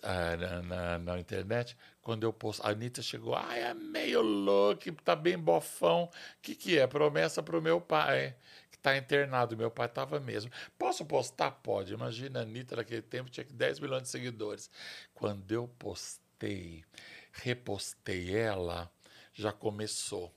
ah, 0.05 0.37
na, 0.37 0.63
na, 0.63 0.99
na, 0.99 1.19
internet, 1.19 1.77
quando 2.01 2.23
eu 2.23 2.33
posto, 2.33 2.65
a 2.65 2.71
Anitta 2.71 3.03
chegou, 3.03 3.35
ai, 3.35 3.61
é 3.61 3.75
meio 3.75 4.23
louco, 4.23 4.93
tá 5.05 5.17
bem 5.17 5.37
bofão. 5.37 6.05
O 6.05 6.11
que, 6.41 6.55
que 6.55 6.79
é? 6.79 6.87
Promessa 6.87 7.43
pro 7.43 7.61
meu 7.61 7.81
pai, 7.81 8.37
que 8.83 8.89
tá 8.91 8.97
internado. 8.97 9.57
Meu 9.57 9.71
pai 9.71 9.89
tava 9.89 10.19
mesmo. 10.19 10.51
Posso 10.77 11.07
postar? 11.07 11.53
Pode. 11.53 11.95
Imagina, 11.95 12.41
a 12.41 12.43
Anitta 12.43 12.77
naquele 12.77 13.03
tempo 13.03 13.31
tinha 13.31 13.47
10 13.49 13.79
milhões 13.79 14.03
de 14.03 14.09
seguidores. 14.09 14.69
Quando 15.15 15.51
eu 15.53 15.69
postei, 15.79 16.85
repostei 17.33 18.37
ela, 18.37 18.91
já 19.33 19.53
começou. 19.53 20.35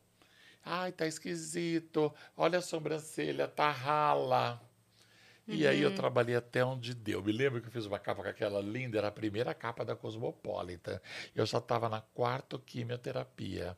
Ai, 0.63 0.91
tá 0.91 1.07
esquisito. 1.07 2.13
Olha 2.37 2.59
a 2.59 2.61
sobrancelha, 2.61 3.47
tá 3.47 3.71
rala. 3.71 4.61
E 5.47 5.63
uhum. 5.63 5.69
aí 5.69 5.81
eu 5.81 5.89
uhum. 5.89 5.95
trabalhei 5.95 6.35
até 6.35 6.63
onde 6.63 6.93
deu. 6.93 7.23
Me 7.23 7.31
lembro 7.31 7.61
que 7.61 7.67
eu 7.67 7.71
fiz 7.71 7.85
uma 7.85 7.99
capa 7.99 8.23
com 8.23 8.29
aquela 8.29 8.61
linda, 8.61 8.97
era 8.97 9.09
a 9.09 9.11
primeira 9.11 9.53
capa 9.53 9.83
da 9.83 9.95
Cosmopolitan. 9.95 10.99
Eu 11.35 11.45
já 11.45 11.59
estava 11.59 11.87
na 11.87 12.01
quarta 12.01 12.57
quimioterapia. 12.57 13.77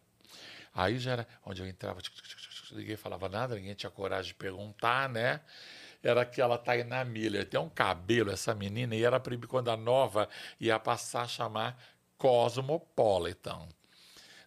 Aí 0.73 0.97
já 0.97 1.13
era 1.13 1.27
onde 1.45 1.61
eu 1.61 1.67
entrava, 1.67 1.99
ninguém 2.71 2.95
falava 2.95 3.29
nada, 3.29 3.55
ninguém 3.55 3.73
tinha 3.73 3.89
coragem 3.89 4.29
de 4.29 4.35
perguntar, 4.35 5.09
né? 5.09 5.41
Era 6.03 6.21
aquela 6.21 6.57
Tainá 6.57 7.03
Miller. 7.03 7.47
Tem 7.47 7.59
um 7.59 7.69
cabelo, 7.69 8.31
essa 8.31 8.53
menina, 8.53 8.95
e 8.95 9.03
era 9.03 9.21
quando 9.47 9.69
a 9.69 9.77
nova 9.77 10.29
ia 10.59 10.79
passar 10.79 11.23
a 11.23 11.27
chamar 11.27 11.81
Cosmopolitan, 12.17 13.67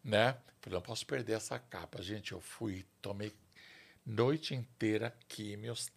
né? 0.02 0.36
Falei, 0.60 0.74
não 0.76 0.82
posso 0.82 1.06
perder 1.06 1.34
essa 1.34 1.58
capa. 1.58 2.02
Gente, 2.02 2.32
eu 2.32 2.40
fui, 2.40 2.84
tomei 3.00 3.32
noite 4.04 4.54
inteira 4.54 5.14
químios, 5.28 5.90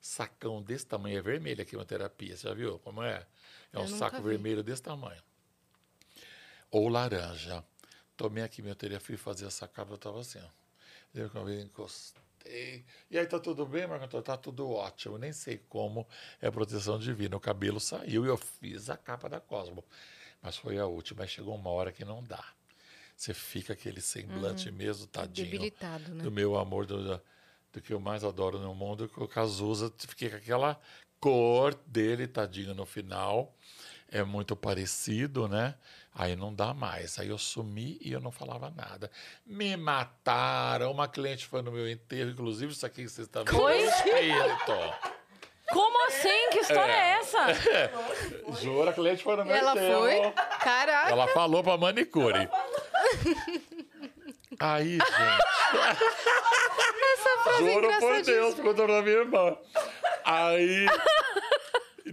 sacão 0.00 0.62
desse 0.62 0.86
tamanho, 0.86 1.18
é 1.18 1.22
vermelho 1.22 1.62
a 1.62 1.64
quimioterapia, 1.64 2.36
você 2.36 2.48
já 2.48 2.54
viu 2.54 2.78
como 2.80 3.02
é? 3.02 3.26
É 3.72 3.78
um 3.78 3.88
saco 3.88 4.16
vi. 4.16 4.30
vermelho 4.30 4.62
desse 4.62 4.82
tamanho. 4.82 5.22
Ou 6.70 6.88
laranja. 6.88 7.64
Tomei 8.16 8.42
a 8.42 8.48
quimioterapia, 8.48 9.00
fui 9.00 9.16
fazer 9.16 9.46
essa 9.46 9.66
capa, 9.66 9.92
eu 9.92 9.96
estava 9.96 10.20
assim, 10.20 10.38
ó. 10.38 10.61
Eu 11.14 11.30
encostei. 11.60 12.84
E 13.10 13.18
aí, 13.18 13.26
tá 13.26 13.38
tudo 13.38 13.64
bem, 13.66 13.86
Marco 13.86 14.04
Antônio? 14.04 14.24
Tá 14.24 14.36
tudo 14.36 14.68
ótimo. 14.70 15.18
Nem 15.18 15.32
sei 15.32 15.58
como 15.68 16.06
é 16.40 16.50
proteção 16.50 16.98
divina. 16.98 17.36
O 17.36 17.40
cabelo 17.40 17.78
saiu 17.78 18.24
e 18.24 18.28
eu 18.28 18.36
fiz 18.36 18.90
a 18.90 18.96
capa 18.96 19.28
da 19.28 19.40
Cosmo. 19.40 19.84
Mas 20.42 20.56
foi 20.56 20.78
a 20.78 20.86
última. 20.86 21.22
Aí 21.22 21.28
chegou 21.28 21.54
uma 21.54 21.70
hora 21.70 21.92
que 21.92 22.04
não 22.04 22.22
dá. 22.22 22.44
Você 23.16 23.32
fica 23.32 23.72
aquele 23.72 24.00
semblante 24.00 24.68
uhum. 24.68 24.74
mesmo, 24.74 25.06
tadinho. 25.06 25.46
Debilitado, 25.46 26.14
né? 26.14 26.24
Do 26.24 26.32
meu 26.32 26.58
amor, 26.58 26.86
do, 26.86 27.22
do 27.72 27.80
que 27.80 27.92
eu 27.92 28.00
mais 28.00 28.24
adoro 28.24 28.58
no 28.58 28.74
mundo, 28.74 29.08
que 29.08 29.22
o 29.22 29.28
Cazuza 29.28 29.92
fiquei 29.96 30.28
com 30.28 30.36
aquela 30.36 30.80
cor 31.20 31.74
dele, 31.86 32.26
tadinho, 32.26 32.74
no 32.74 32.84
final. 32.84 33.54
É 34.08 34.24
muito 34.24 34.56
parecido, 34.56 35.46
né? 35.46 35.76
Aí 36.14 36.36
não 36.36 36.54
dá 36.54 36.74
mais. 36.74 37.18
Aí 37.18 37.28
eu 37.28 37.38
sumi 37.38 37.98
e 38.00 38.12
eu 38.12 38.20
não 38.20 38.30
falava 38.30 38.70
nada. 38.70 39.10
Me 39.46 39.76
mataram. 39.76 40.90
Uma 40.90 41.08
cliente 41.08 41.46
foi 41.46 41.62
no 41.62 41.72
meu 41.72 41.88
enterro, 41.88 42.30
inclusive 42.30 42.72
isso 42.72 42.84
aqui 42.84 43.02
que 43.02 43.08
vocês 43.08 43.26
estão 43.26 43.44
vendo. 43.44 43.56
Foi? 43.56 43.86
Como 45.72 46.06
assim? 46.06 46.50
Que 46.50 46.58
história 46.58 46.92
é, 46.92 46.96
é 46.96 47.18
essa? 47.18 47.50
É. 47.50 47.90
Jura, 48.60 48.90
a 48.90 48.92
cliente 48.92 49.22
foi 49.22 49.36
no 49.36 49.44
meu 49.44 49.56
Ela 49.56 49.70
enterro. 49.72 50.06
Ela 50.06 50.32
foi? 50.32 50.58
Caraca. 50.58 51.10
Ela 51.10 51.28
falou 51.28 51.62
pra 51.62 51.78
manicure. 51.78 52.48
Aí, 54.60 54.92
gente. 54.92 55.02
Essa 57.12 57.42
frase 57.42 57.68
é 57.68 57.72
Juro 57.72 57.98
por 57.98 58.22
Deus, 58.22 58.54
contou 58.54 58.86
pra 58.86 59.02
minha 59.02 59.16
irmã. 59.16 59.56
Aí, 60.24 60.86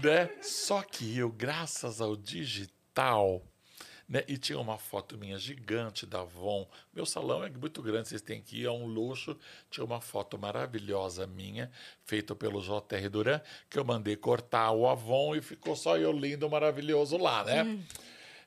né? 0.01 0.29
Só 0.41 0.81
que 0.81 1.17
eu, 1.17 1.29
graças 1.29 1.99
ao 1.99 2.15
digital, 2.15 3.41
né? 4.09 4.23
E 4.27 4.37
tinha 4.37 4.59
uma 4.59 4.77
foto 4.77 5.17
minha 5.17 5.37
gigante 5.37 6.05
da 6.05 6.21
Avon. 6.21 6.67
Meu 6.93 7.05
salão 7.05 7.43
é 7.43 7.49
muito 7.49 7.81
grande, 7.81 8.09
vocês 8.09 8.21
têm 8.21 8.41
que 8.41 8.61
ir, 8.61 8.65
é 8.65 8.71
um 8.71 8.85
luxo. 8.85 9.37
Tinha 9.69 9.85
uma 9.85 10.01
foto 10.01 10.37
maravilhosa 10.37 11.27
minha, 11.27 11.71
feita 12.05 12.35
pelo 12.35 12.59
JR 12.59 13.09
Duran, 13.09 13.39
que 13.69 13.77
eu 13.77 13.85
mandei 13.85 14.15
cortar 14.15 14.71
o 14.71 14.87
Avon 14.87 15.35
e 15.35 15.41
ficou 15.41 15.75
só 15.75 15.95
eu 15.95 16.11
lindo, 16.11 16.49
maravilhoso 16.49 17.17
lá, 17.17 17.43
né? 17.43 17.63
Hum. 17.63 17.83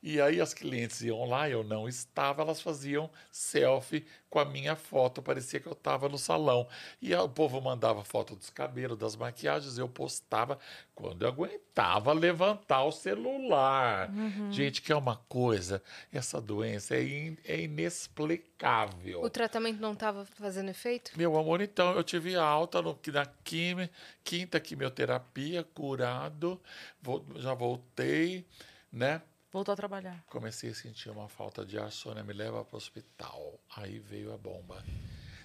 E 0.03 0.21
aí 0.21 0.41
as 0.41 0.53
clientes 0.53 1.01
iam 1.03 1.25
lá, 1.25 1.49
eu 1.49 1.63
não 1.63 1.89
estava, 1.89 2.43
elas 2.43 2.61
faziam 2.61 3.09
selfie 3.31 4.05
com 4.29 4.41
a 4.41 4.45
minha 4.45 4.75
foto, 4.75 5.23
parecia 5.23 5.61
que 5.61 5.67
eu 5.69 5.75
estava 5.75 6.09
no 6.09 6.19
salão. 6.19 6.67
E 7.01 7.15
o 7.15 7.29
povo 7.29 7.61
mandava 7.61 8.03
foto 8.03 8.35
dos 8.35 8.51
cabelos, 8.51 8.99
das 8.99 9.15
maquiagens, 9.15 9.79
eu 9.79 9.89
postava 9.89 10.59
quando 10.93 11.23
eu 11.23 11.29
aguentava 11.29 12.13
levantar 12.13 12.83
o 12.83 12.91
celular. 12.91 14.11
Uhum. 14.11 14.51
Gente, 14.51 14.83
que 14.83 14.91
é 14.91 14.97
uma 14.97 15.17
coisa, 15.29 15.81
essa 16.13 16.41
doença 16.41 16.97
é, 16.97 17.05
in, 17.05 17.37
é 17.45 17.61
inexplicável. 17.61 19.23
O 19.23 19.31
tratamento 19.31 19.81
não 19.81 19.93
estava 19.93 20.25
fazendo 20.25 20.71
efeito? 20.71 21.13
Meu 21.15 21.39
amor, 21.39 21.61
então 21.61 21.95
eu 21.95 22.03
tive 22.03 22.35
alta 22.35 22.83
no, 22.83 22.99
na 23.13 23.27
quimio, 23.45 23.89
quinta 24.25 24.59
quimioterapia, 24.59 25.63
curado, 25.63 26.61
vou, 27.01 27.25
já 27.37 27.55
voltei, 27.55 28.45
né? 28.91 29.23
Voltou 29.53 29.75
a 29.75 29.77
trabalhar. 29.77 30.25
Comecei 30.31 30.71
a 30.71 30.75
sentir 30.75 31.11
uma 31.11 31.29
falta 31.29 31.63
de 31.65 31.79
ar, 31.79 31.93
Sônia 31.93 32.25
me 32.25 32.33
leva 32.33 32.65
para 32.65 32.75
o 32.75 32.79
hospital. 32.79 33.61
Aí 33.77 33.99
veio 33.99 34.33
a 34.33 34.39
bomba. 34.39 34.83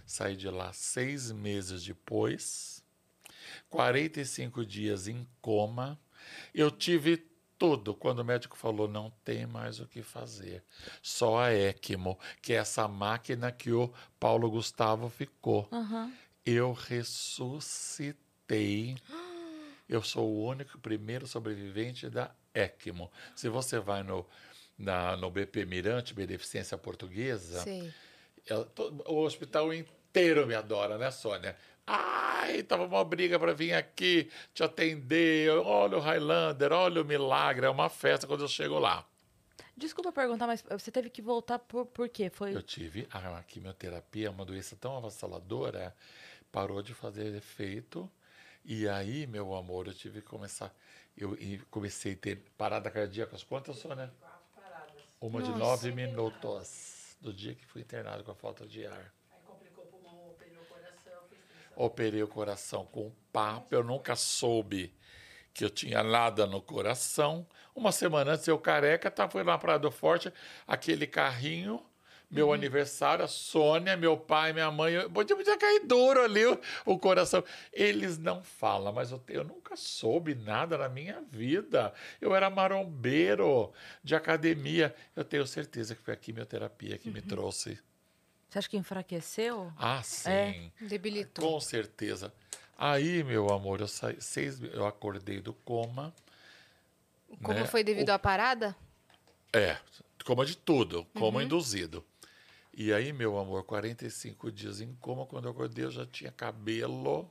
Saí 0.06 0.38
de 0.38 0.50
lá 0.50 0.72
seis 0.72 1.30
meses 1.30 1.84
depois, 1.84 2.82
45 3.70 4.66
dias 4.66 5.10
em 5.10 5.28
coma. 5.42 6.00
Eu 6.54 6.72
tive 6.72 7.18
tudo 7.60 7.94
quando 7.94 8.20
o 8.20 8.26
médico 8.26 8.56
falou 8.56 8.88
não 8.88 9.12
tem 9.26 9.46
mais 9.46 9.82
o 9.82 9.86
que 9.86 10.02
fazer. 10.02 10.64
Só 11.02 11.40
a 11.40 11.54
ECMO, 11.54 12.18
que 12.42 12.54
é 12.54 12.58
essa 12.58 12.88
máquina 12.88 13.52
que 13.52 13.74
o 13.74 13.94
Paulo 14.18 14.50
Gustavo 14.50 15.10
ficou. 15.10 15.68
Uhum. 15.70 16.14
Eu 16.46 16.72
ressuscitei. 16.72 18.16
Eu 19.90 20.04
sou 20.04 20.30
o 20.30 20.46
único 20.46 20.78
primeiro 20.80 21.26
sobrevivente 21.26 22.10
da 22.10 22.30
ECMO. 22.58 23.12
Se 23.36 23.50
você 23.50 23.80
vai 23.80 24.04
no, 24.04 24.26
na, 24.78 25.16
no 25.18 25.30
BP 25.30 25.66
Mirante, 25.66 26.14
Beneficência 26.14 26.78
Portuguesa, 26.78 27.64
é, 27.70 28.56
o 29.06 29.18
hospital 29.24 29.74
inteiro 29.74 30.48
me 30.48 30.56
adora, 30.56 30.98
né, 30.98 31.12
Sônia? 31.12 31.56
Ai, 31.86 32.64
tava 32.64 32.86
uma 32.86 33.04
briga 33.06 33.40
para 33.40 33.54
vir 33.54 33.74
aqui 33.74 34.30
te 34.54 34.62
atender. 34.62 35.50
Olha 35.50 35.98
o 35.98 36.02
Highlander, 36.02 36.74
olha 36.74 37.02
o 37.02 37.06
milagre. 37.06 37.66
É 37.66 37.70
uma 37.70 37.90
festa 37.90 38.28
quando 38.28 38.42
eu 38.42 38.48
chego 38.48 38.78
lá. 38.78 39.08
Desculpa 39.76 40.12
perguntar, 40.12 40.48
mas 40.48 40.64
você 40.64 40.92
teve 40.92 41.10
que 41.10 41.22
voltar 41.22 41.60
por, 41.60 41.86
por 41.86 42.10
quê? 42.10 42.30
Foi... 42.30 42.54
Eu 42.54 42.64
tive 42.64 43.08
a 43.12 43.44
quimioterapia, 43.44 44.32
uma 44.32 44.44
doença 44.44 44.76
tão 44.76 44.98
avassaladora, 44.98 45.96
parou 46.52 46.82
de 46.82 46.94
fazer 46.94 47.34
efeito. 47.36 48.10
E 48.66 48.88
aí, 48.90 49.26
meu 49.28 49.56
amor, 49.56 49.88
eu 49.88 49.94
tive 49.94 50.20
que 50.22 50.28
começar 50.28 50.76
eu 51.18 51.36
comecei 51.72 52.14
a 52.14 52.16
ter 52.16 52.38
parada 52.58 52.92
cardíaca, 52.92 53.36
quantas, 53.50 53.78
Sônia? 53.78 54.14
Uma 55.20 55.40
Nossa. 55.40 55.52
de 55.52 55.58
nove 55.58 55.92
minutos, 55.92 57.18
do 57.20 57.34
dia 57.34 57.56
que 57.56 57.66
fui 57.66 57.82
internado 57.82 58.24
com 58.24 58.32
a 58.32 58.36
falta 58.36 58.68
de 58.68 58.86
ar. 58.86 59.12
Aí 59.32 59.42
complicou 59.44 59.84
o 59.84 59.88
pulmão, 59.88 60.30
operei 60.30 60.56
o 60.56 60.66
coração, 60.66 61.24
fiz 61.28 61.40
Operei 61.76 62.24
o 62.24 62.28
coração 62.28 62.86
com 62.86 63.12
papo, 63.34 63.74
eu 63.74 63.84
nunca 63.84 64.16
soube 64.16 64.94
que 65.56 65.66
eu 65.66 65.72
tinha 65.72 66.04
nada 66.04 66.46
no 66.46 66.62
coração. 66.62 67.48
Uma 67.74 67.92
semana 67.92 68.34
antes 68.34 68.48
eu 68.48 68.60
careca, 68.60 69.10
tá, 69.10 69.28
fui 69.28 69.44
na 69.44 69.58
Praia 69.58 69.80
do 69.80 69.90
Forte, 69.90 70.32
aquele 70.68 71.08
carrinho 71.08 71.84
meu 72.30 72.48
uhum. 72.48 72.54
aniversário, 72.54 73.24
a 73.24 73.28
Sônia, 73.28 73.96
meu 73.96 74.18
pai, 74.18 74.52
minha 74.52 74.70
mãe, 74.70 74.94
eu, 74.94 75.10
podia, 75.10 75.36
podia 75.36 75.58
cair 75.58 75.86
duro 75.86 76.22
ali 76.22 76.46
o, 76.46 76.60
o, 76.86 77.00
coração. 77.00 77.44
Eles 77.72 78.18
não 78.18 78.44
falam, 78.44 78.92
mas 78.92 79.12
eu, 79.12 79.24
eu 79.30 79.44
nunca 79.44 79.76
soube 79.78 80.36
nada 80.36 80.78
na 80.78 80.90
minha 80.90 81.22
vida. 81.32 81.94
Eu 82.20 82.36
era 82.36 82.50
marombeiro 82.50 83.72
de 84.04 84.14
academia. 84.14 84.94
Eu 85.16 85.24
tenho 85.24 85.48
certeza 85.48 85.96
que 85.96 86.02
foi 86.02 86.14
a 86.14 86.18
quimioterapia 86.18 86.98
que 86.98 87.08
uhum. 87.08 87.14
me 87.14 87.22
trouxe. 87.22 87.80
Você 88.50 88.60
acha 88.60 88.70
que 88.70 88.78
enfraqueceu? 88.78 89.72
Ah, 89.78 90.02
sim. 90.04 90.30
É. 90.30 90.72
Debilitou. 90.82 91.50
Com 91.50 91.60
certeza. 91.62 92.34
Aí, 92.78 93.24
meu 93.24 93.48
amor, 93.50 93.80
eu 93.80 93.88
saí, 93.88 94.22
seis, 94.22 94.62
eu 94.62 94.86
acordei 94.86 95.40
do 95.40 95.54
coma. 95.54 96.14
Como 97.42 97.60
né? 97.60 97.66
foi 97.66 97.84
devido 97.84 98.10
o... 98.10 98.14
à 98.14 98.20
parada? 98.20 98.76
É, 99.52 99.78
coma 100.24 100.46
de 100.46 100.56
tudo, 100.56 101.06
coma 101.14 101.40
uhum. 101.40 101.46
induzido. 101.46 102.06
E 102.80 102.94
aí, 102.94 103.12
meu 103.12 103.40
amor, 103.40 103.64
45 103.64 104.52
dias 104.52 104.82
em 104.82 104.94
coma, 104.98 105.26
quando 105.26 105.46
eu 105.46 105.52
acordei, 105.52 105.84
eu 105.84 105.90
já 105.90 106.06
tinha 106.06 106.32
cabelo, 106.32 107.28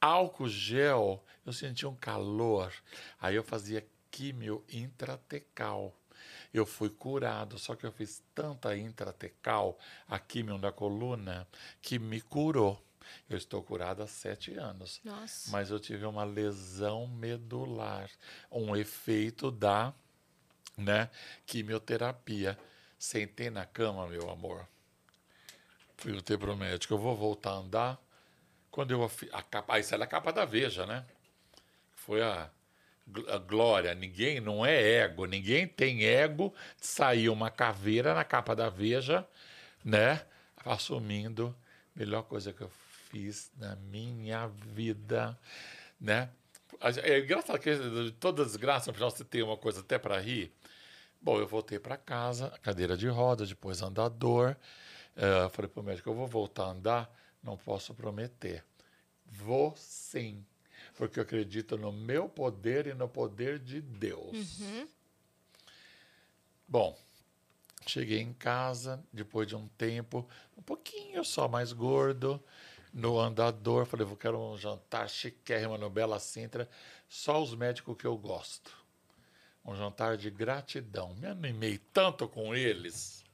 álcool 0.00 0.48
gel, 0.48 1.24
eu 1.44 1.52
sentia 1.52 1.88
um 1.88 1.96
calor. 1.96 2.72
Aí 3.20 3.34
eu 3.34 3.42
fazia 3.42 3.84
químio 4.12 4.64
intratecal. 4.72 5.92
Eu 6.52 6.64
fui 6.64 6.88
curado, 6.88 7.58
só 7.58 7.74
que 7.74 7.84
eu 7.84 7.90
fiz 7.90 8.22
tanta 8.32 8.76
intratecal, 8.76 9.76
a 10.06 10.20
químio 10.20 10.56
da 10.56 10.70
coluna, 10.70 11.48
que 11.82 11.98
me 11.98 12.20
curou. 12.20 12.80
Eu 13.28 13.36
estou 13.36 13.60
curado 13.60 14.04
há 14.04 14.06
sete 14.06 14.54
anos. 14.54 15.00
Nossa. 15.04 15.50
Mas 15.50 15.70
eu 15.70 15.80
tive 15.80 16.06
uma 16.06 16.22
lesão 16.22 17.08
medular, 17.08 18.08
um 18.52 18.76
efeito 18.76 19.50
da 19.50 19.92
né, 20.78 21.10
quimioterapia. 21.44 22.56
Sentei 23.04 23.50
na 23.50 23.66
cama, 23.66 24.06
meu 24.06 24.30
amor. 24.30 24.66
Fui 25.98 26.22
ter 26.22 26.38
pro 26.38 26.56
médico, 26.56 26.94
eu 26.94 26.98
vou 26.98 27.14
voltar 27.14 27.50
a 27.50 27.56
andar. 27.56 28.00
Quando 28.70 28.92
eu 28.92 29.10
a 29.30 29.42
capa, 29.42 29.74
ah, 29.74 29.78
isso 29.78 29.94
era 29.94 30.04
a 30.04 30.06
capa 30.06 30.32
da 30.32 30.46
Veja, 30.46 30.86
né? 30.86 31.04
Foi 31.94 32.22
a, 32.22 32.50
a 33.28 33.36
glória. 33.36 33.94
Ninguém 33.94 34.40
não 34.40 34.64
é 34.64 35.02
ego, 35.02 35.26
ninguém 35.26 35.68
tem 35.68 36.02
ego 36.02 36.54
de 36.80 36.86
sair 36.86 37.28
uma 37.28 37.50
caveira 37.50 38.14
na 38.14 38.24
capa 38.24 38.56
da 38.56 38.70
Veja, 38.70 39.28
né? 39.84 40.24
Assumindo 40.64 41.54
melhor 41.94 42.22
coisa 42.22 42.54
que 42.54 42.62
eu 42.62 42.70
fiz 43.10 43.52
na 43.58 43.76
minha 43.76 44.46
vida, 44.46 45.38
né? 46.00 46.30
É 47.02 47.18
engraçado 47.18 47.58
que 47.58 47.76
de 47.76 48.12
todas 48.12 48.46
as 48.46 48.52
desgraças, 48.52 48.86
no 48.86 48.94
final 48.94 49.10
você 49.10 49.24
tem 49.24 49.42
uma 49.42 49.58
coisa 49.58 49.80
até 49.80 49.98
para 49.98 50.18
rir. 50.18 50.50
Bom, 51.24 51.38
eu 51.38 51.46
voltei 51.46 51.78
para 51.78 51.96
casa, 51.96 52.50
cadeira 52.60 52.98
de 52.98 53.08
roda, 53.08 53.46
depois 53.46 53.80
andador. 53.80 54.54
Eh, 55.16 55.48
falei 55.48 55.70
para 55.70 55.80
o 55.80 55.82
médico, 55.82 56.10
eu 56.10 56.14
vou 56.14 56.26
voltar 56.26 56.64
a 56.64 56.70
andar, 56.72 57.18
não 57.42 57.56
posso 57.56 57.94
prometer. 57.94 58.62
Vou 59.24 59.74
sim, 59.74 60.44
porque 60.94 61.18
eu 61.18 61.22
acredito 61.22 61.78
no 61.78 61.90
meu 61.90 62.28
poder 62.28 62.88
e 62.88 62.92
no 62.92 63.08
poder 63.08 63.58
de 63.58 63.80
Deus. 63.80 64.36
Bom, 66.68 66.94
cheguei 67.86 68.20
em 68.20 68.34
casa, 68.34 69.02
depois 69.10 69.48
de 69.48 69.56
um 69.56 69.66
tempo, 69.78 70.28
um 70.58 70.60
pouquinho 70.60 71.24
só 71.24 71.48
mais 71.48 71.72
gordo, 71.72 72.38
no 72.92 73.18
andador, 73.18 73.86
falei, 73.86 74.06
eu 74.06 74.14
quero 74.14 74.38
um 74.38 74.58
jantar 74.58 75.08
chiquérrimo 75.08 75.78
no 75.78 75.88
Bela 75.88 76.18
Sintra, 76.18 76.68
só 77.08 77.42
os 77.42 77.54
médicos 77.54 77.96
que 77.96 78.06
eu 78.06 78.14
gosto. 78.14 78.83
Um 79.64 79.74
jantar 79.74 80.16
de 80.16 80.30
gratidão. 80.30 81.14
Me 81.14 81.26
animei 81.26 81.78
tanto 81.92 82.28
com 82.28 82.54
eles. 82.54 83.24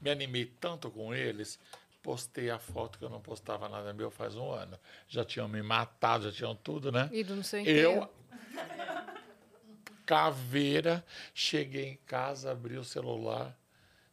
Me 0.00 0.10
animei 0.10 0.46
tanto 0.46 0.90
com 0.90 1.14
eles. 1.14 1.58
Postei 2.02 2.50
a 2.50 2.58
foto 2.58 2.98
que 2.98 3.04
eu 3.04 3.10
não 3.10 3.20
postava 3.20 3.68
nada 3.68 3.92
meu 3.92 4.10
faz 4.10 4.36
um 4.36 4.52
ano. 4.52 4.78
Já 5.08 5.24
tinham 5.24 5.48
me 5.48 5.60
matado, 5.60 6.30
já 6.30 6.32
tinham 6.32 6.54
tudo, 6.54 6.92
né? 6.92 7.10
Ido 7.12 7.34
no 7.34 7.42
seu 7.42 7.60
enterro. 7.60 8.02
Eu, 8.02 8.10
caveira, 10.06 11.04
cheguei 11.34 11.86
em 11.86 11.96
casa, 12.06 12.52
abri 12.52 12.78
o 12.78 12.84
celular, 12.84 13.58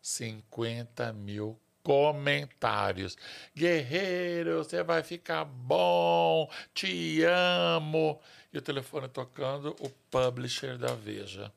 50 0.01 1.13
mil 1.13 1.59
comentários. 1.83 3.15
Guerreiro, 3.55 4.57
você 4.57 4.81
vai 4.81 5.03
ficar 5.03 5.45
bom, 5.45 6.49
te 6.73 7.21
amo. 7.23 8.19
E 8.53 8.57
o 8.57 8.61
telefone 8.61 9.07
tocando, 9.07 9.75
o 9.79 9.89
publisher 10.11 10.77
da 10.77 10.93
Veja. 10.93 11.51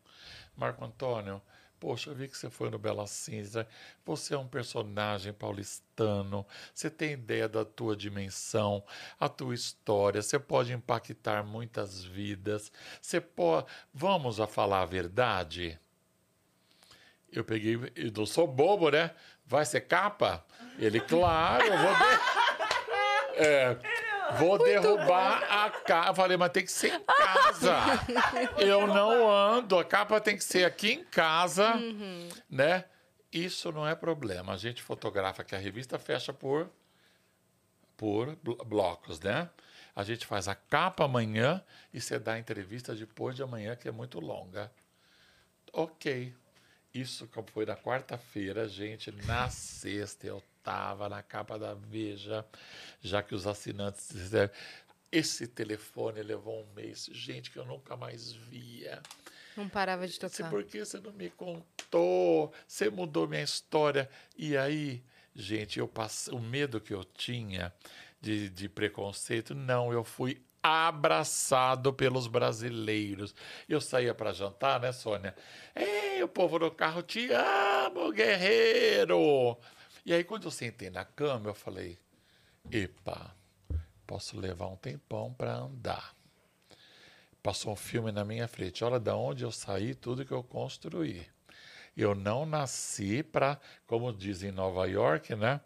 Marco 0.56 0.82
Antônio, 0.82 1.42
poxa, 1.78 2.08
eu 2.08 2.14
vi 2.14 2.26
que 2.26 2.38
você 2.38 2.48
foi 2.48 2.70
no 2.70 2.78
Bela 2.78 3.06
Cinza. 3.06 3.68
Você 4.06 4.34
é 4.34 4.38
um 4.38 4.48
personagem 4.48 5.32
paulistano. 5.32 6.46
Você 6.74 6.88
tem 6.88 7.12
ideia 7.12 7.46
da 7.46 7.66
tua 7.66 7.94
dimensão, 7.94 8.82
a 9.20 9.28
tua 9.28 9.54
história. 9.54 10.22
Você 10.22 10.38
pode 10.38 10.72
impactar 10.72 11.44
muitas 11.44 12.02
vidas. 12.02 12.72
Você 13.02 13.20
pode. 13.20 13.66
Vamos 13.92 14.40
a 14.40 14.46
falar 14.46 14.80
a 14.80 14.86
verdade? 14.86 15.78
Eu 17.30 17.44
peguei, 17.44 17.74
eu 17.94 18.12
não 18.16 18.24
sou 18.24 18.46
bobo, 18.46 18.88
né? 18.88 19.10
Vai 19.44 19.66
ser 19.66 19.82
capa? 19.82 20.42
Ele, 20.78 20.98
claro, 21.00 21.64
eu 21.64 21.78
vou. 21.78 21.90
É, 23.38 23.76
vou 24.38 24.58
derrubar 24.58 25.42
a 25.50 25.70
capa. 25.70 26.14
Falei, 26.14 26.36
mas 26.36 26.50
tem 26.52 26.64
que 26.64 26.72
ser 26.72 26.92
em 26.94 27.04
casa. 27.04 27.76
Eu 28.58 28.86
não 28.86 29.30
ando, 29.30 29.78
a 29.78 29.84
capa 29.84 30.20
tem 30.20 30.36
que 30.36 30.44
ser 30.44 30.64
aqui 30.64 30.92
em 30.92 31.04
casa, 31.04 31.74
né? 32.50 32.84
Isso 33.32 33.70
não 33.72 33.86
é 33.86 33.94
problema. 33.94 34.52
A 34.54 34.56
gente 34.56 34.82
fotografa 34.82 35.44
que 35.44 35.54
a 35.54 35.58
revista 35.58 35.98
fecha 35.98 36.32
por 36.32 36.68
por 37.96 38.36
blo- 38.36 38.56
blocos, 38.64 39.18
né? 39.20 39.48
A 39.94 40.04
gente 40.04 40.26
faz 40.26 40.48
a 40.48 40.54
capa 40.54 41.04
amanhã 41.06 41.62
e 41.92 42.00
você 42.00 42.18
dá 42.18 42.34
a 42.34 42.38
entrevista 42.38 42.94
depois 42.94 43.34
de 43.34 43.42
amanhã, 43.42 43.74
que 43.74 43.88
é 43.88 43.90
muito 43.92 44.20
longa. 44.20 44.70
Ok. 45.72 46.34
Isso 46.92 47.28
foi 47.52 47.64
na 47.66 47.76
quarta-feira, 47.76 48.68
gente. 48.68 49.10
Na 49.26 49.48
sexta 49.50 50.26
eu 50.26 50.42
tava 50.66 51.08
na 51.08 51.22
capa 51.22 51.56
da 51.56 51.74
Veja, 51.74 52.44
já 53.00 53.22
que 53.22 53.36
os 53.36 53.46
assinantes 53.46 54.08
disseram. 54.12 54.50
Esse 55.12 55.46
telefone 55.46 56.20
levou 56.24 56.60
um 56.60 56.74
mês, 56.74 57.08
gente, 57.12 57.52
que 57.52 57.58
eu 57.58 57.64
nunca 57.64 57.96
mais 57.96 58.32
via. 58.32 59.00
Não 59.56 59.68
parava 59.68 60.08
de 60.08 60.18
tocar. 60.18 60.50
por 60.50 60.64
que 60.64 60.84
você 60.84 60.98
não 60.98 61.12
me 61.12 61.30
contou? 61.30 62.52
Você 62.66 62.90
mudou 62.90 63.28
minha 63.28 63.44
história. 63.44 64.10
E 64.36 64.56
aí, 64.56 65.04
gente, 65.36 65.78
eu 65.78 65.86
passei, 65.86 66.34
o 66.34 66.40
medo 66.40 66.80
que 66.80 66.92
eu 66.92 67.04
tinha 67.04 67.72
de, 68.20 68.50
de 68.50 68.68
preconceito, 68.68 69.54
não, 69.54 69.92
eu 69.92 70.02
fui 70.02 70.42
abraçado 70.60 71.92
pelos 71.92 72.26
brasileiros. 72.26 73.32
Eu 73.68 73.80
saía 73.80 74.12
para 74.12 74.32
jantar, 74.32 74.80
né, 74.80 74.90
Sônia? 74.90 75.32
Ei, 75.76 76.20
o 76.24 76.28
povo 76.28 76.58
no 76.58 76.72
carro, 76.72 77.02
te 77.02 77.30
amo, 77.32 78.10
guerreiro! 78.10 79.56
E 80.06 80.14
aí, 80.14 80.22
quando 80.22 80.44
eu 80.44 80.52
sentei 80.52 80.88
na 80.88 81.04
cama, 81.04 81.50
eu 81.50 81.54
falei, 81.54 81.98
epa, 82.70 83.34
posso 84.06 84.38
levar 84.38 84.68
um 84.68 84.76
tempão 84.76 85.34
para 85.34 85.52
andar. 85.52 86.14
Passou 87.42 87.72
um 87.72 87.76
filme 87.76 88.12
na 88.12 88.24
minha 88.24 88.46
frente. 88.46 88.84
Olha 88.84 89.00
da 89.00 89.16
onde 89.16 89.42
eu 89.42 89.50
saí, 89.50 89.96
tudo 89.96 90.24
que 90.24 90.30
eu 90.30 90.44
construí. 90.44 91.26
Eu 91.96 92.14
não 92.14 92.46
nasci 92.46 93.24
para, 93.24 93.60
como 93.84 94.12
dizem 94.12 94.50
em 94.50 94.52
Nova 94.52 94.86
York, 94.86 95.34
né? 95.34 95.60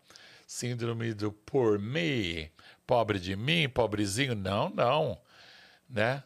Síndrome 0.47 1.12
do 1.12 1.31
por 1.31 1.79
mim, 1.79 2.49
pobre 2.87 3.21
de 3.21 3.37
mim, 3.37 3.69
pobrezinho. 3.69 4.35
Não, 4.35 4.71
não, 4.71 5.21
né? 5.87 6.25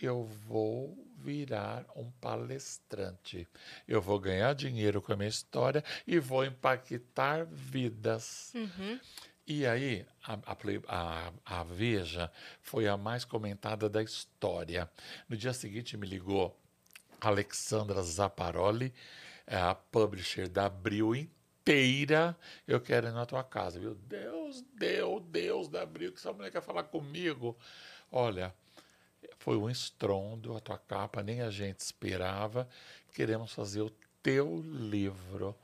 Eu 0.00 0.24
vou 0.24 0.96
virar 1.22 1.84
um 1.96 2.10
palestrante. 2.20 3.48
Eu 3.86 4.00
vou 4.02 4.18
ganhar 4.18 4.54
dinheiro 4.54 5.00
com 5.00 5.12
a 5.12 5.16
minha 5.16 5.28
história 5.28 5.84
e 6.06 6.18
vou 6.18 6.44
impactar 6.44 7.44
vidas. 7.46 8.52
E 9.46 9.66
aí, 9.66 10.06
a, 10.24 10.38
a 10.86 11.32
a- 11.44 11.64
Veja 11.64 12.30
foi 12.60 12.86
a 12.88 12.96
mais 12.96 13.24
comentada 13.24 13.88
da 13.88 14.02
história. 14.02 14.88
No 15.28 15.36
dia 15.36 15.52
seguinte, 15.52 15.96
me 15.96 16.06
ligou 16.06 16.56
Alexandra 17.20 18.02
Zaparoli, 18.02 18.92
é 19.46 19.56
a 19.56 19.74
publisher 19.74 20.48
da 20.48 20.66
Abril 20.66 21.14
inteira. 21.14 22.36
Eu 22.66 22.80
quero 22.80 23.08
ir 23.08 23.12
na 23.12 23.26
tua 23.26 23.42
casa. 23.44 23.78
Meu 23.80 23.94
Deus, 23.94 24.62
Deus, 24.74 25.22
Deus 25.26 25.68
da 25.68 25.82
Abril, 25.82 26.12
que 26.12 26.18
essa 26.18 26.32
mulher 26.32 26.50
quer 26.50 26.62
falar 26.62 26.84
comigo. 26.84 27.56
Olha, 28.10 28.54
foi 29.42 29.56
um 29.56 29.68
estrondo, 29.68 30.56
a 30.56 30.60
tua 30.60 30.78
capa 30.78 31.20
nem 31.20 31.40
a 31.40 31.50
gente 31.50 31.80
esperava. 31.80 32.68
Queremos 33.12 33.52
fazer 33.52 33.80
o 33.80 33.90
teu 34.22 34.62
livro. 34.64 35.56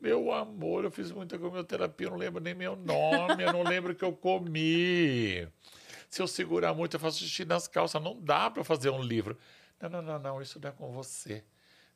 Meu 0.00 0.30
amor, 0.30 0.84
eu 0.84 0.90
fiz 0.90 1.10
muita 1.10 1.36
quimioterapia, 1.36 2.06
eu 2.06 2.12
não 2.12 2.16
lembro 2.16 2.40
nem 2.40 2.54
meu 2.54 2.76
nome, 2.76 3.42
eu 3.42 3.52
não 3.52 3.64
lembro 3.68 3.92
o 3.92 3.94
que 3.96 4.04
eu 4.04 4.12
comi. 4.12 5.48
Se 6.08 6.22
eu 6.22 6.28
segurar 6.28 6.74
muito, 6.74 6.94
eu 6.94 7.00
faço 7.00 7.18
xixi 7.18 7.44
nas 7.44 7.66
calças. 7.66 8.00
Não 8.00 8.20
dá 8.20 8.48
para 8.48 8.62
fazer 8.62 8.90
um 8.90 9.02
livro. 9.02 9.36
Não, 9.80 9.88
não, 9.88 10.02
não, 10.02 10.18
não, 10.20 10.40
isso 10.40 10.60
não 10.60 10.68
é 10.68 10.72
com 10.72 10.92
você. 10.92 11.42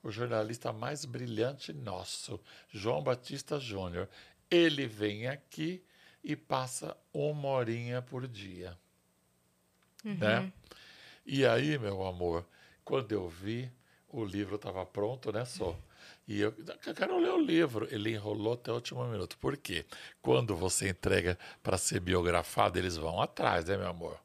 O 0.02 0.10
jornalista 0.10 0.72
mais 0.72 1.04
brilhante 1.04 1.72
nosso, 1.72 2.40
João 2.68 3.00
Batista 3.00 3.60
Júnior. 3.60 4.08
Ele 4.50 4.88
vem 4.88 5.28
aqui 5.28 5.84
e 6.24 6.34
passa 6.34 6.96
uma 7.12 7.48
horinha 7.48 8.02
por 8.02 8.26
dia. 8.26 8.76
Né? 10.02 10.52
E 11.30 11.44
aí, 11.44 11.78
meu 11.78 12.06
amor, 12.06 12.42
quando 12.82 13.12
eu 13.12 13.28
vi, 13.28 13.70
o 14.08 14.24
livro 14.24 14.56
estava 14.56 14.86
pronto, 14.86 15.30
né, 15.30 15.44
só? 15.44 15.76
E 16.26 16.40
eu, 16.40 16.54
eu 16.86 16.94
quero 16.94 17.18
ler 17.18 17.32
o 17.32 17.38
livro. 17.38 17.86
Ele 17.90 18.12
enrolou 18.12 18.54
até 18.54 18.72
o 18.72 18.76
último 18.76 19.04
minuto. 19.04 19.36
Por 19.36 19.54
quê? 19.58 19.84
Quando 20.22 20.56
você 20.56 20.88
entrega 20.88 21.38
para 21.62 21.76
ser 21.76 22.00
biografado, 22.00 22.78
eles 22.78 22.96
vão 22.96 23.20
atrás, 23.20 23.66
né, 23.66 23.76
meu 23.76 23.88
amor? 23.88 24.18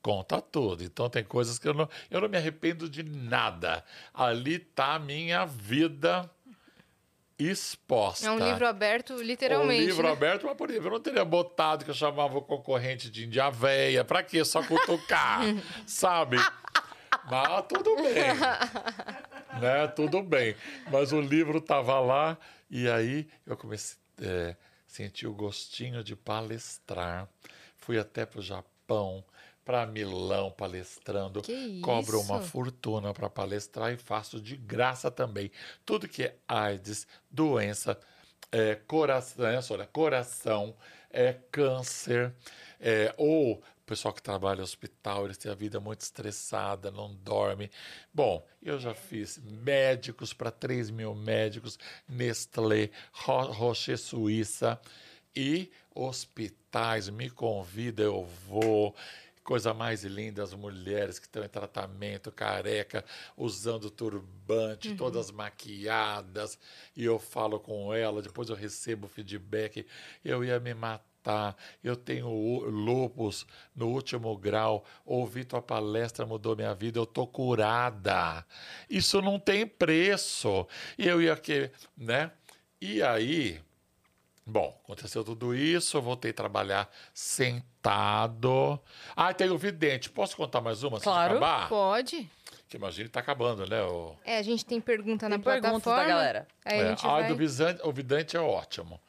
Conta 0.00 0.40
tudo. 0.40 0.82
Então 0.82 1.10
tem 1.10 1.22
coisas 1.22 1.58
que 1.58 1.68
eu 1.68 1.74
não, 1.74 1.86
eu 2.10 2.22
não 2.22 2.28
me 2.28 2.38
arrependo 2.38 2.88
de 2.88 3.02
nada. 3.02 3.84
Ali 4.14 4.58
tá 4.58 4.94
a 4.94 4.98
minha 4.98 5.44
vida 5.44 6.30
exposta. 7.48 8.26
É 8.26 8.30
um 8.30 8.38
livro 8.38 8.66
aberto, 8.66 9.14
literalmente. 9.22 9.84
O 9.84 9.86
livro 9.86 10.02
né? 10.02 10.12
aberto, 10.12 10.46
mas 10.46 10.56
por 10.56 10.68
exemplo, 10.70 10.88
eu 10.88 10.92
não 10.92 11.00
teria 11.00 11.24
botado 11.24 11.84
que 11.84 11.90
eu 11.90 11.94
chamava 11.94 12.36
o 12.36 12.42
concorrente 12.42 13.10
de 13.10 13.26
Índia 13.26 13.50
Véia. 13.50 14.04
Pra 14.04 14.22
quê? 14.22 14.44
Só 14.44 14.62
cutucar, 14.62 15.40
sabe? 15.86 16.36
Mas 17.30 17.64
tudo 17.68 17.96
bem. 17.96 18.14
né? 19.60 19.86
Tudo 19.88 20.22
bem. 20.22 20.54
Mas 20.90 21.12
o 21.12 21.20
livro 21.20 21.58
estava 21.58 21.98
lá 22.00 22.36
e 22.70 22.88
aí 22.88 23.28
eu 23.46 23.56
comecei 23.56 23.96
a 24.20 24.24
é, 24.24 24.56
sentir 24.86 25.26
o 25.26 25.34
gostinho 25.34 26.04
de 26.04 26.14
palestrar. 26.14 27.28
Fui 27.76 27.98
até 27.98 28.26
para 28.26 28.40
o 28.40 28.42
Japão, 28.42 29.24
para 29.70 29.86
Milão 29.86 30.50
palestrando. 30.50 31.42
Que 31.42 31.80
Cobro 31.80 32.20
uma 32.20 32.40
fortuna 32.40 33.14
para 33.14 33.30
palestrar 33.30 33.92
e 33.92 33.96
faço 33.96 34.40
de 34.40 34.56
graça 34.56 35.12
também. 35.12 35.48
Tudo 35.86 36.08
que 36.08 36.24
é 36.24 36.36
AIDS, 36.48 37.06
doença, 37.30 37.96
é, 38.50 38.74
coração, 38.74 39.62
Sônia? 39.62 39.86
coração, 39.86 40.74
é, 41.08 41.36
câncer, 41.52 42.34
é, 42.80 43.14
ou 43.16 43.58
o 43.58 43.62
pessoal 43.86 44.12
que 44.12 44.20
trabalha 44.20 44.56
no 44.56 44.64
hospital, 44.64 45.26
eles 45.26 45.38
têm 45.38 45.52
a 45.52 45.54
vida 45.54 45.78
muito 45.78 46.00
estressada, 46.00 46.90
não 46.90 47.14
dorme. 47.14 47.70
Bom, 48.12 48.44
eu 48.60 48.76
já 48.76 48.92
fiz 48.92 49.38
médicos 49.38 50.32
para 50.32 50.50
3 50.50 50.90
mil 50.90 51.14
médicos, 51.14 51.78
Nestlé, 52.08 52.90
Ro 53.12 53.52
Rocher 53.52 53.98
Suíça 53.98 54.80
e 55.34 55.70
hospitais. 55.94 57.08
Me 57.08 57.30
convida, 57.30 58.02
eu 58.02 58.24
vou. 58.48 58.96
Coisa 59.50 59.74
mais 59.74 60.04
linda, 60.04 60.44
as 60.44 60.54
mulheres 60.54 61.18
que 61.18 61.26
estão 61.26 61.42
em 61.42 61.48
tratamento, 61.48 62.30
careca, 62.30 63.04
usando 63.36 63.90
turbante, 63.90 64.94
todas 64.94 65.32
maquiadas, 65.32 66.56
e 66.94 67.04
eu 67.04 67.18
falo 67.18 67.58
com 67.58 67.92
ela, 67.92 68.22
depois 68.22 68.48
eu 68.48 68.54
recebo 68.54 69.08
feedback, 69.08 69.84
eu 70.24 70.44
ia 70.44 70.60
me 70.60 70.72
matar, 70.72 71.56
eu 71.82 71.96
tenho 71.96 72.28
lupus 72.30 73.44
no 73.74 73.88
último 73.88 74.38
grau, 74.38 74.84
ouvi 75.04 75.44
tua 75.44 75.60
palestra, 75.60 76.24
mudou 76.24 76.54
minha 76.54 76.72
vida, 76.72 77.00
eu 77.00 77.06
tô 77.06 77.26
curada. 77.26 78.46
Isso 78.88 79.20
não 79.20 79.36
tem 79.36 79.66
preço. 79.66 80.64
E 80.96 81.08
eu 81.08 81.20
ia 81.20 81.34
que, 81.34 81.72
né? 81.98 82.30
E 82.80 83.02
aí, 83.02 83.60
Bom, 84.46 84.80
aconteceu 84.82 85.22
tudo 85.22 85.54
isso, 85.54 85.96
eu 85.96 86.02
voltei 86.02 86.32
a 86.32 86.34
trabalhar 86.34 86.90
sentado. 87.80 88.78
Ah, 89.16 89.32
tem 89.32 89.50
o 89.50 89.58
vidente. 89.58 90.10
Posso 90.10 90.36
contar 90.36 90.60
mais 90.60 90.82
uma? 90.82 91.00
Claro. 91.00 91.36
acabar? 91.36 91.68
Pode. 91.68 92.30
Que 92.68 92.76
imagina 92.76 93.08
que 93.08 93.12
tá 93.12 93.20
acabando, 93.20 93.66
né? 93.66 93.82
O... 93.82 94.14
É, 94.24 94.38
a 94.38 94.42
gente 94.42 94.64
tem 94.64 94.80
pergunta 94.80 95.28
Tem 95.28 95.38
na 95.38 95.42
perguntas 95.42 95.82
plataforma. 95.82 96.02
da 96.02 96.08
galera. 96.08 96.48
Aí 96.64 96.78
É, 96.78 96.82
a 96.82 96.88
gente 96.90 97.06
ah, 97.06 97.20
vai... 97.20 97.28
do 97.28 97.36
vidente, 97.36 97.80
o 97.82 97.92
vidente 97.92 98.36
é 98.36 98.40
ótimo. 98.40 99.00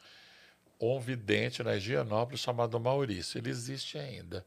Um 0.80 0.98
vidente 0.98 1.62
na 1.62 1.76
Higienópolis 1.76 2.40
chamado 2.40 2.80
Maurício. 2.80 3.38
Ele 3.38 3.50
existe 3.50 3.98
ainda. 3.98 4.44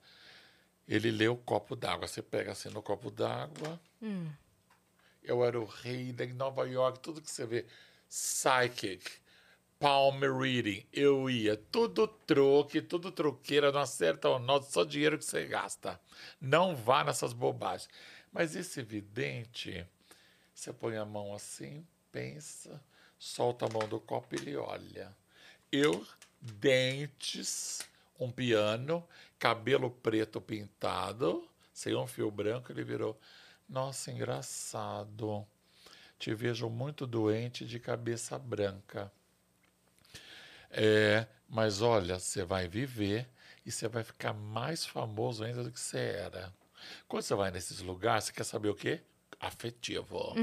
Ele 0.88 1.10
lê 1.12 1.30
o 1.30 1.38
copo 1.38 1.76
d'água. 1.76 2.08
Você 2.08 2.22
pega 2.22 2.52
assim 2.52 2.70
no 2.70 2.82
copo 2.82 3.10
d'água. 3.10 3.80
Hum. 4.02 4.28
Eu 5.24 5.44
era 5.46 5.60
o 5.60 5.66
rei 5.66 6.12
da 6.12 6.26
Nova 6.28 6.68
York, 6.68 7.00
tudo 7.00 7.22
que 7.22 7.32
você 7.32 7.46
vê. 7.46 7.66
Psychic, 8.10 9.10
palm 9.80 10.20
reading. 10.40 10.86
Eu 10.92 11.30
ia. 11.30 11.58
Tudo 11.72 12.08
troque, 12.08 12.82
tudo 12.82 13.12
troqueira. 13.12 13.72
Não 13.72 13.82
acerta 13.82 14.30
o 14.30 14.40
nó, 14.40 14.62
só 14.62 14.84
dinheiro 14.84 15.18
que 15.18 15.26
você 15.26 15.46
gasta. 15.46 16.00
Não 16.40 16.76
vá 16.76 17.04
nessas 17.04 17.34
bobagens. 17.34 17.90
Mas 18.32 18.56
esse 18.56 18.82
vidente, 18.82 19.86
você 20.54 20.74
põe 20.74 20.98
a 20.98 21.06
mão 21.06 21.34
assim, 21.34 21.86
pensa, 22.12 22.84
solta 23.18 23.66
a 23.66 23.70
mão 23.70 23.88
do 23.88 24.00
copo 24.00 24.36
e 24.36 24.40
ele 24.40 24.56
olha. 24.58 25.16
Eu, 25.72 26.06
dentes, 26.42 27.82
um 28.20 28.32
piano, 28.32 29.08
cabelo 29.40 29.90
preto 29.90 30.42
pintado, 30.42 31.48
sem 31.74 31.96
um 31.96 32.08
fio 32.08 32.30
branco, 32.32 32.72
ele 32.72 32.84
virou. 32.84 33.20
Nossa, 33.68 34.12
engraçado. 34.12 35.46
Te 36.20 36.34
vejo 36.34 36.70
muito 36.70 37.06
doente 37.06 37.66
de 37.66 37.80
cabeça 37.80 38.38
branca. 38.38 39.12
É, 40.78 41.26
mas 41.48 41.82
olha, 41.82 42.20
você 42.20 42.44
vai 42.44 42.68
viver 42.68 43.30
e 43.66 43.72
você 43.72 43.88
vai 43.88 44.04
ficar 44.04 44.34
mais 44.34 44.86
famoso 44.86 45.44
ainda 45.44 45.64
do 45.64 45.72
que 45.72 45.80
você 45.80 45.98
era. 46.00 46.54
Quando 47.08 47.24
você 47.24 47.34
vai 47.34 47.50
nesses 47.50 47.80
lugares, 47.80 48.26
você 48.26 48.34
quer 48.34 48.44
saber 48.44 48.68
o 48.68 48.76
quê? 48.76 49.02
Afetivo. 49.40 50.36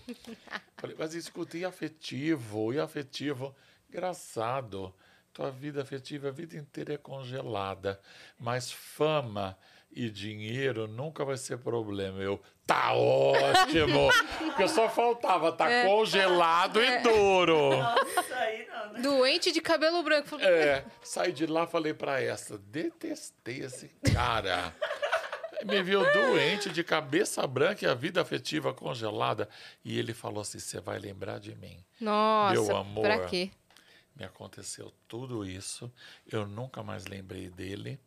Falei, 0.78 0.96
mas 0.98 1.14
escuta, 1.14 1.58
e 1.58 1.66
afetivo? 1.66 2.72
E 2.72 2.80
afetivo? 2.80 3.54
Engraçado. 3.90 4.94
Tua 5.34 5.50
vida 5.50 5.82
afetiva 5.82 6.28
a 6.28 6.32
vida 6.32 6.56
inteira 6.56 6.94
é 6.94 6.98
congelada. 6.98 8.00
Mas 8.38 8.72
fama 8.72 9.56
e 9.90 10.10
dinheiro 10.10 10.86
nunca 10.86 11.24
vai 11.24 11.36
ser 11.36 11.58
problema. 11.58 12.18
Eu, 12.20 12.40
tá 12.66 12.92
ótimo! 12.92 14.08
Porque 14.38 14.68
só 14.68 14.88
faltava 14.88 15.52
tá 15.52 15.84
congelado 15.84 16.82
e 16.82 16.98
duro. 17.00 17.76
Nossa, 17.76 18.34
aí 18.36 18.66
não, 18.66 18.92
né? 18.92 19.00
Doente 19.00 19.50
de 19.52 19.60
cabelo 19.60 20.02
branco. 20.02 20.36
É, 20.40 20.84
saí 21.02 21.32
de 21.32 21.46
lá 21.46 21.66
falei 21.66 21.94
pra 21.94 22.20
essa, 22.20 22.58
detestei 22.58 23.60
esse 23.60 23.88
cara. 24.12 24.74
Me 25.64 25.82
viu 25.82 26.00
doente, 26.12 26.70
de 26.70 26.84
cabeça 26.84 27.44
branca 27.46 27.84
e 27.84 27.88
a 27.88 27.94
vida 27.94 28.20
afetiva 28.20 28.72
congelada. 28.72 29.48
E 29.84 29.98
ele 29.98 30.14
falou 30.14 30.40
assim: 30.42 30.60
você 30.60 30.80
vai 30.80 30.98
lembrar 30.98 31.40
de 31.40 31.54
mim. 31.56 31.84
Nossa, 32.00 32.52
Meu 32.62 32.76
amor. 32.76 33.02
pra 33.02 33.26
quê? 33.26 33.50
Me 34.14 34.24
aconteceu 34.24 34.92
tudo 35.06 35.44
isso, 35.44 35.92
eu 36.30 36.46
nunca 36.46 36.82
mais 36.82 37.06
lembrei 37.06 37.48
dele. 37.48 38.00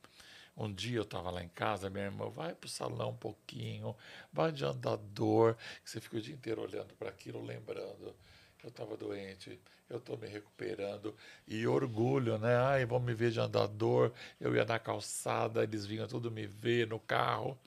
Um 0.55 0.71
dia 0.71 0.97
eu 0.97 1.03
estava 1.03 1.31
lá 1.31 1.43
em 1.43 1.49
casa, 1.49 1.89
minha 1.89 2.05
irmã, 2.05 2.29
vai 2.29 2.53
pro 2.53 2.69
salão 2.69 3.11
um 3.11 3.17
pouquinho, 3.17 3.95
vai 4.31 4.51
de 4.51 4.65
andador, 4.65 5.55
que 5.83 5.89
você 5.89 6.01
fica 6.01 6.17
o 6.17 6.21
dia 6.21 6.35
inteiro 6.35 6.61
olhando 6.61 6.93
para 6.95 7.09
aquilo, 7.09 7.41
lembrando. 7.41 8.15
Eu 8.63 8.69
estava 8.69 8.95
doente, 8.95 9.59
eu 9.89 9.97
estou 9.97 10.17
me 10.17 10.27
recuperando. 10.27 11.15
E 11.47 11.65
orgulho, 11.65 12.37
né? 12.37 12.55
Ai, 12.57 12.85
vão 12.85 12.99
me 12.99 13.13
ver 13.13 13.31
de 13.31 13.39
andador. 13.39 14.13
Eu 14.39 14.55
ia 14.55 14.63
na 14.63 14.77
calçada, 14.77 15.63
eles 15.63 15.85
vinham 15.85 16.07
tudo 16.07 16.29
me 16.29 16.45
ver 16.45 16.87
no 16.87 16.99
carro. 16.99 17.57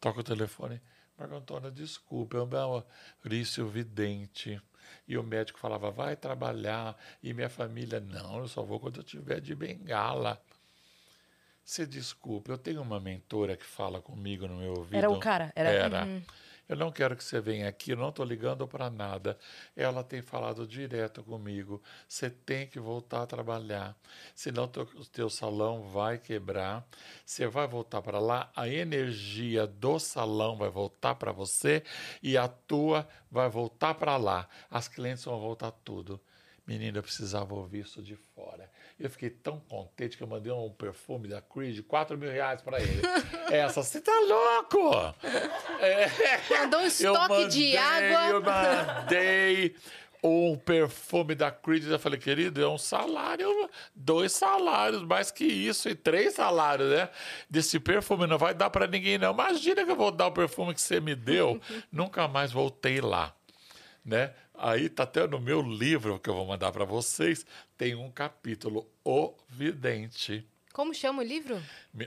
Toca 0.00 0.20
o 0.20 0.24
telefone. 0.24 0.80
Marco 1.18 1.34
Antônio, 1.34 1.70
desculpa, 1.70 2.38
eu 2.38 2.46
meu 2.46 2.82
Maurício 3.22 3.68
Vidente. 3.68 4.60
E 5.06 5.18
o 5.18 5.22
médico 5.22 5.58
falava, 5.58 5.90
vai 5.90 6.16
trabalhar. 6.16 6.96
E 7.22 7.34
minha 7.34 7.50
família, 7.50 8.00
não, 8.00 8.38
eu 8.38 8.48
só 8.48 8.62
vou 8.62 8.80
quando 8.80 9.00
eu 9.00 9.04
tiver 9.04 9.40
de 9.40 9.54
bengala. 9.54 10.40
Você 11.64 11.86
desculpe, 11.86 12.50
eu 12.50 12.58
tenho 12.58 12.82
uma 12.82 12.98
mentora 12.98 13.56
que 13.56 13.64
fala 13.66 14.00
comigo 14.00 14.46
no 14.48 14.56
meu 14.56 14.70
ouvido. 14.74 14.96
Era 14.96 15.10
o 15.10 15.18
cara? 15.20 15.52
Era- 15.54 15.70
Era. 15.70 16.22
Eu 16.68 16.76
não 16.76 16.92
quero 16.92 17.16
que 17.16 17.24
você 17.24 17.40
venha 17.40 17.68
aqui, 17.68 17.90
eu 17.90 17.96
não 17.96 18.10
estou 18.10 18.24
ligando 18.24 18.66
para 18.66 18.88
nada. 18.88 19.36
Ela 19.74 20.04
tem 20.04 20.22
falado 20.22 20.64
direto 20.68 21.20
comigo. 21.20 21.82
Você 22.08 22.30
tem 22.30 22.64
que 22.68 22.78
voltar 22.78 23.22
a 23.22 23.26
trabalhar, 23.26 23.96
senão 24.36 24.68
teu- 24.68 24.88
o 24.94 25.04
teu 25.04 25.28
salão 25.28 25.82
vai 25.82 26.16
quebrar. 26.16 26.86
Você 27.26 27.48
vai 27.48 27.66
voltar 27.66 28.00
para 28.02 28.20
lá, 28.20 28.52
a 28.54 28.68
energia 28.68 29.66
do 29.66 29.98
salão 29.98 30.56
vai 30.56 30.70
voltar 30.70 31.16
para 31.16 31.32
você 31.32 31.82
e 32.22 32.36
a 32.38 32.46
tua 32.46 33.08
vai 33.28 33.48
voltar 33.48 33.94
para 33.94 34.16
lá. 34.16 34.48
As 34.70 34.86
clientes 34.86 35.24
vão 35.24 35.40
voltar 35.40 35.72
tudo. 35.72 36.20
Menina, 36.64 36.98
eu 36.98 37.02
precisava 37.02 37.52
ouvir 37.52 37.80
isso 37.80 38.00
de 38.00 38.14
fora. 38.14 38.70
Eu 39.00 39.08
fiquei 39.08 39.30
tão 39.30 39.58
contente 39.60 40.14
que 40.14 40.22
eu 40.22 40.26
mandei 40.26 40.52
um 40.52 40.68
perfume 40.68 41.26
da 41.26 41.40
Creed, 41.40 41.80
4 41.86 42.18
mil 42.18 42.30
reais 42.30 42.60
para 42.60 42.78
ele. 42.82 43.00
Essa, 43.50 43.82
você 43.82 43.98
tá 43.98 44.12
louco? 44.28 45.14
Mandou 46.50 46.80
um 46.80 46.86
estoque 46.86 47.48
de 47.48 47.78
água. 47.78 48.28
Eu 48.28 48.42
mandei 48.42 49.74
um 50.22 50.54
perfume 50.54 51.34
da 51.34 51.50
Creed. 51.50 51.86
Eu 51.86 51.98
falei, 51.98 52.18
querido, 52.18 52.62
é 52.62 52.68
um 52.68 52.76
salário, 52.76 53.70
dois 53.94 54.32
salários, 54.32 55.02
mais 55.02 55.30
que 55.30 55.44
isso, 55.44 55.88
e 55.88 55.94
três 55.94 56.34
salários, 56.34 56.90
né? 56.90 57.08
Desse 57.48 57.80
perfume 57.80 58.26
não 58.26 58.36
vai 58.36 58.52
dar 58.52 58.68
para 58.68 58.86
ninguém, 58.86 59.16
não. 59.16 59.32
Imagina 59.32 59.82
que 59.82 59.90
eu 59.90 59.96
vou 59.96 60.10
dar 60.10 60.26
o 60.26 60.32
perfume 60.32 60.74
que 60.74 60.80
você 60.82 61.00
me 61.00 61.14
deu. 61.14 61.58
Nunca 61.90 62.28
mais 62.28 62.52
voltei 62.52 63.00
lá. 63.00 63.34
Né? 64.04 64.32
Aí 64.62 64.90
tá 64.90 65.04
até 65.04 65.26
no 65.26 65.40
meu 65.40 65.62
livro 65.62 66.20
que 66.20 66.28
eu 66.28 66.34
vou 66.34 66.44
mandar 66.44 66.70
para 66.70 66.84
vocês, 66.84 67.46
tem 67.78 67.94
um 67.94 68.10
capítulo 68.10 68.86
O 69.02 69.34
Vidente. 69.48 70.46
Como 70.70 70.92
chama 70.92 71.22
o 71.22 71.24
livro? 71.24 71.58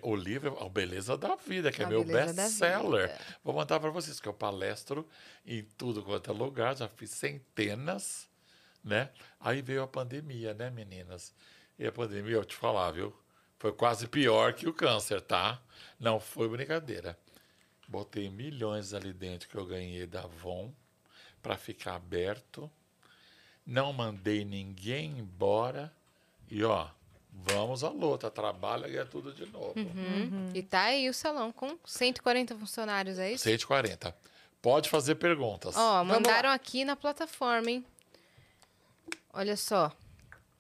O 0.04 0.16
livro 0.16 0.56
é 0.56 0.64
A 0.64 0.70
Beleza 0.70 1.18
da 1.18 1.36
Vida, 1.36 1.72
que 1.72 1.82
é 1.82 1.86
A 1.86 1.90
meu 1.90 2.04
Beleza 2.04 2.32
da 2.32 2.44
best-seller. 2.44 3.20
Vou 3.44 3.56
mandar 3.56 3.80
para 3.80 3.90
vocês, 3.90 4.20
que 4.20 4.28
eu 4.28 4.34
palestro 4.36 5.10
em 5.44 5.64
tudo 5.64 6.04
quanto 6.04 6.30
é 6.30 6.34
lugar, 6.34 6.78
já 6.78 6.88
fiz 6.88 7.10
centenas, 7.10 8.30
né? 8.84 9.10
Aí 9.40 9.64
veio 9.64 9.82
a 9.82 9.88
pandemia, 9.88 10.54
né, 10.54 10.70
meninas? 10.70 11.34
E 11.80 11.88
a 11.88 11.92
pandemia, 11.92 12.36
eu 12.36 12.46
te 12.46 12.56
falar, 12.56 12.92
viu? 12.92 13.12
Foi 13.58 13.72
quase 13.74 14.08
pior 14.08 14.54
que 14.54 14.70
o 14.70 14.74
câncer, 14.74 15.22
tá? 15.22 15.60
Não 16.00 16.20
foi 16.20 16.48
brincadeira. 16.48 17.18
Botei 17.88 18.30
milhões 18.30 18.94
ali 18.94 19.12
dentro 19.12 19.50
que 19.50 19.56
eu 19.56 19.66
ganhei 19.66 20.06
da 20.06 20.22
Avon 20.22 20.72
para 21.44 21.58
ficar 21.58 21.96
aberto. 21.96 22.72
Não 23.68 23.94
mandei 23.94 24.44
ninguém 24.46 25.20
embora. 25.20 25.94
E 26.50 26.64
ó, 26.64 26.88
vamos 27.32 27.84
à 27.84 27.90
luta. 27.90 28.32
Trabalha 28.32 28.88
e 28.88 28.98
é 28.98 29.04
tudo 29.04 29.34
de 29.34 29.46
novo. 29.46 29.74
Uhum. 29.76 30.50
E 30.56 30.64
tá 30.64 30.84
aí 30.84 31.10
o 31.10 31.14
salão 31.14 31.52
com 31.52 31.78
140 31.86 32.56
funcionários, 32.58 33.20
é 33.20 33.34
isso? 33.34 33.44
140. 33.44 34.16
Pode 34.62 34.90
fazer 34.90 35.16
perguntas. 35.16 35.76
Ó, 35.76 36.04
mandaram 36.06 36.50
aqui 36.50 36.86
na 36.86 36.96
plataforma, 36.96 37.70
hein? 37.70 37.86
Olha 39.34 39.58
só. 39.58 39.92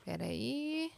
Peraí. 0.03 0.91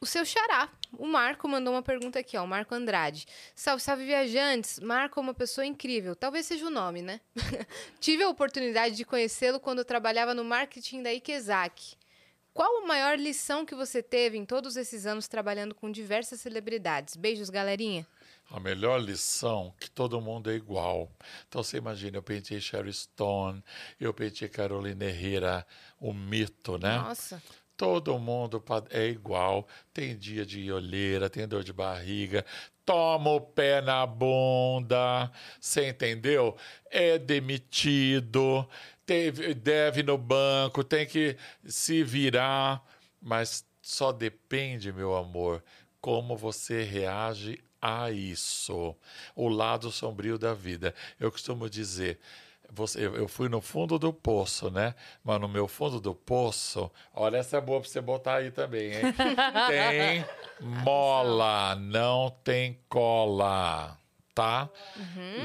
O 0.00 0.06
seu 0.06 0.24
xará. 0.24 0.68
O 0.96 1.06
Marco 1.06 1.48
mandou 1.48 1.74
uma 1.74 1.82
pergunta 1.82 2.20
aqui, 2.20 2.36
ó. 2.36 2.44
O 2.44 2.48
Marco 2.48 2.74
Andrade. 2.74 3.26
Salve, 3.54 3.82
salve, 3.82 4.04
viajantes. 4.04 4.78
Marco 4.78 5.18
é 5.18 5.22
uma 5.22 5.34
pessoa 5.34 5.66
incrível. 5.66 6.14
Talvez 6.14 6.46
seja 6.46 6.66
o 6.66 6.70
nome, 6.70 7.02
né? 7.02 7.20
Tive 8.00 8.22
a 8.22 8.28
oportunidade 8.28 8.94
de 8.94 9.04
conhecê-lo 9.04 9.58
quando 9.58 9.80
eu 9.80 9.84
trabalhava 9.84 10.34
no 10.34 10.44
marketing 10.44 11.02
da 11.02 11.12
Ikezaki. 11.12 11.96
Qual 12.54 12.82
a 12.82 12.86
maior 12.86 13.18
lição 13.18 13.64
que 13.64 13.74
você 13.74 14.02
teve 14.02 14.36
em 14.36 14.44
todos 14.44 14.76
esses 14.76 15.06
anos 15.06 15.28
trabalhando 15.28 15.74
com 15.74 15.90
diversas 15.90 16.40
celebridades? 16.40 17.14
Beijos, 17.14 17.50
galerinha. 17.50 18.06
A 18.50 18.58
melhor 18.58 18.98
lição 19.00 19.74
que 19.78 19.90
todo 19.90 20.20
mundo 20.20 20.50
é 20.50 20.54
igual. 20.54 21.10
Então 21.48 21.62
você 21.62 21.76
imagina, 21.76 22.16
eu 22.16 22.22
pentei 22.22 22.60
Sherry 22.60 22.92
Stone, 22.92 23.62
eu 24.00 24.12
pentei 24.14 24.48
Carolina 24.48 25.04
Herrera, 25.04 25.66
o 26.00 26.12
mito, 26.12 26.78
né? 26.78 26.98
Nossa. 26.98 27.42
Todo 27.78 28.18
mundo 28.18 28.60
é 28.90 29.06
igual. 29.06 29.66
Tem 29.94 30.16
dia 30.18 30.44
de 30.44 30.70
olheira, 30.72 31.30
tem 31.30 31.46
dor 31.46 31.62
de 31.62 31.72
barriga, 31.72 32.44
toma 32.84 33.30
o 33.30 33.40
pé 33.40 33.80
na 33.80 34.04
bunda. 34.04 35.30
Você 35.60 35.88
entendeu? 35.88 36.56
É 36.90 37.18
demitido, 37.18 38.68
teve- 39.06 39.54
deve 39.54 40.02
no 40.02 40.18
banco, 40.18 40.82
tem 40.82 41.06
que 41.06 41.36
se 41.64 42.02
virar. 42.02 42.84
Mas 43.22 43.64
só 43.80 44.10
depende, 44.10 44.92
meu 44.92 45.14
amor, 45.14 45.62
como 46.00 46.36
você 46.36 46.82
reage 46.82 47.60
a 47.80 48.10
isso. 48.10 48.96
O 49.36 49.48
lado 49.48 49.92
sombrio 49.92 50.36
da 50.36 50.52
vida. 50.52 50.92
Eu 51.20 51.30
costumo 51.30 51.70
dizer. 51.70 52.18
Você, 52.70 53.06
eu, 53.06 53.26
fui 53.26 53.48
no 53.48 53.60
fundo 53.60 53.98
do 53.98 54.12
poço, 54.12 54.70
né? 54.70 54.94
Mas 55.24 55.40
no 55.40 55.48
meu 55.48 55.66
fundo 55.66 56.00
do 56.00 56.14
poço, 56.14 56.90
olha, 57.14 57.38
essa 57.38 57.56
é 57.56 57.60
boa 57.60 57.80
pra 57.80 57.88
você 57.88 58.00
botar 58.00 58.36
aí 58.36 58.50
também, 58.50 58.92
hein? 58.92 59.02
tem 59.68 60.24
mola, 60.60 61.74
não 61.76 62.30
tem 62.44 62.78
cola, 62.88 63.98
tá? 64.34 64.68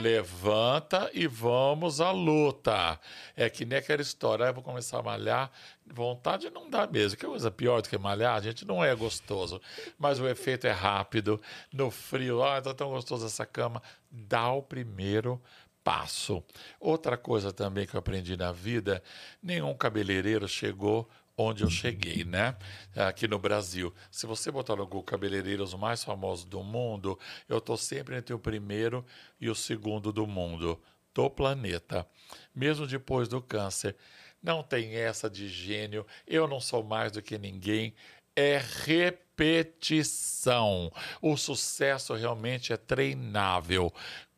Levanta 0.02 1.10
e 1.14 1.26
vamos 1.26 2.02
à 2.02 2.12
luta. 2.12 3.00
É 3.38 3.50
que 3.50 3.64
nem 3.64 3.80
aquela 3.80 4.02
história, 4.02 4.46
ah, 4.46 4.50
eu 4.50 4.54
vou 4.54 4.64
começar 4.64 5.00
a 5.00 5.04
malhar, 5.04 5.50
vontade 5.88 6.50
não 6.50 6.70
dá 6.70 6.86
mesmo. 6.86 7.18
Que 7.18 7.26
coisa 7.26 7.50
pior 7.50 7.82
do 7.82 7.90
que 7.90 7.98
malhar, 7.98 8.36
a 8.36 8.42
gente 8.42 8.66
não 8.66 8.84
é 8.84 8.94
gostoso. 8.94 9.62
Mas 9.98 10.20
o 10.20 10.28
efeito 10.28 10.68
é 10.68 10.72
rápido, 10.72 11.42
no 11.72 11.90
frio, 11.90 12.44
ah, 12.44 12.62
tá 12.62 12.74
tão 12.74 12.90
gostoso 12.90 13.26
essa 13.26 13.46
cama. 13.46 13.82
Dá 14.12 14.52
o 14.52 14.62
primeiro 14.62 15.42
passo. 15.84 16.44
Outra 16.80 17.18
coisa 17.18 17.52
também 17.52 17.86
que 17.86 17.96
eu 17.96 18.00
aprendi 18.00 18.38
na 18.38 18.52
vida, 18.52 19.04
nenhum 19.42 19.74
cabeleireiro 19.76 20.48
chegou 20.48 21.10
onde 21.38 21.64
eu 21.64 21.70
cheguei, 21.70 22.24
né? 22.24 22.56
Aqui 22.96 23.28
no 23.28 23.40
Brasil. 23.40 23.94
Se 24.12 24.26
você 24.26 24.52
botar 24.52 24.76
no 24.76 24.86
Google 24.86 25.04
cabeleireiros 25.04 25.74
mais 25.74 26.04
famosos 26.04 26.46
do 26.46 26.64
mundo, 26.64 27.18
eu 27.50 27.60
tô 27.60 27.76
sempre 27.76 28.16
entre 28.16 28.34
o 28.34 28.40
primeiro 28.40 29.06
e 29.40 29.50
o 29.50 29.56
segundo 29.56 30.12
do 30.12 30.28
mundo, 30.28 30.80
do 31.14 31.30
planeta. 31.30 32.08
Mesmo 32.54 32.88
depois 32.88 33.28
do 33.28 33.42
câncer. 33.42 33.96
Não 34.42 34.62
tem 34.62 34.96
essa 34.96 35.30
de 35.30 35.48
gênio, 35.48 36.06
eu 36.28 36.48
não 36.48 36.60
sou 36.60 36.84
mais 36.84 37.14
do 37.14 37.22
que 37.22 37.38
ninguém. 37.38 37.96
É 38.36 38.62
repetição. 38.86 40.92
O 41.22 41.38
sucesso 41.38 42.14
realmente 42.14 42.74
é 42.74 42.78
treinável. 42.78 43.94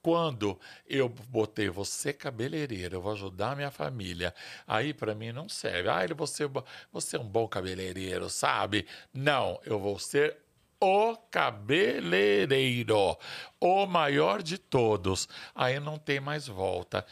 Quando 0.05 0.59
eu 0.87 1.09
botei 1.09 1.67
você 1.67 2.13
cabeleireiro, 2.13 2.97
eu 2.97 3.01
vou 3.01 3.13
ajudar 3.13 3.55
minha 3.55 3.71
família, 3.71 4.35
aí 4.67 4.93
para 4.93 5.15
mim 5.15 5.31
não 5.31 5.49
serve. 5.49 5.89
Ah, 5.89 6.05
você, 6.15 6.47
você 6.93 7.17
é 7.17 7.19
um 7.19 7.27
bom 7.27 7.47
cabeleireiro, 7.47 8.29
sabe? 8.29 8.85
Não, 9.11 9.59
eu 9.65 9.79
vou 9.79 9.97
ser 9.97 10.37
o 10.79 11.15
cabeleireiro, 11.31 13.17
o 13.59 13.87
maior 13.87 14.43
de 14.43 14.59
todos. 14.59 15.27
Aí 15.55 15.79
não 15.79 15.97
tem 15.97 16.19
mais 16.19 16.47
volta 16.47 17.03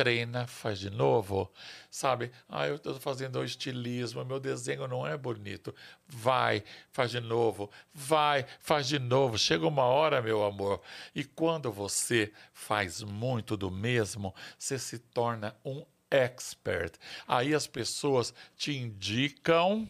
treina, 0.00 0.46
faz 0.46 0.78
de 0.78 0.88
novo, 0.88 1.52
sabe? 1.90 2.32
Ah, 2.48 2.66
eu 2.66 2.76
estou 2.76 2.98
fazendo 2.98 3.38
o 3.38 3.44
estilismo, 3.44 4.24
meu 4.24 4.40
desenho 4.40 4.88
não 4.88 5.06
é 5.06 5.14
bonito. 5.14 5.74
Vai, 6.08 6.64
faz 6.90 7.10
de 7.10 7.20
novo, 7.20 7.70
vai, 7.92 8.46
faz 8.60 8.88
de 8.88 8.98
novo. 8.98 9.36
Chega 9.36 9.66
uma 9.66 9.84
hora, 9.84 10.22
meu 10.22 10.42
amor, 10.42 10.80
e 11.14 11.22
quando 11.22 11.70
você 11.70 12.32
faz 12.54 13.02
muito 13.02 13.58
do 13.58 13.70
mesmo, 13.70 14.34
você 14.58 14.78
se 14.78 14.98
torna 14.98 15.54
um 15.62 15.84
expert. 16.10 16.94
Aí 17.28 17.54
as 17.54 17.66
pessoas 17.66 18.32
te 18.56 18.74
indicam, 18.74 19.86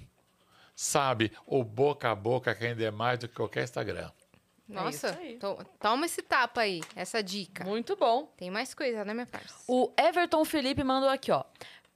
sabe? 0.75 1.31
O 1.47 1.63
boca 1.63 2.11
a 2.11 2.17
boca 2.17 2.53
que 2.53 2.67
ainda 2.67 2.83
é 2.83 2.91
mais 2.91 3.21
do 3.21 3.29
que 3.29 3.37
qualquer 3.37 3.63
Instagram. 3.63 4.11
Nossa, 4.75 5.09
isso 5.11 5.19
aí. 5.19 5.37
to- 5.39 5.65
toma 5.79 6.07
esse 6.07 6.23
tapa 6.23 6.61
aí, 6.63 6.81
essa 6.97 7.23
dica. 7.23 7.65
Muito 7.65 7.97
bom. 7.97 8.27
Tem 8.37 8.51
mais 8.51 8.73
coisa, 8.75 9.05
né, 9.05 9.13
minha 9.15 9.27
parça? 9.27 9.55
O 9.69 9.93
Everton 9.99 10.45
Felipe 10.45 10.83
mandou 10.85 11.09
aqui, 11.09 11.31
ó. 11.33 11.45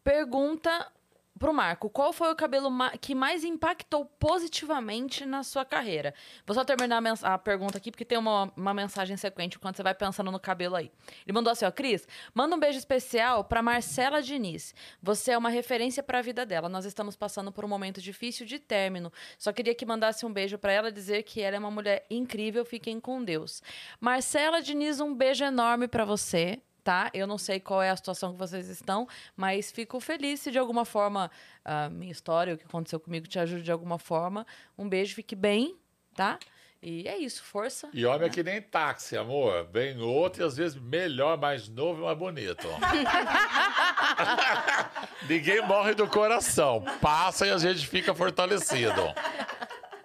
Pergunta 0.02 0.92
pro 1.38 1.52
Marco, 1.52 1.90
qual 1.90 2.12
foi 2.12 2.30
o 2.30 2.36
cabelo 2.36 2.70
ma- 2.70 2.96
que 2.96 3.14
mais 3.14 3.44
impactou 3.44 4.04
positivamente 4.04 5.26
na 5.26 5.42
sua 5.42 5.64
carreira? 5.64 6.14
Vou 6.46 6.54
só 6.54 6.64
terminar 6.64 7.02
a, 7.22 7.34
a 7.34 7.38
pergunta 7.38 7.78
aqui, 7.78 7.90
porque 7.90 8.04
tem 8.04 8.16
uma, 8.16 8.52
uma 8.56 8.72
mensagem 8.72 9.16
sequente 9.16 9.58
quando 9.58 9.76
você 9.76 9.82
vai 9.82 9.94
pensando 9.94 10.30
no 10.30 10.38
cabelo 10.38 10.76
aí. 10.76 10.90
Ele 11.26 11.32
mandou 11.34 11.50
assim, 11.50 11.64
ó, 11.64 11.70
Cris, 11.70 12.06
manda 12.32 12.54
um 12.54 12.58
beijo 12.58 12.78
especial 12.78 13.44
pra 13.44 13.62
Marcela 13.62 14.22
Diniz. 14.22 14.74
Você 15.02 15.32
é 15.32 15.38
uma 15.38 15.48
referência 15.48 16.02
pra 16.02 16.22
vida 16.22 16.46
dela. 16.46 16.68
Nós 16.68 16.84
estamos 16.84 17.16
passando 17.16 17.50
por 17.50 17.64
um 17.64 17.68
momento 17.68 18.00
difícil 18.00 18.46
de 18.46 18.58
término. 18.58 19.12
Só 19.38 19.52
queria 19.52 19.74
que 19.74 19.84
mandasse 19.84 20.24
um 20.24 20.32
beijo 20.32 20.56
pra 20.58 20.72
ela, 20.72 20.92
dizer 20.92 21.22
que 21.24 21.40
ela 21.40 21.56
é 21.56 21.58
uma 21.58 21.70
mulher 21.70 22.06
incrível. 22.08 22.64
Fiquem 22.64 23.00
com 23.00 23.22
Deus. 23.22 23.62
Marcela 24.00 24.62
Diniz, 24.62 25.00
um 25.00 25.14
beijo 25.14 25.44
enorme 25.44 25.88
pra 25.88 26.04
você 26.04 26.60
tá? 26.84 27.10
Eu 27.14 27.26
não 27.26 27.38
sei 27.38 27.58
qual 27.58 27.82
é 27.82 27.90
a 27.90 27.96
situação 27.96 28.32
que 28.32 28.38
vocês 28.38 28.68
estão, 28.68 29.08
mas 29.34 29.72
fico 29.72 29.98
feliz 29.98 30.40
se 30.40 30.50
de 30.50 30.58
alguma 30.58 30.84
forma 30.84 31.30
a 31.64 31.88
minha 31.88 32.12
história, 32.12 32.54
o 32.54 32.58
que 32.58 32.64
aconteceu 32.64 33.00
comigo, 33.00 33.26
te 33.26 33.38
ajude 33.38 33.62
de 33.62 33.72
alguma 33.72 33.98
forma. 33.98 34.46
Um 34.76 34.86
beijo, 34.86 35.14
fique 35.14 35.34
bem, 35.34 35.74
tá? 36.14 36.38
E 36.86 37.08
é 37.08 37.16
isso, 37.16 37.42
força. 37.42 37.88
E 37.94 38.04
homem 38.04 38.28
é 38.28 38.30
que 38.30 38.42
nem 38.42 38.60
táxi, 38.60 39.16
amor. 39.16 39.66
Vem 39.72 39.98
outro 40.02 40.42
e 40.42 40.46
às 40.46 40.54
vezes 40.54 40.78
melhor, 40.78 41.38
mais 41.38 41.66
novo 41.66 42.02
e 42.02 42.04
mais 42.04 42.18
bonito. 42.18 42.68
Ninguém 45.26 45.66
morre 45.66 45.94
do 45.94 46.06
coração. 46.06 46.84
Passa 47.00 47.46
e 47.46 47.50
a 47.50 47.56
gente 47.56 47.86
fica 47.86 48.14
fortalecido. 48.14 49.00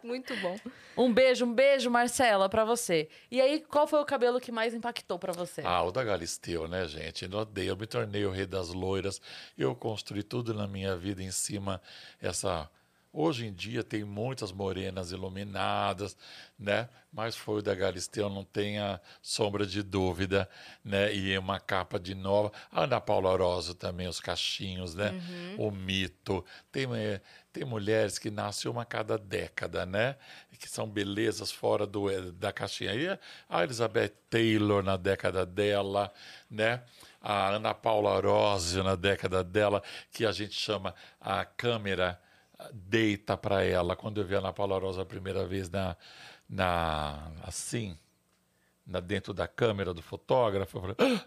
Muito 0.02 0.34
bom. 0.38 0.58
Um 1.00 1.14
beijo, 1.14 1.46
um 1.46 1.54
beijo, 1.54 1.90
Marcela, 1.90 2.50
pra 2.50 2.66
você. 2.66 3.08
E 3.32 3.40
aí, 3.40 3.62
qual 3.62 3.88
foi 3.88 4.02
o 4.02 4.06
cabelo 4.06 4.38
que 4.38 4.52
mais 4.52 4.74
impactou 4.74 5.18
pra 5.18 5.32
você? 5.32 5.62
Ah, 5.64 5.82
o 5.82 5.94
da 5.94 6.04
Galisteu, 6.04 6.68
né, 6.68 6.86
gente? 6.90 7.24
Eu 7.24 7.40
odeio. 7.40 7.70
Eu 7.70 7.78
me 7.78 7.88
tornei 7.88 8.26
o 8.26 8.32
rei 8.32 8.46
das 8.46 8.68
loiras. 8.68 9.22
Eu 9.58 9.74
construí 9.74 10.22
tudo 10.24 10.54
na 10.54 10.68
minha 10.68 10.98
vida 10.98 11.24
em 11.24 11.32
cima 11.32 11.82
essa. 12.22 12.70
Hoje 13.12 13.48
em 13.48 13.54
dia 13.54 13.84
tem 13.84 14.04
muitas 14.04 14.52
morenas 14.52 15.12
iluminadas, 15.12 16.16
né? 16.60 16.88
Mas 17.12 17.36
foi 17.36 17.58
o 17.58 17.62
da 17.62 17.74
Galisteu, 17.74 18.30
não 18.30 18.44
tenha 18.44 19.02
sombra 19.20 19.66
de 19.66 19.82
dúvida, 19.82 20.48
né? 20.86 21.12
E 21.16 21.36
uma 21.40 21.60
capa 21.60 22.00
de 22.00 22.14
nova. 22.14 22.52
A 22.72 22.84
Ana 22.84 23.02
Paula 23.02 23.36
Rosa 23.36 23.74
também, 23.74 24.08
os 24.08 24.20
cachinhos, 24.20 24.94
né? 24.94 25.12
O 25.58 25.72
mito. 25.72 26.46
Tem, 26.72 26.86
eh, 26.96 27.20
tem 27.52 27.66
mulheres 27.66 28.20
que 28.20 28.30
nascem 28.30 28.70
uma 28.70 28.84
a 28.84 28.86
cada 28.86 29.18
década, 29.18 29.88
né? 29.88 30.16
Que 30.60 30.70
são 30.70 30.88
belezas 30.88 31.52
fora 31.52 31.88
do, 31.88 32.12
eh, 32.12 32.32
da 32.34 32.54
caixinha. 32.54 32.94
E 32.94 33.20
a 33.50 33.64
Elizabeth 33.64 34.14
Taylor 34.30 34.84
na 34.84 34.98
década 34.98 35.48
dela, 35.48 36.14
né? 36.50 36.84
A 37.20 37.50
Ana 37.56 37.74
Paula 37.74 38.22
Rose 38.22 38.82
na 38.84 38.96
década 38.96 39.44
dela, 39.44 39.82
que 40.12 40.28
a 40.28 40.32
gente 40.32 40.54
chama 40.54 40.94
a 41.20 41.44
câmera 41.44 42.20
deita 42.74 43.38
para 43.38 43.64
ela. 43.64 43.96
Quando 43.96 44.20
eu 44.22 44.26
vi 44.26 44.36
a 44.36 44.40
Ana 44.40 44.54
Paula 44.54 44.78
Rosa 44.80 45.02
a 45.02 45.06
primeira 45.06 45.46
vez 45.46 45.70
na, 45.70 45.96
na 46.48 47.32
assim, 47.44 47.98
na, 48.86 49.00
dentro 49.00 49.34
da 49.34 49.48
câmera 49.48 49.94
do 49.94 50.02
fotógrafo, 50.02 50.78
eu 50.78 50.82
falei, 50.82 50.96
"Ah, 51.00 51.26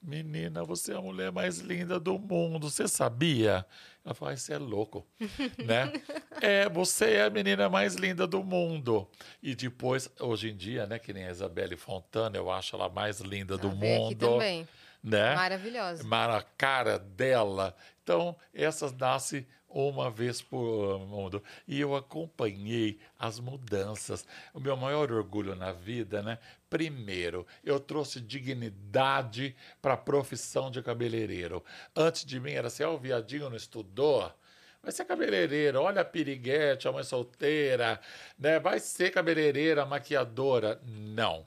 menina, 0.00 0.64
você 0.64 0.92
é 0.92 0.96
a 0.96 1.00
mulher 1.00 1.30
mais 1.30 1.58
linda 1.58 2.00
do 2.00 2.18
mundo, 2.18 2.70
você 2.70 2.88
sabia? 2.88 3.64
Ela 4.04 4.14
falou, 4.14 4.30
"Ai, 4.30 4.36
você 4.36 4.54
é 4.54 4.58
louco, 4.58 5.06
né? 5.64 5.92
É, 6.40 6.68
você 6.68 7.14
é 7.14 7.24
a 7.24 7.30
menina 7.30 7.68
mais 7.68 7.94
linda 7.94 8.26
do 8.26 8.42
mundo. 8.42 9.08
E 9.42 9.54
depois, 9.54 10.10
hoje 10.18 10.50
em 10.50 10.56
dia, 10.56 10.86
né, 10.86 10.98
que 10.98 11.12
nem 11.12 11.26
a 11.26 11.30
Isabelle 11.30 11.76
Fontana, 11.76 12.36
eu 12.36 12.50
acho 12.50 12.74
ela 12.74 12.88
mais 12.88 13.20
linda 13.20 13.56
do 13.56 13.68
Ela 13.68 13.76
veio 13.76 13.94
aqui 13.94 14.14
mundo. 14.14 14.28
também. 14.32 14.68
Né? 15.04 15.34
Maravilhosa. 15.34 16.04
Mara, 16.04 16.36
a 16.38 16.42
cara 16.42 16.96
dela. 16.96 17.74
Então, 18.04 18.36
essas 18.54 18.92
nasce 18.92 19.46
uma 19.72 20.10
vez 20.10 20.42
por 20.42 20.98
mundo. 21.00 21.42
E 21.66 21.80
eu 21.80 21.96
acompanhei 21.96 22.98
as 23.18 23.40
mudanças. 23.40 24.26
O 24.52 24.60
meu 24.60 24.76
maior 24.76 25.10
orgulho 25.10 25.54
na 25.54 25.72
vida, 25.72 26.22
né? 26.22 26.38
Primeiro, 26.68 27.46
eu 27.64 27.80
trouxe 27.80 28.20
dignidade 28.20 29.56
para 29.80 29.94
a 29.94 29.96
profissão 29.96 30.70
de 30.70 30.82
cabeleireiro. 30.82 31.64
Antes 31.94 32.24
de 32.24 32.38
mim 32.38 32.52
era 32.52 32.68
assim, 32.68 32.82
ó, 32.82 32.94
o 32.94 32.98
viadinho 32.98 33.48
não 33.48 33.56
estudou. 33.56 34.32
Vai 34.82 34.90
ser 34.92 35.04
cabeleireiro, 35.04 35.80
olha 35.80 36.00
a 36.00 36.04
piriguete, 36.04 36.88
a 36.88 36.92
mãe 36.92 37.04
solteira, 37.04 38.00
né? 38.38 38.58
Vai 38.58 38.80
ser 38.80 39.10
cabeleireira, 39.10 39.86
maquiadora. 39.86 40.80
Não 40.84 41.46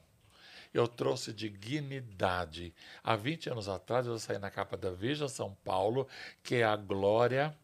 eu 0.74 0.90
trouxe 0.90 1.32
dignidade. 1.32 2.74
Há 3.02 3.16
20 3.16 3.50
anos 3.50 3.70
atrás, 3.70 4.06
eu 4.06 4.20
saí 4.20 4.38
na 4.38 4.52
capa 4.52 4.76
da 4.76 4.92
Veja 4.92 5.30
São 5.30 5.56
Paulo, 5.64 6.06
que 6.44 6.56
é 6.56 6.64
a 6.66 6.76
Glória 6.76 7.56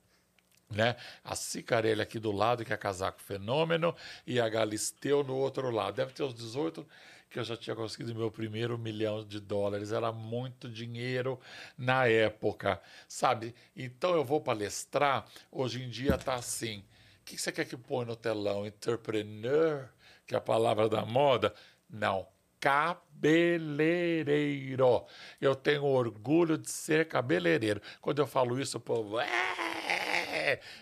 né? 0.72 0.96
A 1.24 1.36
Cicarelli 1.36 2.02
aqui 2.02 2.20
do 2.20 2.32
lado, 2.32 2.66
que 2.66 2.74
é 2.74 2.78
casaco 2.78 3.22
fenômeno, 3.22 3.96
e 4.26 4.40
a 4.40 4.50
Galisteu 4.50 5.24
no 5.24 5.36
outro 5.36 5.70
lado. 5.70 5.96
Deve 5.96 6.14
ter 6.14 6.24
uns 6.24 6.34
18 6.34 6.86
que 7.30 7.40
eu 7.40 7.44
já 7.46 7.56
tinha 7.56 7.76
conseguido 7.76 8.14
meu 8.14 8.30
primeiro 8.30 8.78
milhão 8.78 9.24
de 9.24 9.40
dólares. 9.40 9.92
Era 9.92 10.12
muito 10.12 10.70
dinheiro 10.70 11.40
na 11.78 12.06
época, 12.06 12.82
sabe? 13.08 13.56
Então 13.76 14.16
eu 14.16 14.24
vou 14.24 14.42
palestrar, 14.42 15.26
hoje 15.50 15.82
em 15.82 15.90
dia 15.90 16.16
está 16.16 16.36
assim. 16.36 16.84
O 17.22 17.26
que 17.26 17.38
você 17.38 17.52
quer 17.52 17.66
que 17.66 17.78
põe 17.78 18.06
no 18.06 18.16
telão? 18.16 18.66
Entrepreneur, 18.66 19.88
que 20.28 20.36
é 20.36 20.38
a 20.38 20.42
palavra 20.42 20.90
da 20.90 21.06
moda? 21.06 21.54
Não 21.90 22.28
cabeleireiro. 22.62 25.06
Eu 25.42 25.56
tenho 25.56 25.84
orgulho 25.84 26.60
de 26.60 26.70
ser 26.70 27.08
cabeleireiro. 27.08 27.82
Quando 28.00 28.20
eu 28.20 28.28
falo 28.28 28.62
isso, 28.62 28.78
o 28.78 28.80
povo. 28.80 29.20
É! 29.20 30.11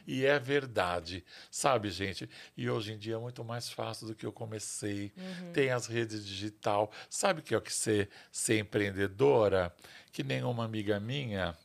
E 0.06 0.26
é 0.26 0.40
verdade, 0.40 1.24
sabe, 1.50 1.90
gente? 1.90 2.30
E 2.56 2.70
hoje 2.70 2.94
em 2.94 2.98
dia 2.98 3.16
é 3.16 3.20
muito 3.20 3.44
mais 3.44 3.70
fácil 3.70 4.08
do 4.08 4.16
que 4.16 4.26
eu 4.26 4.32
comecei. 4.32 5.12
Uhum. 5.18 5.52
Tem 5.54 5.70
as 5.72 5.88
redes 5.88 6.26
digital. 6.26 6.92
Sabe 7.10 7.40
o 7.40 7.44
que 7.44 7.54
é 7.54 7.58
o 7.58 7.62
que 7.62 7.74
ser, 7.74 8.10
ser 8.32 8.60
empreendedora? 8.60 9.74
Que 10.12 10.24
nenhuma 10.24 10.66
amiga 10.66 11.00
minha 11.00 11.56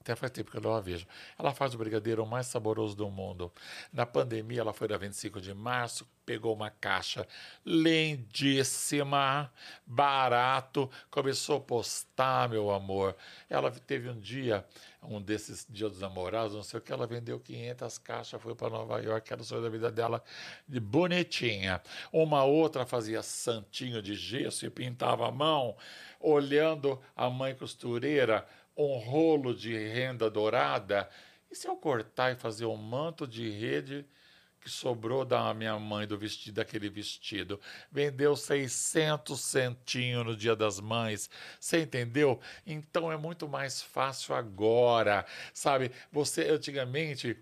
até 0.00 0.16
faz 0.16 0.32
tempo 0.32 0.50
que 0.50 0.56
eu 0.56 0.62
não 0.62 0.74
a 0.74 0.80
vejo. 0.80 1.06
Ela 1.38 1.52
faz 1.52 1.74
o 1.74 1.78
brigadeiro 1.78 2.24
mais 2.24 2.46
saboroso 2.46 2.96
do 2.96 3.10
mundo. 3.10 3.52
Na 3.92 4.06
pandemia, 4.06 4.62
ela 4.62 4.72
foi 4.72 4.88
da 4.88 4.96
25 4.96 5.40
de 5.42 5.52
março, 5.52 6.08
pegou 6.24 6.54
uma 6.54 6.70
caixa 6.70 7.28
lindíssima, 7.66 9.52
barato, 9.84 10.90
começou 11.10 11.58
a 11.58 11.60
postar, 11.60 12.48
meu 12.48 12.70
amor. 12.70 13.14
Ela 13.48 13.70
teve 13.70 14.08
um 14.08 14.18
dia, 14.18 14.64
um 15.02 15.20
desses 15.20 15.66
dias 15.68 15.90
dos 15.92 16.00
namorados, 16.00 16.56
não 16.56 16.62
sei 16.62 16.78
o 16.78 16.82
que, 16.82 16.92
ela 16.92 17.06
vendeu 17.06 17.38
500 17.38 17.98
caixas, 17.98 18.40
foi 18.40 18.54
para 18.54 18.70
Nova 18.70 19.00
York, 19.02 19.30
era 19.30 19.42
o 19.42 19.44
sonho 19.44 19.62
da 19.62 19.68
vida 19.68 19.90
dela, 19.90 20.22
de 20.66 20.80
bonitinha. 20.80 21.82
Uma 22.10 22.42
outra 22.44 22.86
fazia 22.86 23.22
santinho 23.22 24.00
de 24.00 24.14
gesso 24.14 24.64
e 24.64 24.70
pintava 24.70 25.28
a 25.28 25.30
mão, 25.30 25.76
olhando 26.18 26.98
a 27.14 27.28
mãe 27.28 27.54
costureira 27.54 28.46
um 28.80 28.98
rolo 28.98 29.54
de 29.54 29.76
renda 29.76 30.30
dourada, 30.30 31.08
e 31.50 31.54
se 31.54 31.66
eu 31.66 31.76
cortar 31.76 32.32
e 32.32 32.36
fazer 32.36 32.66
um 32.66 32.76
manto 32.76 33.26
de 33.26 33.48
rede 33.48 34.06
que 34.60 34.68
sobrou 34.68 35.24
da 35.24 35.52
minha 35.54 35.78
mãe 35.78 36.06
do 36.06 36.18
vestido, 36.18 36.56
daquele 36.56 36.88
vestido, 36.90 37.58
vendeu 37.90 38.36
600 38.36 39.40
centinhos 39.40 40.24
no 40.24 40.36
Dia 40.36 40.54
das 40.54 40.78
Mães, 40.78 41.30
você 41.58 41.80
entendeu? 41.80 42.38
Então 42.66 43.10
é 43.10 43.16
muito 43.16 43.48
mais 43.48 43.80
fácil 43.80 44.34
agora, 44.34 45.24
sabe? 45.54 45.90
Você 46.12 46.48
antigamente, 46.50 47.38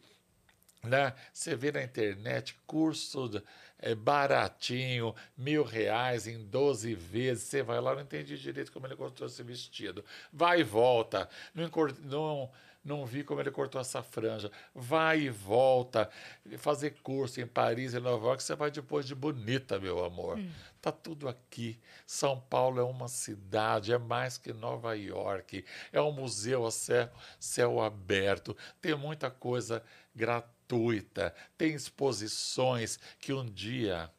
né? 0.83 1.13
Você 1.33 1.57
vê 1.57 1.73
na 1.73 1.83
internet 1.83 2.57
curso 2.67 3.43
é 3.79 3.95
baratinho, 3.95 5.15
mil 5.37 5.63
reais 5.63 6.27
em 6.27 6.45
12 6.45 6.95
vezes. 6.95 7.45
Você 7.45 7.63
vai 7.63 7.81
lá, 7.81 7.95
não 7.95 8.03
entendi 8.03 8.37
direito 8.37 8.73
como 8.73 8.87
ele 8.87 8.97
cortou 8.97 9.27
esse 9.27 9.43
vestido. 9.43 10.05
Vai 10.33 10.61
e 10.61 10.65
volta. 10.65 11.29
Não, 11.55 11.71
não, 12.05 12.51
não 12.85 13.07
vi 13.07 13.23
como 13.23 13.41
ele 13.41 13.51
cortou 13.51 13.81
essa 13.81 14.03
franja. 14.03 14.51
Vai 14.75 15.21
e 15.21 15.31
volta. 15.31 16.11
Fazer 16.57 16.91
curso 17.03 17.41
em 17.41 17.47
Paris 17.47 17.95
e 17.95 18.01
Nova 18.01 18.27
York, 18.27 18.43
você 18.43 18.57
vai 18.57 18.71
depois 18.71 19.07
de 19.07 19.15
bonita, 19.15 19.79
meu 19.79 20.05
amor. 20.05 20.39
Hum. 20.39 20.51
Tá 20.81 20.91
tudo 20.91 21.29
aqui. 21.29 21.79
São 22.07 22.41
Paulo 22.41 22.81
é 22.81 22.85
uma 22.85 23.09
cidade, 23.09 23.93
é 23.93 23.99
mais 23.99 24.39
que 24.39 24.53
Nova 24.53 24.97
York. 24.97 25.65
É 25.93 26.01
um 26.01 26.11
museu 26.11 26.67
a 26.67 26.71
céu, 26.71 27.09
céu 27.39 27.81
aberto. 27.81 28.57
Tem 28.81 28.95
muita 28.97 29.31
coisa 29.31 29.83
gratuita 30.19 31.35
tem 31.57 31.73
exposições 31.73 32.99
que 33.21 33.33
um 33.33 33.47
dia, 33.47 34.11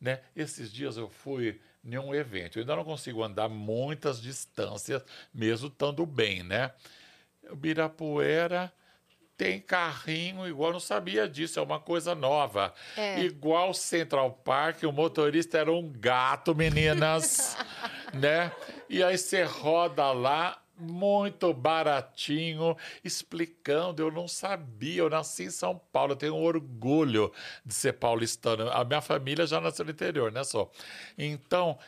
né? 0.00 0.20
Esses 0.34 0.70
dias 0.72 0.96
eu 0.96 1.08
fui 1.08 1.60
em 1.84 1.96
um 1.96 2.14
evento, 2.14 2.58
eu 2.58 2.62
ainda 2.62 2.76
não 2.76 2.84
consigo 2.84 3.22
andar 3.22 3.48
muitas 3.48 4.20
distâncias, 4.20 5.02
mesmo 5.32 5.68
estando 5.68 6.04
bem, 6.04 6.42
né? 6.42 6.72
Birapuera 7.54 8.72
tem 9.36 9.60
carrinho 9.60 10.48
igual, 10.48 10.72
não 10.72 10.80
sabia 10.80 11.28
disso, 11.28 11.60
é 11.60 11.62
uma 11.62 11.78
coisa 11.78 12.14
nova. 12.14 12.72
É. 12.96 13.20
Igual 13.20 13.74
Central 13.74 14.32
Park, 14.32 14.82
o 14.84 14.92
motorista 14.92 15.58
era 15.58 15.70
um 15.70 15.92
gato, 15.92 16.54
meninas, 16.54 17.56
né? 18.14 18.50
E 18.88 19.02
aí 19.02 19.18
você 19.18 19.44
roda 19.44 20.10
lá, 20.10 20.60
muito 20.78 21.52
baratinho, 21.52 22.76
explicando. 23.02 24.02
Eu 24.02 24.10
não 24.10 24.28
sabia, 24.28 25.00
eu 25.00 25.10
nasci 25.10 25.44
em 25.44 25.50
São 25.50 25.80
Paulo, 25.92 26.12
eu 26.12 26.16
tenho 26.16 26.36
orgulho 26.36 27.32
de 27.64 27.74
ser 27.74 27.94
paulistano. 27.94 28.70
A 28.70 28.84
minha 28.84 29.00
família 29.00 29.46
já 29.46 29.60
nasceu 29.60 29.84
no 29.84 29.90
interior, 29.90 30.30
né, 30.30 30.44
só? 30.44 30.70
Então, 31.16 31.78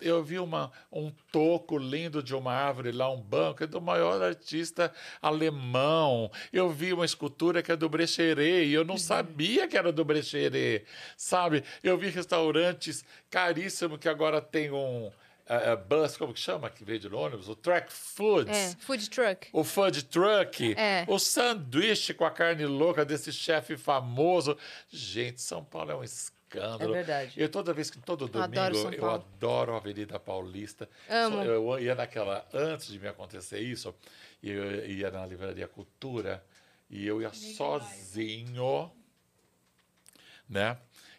eu 0.00 0.22
vi 0.22 0.38
uma, 0.38 0.72
um 0.90 1.10
toco 1.30 1.76
lindo 1.78 2.22
de 2.22 2.34
uma 2.34 2.52
árvore 2.52 2.92
lá, 2.92 3.10
um 3.10 3.20
banco, 3.20 3.64
é 3.64 3.66
do 3.66 3.80
maior 3.80 4.22
artista 4.22 4.92
alemão. 5.20 6.30
Eu 6.52 6.70
vi 6.70 6.92
uma 6.92 7.04
escultura 7.04 7.62
que 7.62 7.72
é 7.72 7.76
do 7.76 7.88
Brecheret, 7.88 8.66
e 8.66 8.72
eu 8.72 8.84
não 8.84 8.94
uhum. 8.94 8.98
sabia 8.98 9.68
que 9.68 9.76
era 9.76 9.92
do 9.92 10.04
Brecheret, 10.04 10.84
sabe? 11.16 11.62
Eu 11.82 11.98
vi 11.98 12.08
restaurantes 12.08 13.04
caríssimos 13.28 13.98
que 13.98 14.08
agora 14.08 14.40
tem 14.40 14.70
um 14.70 15.10
uh, 15.50 15.76
bus, 15.76 16.16
como 16.16 16.32
que 16.32 16.40
chama, 16.40 16.70
que 16.70 16.84
veio 16.84 17.00
de 17.00 17.08
ônibus? 17.08 17.48
O 17.48 17.56
track 17.56 17.92
foods. 17.92 18.56
É, 18.56 18.76
food 18.78 19.10
truck. 19.10 19.48
O 19.52 19.64
food 19.64 20.04
truck. 20.04 20.74
É. 20.78 21.04
O 21.08 21.18
sanduíche 21.18 22.14
com 22.14 22.24
a 22.24 22.30
carne 22.30 22.64
louca 22.66 23.04
desse 23.04 23.32
chefe 23.32 23.76
famoso. 23.76 24.56
Gente, 24.88 25.42
São 25.42 25.64
Paulo 25.64 25.90
é 25.90 25.96
um 25.96 26.04
escândalo. 26.04 26.94
É 26.94 26.98
verdade. 26.98 27.32
Eu 27.36 27.48
toda 27.48 27.72
vez 27.72 27.90
que 27.90 27.98
todo 27.98 28.28
domingo 28.28 28.60
adoro 28.60 28.94
eu 28.94 29.10
adoro 29.10 29.74
a 29.74 29.76
Avenida 29.78 30.18
Paulista. 30.20 30.88
Amo. 31.08 31.42
Eu 31.42 31.78
ia 31.78 31.94
naquela 31.94 32.46
antes 32.52 32.86
de 32.86 32.98
me 32.98 33.08
acontecer 33.08 33.60
isso, 33.60 33.94
eu 34.42 34.86
ia 34.86 35.10
na 35.10 35.26
livraria 35.26 35.66
Cultura 35.68 36.44
e 36.88 37.06
eu 37.06 37.20
ia 37.20 37.32
sozinho, 37.32 38.90
né? 40.48 40.76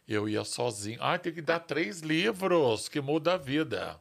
Eu 0.07 0.27
ia 0.27 0.43
sozinho. 0.43 0.99
Ah, 1.01 1.17
tem 1.17 1.31
que 1.31 1.41
dar 1.41 1.59
três 1.59 2.01
livros 2.01 2.89
que 2.89 2.99
muda 2.99 3.35
a 3.35 3.37
vida. 3.37 3.97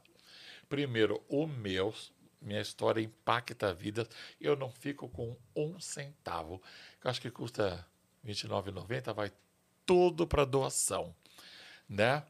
Primeiro, 0.71 1.21
o 1.29 1.49
meu, 1.49 1.93
minha 2.41 2.61
história 2.61 3.01
impacta 3.01 3.71
a 3.71 3.73
vida. 3.73 4.07
Eu 4.41 4.55
não 4.55 4.71
fico 4.71 5.09
com 5.09 5.37
um 5.55 5.81
centavo. 5.81 6.63
Eu 7.03 7.11
acho 7.11 7.21
que 7.21 7.29
custa 7.29 7.85
R$ 8.25 8.33
29,90, 8.33 9.13
vai 9.13 9.33
tudo 9.85 10.29
para 10.29 10.45
doação. 10.45 11.13
Né? 11.89 12.25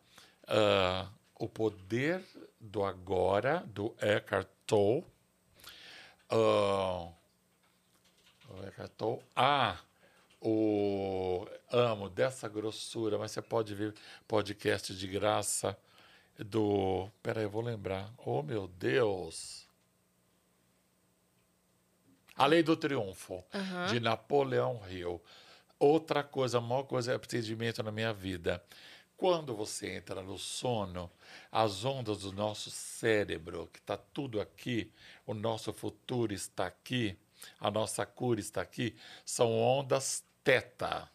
Uh, 0.45 1.07
o 1.39 1.51
Poder 1.51 2.25
do 2.59 2.83
Agora, 2.83 3.63
do 3.67 3.95
Eckhart 4.01 4.49
Tolle. 4.67 5.05
Uh, 6.33 7.13
Eckhart 8.67 8.93
Tolle. 8.97 9.23
Ah, 9.37 9.79
o 10.41 11.47
amo 11.71 12.09
dessa 12.09 12.49
grossura, 12.49 13.19
mas 13.19 13.33
você 13.33 13.43
pode 13.43 13.75
ver 13.75 13.95
podcast 14.27 14.97
de 14.97 15.07
graça 15.07 15.77
do. 16.45 17.11
Peraí, 17.23 17.45
eu 17.45 17.51
vou 17.51 17.63
lembrar. 17.63 18.13
Oh, 18.25 18.43
meu 18.43 18.69
Deus! 18.69 19.69
A 22.37 22.47
Lei 22.47 22.63
do 22.63 22.77
Triunfo, 22.77 23.45
uhum. 23.53 23.87
de 23.91 24.01
Napoleão 24.01 24.81
Hill. 24.89 25.21
Outra 25.79 26.23
coisa, 26.23 26.59
a 26.59 26.61
maior 26.61 26.85
coisa 26.85 27.13
é 27.13 27.19
procedimento 27.19 27.83
na 27.83 27.93
minha 27.93 28.13
vida. 28.13 28.63
Quando 29.17 29.55
você 29.55 29.97
entra 29.97 30.23
no 30.23 30.39
sono, 30.39 31.11
as 31.53 31.85
ondas 31.85 32.21
do 32.21 32.33
nosso 32.33 32.71
cérebro, 32.71 33.69
que 33.71 33.79
está 33.79 33.97
tudo 33.97 34.41
aqui, 34.41 34.91
o 35.27 35.35
nosso 35.35 35.71
futuro 35.75 36.33
está 36.33 36.67
aqui, 36.67 37.19
a 37.59 37.71
nossa 37.71 38.07
cura 38.07 38.41
está 38.41 38.63
aqui, 38.63 38.97
são 39.23 39.53
ondas 39.53 40.25
teta. 40.43 41.11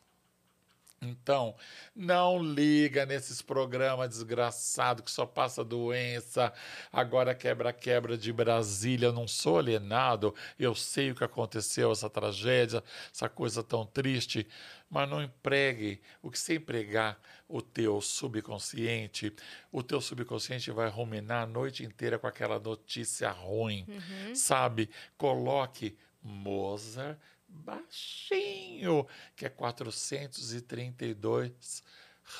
Então, 1.02 1.56
não 1.96 2.42
liga 2.42 3.06
nesses 3.06 3.42
programas 3.42 4.10
desgraçados 4.10 5.04
que 5.04 5.12
só 5.12 5.26
passa 5.26 5.64
doença. 5.64 6.54
Agora 6.92 7.36
quebra-quebra 7.36 8.18
de 8.18 8.32
Brasília. 8.34 9.08
Eu 9.08 9.14
não 9.14 9.28
sou 9.28 9.60
alienado. 9.60 10.34
Eu 10.58 10.74
sei 10.74 11.12
o 11.12 11.16
que 11.16 11.24
aconteceu, 11.24 11.92
essa 11.92 12.10
tragédia, 12.10 12.84
essa 13.14 13.30
coisa 13.30 13.64
tão 13.64 13.86
triste. 13.86 14.48
Mas 14.90 15.10
não 15.10 15.22
empregue. 15.22 16.02
O 16.22 16.32
que 16.32 16.40
você 16.40 16.56
empregar 16.56 17.20
o 17.48 17.62
teu 17.62 18.02
subconsciente, 18.02 19.34
o 19.72 19.84
teu 19.84 20.02
subconsciente 20.02 20.72
vai 20.72 20.90
ruminar 20.90 21.44
a 21.44 21.48
noite 21.48 21.84
inteira 21.84 22.18
com 22.18 22.26
aquela 22.26 22.60
notícia 22.60 23.30
ruim. 23.30 23.86
Sabe? 24.34 24.90
Coloque 25.18 25.98
Mozart 26.24 27.20
baixinho, 27.56 29.08
que 29.36 29.46
é 29.46 29.50
432 29.50 31.84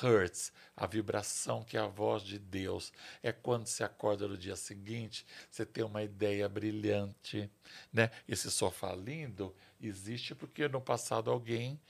Hertz, 0.02 0.52
a 0.76 0.86
vibração 0.86 1.62
que 1.62 1.76
é 1.76 1.80
a 1.80 1.86
voz 1.86 2.22
de 2.22 2.38
Deus. 2.38 2.92
É 3.22 3.32
quando 3.32 3.66
você 3.66 3.84
acorda 3.84 4.26
no 4.26 4.36
dia 4.36 4.56
seguinte, 4.56 5.24
você 5.50 5.64
tem 5.64 5.84
uma 5.84 6.02
ideia 6.02 6.48
brilhante, 6.48 7.50
né? 7.92 8.10
Esse 8.28 8.50
sofá 8.50 8.94
lindo 8.94 9.54
existe 9.80 10.34
porque 10.34 10.68
no 10.68 10.80
passado 10.80 11.30
alguém 11.30 11.80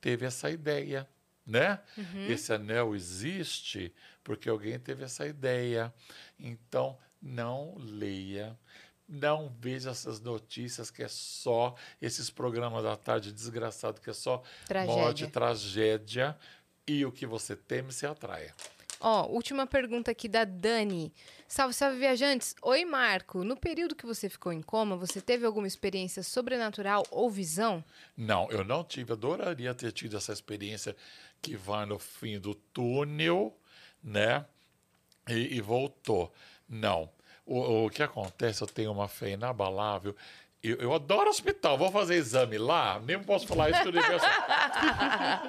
teve 0.00 0.26
essa 0.26 0.50
ideia, 0.50 1.08
né? 1.46 1.80
Esse 2.28 2.52
anel 2.52 2.94
existe 2.94 3.94
porque 4.22 4.48
alguém 4.48 4.78
teve 4.78 5.04
essa 5.04 5.26
ideia. 5.26 5.94
Então, 6.38 6.98
não 7.22 7.74
leia 7.78 8.58
não 9.08 9.52
veja 9.60 9.90
essas 9.90 10.20
notícias 10.20 10.90
que 10.90 11.02
é 11.02 11.08
só 11.08 11.74
esses 12.00 12.30
programas 12.30 12.82
da 12.82 12.96
tarde 12.96 13.32
desgraçado 13.32 14.00
que 14.00 14.10
é 14.10 14.14
só 14.14 14.42
Tragédia. 14.66 15.02
morte, 15.02 15.26
tragédia 15.26 16.36
e 16.86 17.04
o 17.04 17.12
que 17.12 17.26
você 17.26 17.54
teme 17.54 17.92
se 17.92 18.06
atraia. 18.06 18.54
Ó, 19.00 19.26
última 19.26 19.66
pergunta 19.66 20.10
aqui 20.10 20.28
da 20.28 20.44
Dani. 20.44 21.12
Salve, 21.46 21.74
salve, 21.74 21.98
viajantes. 21.98 22.54
Oi, 22.62 22.86
Marco. 22.86 23.44
No 23.44 23.54
período 23.54 23.94
que 23.94 24.06
você 24.06 24.30
ficou 24.30 24.50
em 24.50 24.62
coma, 24.62 24.96
você 24.96 25.20
teve 25.20 25.44
alguma 25.44 25.66
experiência 25.66 26.22
sobrenatural 26.22 27.04
ou 27.10 27.28
visão? 27.28 27.84
Não, 28.16 28.50
eu 28.50 28.64
não 28.64 28.82
tive, 28.82 29.12
adoraria 29.12 29.74
ter 29.74 29.92
tido 29.92 30.16
essa 30.16 30.32
experiência 30.32 30.96
que 31.42 31.54
vai 31.54 31.84
no 31.84 31.98
fim 31.98 32.38
do 32.38 32.54
túnel, 32.54 33.54
né? 34.02 34.46
E, 35.28 35.56
e 35.56 35.60
voltou. 35.60 36.32
Não. 36.66 37.10
O, 37.46 37.86
o 37.86 37.90
que 37.90 38.02
acontece, 38.02 38.62
eu 38.62 38.66
tenho 38.66 38.92
uma 38.92 39.08
fé 39.08 39.30
inabalável. 39.30 40.14
Eu, 40.62 40.76
eu 40.76 40.94
adoro 40.94 41.28
hospital, 41.28 41.76
vou 41.76 41.90
fazer 41.90 42.14
exame 42.14 42.56
lá, 42.56 42.98
nem 43.00 43.22
posso 43.22 43.46
falar 43.46 43.68
isso 43.68 43.82
que 43.82 43.88
o 43.88 43.90
universo. 43.90 44.26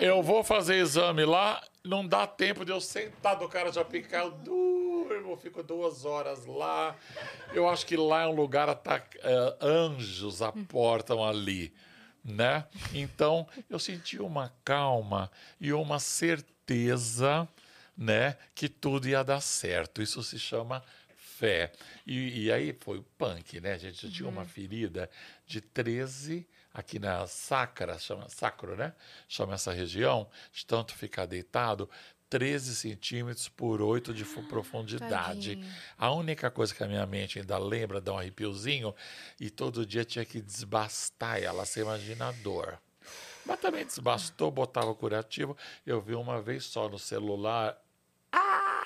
eu 0.02 0.22
vou 0.22 0.44
fazer 0.44 0.76
exame 0.76 1.24
lá, 1.24 1.64
não 1.84 2.06
dá 2.06 2.28
tempo 2.28 2.66
de 2.66 2.72
eu 2.72 2.82
sentar 2.82 3.38
do 3.38 3.48
cara 3.48 3.72
já 3.72 3.86
picar, 3.86 4.26
eu 4.26 4.32
durmo, 4.32 5.32
eu 5.32 5.38
fico 5.38 5.64
duas 5.64 6.04
horas 6.04 6.46
lá. 6.46 6.96
Eu 7.54 7.70
acho 7.70 7.86
que 7.86 7.96
lá 7.96 8.24
é 8.24 8.28
um 8.28 8.36
lugar, 8.36 8.74
tá, 8.76 9.02
eh, 9.24 9.56
anjos 9.62 10.42
aportam 10.42 11.24
ali 11.24 11.74
né? 12.26 12.66
Então 12.92 13.48
eu 13.70 13.78
senti 13.78 14.20
uma 14.20 14.52
calma 14.64 15.30
e 15.62 15.72
uma 15.72 16.00
certeza, 16.00 17.48
né, 17.96 18.36
que 18.56 18.68
tudo 18.68 19.08
ia 19.08 19.24
dar 19.24 19.40
certo. 19.42 20.02
Isso 20.02 20.24
se 20.24 20.40
chama 20.40 20.84
fé. 21.38 21.72
E, 22.06 22.46
e 22.46 22.52
aí 22.52 22.76
foi 22.80 22.98
o 23.00 23.04
punk, 23.18 23.60
né? 23.60 23.74
A 23.74 23.78
gente 23.78 24.10
tinha 24.12 24.28
uma 24.30 24.46
ferida 24.46 25.10
de 25.46 25.62
13 25.62 26.48
aqui 26.74 27.00
na 27.00 27.26
sacra, 27.28 27.98
chama 28.00 28.28
sacro, 28.30 28.76
né? 28.76 28.94
Chama 29.28 29.54
essa 29.56 29.72
região, 29.72 30.28
de 30.52 30.66
tanto 30.66 30.94
ficar 30.94 31.26
deitado. 31.26 31.90
13 32.28 32.76
centímetros 32.76 33.48
por 33.48 33.82
8 33.82 34.12
de 34.14 34.26
fu- 34.26 34.42
profundidade. 34.44 35.14
tadinho. 35.56 35.72
A 35.98 36.12
única 36.12 36.50
coisa 36.50 36.74
que 36.74 36.84
a 36.84 36.88
minha 36.88 37.06
mente 37.06 37.40
ainda 37.40 37.58
lembra, 37.58 38.02
dá 38.02 38.14
um 38.14 38.18
arrepiozinho, 38.18 38.94
e 39.40 39.50
todo 39.50 39.86
dia 39.86 40.04
tinha 40.04 40.26
que 40.26 40.42
desbastar 40.42 41.42
ela, 41.42 41.66
você 41.66 41.82
imagina 41.82 42.30
a 42.30 42.32
dor. 42.32 42.80
Mas 43.46 43.60
também 43.60 43.86
desbastou, 43.86 44.50
botava 44.50 44.94
curativo. 44.96 45.56
Eu 45.86 46.02
vi 46.02 46.16
uma 46.16 46.42
vez 46.42 46.64
só 46.66 46.90
no 46.90 46.98
celular. 46.98 47.78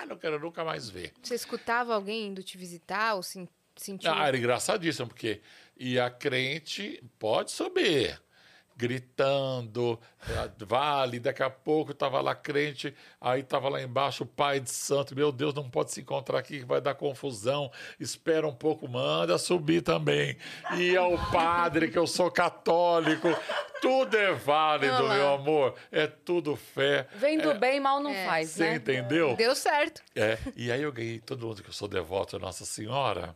Ah, 0.02 0.06
não 0.06 0.18
quero 0.18 0.40
nunca 0.40 0.64
mais 0.64 0.90
ver. 0.90 1.12
Você 1.22 1.36
escutava 1.36 1.94
alguém 1.94 2.28
indo 2.28 2.42
te 2.42 2.58
visitar 2.58 3.16
ou 3.16 3.22
sen- 3.22 3.50
sentiu? 3.76 4.10
Ah, 4.10 4.26
era 4.28 4.38
engraçadíssimo, 4.38 5.10
porque 5.10 5.42
e 5.78 6.00
a 6.00 6.10
crente 6.10 7.04
pode 7.20 7.52
subir, 7.52 8.18
gritando, 8.80 9.99
eh, 10.30 10.49
vale, 10.65 11.19
daqui 11.19 11.43
a 11.43 11.49
pouco 11.49 11.91
estava 11.91 12.22
lá 12.22 12.34
crente, 12.34 12.95
aí 13.19 13.41
estava 13.41 13.68
lá 13.68 13.81
embaixo 13.81 14.23
o 14.23 14.26
pai 14.26 14.60
de 14.61 14.69
santo, 14.72 15.14
meu 15.14 15.31
Deus, 15.31 15.53
não 15.53 15.69
pode 15.69 15.91
se 15.91 15.99
encontrar 16.01 16.39
aqui, 16.39 16.60
que 16.60 16.65
vai 16.65 16.80
dar 16.80 16.95
confusão, 16.95 17.69
espera 17.99 18.47
um 18.47 18.53
pouco, 18.56 18.88
manda 18.88 19.38
subir 19.38 19.81
também. 19.81 20.38
E 20.77 20.95
é 20.95 21.01
o 21.01 21.18
padre, 21.31 21.89
que 21.91 21.97
eu 21.99 22.07
sou 22.07 22.31
católico, 22.31 23.27
tudo 23.81 24.15
é 24.18 24.34
válido, 24.34 24.93
Olha 24.93 25.03
lá. 25.03 25.15
meu 25.15 25.34
amor, 25.34 25.76
é 25.91 26.07
tudo 26.07 26.56
fé. 26.56 27.07
Vem 27.15 27.38
do 27.38 27.53
bem, 27.56 27.80
mal 27.80 27.99
não 27.99 28.11
É. 28.11 28.26
faz, 28.26 28.49
Você 28.51 28.64
né? 28.69 28.76
entendeu? 28.76 29.35
Deu 29.35 29.53
certo. 29.56 30.01
É, 30.15 30.38
e 30.56 30.72
aí 30.72 30.81
eu 30.81 30.91
ganhei 30.91 31.19
todo 31.19 31.45
mundo 31.45 31.61
que 31.61 31.69
eu 31.69 31.73
sou 31.73 31.88
devoto 31.88 32.38
a 32.38 32.39
Nossa 32.39 32.65
Senhora, 32.65 33.35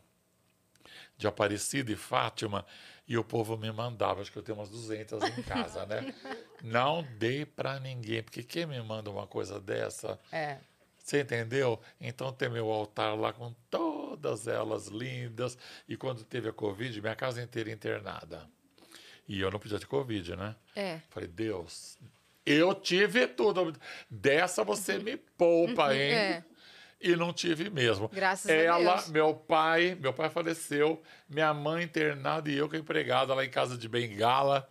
de 1.17 1.27
Aparecida 1.27 1.91
e 1.91 1.95
Fátima, 1.95 2.65
e 3.07 3.17
o 3.17 3.23
povo 3.23 3.57
me 3.57 3.71
mandava, 3.71 4.21
acho 4.21 4.31
que 4.31 4.37
eu 4.37 4.43
tenho 4.43 4.57
umas 4.57 4.69
200 4.69 5.21
em 5.23 5.43
casa, 5.43 5.85
né? 5.85 6.13
Não 6.63 7.03
dei 7.17 7.45
pra 7.45 7.79
ninguém, 7.79 8.23
porque 8.23 8.43
quem 8.43 8.65
me 8.65 8.81
manda 8.81 9.09
uma 9.11 9.27
coisa 9.27 9.59
dessa, 9.59 10.17
É. 10.31 10.57
você 10.97 11.21
entendeu? 11.21 11.79
Então 11.99 12.31
tem 12.31 12.49
meu 12.49 12.71
altar 12.71 13.15
lá 13.19 13.33
com 13.33 13.53
todas 13.69 14.47
elas 14.47 14.87
lindas, 14.87 15.57
e 15.87 15.97
quando 15.97 16.23
teve 16.23 16.47
a 16.47 16.53
Covid, 16.53 17.01
minha 17.01 17.15
casa 17.15 17.41
inteira 17.41 17.69
internada. 17.71 18.47
E 19.27 19.39
eu 19.41 19.51
não 19.51 19.59
podia 19.59 19.79
ter 19.79 19.85
Covid, 19.85 20.35
né? 20.35 20.55
É. 20.75 20.99
Falei, 21.09 21.27
Deus, 21.29 21.97
eu 22.45 22.73
tive 22.73 23.25
tudo. 23.27 23.73
Dessa 24.09 24.63
você 24.63 24.97
me 24.99 25.15
poupa, 25.17 25.93
hein? 25.95 26.13
É. 26.13 26.43
E 27.03 27.15
não 27.17 27.33
tive 27.33 27.69
mesmo. 27.69 28.07
Graças 28.13 28.49
a 28.49 28.53
Ela, 28.53 28.95
Deus. 28.95 29.09
meu 29.09 29.33
pai, 29.35 29.97
meu 29.99 30.13
pai 30.13 30.29
faleceu, 30.29 31.01
minha 31.29 31.53
mãe 31.53 31.83
internada 31.83 32.49
e 32.49 32.57
eu 32.57 32.69
com 32.69 32.77
empregada 32.77 33.33
lá 33.33 33.43
em 33.43 33.49
casa 33.49 33.77
de 33.77 33.89
Bengala. 33.89 34.67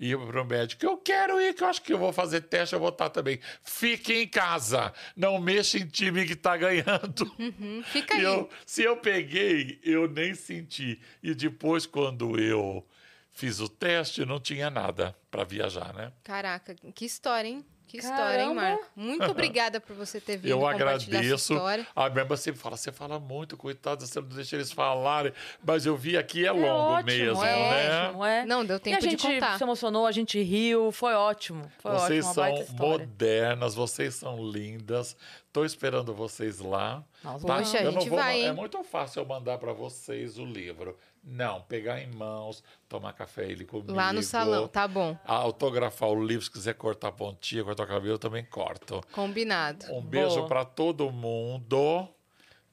Ia 0.00 0.18
pro 0.18 0.44
médico. 0.44 0.84
Eu 0.84 0.96
quero 0.96 1.40
ir, 1.40 1.54
que 1.54 1.62
eu 1.62 1.68
acho 1.68 1.80
que 1.82 1.92
eu 1.92 1.98
vou 1.98 2.12
fazer 2.12 2.40
teste, 2.40 2.74
eu 2.74 2.80
vou 2.80 2.88
estar 2.88 3.08
também. 3.10 3.38
Fique 3.62 4.12
em 4.14 4.26
casa. 4.26 4.92
Não 5.14 5.38
mexa 5.40 5.78
em 5.78 5.86
time 5.86 6.24
que 6.26 6.34
tá 6.34 6.56
ganhando. 6.56 7.30
Hum, 7.38 7.82
Fica 7.84 8.14
E 8.16 8.18
aí. 8.18 8.24
eu, 8.24 8.48
se 8.66 8.82
eu 8.82 8.96
peguei, 8.96 9.78
eu 9.84 10.08
nem 10.08 10.34
senti. 10.34 11.00
E 11.22 11.34
depois, 11.34 11.86
quando 11.86 12.36
eu 12.40 12.84
fiz 13.32 13.60
o 13.60 13.68
teste, 13.68 14.24
não 14.24 14.40
tinha 14.40 14.70
nada 14.70 15.16
para 15.30 15.44
viajar, 15.44 15.94
né? 15.94 16.12
Caraca, 16.24 16.74
que 16.94 17.04
história, 17.04 17.48
hein? 17.48 17.64
Que 17.92 17.98
história, 17.98 18.42
hein. 18.44 18.54
Marco? 18.54 18.84
Muito 18.96 19.24
obrigada 19.30 19.80
por 19.80 19.94
você 19.94 20.20
ter 20.20 20.36
vindo 20.36 20.50
Eu 20.50 20.66
agradeço. 20.66 21.54
A 21.94 22.08
minha 22.10 22.22
irmã 22.24 22.36
sempre 22.36 22.60
fala, 22.60 22.76
você 22.76 22.90
fala 22.90 23.20
muito, 23.20 23.56
coitado, 23.56 24.06
você 24.06 24.20
não 24.20 24.28
deixa 24.28 24.56
eles 24.56 24.72
falarem. 24.72 25.32
Mas 25.64 25.86
eu 25.86 25.96
vi 25.96 26.16
aqui 26.16 26.46
é 26.46 26.50
longo 26.50 26.66
ótimo, 26.94 27.06
mesmo, 27.06 27.44
é 27.44 27.54
né? 27.56 28.06
ótimo, 28.08 28.24
é. 28.24 28.44
Não, 28.46 28.64
deu 28.64 28.76
E 28.76 28.78
a 28.78 28.80
tempo 28.80 28.98
de 29.00 29.10
gente 29.10 29.22
contar. 29.26 29.58
se 29.58 29.62
emocionou, 29.64 30.06
a 30.06 30.12
gente 30.12 30.42
riu, 30.42 30.90
foi 30.90 31.14
ótimo. 31.14 31.70
Foi 31.78 31.92
Vocês 31.92 32.26
ótimo, 32.36 32.66
são 32.66 32.76
modernas, 32.76 33.74
vocês 33.74 34.14
são 34.14 34.42
lindas. 34.42 35.16
Tô 35.52 35.64
esperando 35.66 36.14
vocês 36.14 36.60
lá. 36.60 37.04
Nós 37.22 37.42
tá? 37.44 37.58
Poxa, 37.58 37.78
a 37.78 37.82
Eu 37.82 37.92
não 37.92 38.00
gente 38.00 38.08
vou 38.08 38.18
vai, 38.18 38.38
ma- 38.40 38.44
É 38.44 38.48
hein? 38.48 38.52
muito 38.54 38.82
fácil 38.82 39.20
eu 39.20 39.26
mandar 39.26 39.58
para 39.58 39.72
vocês 39.74 40.38
o 40.38 40.44
livro. 40.46 40.96
Não, 41.24 41.62
pegar 41.62 42.00
em 42.00 42.10
mãos, 42.10 42.64
tomar 42.88 43.12
café 43.12 43.48
ele 43.48 43.64
comigo. 43.64 43.92
Lá 43.92 44.12
no 44.12 44.22
salão, 44.22 44.66
tá 44.66 44.88
bom. 44.88 45.16
Autografar 45.24 46.08
o 46.08 46.24
livro, 46.24 46.44
se 46.44 46.50
quiser 46.50 46.74
cortar 46.74 47.08
a 47.08 47.12
pontinha, 47.12 47.62
cortar 47.62 47.84
o 47.84 47.86
cabelo, 47.86 48.14
eu 48.14 48.18
também 48.18 48.44
corto. 48.44 49.00
Combinado. 49.12 49.86
Um 49.92 50.02
beijo 50.02 50.46
para 50.48 50.64
todo 50.64 51.12
mundo, 51.12 52.08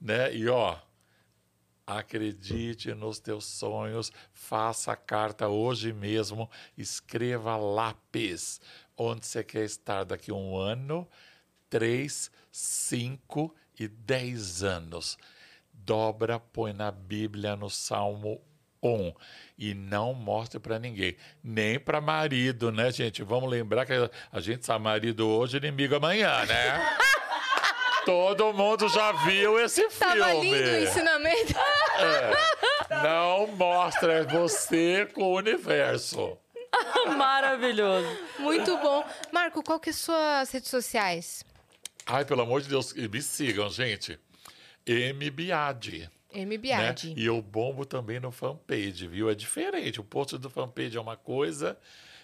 né? 0.00 0.34
E 0.34 0.48
ó, 0.48 0.76
acredite 1.86 2.92
nos 2.92 3.20
teus 3.20 3.44
sonhos, 3.44 4.12
faça 4.32 4.92
a 4.92 4.96
carta 4.96 5.48
hoje 5.48 5.92
mesmo, 5.92 6.50
escreva 6.76 7.56
lápis 7.56 8.60
onde 8.96 9.26
você 9.26 9.42
quer 9.42 9.64
estar 9.64 10.04
daqui 10.04 10.30
a 10.30 10.34
um 10.34 10.56
ano, 10.56 11.08
três, 11.68 12.30
cinco 12.50 13.54
e 13.78 13.88
dez 13.88 14.62
anos. 14.62 15.16
Dobra, 15.84 16.38
põe 16.38 16.72
na 16.72 16.90
Bíblia 16.90 17.56
no 17.56 17.68
Salmo 17.68 18.40
1 18.82 19.12
e 19.58 19.74
não 19.74 20.14
mostre 20.14 20.58
para 20.58 20.78
ninguém, 20.78 21.16
nem 21.42 21.78
para 21.78 22.00
marido, 22.00 22.72
né, 22.72 22.90
gente? 22.90 23.22
Vamos 23.22 23.50
lembrar 23.50 23.84
que 23.84 23.92
a 24.32 24.40
gente 24.40 24.64
sabe 24.64 24.84
marido 24.84 25.28
hoje, 25.28 25.56
inimigo 25.56 25.96
amanhã, 25.96 26.44
né? 26.46 26.96
Todo 28.04 28.52
mundo 28.52 28.88
já 28.88 29.12
viu 29.12 29.60
esse 29.60 29.88
filme. 29.90 30.18
Tava 30.18 30.32
lindo 30.32 30.70
o 30.70 30.76
ensinamento. 30.78 31.54
Não 33.02 33.46
mostra 33.48 34.14
é 34.14 34.24
você 34.24 35.06
com 35.12 35.24
o 35.24 35.36
universo. 35.36 36.38
Maravilhoso. 37.16 38.08
Muito 38.38 38.76
bom. 38.78 39.04
Marco, 39.30 39.62
qual 39.62 39.78
que 39.78 39.90
é 39.90 39.92
suas 39.92 40.50
redes 40.50 40.70
sociais? 40.70 41.44
Ai, 42.06 42.24
pelo 42.24 42.42
amor 42.42 42.62
de 42.62 42.68
Deus, 42.68 42.92
e 42.96 43.06
me 43.06 43.20
sigam, 43.20 43.68
gente. 43.68 44.18
M 44.86 45.30
Biadi. 45.30 46.10
M. 46.32 46.58
Né? 46.58 46.94
E 47.16 47.26
eu 47.26 47.42
bombo 47.42 47.84
também 47.84 48.20
no 48.20 48.30
fanpage, 48.30 49.06
viu? 49.08 49.28
É 49.28 49.34
diferente. 49.34 50.00
O 50.00 50.04
post 50.04 50.38
do 50.38 50.48
fanpage 50.48 50.96
é 50.96 51.00
uma 51.00 51.16
coisa 51.16 51.76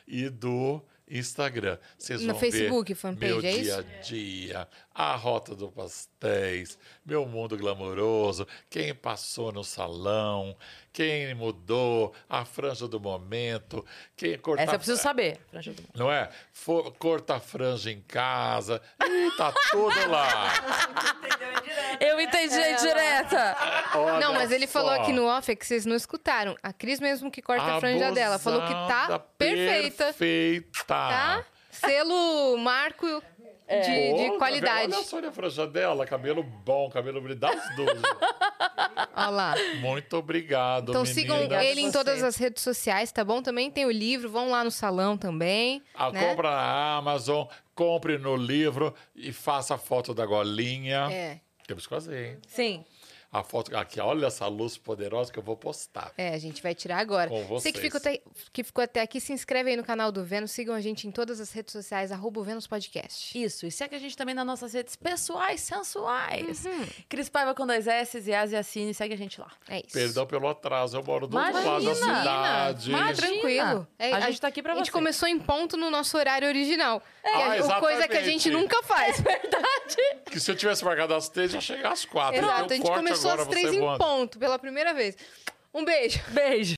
e 0.06 0.28
do 0.28 0.80
Instagram. 1.08 1.78
Vocês 1.96 2.20
No 2.22 2.32
vão 2.32 2.40
Facebook, 2.40 2.92
ver 2.92 2.98
fanpage, 2.98 3.32
meu 3.32 3.40
é 3.40 3.52
dia 3.52 3.78
a 3.78 3.82
dia, 4.00 4.68
a 4.92 5.14
rota 5.14 5.54
do 5.54 5.70
pastéis, 5.70 6.78
meu 7.04 7.26
mundo 7.26 7.56
glamouroso, 7.56 8.46
quem 8.68 8.94
passou 8.94 9.52
no 9.52 9.62
salão, 9.62 10.56
quem 10.96 11.34
mudou, 11.34 12.14
a 12.26 12.46
franja 12.46 12.88
do 12.88 12.98
momento, 12.98 13.84
quem 14.16 14.38
cortar... 14.38 14.62
Essa 14.62 14.74
eu 14.76 14.78
preciso 14.78 14.98
saber. 15.02 15.38
Franja 15.50 15.74
do- 15.74 15.82
Não 15.94 16.10
é? 16.10 16.30
For, 16.54 16.90
corta 16.94 17.34
a 17.36 17.40
franja 17.40 17.90
em 17.90 18.00
casa. 18.00 18.80
Ih, 19.06 19.30
tá 19.36 19.52
tudo 19.70 20.08
lá. 20.10 20.54
Eu 22.00 22.18
entendi 22.18 22.54
a 22.54 22.70
indireta. 22.70 23.56
Olha 23.94 24.20
Não, 24.20 24.32
mas 24.32 24.50
ele 24.50 24.66
falou 24.66 24.94
só. 24.94 25.02
aqui 25.02 25.12
no 25.12 25.26
off 25.26 25.52
é 25.52 25.54
que 25.54 25.66
vocês 25.66 25.84
não 25.84 25.94
escutaram. 25.94 26.56
A 26.62 26.72
Cris 26.72 26.98
mesmo 26.98 27.30
que 27.30 27.42
corta 27.42 27.74
a 27.76 27.78
franja 27.78 28.10
dela. 28.12 28.38
Falou 28.38 28.62
que 28.62 28.72
tá 28.72 29.18
perfeita. 29.36 30.04
Perfeita. 30.06 30.84
Tá? 30.86 31.44
Selo 31.70 32.56
Marco 32.56 33.22
de, 33.68 34.14
de 34.14 34.30
Ô, 34.30 34.38
qualidade. 34.38 34.94
Olha 35.12 35.28
a 35.28 35.32
franja 35.32 35.66
dela, 35.66 36.06
cabelo 36.06 36.42
bom, 36.42 36.88
cabelo 36.88 37.20
duas. 37.20 37.36
Olha 39.16 39.28
lá. 39.28 39.54
Muito 39.80 40.16
obrigado, 40.16 40.90
Então 40.90 41.02
meninas. 41.02 41.08
sigam 41.08 41.60
ele 41.60 41.80
em 41.80 41.90
todas 41.90 42.22
as 42.22 42.36
redes 42.36 42.62
sociais, 42.62 43.10
tá 43.10 43.24
bom? 43.24 43.42
Também 43.42 43.70
tem 43.70 43.84
o 43.84 43.90
livro, 43.90 44.30
vão 44.30 44.50
lá 44.50 44.62
no 44.62 44.70
salão 44.70 45.16
também. 45.16 45.82
A 45.94 46.10
né? 46.12 46.28
compra 46.28 46.50
na 46.50 46.96
Amazon, 46.96 47.46
compre 47.74 48.18
no 48.18 48.36
livro 48.36 48.94
e 49.14 49.32
faça 49.32 49.74
a 49.74 49.78
foto 49.78 50.14
da 50.14 50.24
golinha. 50.24 51.08
É. 51.10 51.40
Temos 51.66 51.84
que 51.84 51.90
fazer, 51.90 52.26
hein? 52.26 52.38
Sim. 52.46 52.84
A 53.32 53.42
foto 53.42 53.76
aqui, 53.76 54.00
olha 54.00 54.26
essa 54.26 54.46
luz 54.46 54.78
poderosa 54.78 55.30
que 55.32 55.38
eu 55.38 55.42
vou 55.42 55.56
postar. 55.56 56.12
É, 56.16 56.30
a 56.34 56.38
gente 56.38 56.62
vai 56.62 56.74
tirar 56.74 56.98
agora. 56.98 57.28
Com 57.28 57.44
Você 57.46 57.70
que 57.70 57.78
vocês. 57.78 57.92
ficou, 57.92 57.98
até, 57.98 58.22
que 58.52 58.64
ficou 58.64 58.82
até 58.84 59.00
aqui, 59.02 59.20
se 59.20 59.32
inscreve 59.32 59.70
aí 59.70 59.76
no 59.76 59.84
canal 59.84 60.10
do 60.10 60.24
Vênus, 60.24 60.52
sigam 60.52 60.74
a 60.74 60.80
gente 60.80 61.06
em 61.06 61.10
todas 61.10 61.40
as 61.40 61.52
redes 61.52 61.72
sociais, 61.72 62.10
arroba 62.12 62.40
o 62.40 62.44
Vênus 62.44 62.66
Podcast. 62.66 63.36
Isso. 63.40 63.66
E 63.66 63.70
segue 63.70 63.94
a 63.96 63.98
gente 63.98 64.16
também 64.16 64.34
nas 64.34 64.46
nossas 64.46 64.72
redes 64.72 64.96
pessoais, 64.96 65.60
sensuais. 65.60 66.64
Uhum. 66.64 66.86
Cris 67.08 67.28
Paiva 67.28 67.54
com 67.54 67.66
dois 67.66 67.86
S, 67.86 68.18
e 68.24 68.34
Asi 68.34 68.56
Assine. 68.56 68.94
Segue 68.94 69.14
a 69.14 69.18
gente 69.18 69.40
lá. 69.40 69.50
É 69.68 69.78
isso. 69.78 69.92
Perdão 69.92 70.26
pelo 70.26 70.48
atraso, 70.48 70.96
eu 70.96 71.02
moro 71.04 71.26
do 71.26 71.36
outro 71.36 71.52
lado 71.52 71.84
da 71.84 71.94
cidade. 71.94 72.90
Imagina. 72.90 73.14
Tranquilo. 73.28 73.86
É, 73.98 74.12
a 74.12 74.20
gente 74.30 74.40
tá 74.40 74.48
aqui 74.48 74.62
pra 74.62 74.72
A 74.72 74.76
gente 74.76 74.86
você. 74.86 74.92
começou 74.92 75.28
em 75.28 75.38
ponto 75.38 75.76
no 75.76 75.90
nosso 75.90 76.16
horário 76.16 76.48
original. 76.48 77.02
Ah, 77.24 77.56
E 77.56 77.60
a- 77.60 77.80
coisa 77.80 78.08
que 78.08 78.16
a 78.16 78.22
gente 78.22 78.48
nunca 78.50 78.82
faz. 78.82 79.16
Que 80.30 80.40
se 80.40 80.50
eu 80.50 80.56
tivesse 80.56 80.84
marcado 80.84 81.14
às 81.14 81.28
três, 81.28 81.54
ia 81.54 81.60
chegar 81.60 81.92
às 81.92 82.04
quatro. 82.04 82.38
Exato, 82.44 82.72
a 82.72 82.76
gente 82.76 82.84
corte 82.86 82.98
começou 83.18 83.30
agora, 83.30 83.42
às 83.42 83.48
três 83.48 83.74
em 83.74 83.98
ponto, 83.98 84.38
pela 84.38 84.58
primeira 84.58 84.94
vez. 84.94 85.16
Um 85.74 85.84
beijo. 85.84 86.20
Beijo. 86.30 86.75